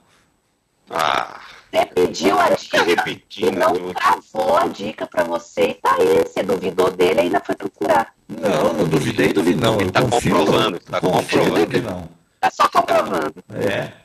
Ah. 0.89 1.41
Você 1.71 1.85
pediu 1.85 2.39
a 2.39 2.49
dica 2.49 2.83
repetindo, 2.83 3.57
e 3.57 3.79
não 3.79 3.93
travou 3.93 4.57
a 4.57 4.67
dica 4.67 5.07
para 5.07 5.23
você 5.23 5.69
e 5.69 5.73
tá 5.75 5.95
aí. 5.95 6.23
Você 6.25 6.43
duvidou 6.43 6.91
dele 6.91 7.15
e 7.15 7.23
ainda 7.23 7.39
foi 7.39 7.55
procurar. 7.55 8.13
Não, 8.27 8.73
não 8.73 8.85
duvidei 8.85 9.33
do 9.33 9.41
não. 9.55 9.79
Ele 9.79 9.91
tá 9.91 10.01
confio, 10.01 10.35
comprovando. 10.35 10.79
Tá 10.79 10.99
comprovando. 10.99 11.67
Que 11.67 11.81
não. 11.81 12.09
Tá 12.39 12.51
só 12.51 12.67
comprovando. 12.67 13.33
É. 13.53 14.00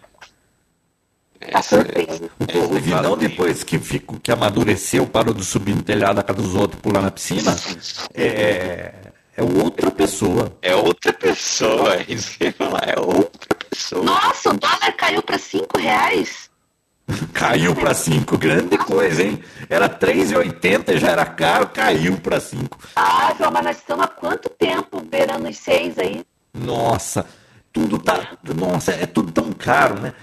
Tá 1.51 1.63
surpreso. 1.63 2.31
É, 2.49 2.59
o 2.59 2.81
Vinão, 2.81 3.17
depois 3.17 3.63
que, 3.63 3.79
fico, 3.79 4.19
que 4.21 4.33
amadureceu, 4.33 5.07
parou 5.07 5.35
de 5.35 5.45
subir 5.45 5.75
no 5.75 5.83
telhado 5.83 6.17
da 6.17 6.23
casa 6.23 6.43
dos 6.43 6.55
outros, 6.55 6.81
pular 6.81 7.03
na 7.03 7.11
piscina, 7.11 7.57
é, 8.15 8.93
é 9.37 9.43
outra 9.43 9.91
pessoa. 9.91 10.57
É 10.63 10.75
outra 10.75 11.13
pessoa, 11.13 11.97
é 11.97 12.05
isso 12.09 12.37
que 12.39 12.45
eu 12.45 12.49
ia 12.49 12.53
falar, 12.53 12.83
é 12.87 12.99
outra 12.99 13.57
pessoa. 13.71 14.05
Nossa, 14.05 14.51
o 14.51 14.59
dólar 14.59 14.93
caiu 14.97 15.23
para 15.23 15.39
5 15.39 15.79
reais. 15.79 16.47
Caiu 17.33 17.73
para 17.73 17.95
5, 17.95 18.37
grande 18.37 18.77
coisa, 18.77 19.23
hein? 19.23 19.41
Era 19.71 19.89
3,80, 19.89 20.99
já 20.99 21.11
era 21.11 21.25
caro, 21.25 21.69
caiu 21.69 22.17
para 22.19 22.41
5. 22.41 22.79
Ah, 22.97 23.33
João, 23.39 23.53
mas 23.53 23.65
nós 23.65 23.77
estamos 23.77 24.05
há 24.05 24.09
quanto 24.09 24.49
tempo 24.49 25.01
beirando 25.01 25.49
os 25.49 25.57
6 25.57 25.99
aí? 26.01 26.25
Nossa, 26.53 27.25
tudo 27.73 27.99
tá. 27.99 28.37
Nossa, 28.55 28.93
é 28.93 29.07
tudo 29.07 29.31
tão 29.31 29.53
caro, 29.53 30.01
né? 30.01 30.15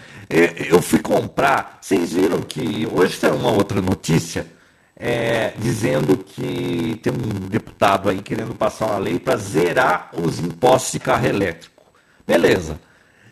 Eu 0.69 0.81
fui 0.81 0.99
comprar. 0.99 1.79
Vocês 1.81 2.13
viram 2.13 2.41
que 2.41 2.87
hoje 2.91 3.19
tem 3.19 3.31
uma 3.31 3.51
outra 3.51 3.81
notícia 3.81 4.47
é, 4.95 5.53
dizendo 5.57 6.17
que 6.17 6.99
tem 7.03 7.13
um 7.13 7.47
deputado 7.47 8.09
aí 8.09 8.21
querendo 8.21 8.55
passar 8.55 8.87
uma 8.87 8.97
lei 8.97 9.19
para 9.19 9.37
zerar 9.37 10.09
os 10.13 10.39
impostos 10.39 10.93
de 10.93 10.99
carro 10.99 11.27
elétrico. 11.27 11.83
Beleza. 12.25 12.79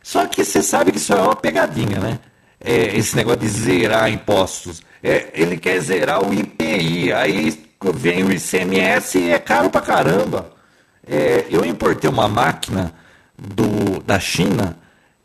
Só 0.03 0.25
que 0.25 0.43
você 0.43 0.61
sabe 0.61 0.91
que 0.91 0.97
isso 0.97 1.13
é 1.13 1.21
uma 1.21 1.35
pegadinha, 1.35 1.99
né? 1.99 2.19
é, 2.63 2.95
esse 2.95 3.15
negócio 3.15 3.39
de 3.39 3.47
zerar 3.49 4.11
impostos. 4.11 4.81
É, 5.01 5.29
ele 5.33 5.57
quer 5.57 5.79
zerar 5.79 6.23
o 6.23 6.33
IPI. 6.33 7.11
Aí 7.11 7.71
vem 7.95 8.23
o 8.23 8.31
ICMS 8.31 9.17
e 9.17 9.31
é 9.31 9.39
caro 9.39 9.69
pra 9.69 9.81
caramba. 9.81 10.53
É, 11.05 11.47
eu 11.49 11.65
importei 11.65 12.09
uma 12.09 12.27
máquina 12.27 12.93
do, 13.35 14.01
da 14.03 14.19
China 14.19 14.77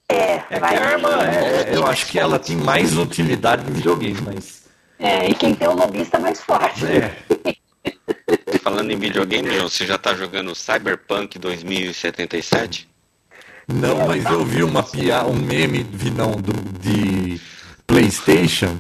É, 0.10 0.44
É 0.50 0.60
vai 0.60 0.78
que 0.78 0.84
a 0.84 0.88
arma, 0.88 1.10
é, 1.28 1.76
eu 1.76 1.86
acho 1.88 2.06
que 2.08 2.20
ela 2.20 2.38
tem 2.38 2.56
mais 2.56 2.98
utilidade 2.98 3.66
que 3.66 3.72
videogame, 3.72 4.20
mas. 4.22 4.64
É, 5.00 5.30
e 5.30 5.36
quem 5.36 5.56
tem 5.56 5.68
o 5.68 5.74
lobista 5.74 6.20
mais 6.20 6.40
forte. 6.40 6.86
É. 6.86 7.16
Falando 8.62 8.92
em 8.92 8.98
videogame, 8.98 9.54
João, 9.54 9.70
você 9.70 9.86
já 9.86 9.98
tá 9.98 10.14
jogando 10.14 10.56
Cyberpunk 10.56 11.38
2077? 11.38 12.88
Não, 13.68 14.08
mas 14.08 14.24
eu 14.26 14.46
vi 14.46 14.64
uma 14.64 14.84
piada, 14.84 15.28
um 15.28 15.36
meme, 15.36 15.84
vi 15.84 16.12
não, 16.12 16.32
do, 16.34 16.54
de 16.80 17.40
PlayStation 17.86 18.80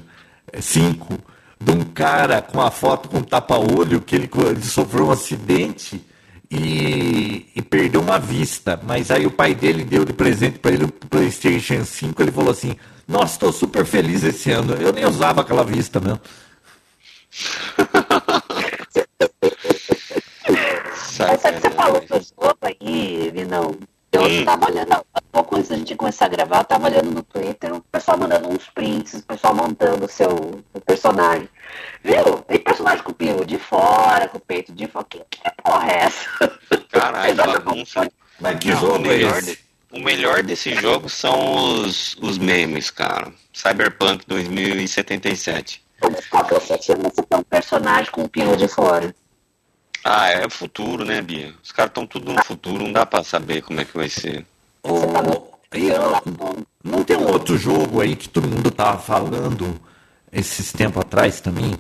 5, 0.59 1.19
de 1.59 1.71
um 1.71 1.83
cara 1.83 2.41
com 2.41 2.61
a 2.61 2.69
foto 2.69 3.09
com 3.09 3.21
tapa-olho, 3.21 4.01
que 4.01 4.15
ele, 4.15 4.29
ele 4.47 4.63
sofreu 4.63 5.07
um 5.07 5.11
acidente 5.11 6.03
e, 6.49 7.47
e 7.55 7.61
perdeu 7.61 8.01
uma 8.01 8.19
vista. 8.19 8.79
Mas 8.83 9.11
aí 9.11 9.25
o 9.25 9.31
pai 9.31 9.55
dele 9.55 9.83
deu 9.83 10.05
de 10.05 10.13
presente 10.13 10.59
para 10.59 10.71
ele 10.71 10.85
o 10.85 10.91
PlayStation 10.91 11.83
5, 11.83 12.21
ele 12.21 12.31
falou 12.31 12.51
assim: 12.51 12.75
Nossa, 13.07 13.33
estou 13.33 13.51
super 13.51 13.85
feliz 13.85 14.23
esse 14.23 14.51
ano. 14.51 14.73
Eu 14.73 14.93
nem 14.93 15.05
usava 15.05 15.41
aquela 15.41 15.63
vista 15.63 15.99
mesmo. 15.99 16.21
Mas 21.17 21.41
sabe 21.41 21.55
que 21.55 21.61
você 21.61 21.69
falou 21.71 22.01
do 22.01 22.15
jogo 22.15 22.57
aí, 22.61 23.31
Vinão? 23.33 23.75
Eu 24.15 24.23
Hum. 24.23 24.45
tava 24.45 24.65
olhando, 24.71 25.05
pouco 25.31 25.55
antes 25.57 25.69
da 25.69 25.75
gente 25.75 25.95
começar 25.95 26.25
a 26.25 26.29
gravar, 26.29 26.59
eu 26.59 26.63
tava 26.65 26.87
olhando 26.87 27.11
no 27.11 27.23
Twitter, 27.23 27.73
o 27.73 27.81
pessoal 27.81 28.17
mandando 28.17 28.47
uns 28.49 28.69
prints, 28.69 29.13
o 29.15 29.23
pessoal 29.23 29.53
montando 29.53 30.05
o 30.05 30.09
seu 30.09 30.29
o 30.73 30.79
personagem. 30.81 31.49
Viu? 32.03 32.23
Tem 32.47 32.59
personagem 32.59 33.03
com 33.03 33.11
o 33.11 33.15
peru 33.15 33.43
de 33.45 33.57
fora, 33.57 34.27
com 34.27 34.37
o 34.37 34.41
peito 34.41 34.71
de 34.73 34.87
fora. 34.87 35.05
Que, 35.09 35.19
que 35.29 35.39
porra 35.63 35.91
é 35.91 35.97
essa? 36.03 36.29
Caralho, 36.91 37.35
bagunça. 37.35 38.09
Mas 38.39 38.59
que 38.59 38.69
Não, 38.69 38.79
jogo 38.79 38.95
é 38.95 38.99
melhor 39.09 39.37
esse? 39.39 39.59
o 39.91 39.99
melhor 39.99 40.43
desse 40.43 40.73
jogo 40.75 41.09
são 41.09 41.81
os, 41.81 42.15
os 42.21 42.37
memes, 42.37 42.89
cara. 42.89 43.31
Cyberpunk 43.53 44.25
2077. 44.27 45.83
Mas 46.01 46.27
qual 46.27 46.43
que 46.45 46.53
é 46.53 46.57
o 46.57 46.61
sentido 46.61 46.97
de 46.97 47.03
você 47.03 47.23
ter 47.23 47.35
um 47.37 47.43
personagem 47.43 48.11
com 48.11 48.23
o 48.23 48.29
peru 48.29 48.55
de 48.55 48.67
fora? 48.67 49.15
Ah, 50.07 50.29
é 50.29 50.47
futuro, 50.47 51.03
né, 51.03 51.19
Bia? 51.19 51.51
Os 51.63 51.71
caras 51.71 51.89
estão 51.89 52.05
tudo 52.05 52.31
no 52.31 52.43
futuro, 52.43 52.83
não 52.83 52.93
dá 52.93 53.07
pra 53.07 53.23
saber 53.23 53.63
como 53.63 53.81
é 53.81 53.85
que 53.85 53.97
vai 53.97 54.07
ser. 54.07 54.45
Ô, 54.83 54.99
eu- 55.73 56.65
não 56.83 57.03
tem 57.03 57.17
um 57.17 57.27
outro 57.27 57.57
jogo 57.57 57.99
aí 58.01 58.15
que 58.15 58.29
todo 58.29 58.47
mundo 58.47 58.69
tava 58.69 58.99
falando 58.99 59.81
esses 60.31 60.71
tempos 60.71 61.01
atrás 61.01 61.41
também? 61.41 61.73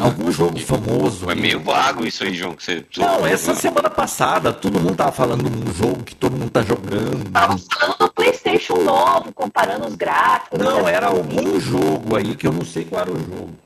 Algum 0.00 0.32
jogo 0.32 0.58
famoso. 0.60 1.28
É 1.28 1.34
aí? 1.34 1.40
meio 1.40 1.60
vago 1.62 2.06
isso 2.06 2.24
aí, 2.24 2.34
João, 2.34 2.54
que 2.54 2.64
você... 2.64 2.82
Não, 2.96 3.26
essa 3.26 3.54
semana 3.54 3.90
passada 3.90 4.54
todo 4.54 4.80
mundo 4.80 4.96
tava 4.96 5.12
falando 5.12 5.50
de 5.50 5.68
um 5.70 5.74
jogo 5.74 6.02
que 6.04 6.14
todo 6.14 6.32
mundo 6.34 6.50
tá 6.50 6.62
jogando. 6.62 7.30
Tava 7.30 7.58
falando 7.58 7.98
do 7.98 8.12
Playstation 8.12 8.78
novo, 8.82 9.30
comparando 9.34 9.86
os 9.86 9.94
gráficos. 9.94 10.58
Não, 10.58 10.88
era 10.88 11.08
algum 11.08 11.60
jogo 11.60 12.16
aí 12.16 12.34
que 12.34 12.46
eu 12.46 12.52
não 12.52 12.64
sei 12.64 12.86
qual 12.86 13.02
era 13.02 13.10
o 13.12 13.18
jogo. 13.18 13.65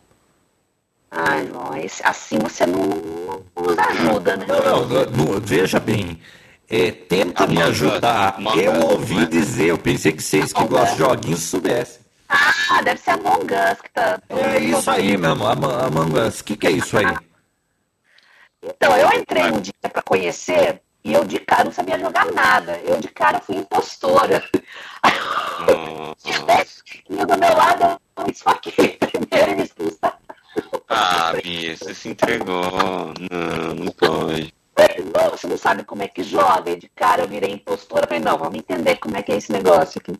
Ai, 1.10 1.42
não, 1.44 1.76
esse- 1.76 2.02
assim 2.06 2.38
você 2.38 2.64
não, 2.66 2.82
não 2.84 3.44
nos 3.64 3.78
ajuda, 3.78 4.36
né? 4.36 4.46
Não, 4.46 4.62
não, 4.62 4.86
não, 4.86 5.04
não, 5.32 5.40
veja 5.40 5.80
bem. 5.80 6.20
É, 6.68 6.92
tenta 6.92 7.46
me 7.48 7.60
ajudar. 7.60 8.36
Eu 8.56 8.80
ouvi 8.90 9.26
dizer, 9.26 9.66
eu 9.70 9.78
pensei 9.78 10.12
que 10.12 10.22
vocês 10.22 10.52
que 10.52 10.64
gostam 10.64 10.92
de 10.92 10.98
joguinhos 10.98 11.40
soubessem. 11.42 12.00
Ah, 12.28 12.80
deve 12.84 13.00
ser 13.00 13.10
Among 13.10 13.52
Us 13.52 13.80
que 13.82 13.90
tá. 13.90 14.20
É 14.28 14.58
isso 14.60 14.88
aí 14.88 15.16
mesmo, 15.16 15.44
Ama- 15.44 15.86
Among 15.86 16.16
Us. 16.20 16.38
O 16.40 16.44
que, 16.44 16.56
que 16.56 16.66
é 16.68 16.70
isso 16.70 16.96
aí? 16.96 17.06
Então, 18.62 18.96
eu 18.96 19.08
entrei 19.18 19.50
um 19.50 19.60
dia 19.60 19.72
pra 19.92 20.00
conhecer 20.02 20.80
e 21.02 21.12
eu 21.12 21.24
de 21.24 21.40
cara 21.40 21.64
não 21.64 21.72
sabia 21.72 21.98
jogar 21.98 22.26
nada. 22.26 22.78
Eu 22.84 23.00
de 23.00 23.08
cara 23.08 23.40
fui 23.40 23.56
impostora. 23.56 24.40
Tinha 26.22 26.38
Nossa. 26.38 26.46
10 26.46 26.82
quilos 26.82 27.26
do 27.26 27.38
meu 27.38 27.56
lado, 27.56 28.00
eu 28.16 28.24
me 28.24 28.30
esfaquei 28.30 28.96
primeiro 28.98 29.50
e 29.52 29.56
me 29.56 29.62
expulsaram. 29.64 30.19
Ah, 30.88 31.32
Bia, 31.42 31.76
você 31.76 31.94
se 31.94 32.08
entregou. 32.08 33.12
Não, 33.30 33.74
não 33.74 33.92
pode. 33.92 34.52
Não, 35.14 35.30
você 35.30 35.46
não 35.46 35.58
sabe 35.58 35.84
como 35.84 36.02
é 36.02 36.08
que 36.08 36.22
joga. 36.22 36.70
E 36.70 36.76
de 36.76 36.88
cara 36.88 37.22
eu 37.22 37.28
virei 37.28 37.52
impostora. 37.52 38.06
Falei, 38.06 38.22
não, 38.22 38.36
vamos 38.36 38.58
entender 38.58 38.96
como 38.96 39.16
é 39.16 39.22
que 39.22 39.32
é 39.32 39.36
esse 39.36 39.52
negócio 39.52 40.00
aqui. 40.00 40.18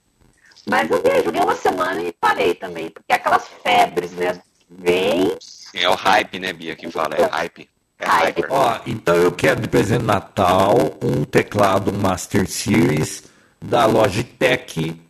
Mas 0.68 0.90
eu 0.90 1.02
vi, 1.02 1.24
joguei 1.24 1.40
uma 1.40 1.56
semana 1.56 2.00
e 2.02 2.12
parei 2.12 2.54
também. 2.54 2.90
Porque 2.90 3.12
aquelas 3.12 3.48
febres, 3.62 4.12
né? 4.12 4.40
Vem. 4.68 5.36
É 5.74 5.88
o 5.88 5.94
hype, 5.94 6.38
né, 6.38 6.52
Bia, 6.52 6.76
que 6.76 6.90
fala. 6.90 7.16
É 7.16 7.24
hype. 7.24 7.68
É 7.98 8.06
Hype. 8.06 8.40
hyper. 8.40 8.52
Ó, 8.52 8.80
então 8.86 9.16
eu 9.16 9.32
quero 9.32 9.60
de 9.60 9.68
presente 9.68 10.00
de 10.00 10.06
Natal 10.06 10.76
um 11.02 11.24
teclado 11.24 11.92
Master 11.92 12.48
Series 12.48 13.24
da 13.60 13.86
Logitech. 13.86 15.00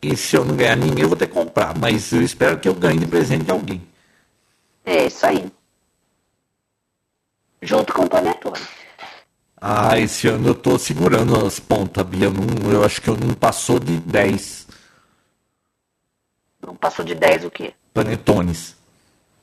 E 0.00 0.16
se 0.16 0.36
eu 0.36 0.44
não 0.44 0.56
ganhar 0.56 0.76
ninguém, 0.76 1.02
eu 1.02 1.08
vou 1.08 1.16
ter 1.16 1.26
que 1.26 1.34
comprar. 1.34 1.76
Mas 1.76 2.12
eu 2.12 2.22
espero 2.22 2.58
que 2.58 2.68
eu 2.68 2.74
ganhe 2.74 2.98
de 2.98 3.06
presente 3.06 3.44
de 3.44 3.50
alguém. 3.50 3.82
É 4.88 5.04
isso 5.04 5.26
aí. 5.26 5.52
Junto 7.60 7.92
com 7.92 8.04
o 8.04 8.08
Panetone. 8.08 8.58
Ah, 9.60 9.98
esse 9.98 10.26
ano 10.28 10.48
eu 10.48 10.54
tô 10.54 10.78
segurando 10.78 11.44
as 11.44 11.60
pontas, 11.60 12.06
Bia. 12.06 12.30
Não, 12.30 12.72
eu 12.72 12.82
acho 12.82 13.02
que 13.02 13.08
eu 13.08 13.16
não 13.16 13.34
passou 13.34 13.78
de 13.78 13.98
10 13.98 14.66
Não 16.64 16.74
passou 16.74 17.04
de 17.04 17.14
10 17.14 17.44
o 17.44 17.50
quê? 17.50 17.74
panetones. 17.92 18.76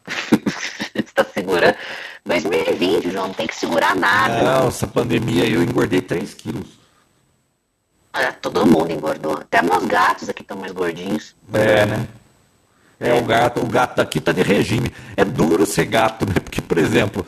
Você 0.07 1.01
tá 1.13 1.23
segurando. 1.25 1.75
2020, 2.25 3.11
João, 3.11 3.27
não 3.27 3.33
tem 3.35 3.45
que 3.45 3.55
segurar 3.55 3.95
nada. 3.95 4.41
Não, 4.41 4.67
essa 4.69 4.87
pandemia 4.87 5.45
eu 5.47 5.61
engordei 5.61 6.01
3 6.01 6.33
quilos. 6.33 6.79
Ah, 8.13 8.31
todo 8.31 8.65
mundo 8.65 8.91
engordou. 8.91 9.33
Até 9.33 9.61
meus 9.61 9.85
gatos 9.85 10.27
aqui 10.27 10.41
estão 10.41 10.57
mais 10.57 10.71
gordinhos. 10.71 11.35
É, 11.53 11.85
né? 11.85 12.07
É, 12.99 13.13
o 13.13 13.23
gato, 13.23 13.61
o 13.61 13.67
gato 13.67 13.97
daqui 13.97 14.19
tá 14.21 14.31
de 14.31 14.41
regime. 14.41 14.91
É 15.17 15.25
duro 15.25 15.65
ser 15.65 15.85
gato, 15.85 16.25
né? 16.25 16.35
Porque, 16.35 16.61
por 16.61 16.77
exemplo, 16.77 17.25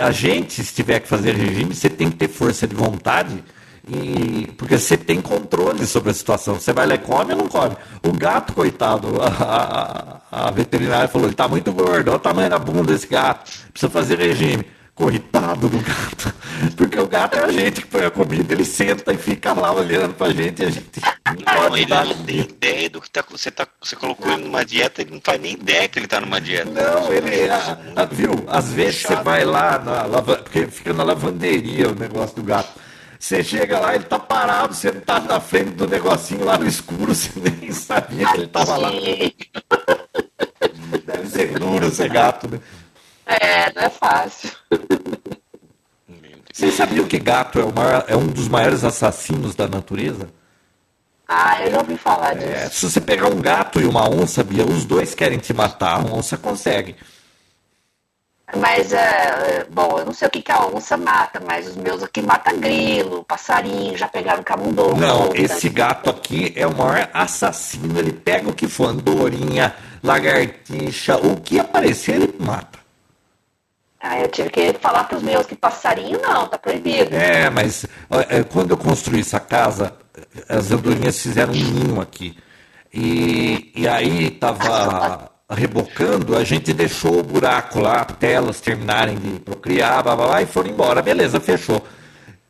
a 0.00 0.10
gente, 0.10 0.64
se 0.64 0.74
tiver 0.74 1.00
que 1.00 1.08
fazer 1.08 1.34
regime, 1.34 1.74
você 1.74 1.90
tem 1.90 2.10
que 2.10 2.16
ter 2.16 2.28
força 2.28 2.66
de 2.66 2.74
vontade, 2.74 3.44
e 3.86 4.46
porque 4.56 4.78
você 4.78 4.96
tem 4.96 5.20
controle 5.20 5.84
sobre 5.86 6.10
a 6.10 6.14
situação. 6.14 6.54
Você 6.54 6.72
vai 6.72 6.86
lá 6.86 6.94
e 6.94 6.98
come 6.98 7.32
ou 7.32 7.38
não 7.38 7.48
come. 7.48 7.76
O 8.02 8.12
gato, 8.12 8.54
coitado, 8.54 9.20
a, 9.22 10.20
a- 10.32 10.46
a 10.48 10.50
veterinária 10.50 11.06
falou, 11.06 11.28
ele 11.28 11.34
tá 11.36 11.46
muito 11.46 11.70
gordo, 11.72 12.08
olha 12.08 12.16
o 12.16 12.18
tamanho 12.18 12.50
da 12.50 12.58
bunda 12.58 12.92
desse 12.92 13.06
gato, 13.06 13.50
precisa 13.72 13.90
fazer 13.90 14.18
regime. 14.18 14.64
Coitado 14.94 15.68
do 15.68 15.78
gato. 15.78 16.32
Porque 16.76 16.98
o 16.98 17.06
gato 17.06 17.36
é 17.36 17.44
a 17.44 17.50
gente 17.52 17.82
que 17.82 17.86
põe 17.88 18.04
a 18.04 18.10
comida, 18.10 18.52
ele 18.54 18.64
senta 18.64 19.12
e 19.12 19.18
fica 19.18 19.52
lá 19.52 19.72
olhando 19.72 20.14
pra 20.14 20.30
gente 20.30 20.62
e 20.62 20.64
a 20.64 20.70
gente 20.70 20.88
pode 21.24 21.80
ele 21.82 21.94
não 21.94 22.24
tem 22.24 22.40
ideia 22.40 22.90
do 22.90 23.00
que 23.00 23.10
tá, 23.10 23.24
você 23.28 23.50
tá. 23.50 23.66
Você 23.82 23.96
colocou 23.96 24.30
ele 24.30 24.44
numa 24.44 24.64
dieta, 24.64 25.00
ele 25.02 25.12
não 25.12 25.20
faz 25.24 25.40
nem 25.40 25.54
ideia 25.54 25.88
que 25.88 25.98
ele 25.98 26.06
tá 26.06 26.20
numa 26.20 26.40
dieta. 26.40 26.70
Não, 26.70 27.12
ele. 27.12 27.48
a- 27.48 27.78
a- 27.96 28.04
viu? 28.04 28.44
Às 28.46 28.72
vezes 28.72 29.02
você 29.02 29.16
vai 29.16 29.44
lá 29.44 29.78
na 29.78 30.02
lava, 30.04 30.36
porque 30.36 30.66
fica 30.66 30.92
na 30.92 31.02
lavanderia 31.02 31.88
o 31.88 31.94
negócio 31.94 32.36
do 32.36 32.42
gato. 32.42 32.78
Você 33.18 33.42
chega 33.42 33.78
lá, 33.80 33.94
ele 33.94 34.04
tá 34.04 34.18
parado, 34.18 34.74
sentado 34.74 35.26
na 35.26 35.40
frente 35.40 35.70
do 35.70 35.88
negocinho 35.88 36.44
lá 36.44 36.58
no 36.58 36.66
escuro, 36.66 37.12
você 37.14 37.30
nem 37.40 37.72
sabia 37.72 38.26
que 38.30 38.36
ele 38.36 38.46
tava 38.48 38.76
lá. 38.76 38.90
Deve 41.06 41.26
ser 41.30 41.58
duro 41.58 41.90
ser 41.90 42.10
gato, 42.10 42.48
né? 42.50 42.60
É, 43.26 43.72
não 43.72 43.82
é 43.82 43.88
fácil. 43.88 44.50
Você 46.52 46.70
sabia 46.70 47.02
que 47.04 47.18
gato 47.18 47.58
é, 47.58 47.64
o 47.64 47.72
maior- 47.72 48.04
é 48.06 48.14
um 48.14 48.26
dos 48.26 48.46
maiores 48.48 48.84
assassinos 48.84 49.54
da 49.54 49.66
natureza? 49.66 50.28
Ah, 51.26 51.62
eu 51.64 51.70
já 51.70 51.78
ouvi 51.78 51.96
falar 51.96 52.34
disso. 52.34 52.52
É, 52.52 52.68
se 52.68 52.90
você 52.90 53.00
pegar 53.00 53.28
um 53.28 53.40
gato 53.40 53.80
e 53.80 53.86
uma 53.86 54.08
onça, 54.08 54.44
Bia, 54.44 54.64
os 54.64 54.84
dois 54.84 55.14
querem 55.14 55.38
te 55.38 55.54
matar, 55.54 56.00
a 56.00 56.14
onça 56.14 56.36
consegue. 56.36 56.94
Mas, 58.56 58.92
é, 58.92 59.66
bom, 59.70 59.98
eu 59.98 60.04
não 60.04 60.12
sei 60.12 60.28
o 60.28 60.30
que, 60.30 60.42
que 60.42 60.52
a 60.52 60.66
onça 60.66 60.96
mata, 60.96 61.40
mas 61.44 61.66
os 61.66 61.76
meus 61.76 62.02
aqui 62.02 62.20
matam 62.20 62.60
grilo, 62.60 63.24
passarinho, 63.24 63.96
já 63.96 64.06
pegaram 64.06 64.42
camundongo. 64.42 65.00
Não, 65.00 65.30
onça. 65.30 65.40
esse 65.40 65.68
gato 65.70 66.10
aqui 66.10 66.52
é 66.54 66.66
o 66.66 66.76
maior 66.76 67.08
assassino. 67.12 67.98
Ele 67.98 68.12
pega 68.12 68.50
o 68.50 68.54
que 68.54 68.68
for, 68.68 68.88
andorinha, 68.88 69.74
lagartixa, 70.02 71.16
o 71.16 71.40
que 71.40 71.58
aparecer, 71.58 72.16
ele 72.16 72.34
mata. 72.38 72.83
Ah, 74.06 74.20
eu 74.20 74.28
tive 74.28 74.50
que 74.50 74.74
falar 74.74 75.04
pros 75.04 75.22
meus 75.22 75.46
que 75.46 75.56
passarinho 75.56 76.20
não, 76.20 76.46
tá 76.46 76.58
proibido. 76.58 77.16
É, 77.16 77.48
mas 77.48 77.86
é, 78.28 78.42
quando 78.44 78.72
eu 78.72 78.76
construí 78.76 79.20
essa 79.20 79.40
casa, 79.40 79.94
as 80.46 80.70
andorinhas 80.70 81.18
fizeram 81.18 81.54
um 81.54 81.56
ninho 81.56 82.00
aqui. 82.02 82.36
E, 82.92 83.72
e 83.74 83.88
aí 83.88 84.30
tava 84.32 85.30
rebocando, 85.50 86.36
a 86.36 86.44
gente 86.44 86.74
deixou 86.74 87.20
o 87.20 87.22
buraco 87.22 87.80
lá 87.80 88.02
até 88.02 88.32
elas 88.32 88.60
terminarem 88.60 89.16
de 89.16 89.40
procriar, 89.40 90.02
blá, 90.02 90.14
blá, 90.14 90.26
blá, 90.26 90.42
e 90.42 90.46
foram 90.46 90.68
embora. 90.68 91.00
Beleza, 91.00 91.40
fechou. 91.40 91.82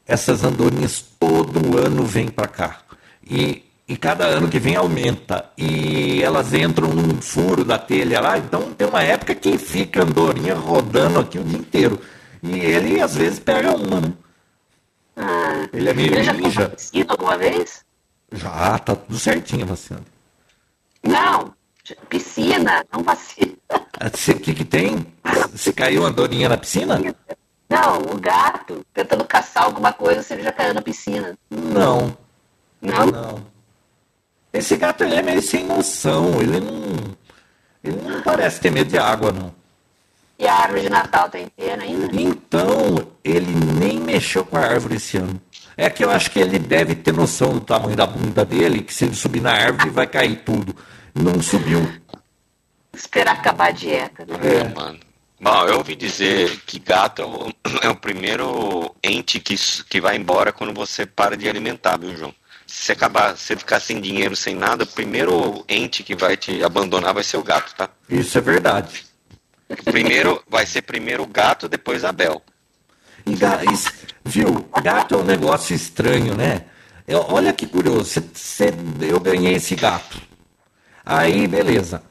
essas 0.04 0.42
andorinhas 0.42 1.04
todo 1.20 1.78
ano 1.78 2.04
vêm 2.04 2.26
para 2.26 2.48
cá. 2.48 2.78
E, 3.24 3.62
e 3.86 3.96
cada 3.96 4.24
ano 4.26 4.48
que 4.48 4.58
vem 4.58 4.76
aumenta. 4.76 5.50
E 5.56 6.22
elas 6.22 6.52
entram 6.54 6.88
num 6.88 7.20
furo 7.20 7.64
da 7.64 7.78
telha 7.78 8.20
lá. 8.20 8.38
Então 8.38 8.72
tem 8.72 8.86
uma 8.88 9.02
época 9.02 9.34
que 9.34 9.58
fica 9.58 10.02
andorinha 10.02 10.54
rodando 10.54 11.20
aqui 11.20 11.38
o 11.38 11.44
dia 11.44 11.58
inteiro. 11.58 12.00
E 12.42 12.58
ele 12.60 13.00
às 13.00 13.14
vezes 13.16 13.38
pega 13.38 13.74
uma, 13.76 14.00
né? 14.00 14.12
Ah, 15.16 15.68
Ele 15.72 15.88
é 15.88 15.94
meio 15.94 16.12
ele 16.12 16.22
já 16.24 16.32
ninja. 16.32 16.60
foi 16.62 16.70
vacina 16.70 17.06
alguma 17.12 17.38
vez? 17.38 17.84
Já, 18.32 18.78
tá 18.78 18.96
tudo 18.96 19.18
certinho 19.18 19.62
a 19.64 19.68
vacina. 19.68 20.00
Não. 21.02 21.54
Piscina, 22.08 22.84
não 22.92 23.02
vacina. 23.02 23.52
O 23.70 24.40
que, 24.40 24.54
que 24.54 24.64
tem? 24.64 25.06
Você 25.52 25.72
caiu 25.72 26.00
uma 26.02 26.08
andorinha 26.08 26.48
na 26.48 26.56
piscina? 26.56 26.98
Não, 27.68 27.98
o 27.98 28.18
gato 28.18 28.84
tentando 28.92 29.24
caçar 29.24 29.64
alguma 29.64 29.92
coisa 29.92 30.22
se 30.22 30.32
ele 30.34 30.42
já 30.42 30.52
caiu 30.52 30.72
na 30.74 30.80
piscina. 30.82 31.36
Não, 31.50 32.16
Não? 32.80 33.06
não. 33.06 33.53
Esse 34.54 34.76
gato 34.76 35.02
ele 35.02 35.16
é 35.16 35.22
meio 35.22 35.42
sem 35.42 35.64
noção. 35.64 36.40
Ele 36.40 36.60
não. 36.60 37.16
Ele 37.82 38.00
não 38.00 38.22
parece 38.22 38.60
ter 38.60 38.70
medo 38.70 38.88
de 38.88 38.96
água, 38.96 39.32
não. 39.32 39.52
E 40.38 40.46
a 40.46 40.54
árvore 40.54 40.82
de 40.82 40.88
Natal 40.88 41.28
tá 41.28 41.38
inteira 41.38 41.82
ainda? 41.82 42.08
Então, 42.12 43.08
ele 43.22 43.52
nem 43.52 44.00
mexeu 44.00 44.44
com 44.44 44.56
a 44.56 44.60
árvore 44.60 44.96
esse 44.96 45.16
ano. 45.16 45.40
É 45.76 45.90
que 45.90 46.04
eu 46.04 46.10
acho 46.10 46.30
que 46.30 46.38
ele 46.38 46.58
deve 46.58 46.94
ter 46.94 47.12
noção 47.12 47.52
do 47.52 47.60
tamanho 47.60 47.96
da 47.96 48.06
bunda 48.06 48.44
dele, 48.44 48.82
que 48.82 48.94
se 48.94 49.04
ele 49.04 49.14
subir 49.14 49.42
na 49.42 49.52
árvore 49.52 49.90
vai 49.90 50.06
cair 50.06 50.36
tudo. 50.36 50.74
Não 51.14 51.42
subiu. 51.42 51.86
Esperar 52.92 53.32
acabar 53.32 53.68
a 53.68 53.72
dieta, 53.72 54.24
né? 54.24 54.34
É. 54.42 54.74
Mano. 54.74 55.00
Bom, 55.40 55.66
eu 55.66 55.78
ouvi 55.78 55.94
dizer 55.96 56.60
que 56.64 56.78
gato 56.78 57.22
é 57.22 57.24
o, 57.24 57.52
é 57.82 57.88
o 57.88 57.96
primeiro 57.96 58.94
ente 59.02 59.40
que, 59.40 59.56
que 59.88 60.00
vai 60.00 60.16
embora 60.16 60.52
quando 60.52 60.72
você 60.72 61.04
para 61.04 61.36
de 61.36 61.48
alimentar, 61.48 61.98
viu, 61.98 62.16
João? 62.16 62.34
Se 62.76 62.90
acabar, 62.92 63.36
se 63.36 63.54
ficar 63.56 63.78
sem 63.80 64.00
dinheiro, 64.00 64.34
sem 64.34 64.54
nada, 64.54 64.82
o 64.84 64.86
primeiro 64.86 65.64
ente 65.68 66.02
que 66.02 66.14
vai 66.14 66.36
te 66.36 66.62
abandonar 66.62 67.14
vai 67.14 67.22
ser 67.22 67.36
o 67.36 67.42
gato, 67.42 67.72
tá? 67.76 67.88
Isso 68.10 68.36
é 68.36 68.40
verdade. 68.40 69.06
Primeiro, 69.84 70.42
vai 70.48 70.66
ser 70.66 70.82
primeiro 70.82 71.22
o 71.22 71.26
gato, 71.26 71.68
depois 71.68 72.04
a 72.04 72.12
Bel. 72.12 72.42
E, 73.24 73.34
viu, 74.24 74.68
gato 74.82 75.14
é 75.14 75.18
um 75.18 75.24
negócio 75.24 75.74
estranho, 75.74 76.34
né? 76.34 76.64
Eu- 77.06 77.24
olha 77.30 77.52
que 77.52 77.66
curioso, 77.66 78.04
cê- 78.10 78.22
cê- 78.34 78.74
eu 79.00 79.20
ganhei 79.20 79.54
esse 79.54 79.74
gato. 79.76 80.20
Aí, 81.06 81.46
beleza. 81.46 82.02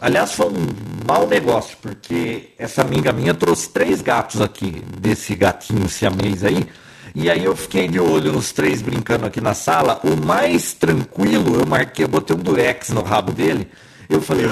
Aliás, 0.00 0.32
foi 0.32 0.46
um 0.46 0.66
mau 1.06 1.26
negócio, 1.28 1.76
porque 1.80 2.52
essa 2.58 2.82
amiga 2.82 3.12
minha 3.12 3.34
trouxe 3.34 3.70
três 3.70 4.02
gatos 4.02 4.40
aqui, 4.40 4.82
desse 4.98 5.34
gatinho 5.34 5.88
siamês 5.88 6.44
aí. 6.44 6.66
E 7.14 7.30
aí 7.30 7.44
eu 7.44 7.56
fiquei 7.56 7.88
de 7.88 7.98
olho 7.98 8.32
nos 8.32 8.52
três 8.52 8.82
brincando 8.82 9.26
aqui 9.26 9.40
na 9.40 9.54
sala. 9.54 10.00
O 10.04 10.16
mais 10.16 10.72
tranquilo, 10.72 11.60
eu 11.60 11.66
marquei, 11.66 12.04
eu 12.04 12.08
botei 12.08 12.36
um 12.36 12.40
durex 12.40 12.90
no 12.90 13.02
rabo 13.02 13.32
dele. 13.32 13.68
Eu 14.08 14.20
falei, 14.20 14.46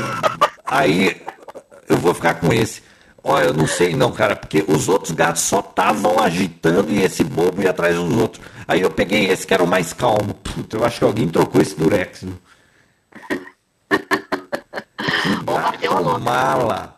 aí 0.65 1.21
eu 1.89 1.97
vou 1.99 2.13
ficar 2.15 2.35
com 2.35 2.53
esse. 2.53 2.83
Olha, 3.23 3.47
eu 3.47 3.55
não 3.55 3.67
sei 3.67 3.95
não, 3.95 4.13
cara, 4.13 4.37
porque 4.37 4.65
os 4.69 4.89
outros 4.89 5.13
gatos 5.13 5.43
só 5.43 5.61
estavam 5.61 6.21
agitando 6.21 6.93
e 6.93 7.03
esse 7.03 7.25
bobo 7.25 7.63
ia 7.63 7.71
atrás 7.71 7.97
dos 7.97 8.13
outros. 8.17 8.45
Aí 8.69 8.81
eu 8.83 8.91
peguei 8.91 9.27
esse 9.27 9.47
que 9.47 9.55
era 9.55 9.65
o 9.65 9.67
mais 9.67 9.93
calmo. 9.93 10.35
Puta, 10.35 10.77
eu 10.77 10.85
acho 10.85 10.99
que 10.99 11.05
alguém 11.05 11.29
trocou 11.29 11.61
esse 11.61 11.77
durex. 11.77 12.23
Viu? 12.23 12.39
A 15.47 15.77
Gato 15.77 16.21
mala. 16.21 16.96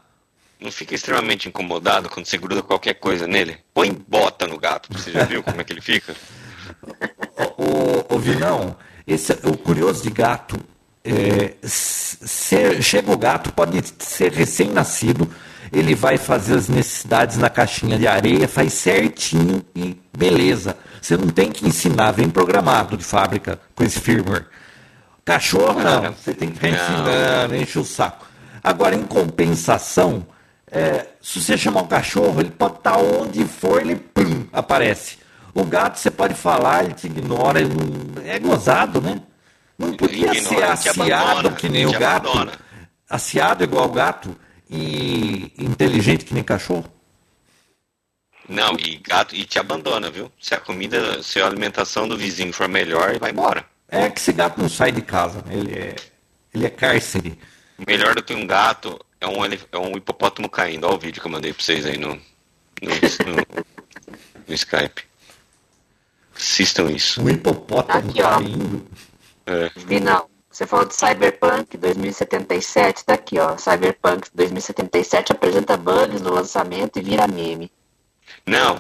Não 0.60 0.72
fica 0.72 0.94
extremamente 0.94 1.48
incomodado 1.48 2.09
quando 2.09 2.26
você 2.26 2.36
gruda 2.36 2.62
qualquer 2.62 2.94
coisa 2.94 3.26
nele? 3.26 3.59
Põe 3.72 3.93
bota 3.93 4.47
no 4.47 4.59
gato, 4.59 4.89
você 4.93 5.12
já 5.12 5.24
viu 5.24 5.43
como 5.43 5.60
é 5.60 5.64
que 5.64 5.72
ele 5.72 5.80
fica? 5.80 6.14
Ô, 7.56 8.14
ô 8.14 8.18
Vinão, 8.18 8.76
esse, 9.06 9.32
o 9.44 9.56
curioso 9.56 10.02
de 10.02 10.10
gato, 10.10 10.59
é, 11.05 11.55
chega 12.82 13.10
o 13.10 13.16
gato, 13.16 13.52
pode 13.52 13.82
ser 13.98 14.32
recém-nascido, 14.32 15.30
ele 15.72 15.94
vai 15.94 16.18
fazer 16.18 16.55
as 16.55 16.68
necessidades 16.68 17.36
na 17.36 17.48
caixinha 17.48 17.98
de 17.98 18.06
areia, 18.06 18.48
faz 18.48 18.72
certinho 18.74 19.64
e 19.74 19.97
beleza. 20.16 20.76
Você 21.01 21.16
não 21.16 21.28
tem 21.28 21.51
que 21.51 21.66
ensinar, 21.66 22.12
vem 22.12 22.28
programado 22.28 22.97
de 22.97 23.05
fábrica 23.05 23.60
com 23.74 23.85
esse 23.85 24.01
firmware. 24.01 24.47
Cachorro 25.24 25.80
não, 25.80 26.12
você 26.12 26.35
tem 26.35 26.48
que 26.48 26.55
ficar 26.55 26.68
ensinando, 26.68 27.56
enche 27.56 27.78
o 27.78 27.85
saco. 27.85 28.26
Agora, 28.62 28.94
em 28.94 29.02
compensação, 29.02 30.26
é, 30.70 31.07
se 31.20 31.40
você 31.40 31.57
chamar 31.57 31.82
um 31.82 31.86
cachorro, 31.89 32.40
ele 32.40 32.51
pode 32.51 32.77
estar 32.77 32.97
onde 32.99 33.45
for, 33.45 33.81
ele 33.81 33.97
pum, 33.97 34.47
aparece. 34.53 35.19
O 35.55 35.65
gato, 35.65 35.99
você 35.99 36.11
pode 36.11 36.35
falar, 36.35 36.85
ele 36.85 36.95
te 36.95 37.07
ignora, 37.07 37.61
ele 37.61 37.74
não- 37.74 38.23
é 38.23 38.39
gozado, 38.39 39.01
né? 39.01 39.20
Não 39.78 39.95
podia 39.95 40.32
Ignora, 40.35 40.77
ser 40.77 40.90
aciado 40.90 41.51
que 41.53 41.69
nem 41.69 41.86
o 41.86 41.93
gato, 41.93 42.28
abandona. 42.28 42.53
aciado 43.09 43.65
igual 43.65 43.86
o 43.86 43.93
gato 43.93 44.36
e 44.69 45.53
inteligente 45.59 46.24
que 46.24 46.35
nem 46.35 46.43
cachorro. 46.43 46.85
Não, 48.49 48.74
e 48.78 48.97
gato 48.97 49.35
e 49.36 49.45
te 49.45 49.59
abandona, 49.59 50.11
viu? 50.11 50.32
Se 50.40 50.55
a 50.55 50.61
comida, 50.61 51.23
se 51.23 51.40
a 51.40 51.47
alimentação 51.47 52.09
do 52.09 52.16
vizinho 52.16 52.53
for 52.53 52.69
melhor, 52.69 53.11
ele 53.11 53.19
vai 53.19 53.31
embora. 53.31 53.65
É 53.89 54.09
que 54.11 54.19
esse 54.20 54.32
gato 54.32 54.61
não 54.61 54.69
sai 54.69 54.90
de 54.90 55.03
casa, 55.03 55.43
né? 55.47 55.55
ele 55.55 55.74
é, 55.74 55.97
ele 56.55 56.66
é 56.66 56.70
cárcere. 56.70 57.39
Melhor 57.86 58.15
do 58.15 58.23
que 58.23 58.35
um 58.35 58.47
gato 58.47 58.99
é 59.20 59.27
um, 59.27 59.45
é 59.45 59.78
um 59.78 59.97
hipopótamo 59.97 60.49
caindo. 60.49 60.86
Olha 60.86 60.97
o 60.97 60.99
vídeo 60.99 61.20
que 61.20 61.27
eu 61.27 61.32
mandei 61.32 61.53
pra 61.53 61.62
vocês 61.62 61.85
aí 61.86 61.97
no, 61.99 62.09
no, 62.15 62.90
no- 62.90 63.65
no 64.47 64.55
Skype. 64.55 65.03
Assistam 66.36 66.90
isso. 66.90 67.20
Um 67.23 67.28
hipopótamo 67.31 68.11
Aqui, 68.11 68.23
ó. 68.23 68.31
caindo. 68.39 68.86
É. 69.47 69.70
E 69.89 70.01
não, 70.01 70.28
você 70.51 70.66
falou 70.66 70.85
de 70.86 70.95
Cyberpunk 70.95 71.77
2077, 71.77 73.05
tá 73.05 73.15
aqui, 73.15 73.39
ó. 73.39 73.57
Cyberpunk 73.57 74.28
2077 74.35 75.32
apresenta 75.32 75.77
bugs 75.77 76.20
no 76.20 76.32
lançamento 76.32 76.99
e 76.99 77.03
vira 77.03 77.27
meme. 77.27 77.70
Não, 78.47 78.78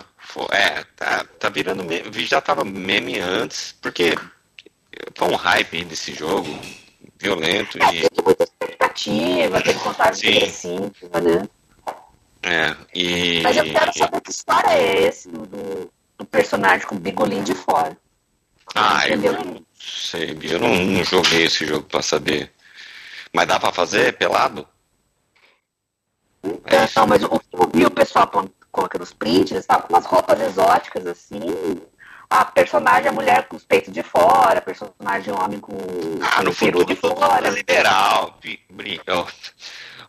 é, 0.52 0.84
tá, 0.96 1.24
tá 1.38 1.48
virando 1.48 1.82
meme. 1.84 2.10
Já 2.26 2.40
tava 2.40 2.64
meme 2.64 3.18
antes, 3.18 3.74
porque 3.82 4.14
foi 5.16 5.28
um 5.28 5.34
hype 5.36 5.78
aí 5.78 5.84
desse 5.84 6.12
jogo, 6.14 6.48
violento 7.18 7.78
É, 7.82 7.94
e. 7.96 8.08
muita 8.24 8.47
expectativa, 8.98 9.62
teve 9.62 9.78
contagem 9.80 10.14
Sim. 10.14 10.30
regressiva, 10.32 11.20
né? 11.20 11.48
É, 12.42 12.76
e. 12.94 13.42
Mas 13.42 13.56
eu 13.56 13.64
quero 13.64 13.98
saber 13.98 14.20
que 14.20 14.30
história 14.30 14.70
é 14.70 15.02
esse 15.06 15.28
do, 15.28 15.90
do 16.18 16.24
personagem 16.24 16.86
com 16.86 16.94
o 16.94 16.98
bigolinho 17.00 17.44
de 17.44 17.54
fora. 17.54 17.96
Ah, 18.74 19.08
eu 19.08 19.16
não 19.16 19.64
sei, 19.74 20.38
eu 20.42 20.60
não, 20.60 20.74
não 20.74 21.04
joguei 21.04 21.44
esse 21.44 21.66
jogo 21.66 21.86
pra 21.88 22.02
saber. 22.02 22.52
Mas 23.32 23.46
dá 23.46 23.58
pra 23.58 23.72
fazer 23.72 24.16
pelado? 24.16 24.66
É 26.66 26.84
isso. 26.84 26.98
Não, 26.98 27.06
mas 27.06 27.22
o 27.22 27.28
que 27.28 27.46
eu 27.52 27.70
vi 27.72 27.86
o 27.86 27.90
pessoal 27.90 28.30
colocando 28.70 29.02
os 29.02 29.12
prints, 29.12 29.50
eles 29.50 29.64
estavam 29.64 29.86
com 29.86 29.94
umas 29.94 30.06
roupas 30.06 30.40
exóticas, 30.40 31.06
assim. 31.06 31.40
A 32.30 32.44
personagem, 32.44 33.08
a 33.08 33.12
mulher 33.12 33.48
com 33.48 33.56
os 33.56 33.64
peitos 33.64 33.92
de 33.92 34.02
fora, 34.02 34.58
a 34.58 34.62
personagem 34.62 35.32
homem 35.32 35.58
com, 35.58 35.72
Ah, 36.20 36.42
no 36.42 36.50
o 36.50 36.54
futuro 36.54 36.84
de 36.84 36.94
todo 36.96 37.14
mundo 37.14 37.24
é 37.24 37.28
fora. 37.28 37.48
liberal. 37.50 38.38
Bi- 38.42 38.60
Bri- 38.70 39.00
ó, 39.08 39.26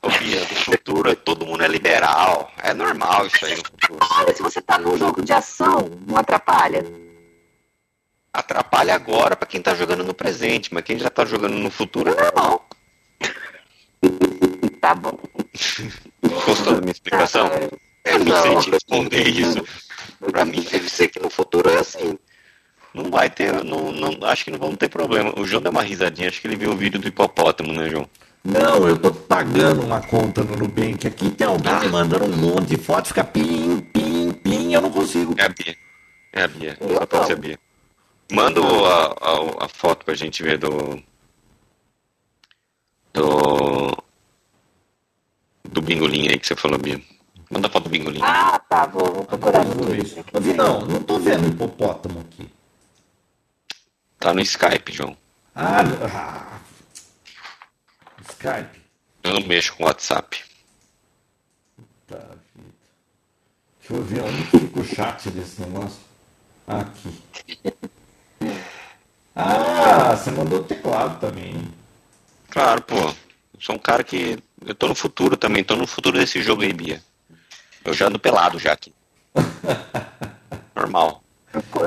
ó, 0.02 0.10
Bia, 0.20 0.42
no 0.42 0.46
futuro 0.48 1.16
todo 1.16 1.46
mundo 1.46 1.64
é 1.64 1.68
liberal. 1.70 2.52
É 2.62 2.74
normal 2.74 3.26
isso 3.26 3.46
aí 3.46 3.56
no 3.56 3.64
futuro. 3.64 4.00
Olha, 4.18 4.36
se 4.36 4.42
você 4.42 4.62
tá 4.62 4.78
num 4.78 4.98
jogo 4.98 5.24
de 5.24 5.32
ação, 5.32 5.90
não 6.06 6.18
atrapalha? 6.18 6.84
Atrapalha 8.34 8.94
agora 8.94 9.36
pra 9.38 9.48
quem 9.48 9.62
tá 9.62 9.74
jogando 9.74 10.04
no 10.04 10.14
presente, 10.14 10.74
mas 10.74 10.84
quem 10.84 11.00
já 11.00 11.10
tá 11.10 11.24
jogando 11.26 11.56
no 11.58 11.72
futuro 11.72 12.12
é 12.12 12.16
normal. 12.22 12.68
Tá 14.82 14.94
bom. 14.94 15.18
Gostou 16.46 16.76
da 16.76 16.82
minha 16.82 16.92
explicação? 16.92 17.50
Eu 18.06 18.20
não 18.26 18.42
sei 18.42 18.56
te 18.60 18.70
responder 18.72 19.28
isso. 19.28 19.64
Pra 20.20 20.46
mim 20.46 20.62
deve 20.62 20.90
ser 20.90 21.08
que 21.08 21.20
no 21.20 21.30
futuro 21.30 21.70
é 21.70 21.78
assim. 21.80 22.18
Não 22.94 23.10
vai 23.12 23.30
ter, 23.30 23.64
não, 23.64 23.92
não, 23.92 24.18
acho 24.28 24.46
que 24.46 24.52
não 24.52 24.60
vamos 24.60 24.78
ter 24.78 24.90
problema. 24.90 25.34
O 25.40 25.46
João 25.46 25.62
deu 25.62 25.72
uma 25.72 25.84
risadinha, 25.84 26.28
acho 26.28 26.42
que 26.42 26.48
ele 26.48 26.56
viu 26.56 26.72
o 26.72 26.76
vídeo 26.76 27.00
do 27.00 27.08
hipopótamo, 27.08 27.72
né, 27.72 27.88
João? 27.90 28.10
Não, 28.44 28.88
eu 28.88 28.98
tô 28.98 29.12
pagando 29.14 29.82
uma 29.82 30.02
conta 30.02 30.44
no 30.44 30.56
Nubank. 30.56 31.06
Aqui 31.08 31.30
tem 31.30 31.46
alguém 31.46 31.78
me 31.82 31.88
mandando 31.90 32.26
um 32.26 32.36
monte 32.36 32.68
de 32.70 32.78
foto, 32.78 33.10
fica 33.10 33.24
pim, 33.24 33.80
pim, 33.94 34.32
pim, 34.32 34.74
eu 34.74 34.82
não 34.82 34.90
consigo. 34.92 35.36
É 35.38 35.44
a 35.44 35.50
Bia. 35.50 35.76
É 36.34 36.44
a 36.44 36.48
Bia. 36.48 36.78
Só 36.82 37.06
pode 37.06 37.28
ser 37.28 37.34
a 37.34 37.36
Bia. 37.36 37.60
Manda 38.32 38.62
o- 38.62 38.86
a, 38.86 39.06
a, 39.62 39.66
a 39.66 39.68
foto 39.68 40.06
pra 40.06 40.14
gente 40.16 40.42
ver 40.42 40.58
do. 40.58 41.02
Do. 43.14 43.98
Do 45.72 45.82
bingolinho 45.82 46.32
aí 46.32 46.40
que 46.40 46.48
você 46.48 46.56
falou, 46.56 46.78
Bia. 46.80 47.00
Manda 47.50 47.68
foto 47.70 47.86
do 47.86 47.90
bingolinho. 47.90 48.24
Ah, 48.24 48.60
tá, 48.60 48.86
vou, 48.86 49.06
vou 49.12 49.26
procurar 49.26 49.66
no 49.66 49.76
Twitter. 49.76 50.24
Vinão, 50.40 50.86
não 50.86 51.02
tô 51.02 51.18
vendo 51.18 51.48
hipopótamo 51.48 52.20
aqui. 52.22 52.48
Tá 54.20 54.34
no 54.34 54.42
Skype, 54.42 54.92
João. 54.92 55.18
Ah, 55.56 55.82
ah, 56.14 56.60
Skype. 58.30 58.80
Eu 59.24 59.34
não 59.34 59.48
mexo 59.48 59.74
com 59.76 59.86
WhatsApp. 59.86 60.44
Tá, 62.06 62.18
vida. 62.56 62.74
Deixa 63.80 63.94
eu 63.94 64.04
ver 64.04 64.22
onde 64.22 64.44
que 64.44 64.60
fica 64.60 64.80
o 64.80 64.86
chat 64.86 65.30
desse 65.32 65.62
negócio. 65.62 66.00
Aqui. 66.68 67.20
Ah, 69.36 70.16
você 70.16 70.30
mandou 70.32 70.60
o 70.60 70.64
teclado 70.64 71.20
também. 71.20 71.68
Claro, 72.50 72.82
pô. 72.84 73.16
Sou 73.60 73.76
um 73.76 73.80
cara 73.80 74.04
que. 74.04 74.38
Eu 74.66 74.76
tô 74.76 74.88
no 74.88 74.96
futuro 74.96 75.36
também, 75.36 75.64
tô 75.64 75.76
no 75.76 75.88
futuro 75.88 76.20
desse 76.20 76.42
jogo 76.42 76.62
aí, 76.62 76.74
Bia. 76.74 77.02
Eu 77.90 77.94
já 77.96 78.06
ando 78.06 78.20
pelado 78.20 78.60
já 78.60 78.74
aqui. 78.74 78.94
Normal. 80.76 81.24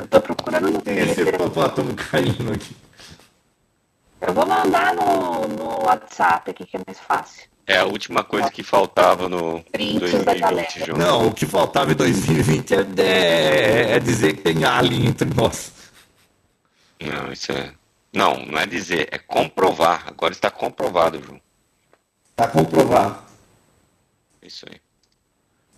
Tô 0.09 0.19
procurando 0.19 0.81
Tem 0.81 0.97
esse 0.97 1.21
hipopótamo 1.21 1.95
caindo 1.95 2.51
aqui. 2.51 2.75
Eu 4.19 4.33
vou 4.33 4.45
mandar 4.45 4.93
no, 4.93 5.47
no 5.47 5.85
WhatsApp 5.85 6.51
aqui, 6.51 6.65
que 6.65 6.75
é 6.75 6.81
mais 6.85 6.99
fácil. 6.99 7.43
É 7.65 7.77
a 7.77 7.85
última 7.85 8.21
coisa 8.21 8.51
que 8.51 8.61
faltava 8.63 9.29
no 9.29 9.63
Prints 9.71 10.11
da 10.25 10.33
2020, 10.33 10.39
galera. 10.41 10.85
João. 10.85 10.97
Não, 10.97 11.27
o 11.27 11.33
que 11.33 11.45
faltava 11.45 11.93
em 11.93 11.95
2020 11.95 12.73
é, 12.73 12.77
é- 13.01 13.91
é 13.93 13.99
dizer 13.99 14.33
que 14.33 14.41
tem 14.41 14.65
alien 14.65 15.05
entre 15.05 15.33
nós. 15.33 15.71
Não, 16.99 17.31
isso 17.31 17.49
é. 17.53 17.71
Não, 18.11 18.45
não 18.45 18.59
é 18.59 18.65
dizer, 18.65 19.07
é 19.09 19.17
comprovar. 19.17 20.03
Agora 20.07 20.33
está 20.33 20.51
comprovado, 20.51 21.23
João. 21.23 21.39
Tá 22.35 22.45
comprovado. 22.49 23.23
É 24.41 24.47
isso 24.47 24.65
aí. 24.69 24.82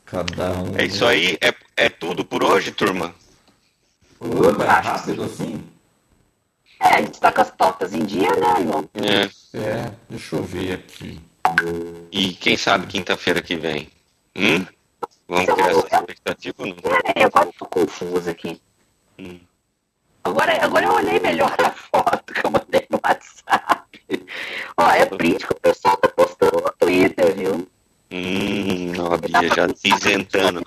Cada 0.05 0.51
um. 0.61 0.77
É 0.77 0.85
isso 0.85 1.05
aí, 1.05 1.37
é, 1.41 1.53
é 1.75 1.89
tudo 1.89 2.23
por 2.23 2.43
hoje, 2.43 2.71
turma? 2.71 3.13
Mas 4.19 4.59
é 4.59 4.65
rápido 4.65 5.23
assim? 5.23 5.63
É, 6.79 6.87
a 6.95 7.01
gente 7.01 7.19
tá 7.19 7.31
com 7.31 7.41
as 7.41 7.51
pautas 7.51 7.93
em 7.93 8.05
dia, 8.05 8.29
né, 8.35 8.63
João? 8.63 8.89
É. 8.95 9.57
É, 9.57 9.91
deixa 10.09 10.35
eu 10.35 10.43
ver 10.43 10.73
aqui. 10.73 11.19
E 12.11 12.33
quem 12.33 12.57
sabe 12.57 12.87
quinta-feira 12.87 13.41
que 13.41 13.55
vem? 13.55 13.89
Hum? 14.35 14.65
Vamos 15.27 15.47
Eu- 15.47 15.55
criar 15.55 15.69
essa 15.71 15.79
expectativa 15.97 16.55
ou 16.59 16.67
não? 16.67 16.75
É, 17.15 17.23
agora 17.23 17.47
eu 17.47 17.53
tô 17.57 17.65
confusa 17.65 18.31
aqui. 18.31 18.61
Hum. 19.17 19.39
Agora, 20.23 20.63
agora 20.63 20.85
eu 20.85 20.93
olhei 20.93 21.19
melhor 21.19 21.55
a 21.59 21.71
foto 21.71 22.33
que 22.33 22.45
eu 22.45 22.51
mandei 22.51 22.85
no 22.89 22.99
WhatsApp. 23.03 23.85
Ó, 24.77 24.89
é 24.91 25.05
print 25.05 25.45
que 25.47 25.53
o 25.53 25.59
pessoal 25.59 25.97
tá 25.97 26.09
postando 26.09 26.61
no 26.61 26.71
Twitter, 26.79 27.35
viu? 27.35 27.67
Hum, 28.11 28.91
não, 28.95 29.13
a 29.13 29.17
Bia 29.17 29.49
já 29.55 29.67
se 29.75 29.87
isentando. 29.93 30.65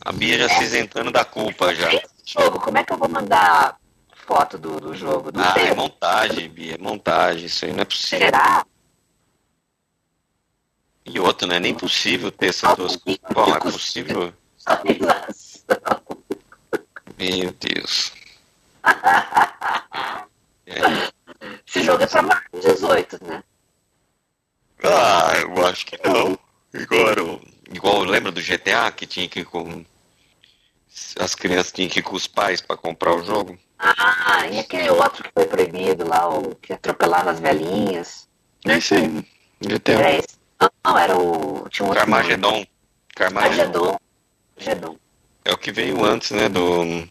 A 0.00 0.12
Bia 0.12 0.38
já 0.38 0.48
se 0.48 0.64
isentando 0.64 1.10
da 1.12 1.24
culpa 1.24 1.74
já. 1.74 1.90
Jogo, 2.24 2.58
como 2.60 2.78
é 2.78 2.84
que 2.84 2.92
eu 2.92 2.96
vou 2.98 3.08
mandar 3.08 3.78
foto 4.26 4.56
do, 4.58 4.80
do 4.80 4.94
jogo? 4.94 5.30
Não 5.34 5.42
Ah, 5.44 5.52
sei. 5.52 5.68
é 5.68 5.74
montagem, 5.74 6.48
Bia, 6.48 6.74
é 6.74 6.78
montagem. 6.78 7.46
Isso 7.46 7.64
aí 7.64 7.72
não 7.72 7.80
é 7.80 7.84
possível. 7.84 8.26
Será? 8.26 8.64
E 11.04 11.18
outra, 11.20 11.46
não 11.48 11.56
é 11.56 11.60
nem 11.60 11.74
possível 11.74 12.30
ter 12.30 12.46
essas 12.48 12.74
duas 12.76 12.96
coisas. 12.96 13.20
Bom, 13.32 13.54
é 13.54 13.58
possível? 13.60 14.32
Meu 17.18 17.52
Deus. 17.52 18.12
É. 20.66 20.80
Esse 21.66 21.82
jogo 21.82 22.02
é 22.02 22.06
pra 22.06 22.22
mais 22.22 22.42
de 22.52 22.60
18, 22.60 23.24
né? 23.24 23.42
Ah, 24.84 25.32
eu 25.40 25.66
acho 25.66 25.86
que 25.86 25.96
não. 26.08 26.38
Igual, 26.74 27.40
igual 27.70 28.02
lembra 28.04 28.32
do 28.32 28.40
GTA 28.40 28.90
que 28.90 29.06
tinha 29.06 29.28
que 29.28 29.40
ir 29.40 29.44
com. 29.44 29.84
As 31.18 31.34
crianças 31.34 31.72
tinham 31.72 31.88
que 31.88 32.00
ir 32.00 32.02
com 32.02 32.14
os 32.16 32.26
pais 32.26 32.60
pra 32.60 32.76
comprar 32.76 33.14
o 33.14 33.24
jogo? 33.24 33.58
Ah, 33.78 34.46
e 34.50 34.58
aquele 34.58 34.90
outro 34.90 35.24
que 35.24 35.30
foi 35.34 35.46
proibido 35.46 36.06
lá, 36.06 36.28
o 36.28 36.54
que 36.56 36.72
atropelava 36.72 37.30
as 37.30 37.40
velhinhas. 37.40 38.28
É 38.66 38.78
isso 38.78 38.94
aí. 38.94 39.26
GTA. 39.60 39.92
Era 39.92 40.12
esse? 40.14 40.42
Não, 40.84 40.98
era 40.98 41.16
o. 41.16 41.68
Tinha 41.68 41.86
um 41.86 41.88
outro 41.88 42.06
nome. 42.06 42.22
Carmageddon. 42.22 42.66
Carmageddon. 43.14 43.50
Armagedon. 43.50 43.98
Armagedon. 44.56 44.98
É 45.44 45.52
o 45.52 45.58
que 45.58 45.72
veio 45.72 46.04
antes, 46.04 46.30
né, 46.30 46.48
do... 46.48 47.08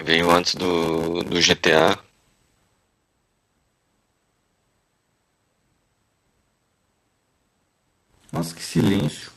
Veio 0.00 0.30
antes 0.30 0.56
do, 0.56 1.22
do 1.22 1.40
GTA. 1.40 1.98
Nossa, 8.34 8.52
que 8.52 8.64
silêncio. 8.64 9.30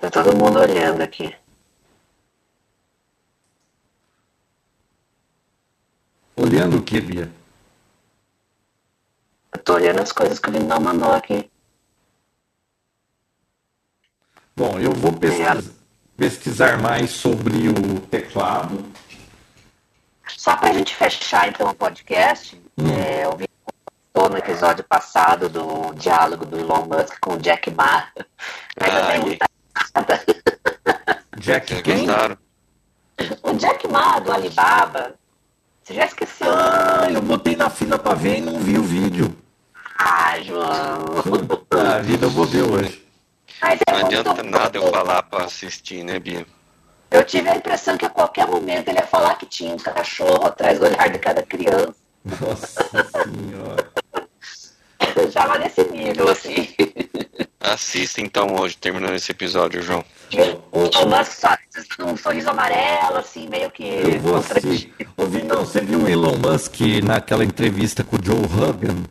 Tá 0.00 0.10
todo 0.10 0.36
mundo 0.36 0.58
olhando 0.58 1.00
aqui. 1.00 1.32
Olhando 6.34 6.78
o 6.78 6.82
que, 6.82 7.00
Bia? 7.00 7.30
Eu 9.52 9.62
tô 9.62 9.74
olhando 9.74 10.00
as 10.00 10.10
coisas 10.10 10.40
que 10.40 10.50
o 10.50 10.52
Lindão 10.52 10.80
mandou 10.80 11.12
aqui. 11.12 11.48
Bom, 14.56 14.80
eu 14.80 14.92
vou 14.92 15.12
pesquisar, 15.12 15.62
pesquisar 16.16 16.82
mais 16.82 17.12
sobre 17.12 17.68
o 17.68 18.00
teclado. 18.10 18.84
Só 20.26 20.56
pra 20.56 20.72
gente 20.72 20.96
fechar 20.96 21.48
então 21.48 21.70
o 21.70 21.74
podcast, 21.74 22.60
é, 22.76 23.24
eu 23.24 23.36
vi 23.36 23.53
comentou 24.14 24.30
no 24.30 24.38
episódio 24.38 24.84
passado 24.84 25.48
do 25.48 25.92
diálogo 25.94 26.46
do 26.46 26.58
Elon 26.58 26.86
Musk 26.86 27.16
com 27.20 27.34
o 27.34 27.38
Jack 27.38 27.70
Ma. 27.72 28.06
Mas 28.80 28.90
Ah. 29.94 30.20
Jack 31.38 31.82
quem? 31.82 32.06
O 33.42 33.52
Jack 33.54 33.88
Ma 33.88 34.20
do 34.20 34.32
Alibaba. 34.32 35.14
Você 35.82 35.94
já 35.94 36.04
esqueceu? 36.06 36.46
Ah, 36.50 37.08
eu 37.10 37.20
botei 37.20 37.56
na 37.56 37.68
fila 37.68 37.98
pra 37.98 38.14
ver 38.14 38.38
e 38.38 38.40
não 38.40 38.58
vi 38.60 38.78
o 38.78 38.82
vídeo. 38.82 39.36
Ah, 39.98 40.40
João. 40.40 41.04
Puta 41.22 42.00
vida, 42.02 42.26
eu 42.26 42.30
vou 42.30 42.46
ver 42.46 42.62
hoje. 42.62 43.04
Mas 43.60 43.80
é 43.86 43.92
Não 43.92 44.06
adianta 44.06 44.42
nada 44.42 44.78
eu 44.78 44.90
falar 44.90 45.22
pra 45.24 45.44
assistir, 45.44 46.02
né, 46.04 46.18
Bia? 46.18 46.46
Eu 47.10 47.22
tive 47.24 47.48
a 47.48 47.56
impressão 47.56 47.96
que 47.96 48.04
a 48.06 48.10
qualquer 48.10 48.46
momento 48.46 48.88
ele 48.88 48.98
ia 48.98 49.06
falar 49.06 49.34
que 49.36 49.46
tinha 49.46 49.74
um 49.74 49.78
cachorro 49.78 50.46
atrás 50.46 50.78
do 50.78 50.86
olhar 50.86 51.08
de 51.10 51.18
cada 51.18 51.42
criança. 51.42 51.94
Nossa 52.24 52.82
senhora. 53.22 53.92
Já 55.30 55.44
lá 55.44 55.58
nesse 55.58 55.84
nível, 55.84 56.28
assim. 56.28 56.68
Assista 57.60 58.20
então 58.20 58.56
hoje, 58.60 58.76
terminando 58.76 59.14
esse 59.14 59.32
episódio, 59.32 59.82
João. 59.82 60.04
O 60.70 60.84
Elon 60.84 61.16
Musk 61.16 61.32
só 61.32 61.56
um 62.04 62.16
sorriso 62.16 62.50
amarelo, 62.50 63.16
assim, 63.16 63.48
meio 63.48 63.70
que. 63.70 63.84
Eu 63.84 64.20
vou 64.20 64.36
assistir. 64.36 64.92
Não, 65.46 65.64
você 65.64 65.80
viu 65.80 66.00
o 66.00 66.08
Elon 66.08 66.36
Musk 66.36 66.78
naquela 67.02 67.44
entrevista 67.44 68.04
com 68.04 68.16
o 68.16 68.20
Joe 68.22 68.46
Rogan? 68.46 69.04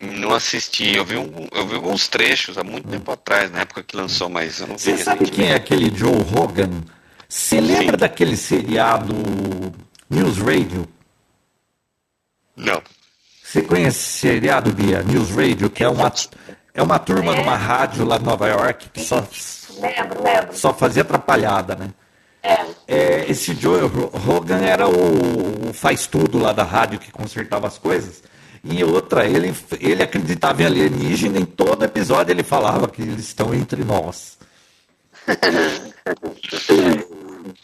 Não 0.00 0.34
assisti, 0.34 0.94
eu 0.94 1.04
vi, 1.04 1.16
um, 1.16 1.48
eu 1.52 1.66
vi 1.66 1.74
alguns 1.76 2.06
trechos 2.06 2.58
há 2.58 2.64
muito 2.64 2.88
tempo 2.88 3.10
atrás, 3.10 3.50
na 3.50 3.60
época 3.60 3.82
que 3.82 3.96
lançou, 3.96 4.28
mas 4.28 4.60
eu 4.60 4.66
não 4.66 4.76
vi 4.76 4.82
Você 4.82 4.98
sabe 4.98 5.30
quem 5.30 5.48
é 5.48 5.54
aquele 5.54 5.94
Joe 5.96 6.20
Rogan? 6.22 6.82
Você 7.28 7.60
lembra 7.60 7.92
Sim. 7.92 7.96
daquele 7.96 8.36
seriado 8.36 9.14
News 10.10 10.38
Radio? 10.38 10.86
Não. 12.54 12.82
Você 13.46 13.62
conhece 13.62 13.98
esse 13.98 14.18
seriado, 14.18 14.72
Bia? 14.72 15.02
News 15.02 15.30
Radio, 15.30 15.70
que 15.70 15.84
é 15.84 15.88
uma, 15.88 16.12
é 16.74 16.82
uma 16.82 16.98
turma 16.98 17.32
É. 17.34 17.36
numa 17.38 17.56
rádio 17.56 18.04
lá 18.04 18.18
de 18.18 18.24
Nova 18.24 18.48
York 18.48 18.88
que 18.92 19.00
só, 19.02 19.24
Lembro, 19.80 20.22
lembro. 20.22 20.54
só 20.56 20.74
fazia 20.74 21.02
atrapalhada, 21.02 21.76
né? 21.76 21.90
É. 22.42 22.64
É, 22.88 23.26
esse 23.30 23.54
Joe 23.54 23.80
Ro- 23.82 24.10
Rogan 24.14 24.58
era 24.58 24.88
o, 24.88 25.68
o 25.68 25.72
faz 25.72 26.06
tudo 26.06 26.38
lá 26.38 26.52
da 26.52 26.62
rádio 26.64 26.98
que 26.98 27.10
consertava 27.12 27.66
as 27.66 27.78
coisas. 27.78 28.22
E 28.64 28.82
outra, 28.82 29.24
ele, 29.26 29.54
ele 29.80 30.02
acreditava 30.02 30.62
em 30.62 30.66
alienígena, 30.66 31.38
em 31.38 31.44
todo 31.44 31.84
episódio 31.84 32.32
ele 32.32 32.42
falava 32.42 32.88
que 32.88 33.00
eles 33.02 33.20
estão 33.26 33.54
entre 33.54 33.84
nós. 33.84 34.36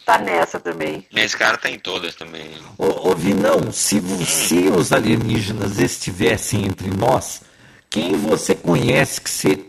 Tá 0.05 0.19
nessa 0.19 0.61
também. 0.61 1.07
Esse 1.15 1.37
cara 1.37 1.57
tá 1.57 1.71
em 1.71 1.79
todas 1.79 2.15
também. 2.15 2.51
Ô, 2.79 3.11
ô 3.11 3.15
Vinão, 3.15 3.73
se, 3.73 4.01
se 4.25 4.69
os 4.69 4.93
alienígenas 4.93 5.79
estivessem 5.79 6.67
entre 6.67 6.89
nós, 6.91 7.43
quem 7.89 8.17
você 8.17 8.55
conhece 8.55 9.21
que 9.21 9.31
você 9.31 9.65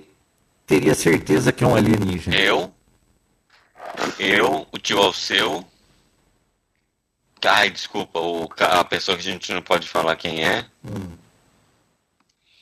teria 0.65 0.95
certeza 0.95 1.51
que 1.51 1.63
é 1.63 1.67
um 1.67 1.75
alienígena? 1.75 2.35
Eu, 2.35 2.73
eu, 4.19 4.67
o 4.71 4.77
tio 4.77 4.99
Alceu. 4.99 5.65
Ai, 7.45 7.69
desculpa, 7.69 8.19
o, 8.19 8.49
a 8.57 8.83
pessoa 8.85 9.17
que 9.17 9.27
a 9.27 9.31
gente 9.31 9.51
não 9.51 9.61
pode 9.61 9.87
falar 9.87 10.15
quem 10.15 10.45
é. 10.45 10.65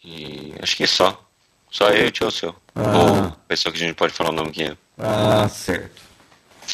E 0.04 0.56
acho 0.62 0.76
que 0.76 0.88
só. 0.88 1.24
Só 1.70 1.90
eu 1.90 2.06
e 2.06 2.08
o 2.08 2.12
tio 2.12 2.26
Alceu. 2.26 2.56
Ah. 2.76 2.98
Ou 2.98 3.26
a 3.26 3.32
pessoa 3.48 3.72
que 3.72 3.82
a 3.82 3.86
gente 3.86 3.96
pode 3.96 4.14
falar 4.14 4.32
o 4.32 4.34
nome 4.34 4.52
que 4.52 4.64
é. 4.64 4.78
Ah, 4.98 5.48
certo. 5.48 6.11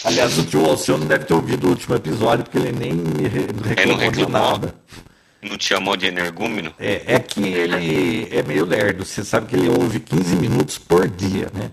Aliás, 0.04 0.38
o 0.38 0.46
tio 0.46 0.66
Alceu 0.66 0.98
não 0.98 1.08
deve 1.08 1.26
ter 1.26 1.34
ouvido 1.34 1.68
o 1.68 1.70
último 1.72 1.96
episódio, 1.96 2.44
porque 2.44 2.58
ele 2.58 2.72
nem 2.72 2.94
me 2.94 3.28
re- 3.28 3.48
reclamou 3.64 4.12
de 4.12 4.20
reclamou? 4.20 4.52
nada. 4.52 4.76
Não 5.42 5.58
te 5.58 5.66
chamou 5.66 5.96
de 5.96 6.08
energúmeno? 6.08 6.74
É, 6.80 7.16
é 7.16 7.20
que 7.20 7.42
ele 7.44 8.28
é 8.32 8.42
meio 8.44 8.66
lerdo. 8.66 9.06
Você 9.06 9.24
sabe 9.24 9.48
que 9.48 9.56
ele 9.56 9.70
ouve 9.70 10.00
15 10.00 10.36
minutos 10.36 10.78
por 10.78 11.08
dia, 11.08 11.50
né? 11.54 11.72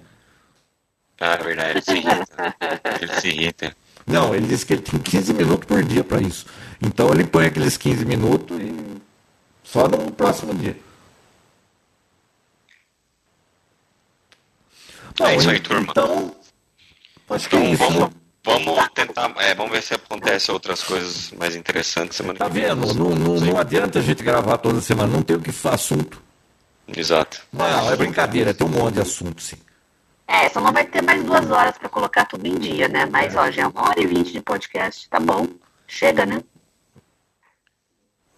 Ah, 1.21 1.35
é 1.35 1.43
verdade, 1.43 1.71
ele 1.71 1.83
se 1.83 1.93
irrita. 1.93 2.57
Ele 3.01 3.21
se 3.21 3.29
irrita. 3.29 3.77
Não, 4.07 4.35
ele 4.35 4.47
disse 4.47 4.67
que 4.67 4.75
ele 4.75 4.83
tem 4.83 5.01
15 5.01 5.33
minutos 5.33 5.67
por 5.67 5.83
dia 5.83 6.05
para 6.05 6.21
isso. 6.21 6.45
Então 6.83 7.11
ele 7.13 7.25
põe 7.25 7.47
aqueles 7.47 7.77
15 7.79 8.05
minutos 8.05 8.59
e 8.61 8.75
só 9.63 9.89
no 9.89 10.11
próximo 10.13 10.55
dia. 10.55 10.77
É 15.23 15.37
isso 15.37 15.49
aí, 15.51 15.61
turma. 15.61 15.87
Então, 15.91 16.35
É 17.31 17.37
Então 17.37 17.65
isso. 17.65 17.77
vamos, 17.79 18.11
vamos 18.45 18.89
tentar, 18.95 19.33
é, 19.39 19.55
vamos 19.55 19.73
ver 19.73 19.83
se 19.83 19.95
acontece 19.95 20.51
outras 20.51 20.83
coisas 20.83 21.31
mais 21.33 21.57
interessantes 21.57 22.17
semana 22.17 22.39
Tá 22.39 22.47
que 22.47 22.53
vem. 22.53 22.65
vendo? 22.65 22.95
Não, 22.95 23.11
não, 23.11 23.35
não 23.41 23.59
adianta 23.59 23.99
a 23.99 24.03
gente 24.03 24.23
gravar 24.23 24.59
toda 24.59 24.81
semana, 24.81 25.13
não 25.13 25.23
tem 25.23 25.37
o 25.37 25.41
que 25.41 25.53
falar 25.53 25.77
assunto. 25.77 26.23
Exato. 26.87 27.41
Não, 27.53 27.91
é 27.91 27.97
brincadeira, 27.97 28.53
tem 28.53 28.67
um 28.67 28.71
monte 28.71 28.95
de 28.95 29.01
assunto, 29.01 29.41
sim. 29.43 29.57
É, 30.27 30.49
só 30.49 30.61
não 30.61 30.73
vai 30.73 30.85
ter 30.85 31.03
mais 31.03 31.23
duas 31.23 31.51
horas 31.51 31.77
pra 31.79 31.89
colocar 31.89 32.25
tudo 32.27 32.47
em 32.47 32.59
dia, 32.59 32.89
né? 32.89 33.07
Mas, 33.07 33.35
ó, 33.37 33.51
já 33.51 33.63
é 33.63 33.67
uma 33.67 33.89
hora 33.89 34.01
e 34.01 34.07
vinte 34.07 34.33
de 34.33 34.41
podcast, 34.41 35.09
tá 35.09 35.19
bom. 35.21 35.47
Chega, 35.87 36.25
né? 36.27 36.43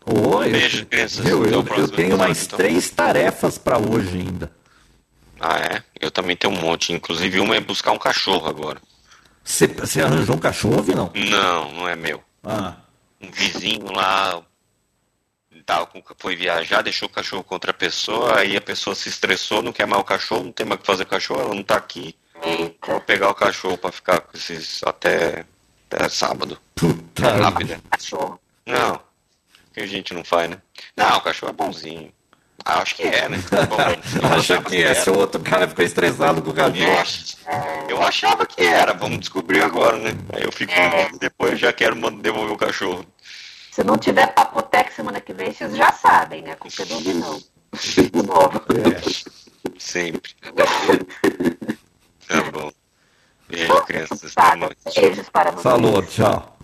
Oi, 0.04 0.50
Beijo, 0.50 0.86
crianças. 0.86 1.24
Meu, 1.24 1.40
Até 1.42 1.48
o 1.48 1.52
eu, 1.52 1.58
eu 1.58 1.64
próximo 1.64 1.88
tenho 1.96 2.18
mais 2.18 2.44
então. 2.44 2.56
três 2.56 2.90
tarefas 2.90 3.58
para 3.58 3.78
hoje 3.78 4.16
ainda. 4.18 4.50
Ah, 5.40 5.58
é? 5.58 5.82
Eu 6.00 6.10
também 6.10 6.36
tenho 6.36 6.52
um 6.54 6.60
monte. 6.60 6.92
Inclusive, 6.92 7.40
uma 7.40 7.56
é 7.56 7.60
buscar 7.60 7.92
um 7.92 7.98
cachorro 7.98 8.48
agora. 8.48 8.80
Você, 9.44 9.66
você 9.66 10.02
arranjou 10.02 10.36
um 10.36 10.40
cachorro, 10.40 10.84
não? 10.94 11.10
Não, 11.14 11.72
não 11.72 11.88
é 11.88 11.94
meu. 11.94 12.22
Ah, 12.42 12.76
Um 13.20 13.30
vizinho 13.30 13.92
lá 13.92 14.42
tava 15.66 15.88
foi 16.18 16.36
viajar, 16.36 16.80
deixou 16.80 17.08
o 17.08 17.12
cachorro 17.12 17.42
com 17.42 17.54
outra 17.56 17.74
pessoa, 17.74 18.38
aí 18.38 18.56
a 18.56 18.60
pessoa 18.60 18.94
se 18.94 19.08
estressou, 19.08 19.60
não 19.62 19.72
quer 19.72 19.84
mais 19.86 20.00
o 20.00 20.04
cachorro, 20.04 20.44
não 20.44 20.52
tem 20.52 20.64
mais 20.64 20.78
o 20.78 20.80
que 20.80 20.86
fazer 20.86 21.04
com 21.04 21.08
o 21.08 21.18
cachorro, 21.18 21.40
ela 21.40 21.54
não 21.54 21.62
tá 21.64 21.76
aqui. 21.76 22.14
Eita, 22.42 22.92
Vou 22.92 23.00
pegar 23.00 23.30
o 23.30 23.34
cachorro 23.34 23.76
pra 23.76 23.90
ficar 23.90 24.20
com 24.20 24.36
esses 24.36 24.80
até, 24.84 25.44
até 25.90 26.08
sábado. 26.08 26.58
puta. 26.74 27.32
Rápida. 27.32 27.80
cachorro. 27.90 28.40
Não. 28.64 29.00
Que 29.74 29.80
a 29.80 29.86
gente 29.86 30.14
não 30.14 30.22
faz, 30.24 30.48
né? 30.48 30.62
Não, 30.96 31.16
o 31.16 31.20
cachorro 31.20 31.50
é 31.50 31.54
bonzinho. 31.54 32.12
Acho 32.64 32.96
que 32.96 33.02
é, 33.04 33.28
né? 33.28 33.38
Bom, 33.68 33.76
eu 34.20 34.26
Acha 34.26 34.36
achava 34.54 34.62
que 34.70 34.82
é? 34.82 34.94
Se 34.94 35.08
o 35.10 35.16
outro 35.18 35.40
cara 35.40 35.68
ficou 35.68 35.84
estressado 35.84 36.42
com 36.42 36.48
o 36.50 36.52
Eu, 36.52 36.56
cachorro. 36.56 36.98
ach- 37.00 37.36
eu 37.88 38.02
achava 38.02 38.44
que 38.46 38.62
era, 38.64 38.92
vamos 38.92 39.20
descobrir 39.20 39.62
agora, 39.62 39.96
né? 39.98 40.10
Aí 40.32 40.42
eu 40.42 40.50
fico 40.50 40.72
É. 40.72 41.08
depois 41.20 41.52
eu 41.52 41.58
já 41.58 41.72
quero 41.72 41.94
mandar 41.96 42.22
devolver 42.22 42.52
o 42.52 42.56
cachorro. 42.58 43.06
Se 43.70 43.84
não 43.84 43.96
tiver 43.98 44.26
Papotec 44.34 44.92
semana 44.92 45.20
que 45.20 45.32
vem, 45.32 45.52
vocês 45.52 45.76
já 45.76 45.92
sabem, 45.92 46.42
né? 46.42 46.56
Com 46.56 46.66
o 46.68 46.70
do 46.86 47.14
não. 47.14 47.42
De 47.72 48.22
novo. 48.26 48.62
É. 48.72 49.76
Sempre. 49.78 50.32
Tá 52.28 52.42
bom. 52.50 52.70
Beijo, 53.48 53.80
crianças. 53.82 54.34
Tá, 54.34 54.54
beijos 54.56 55.28
para 55.28 55.50
vocês. 55.50 55.62
Falou, 55.62 56.02
tchau. 56.02 56.58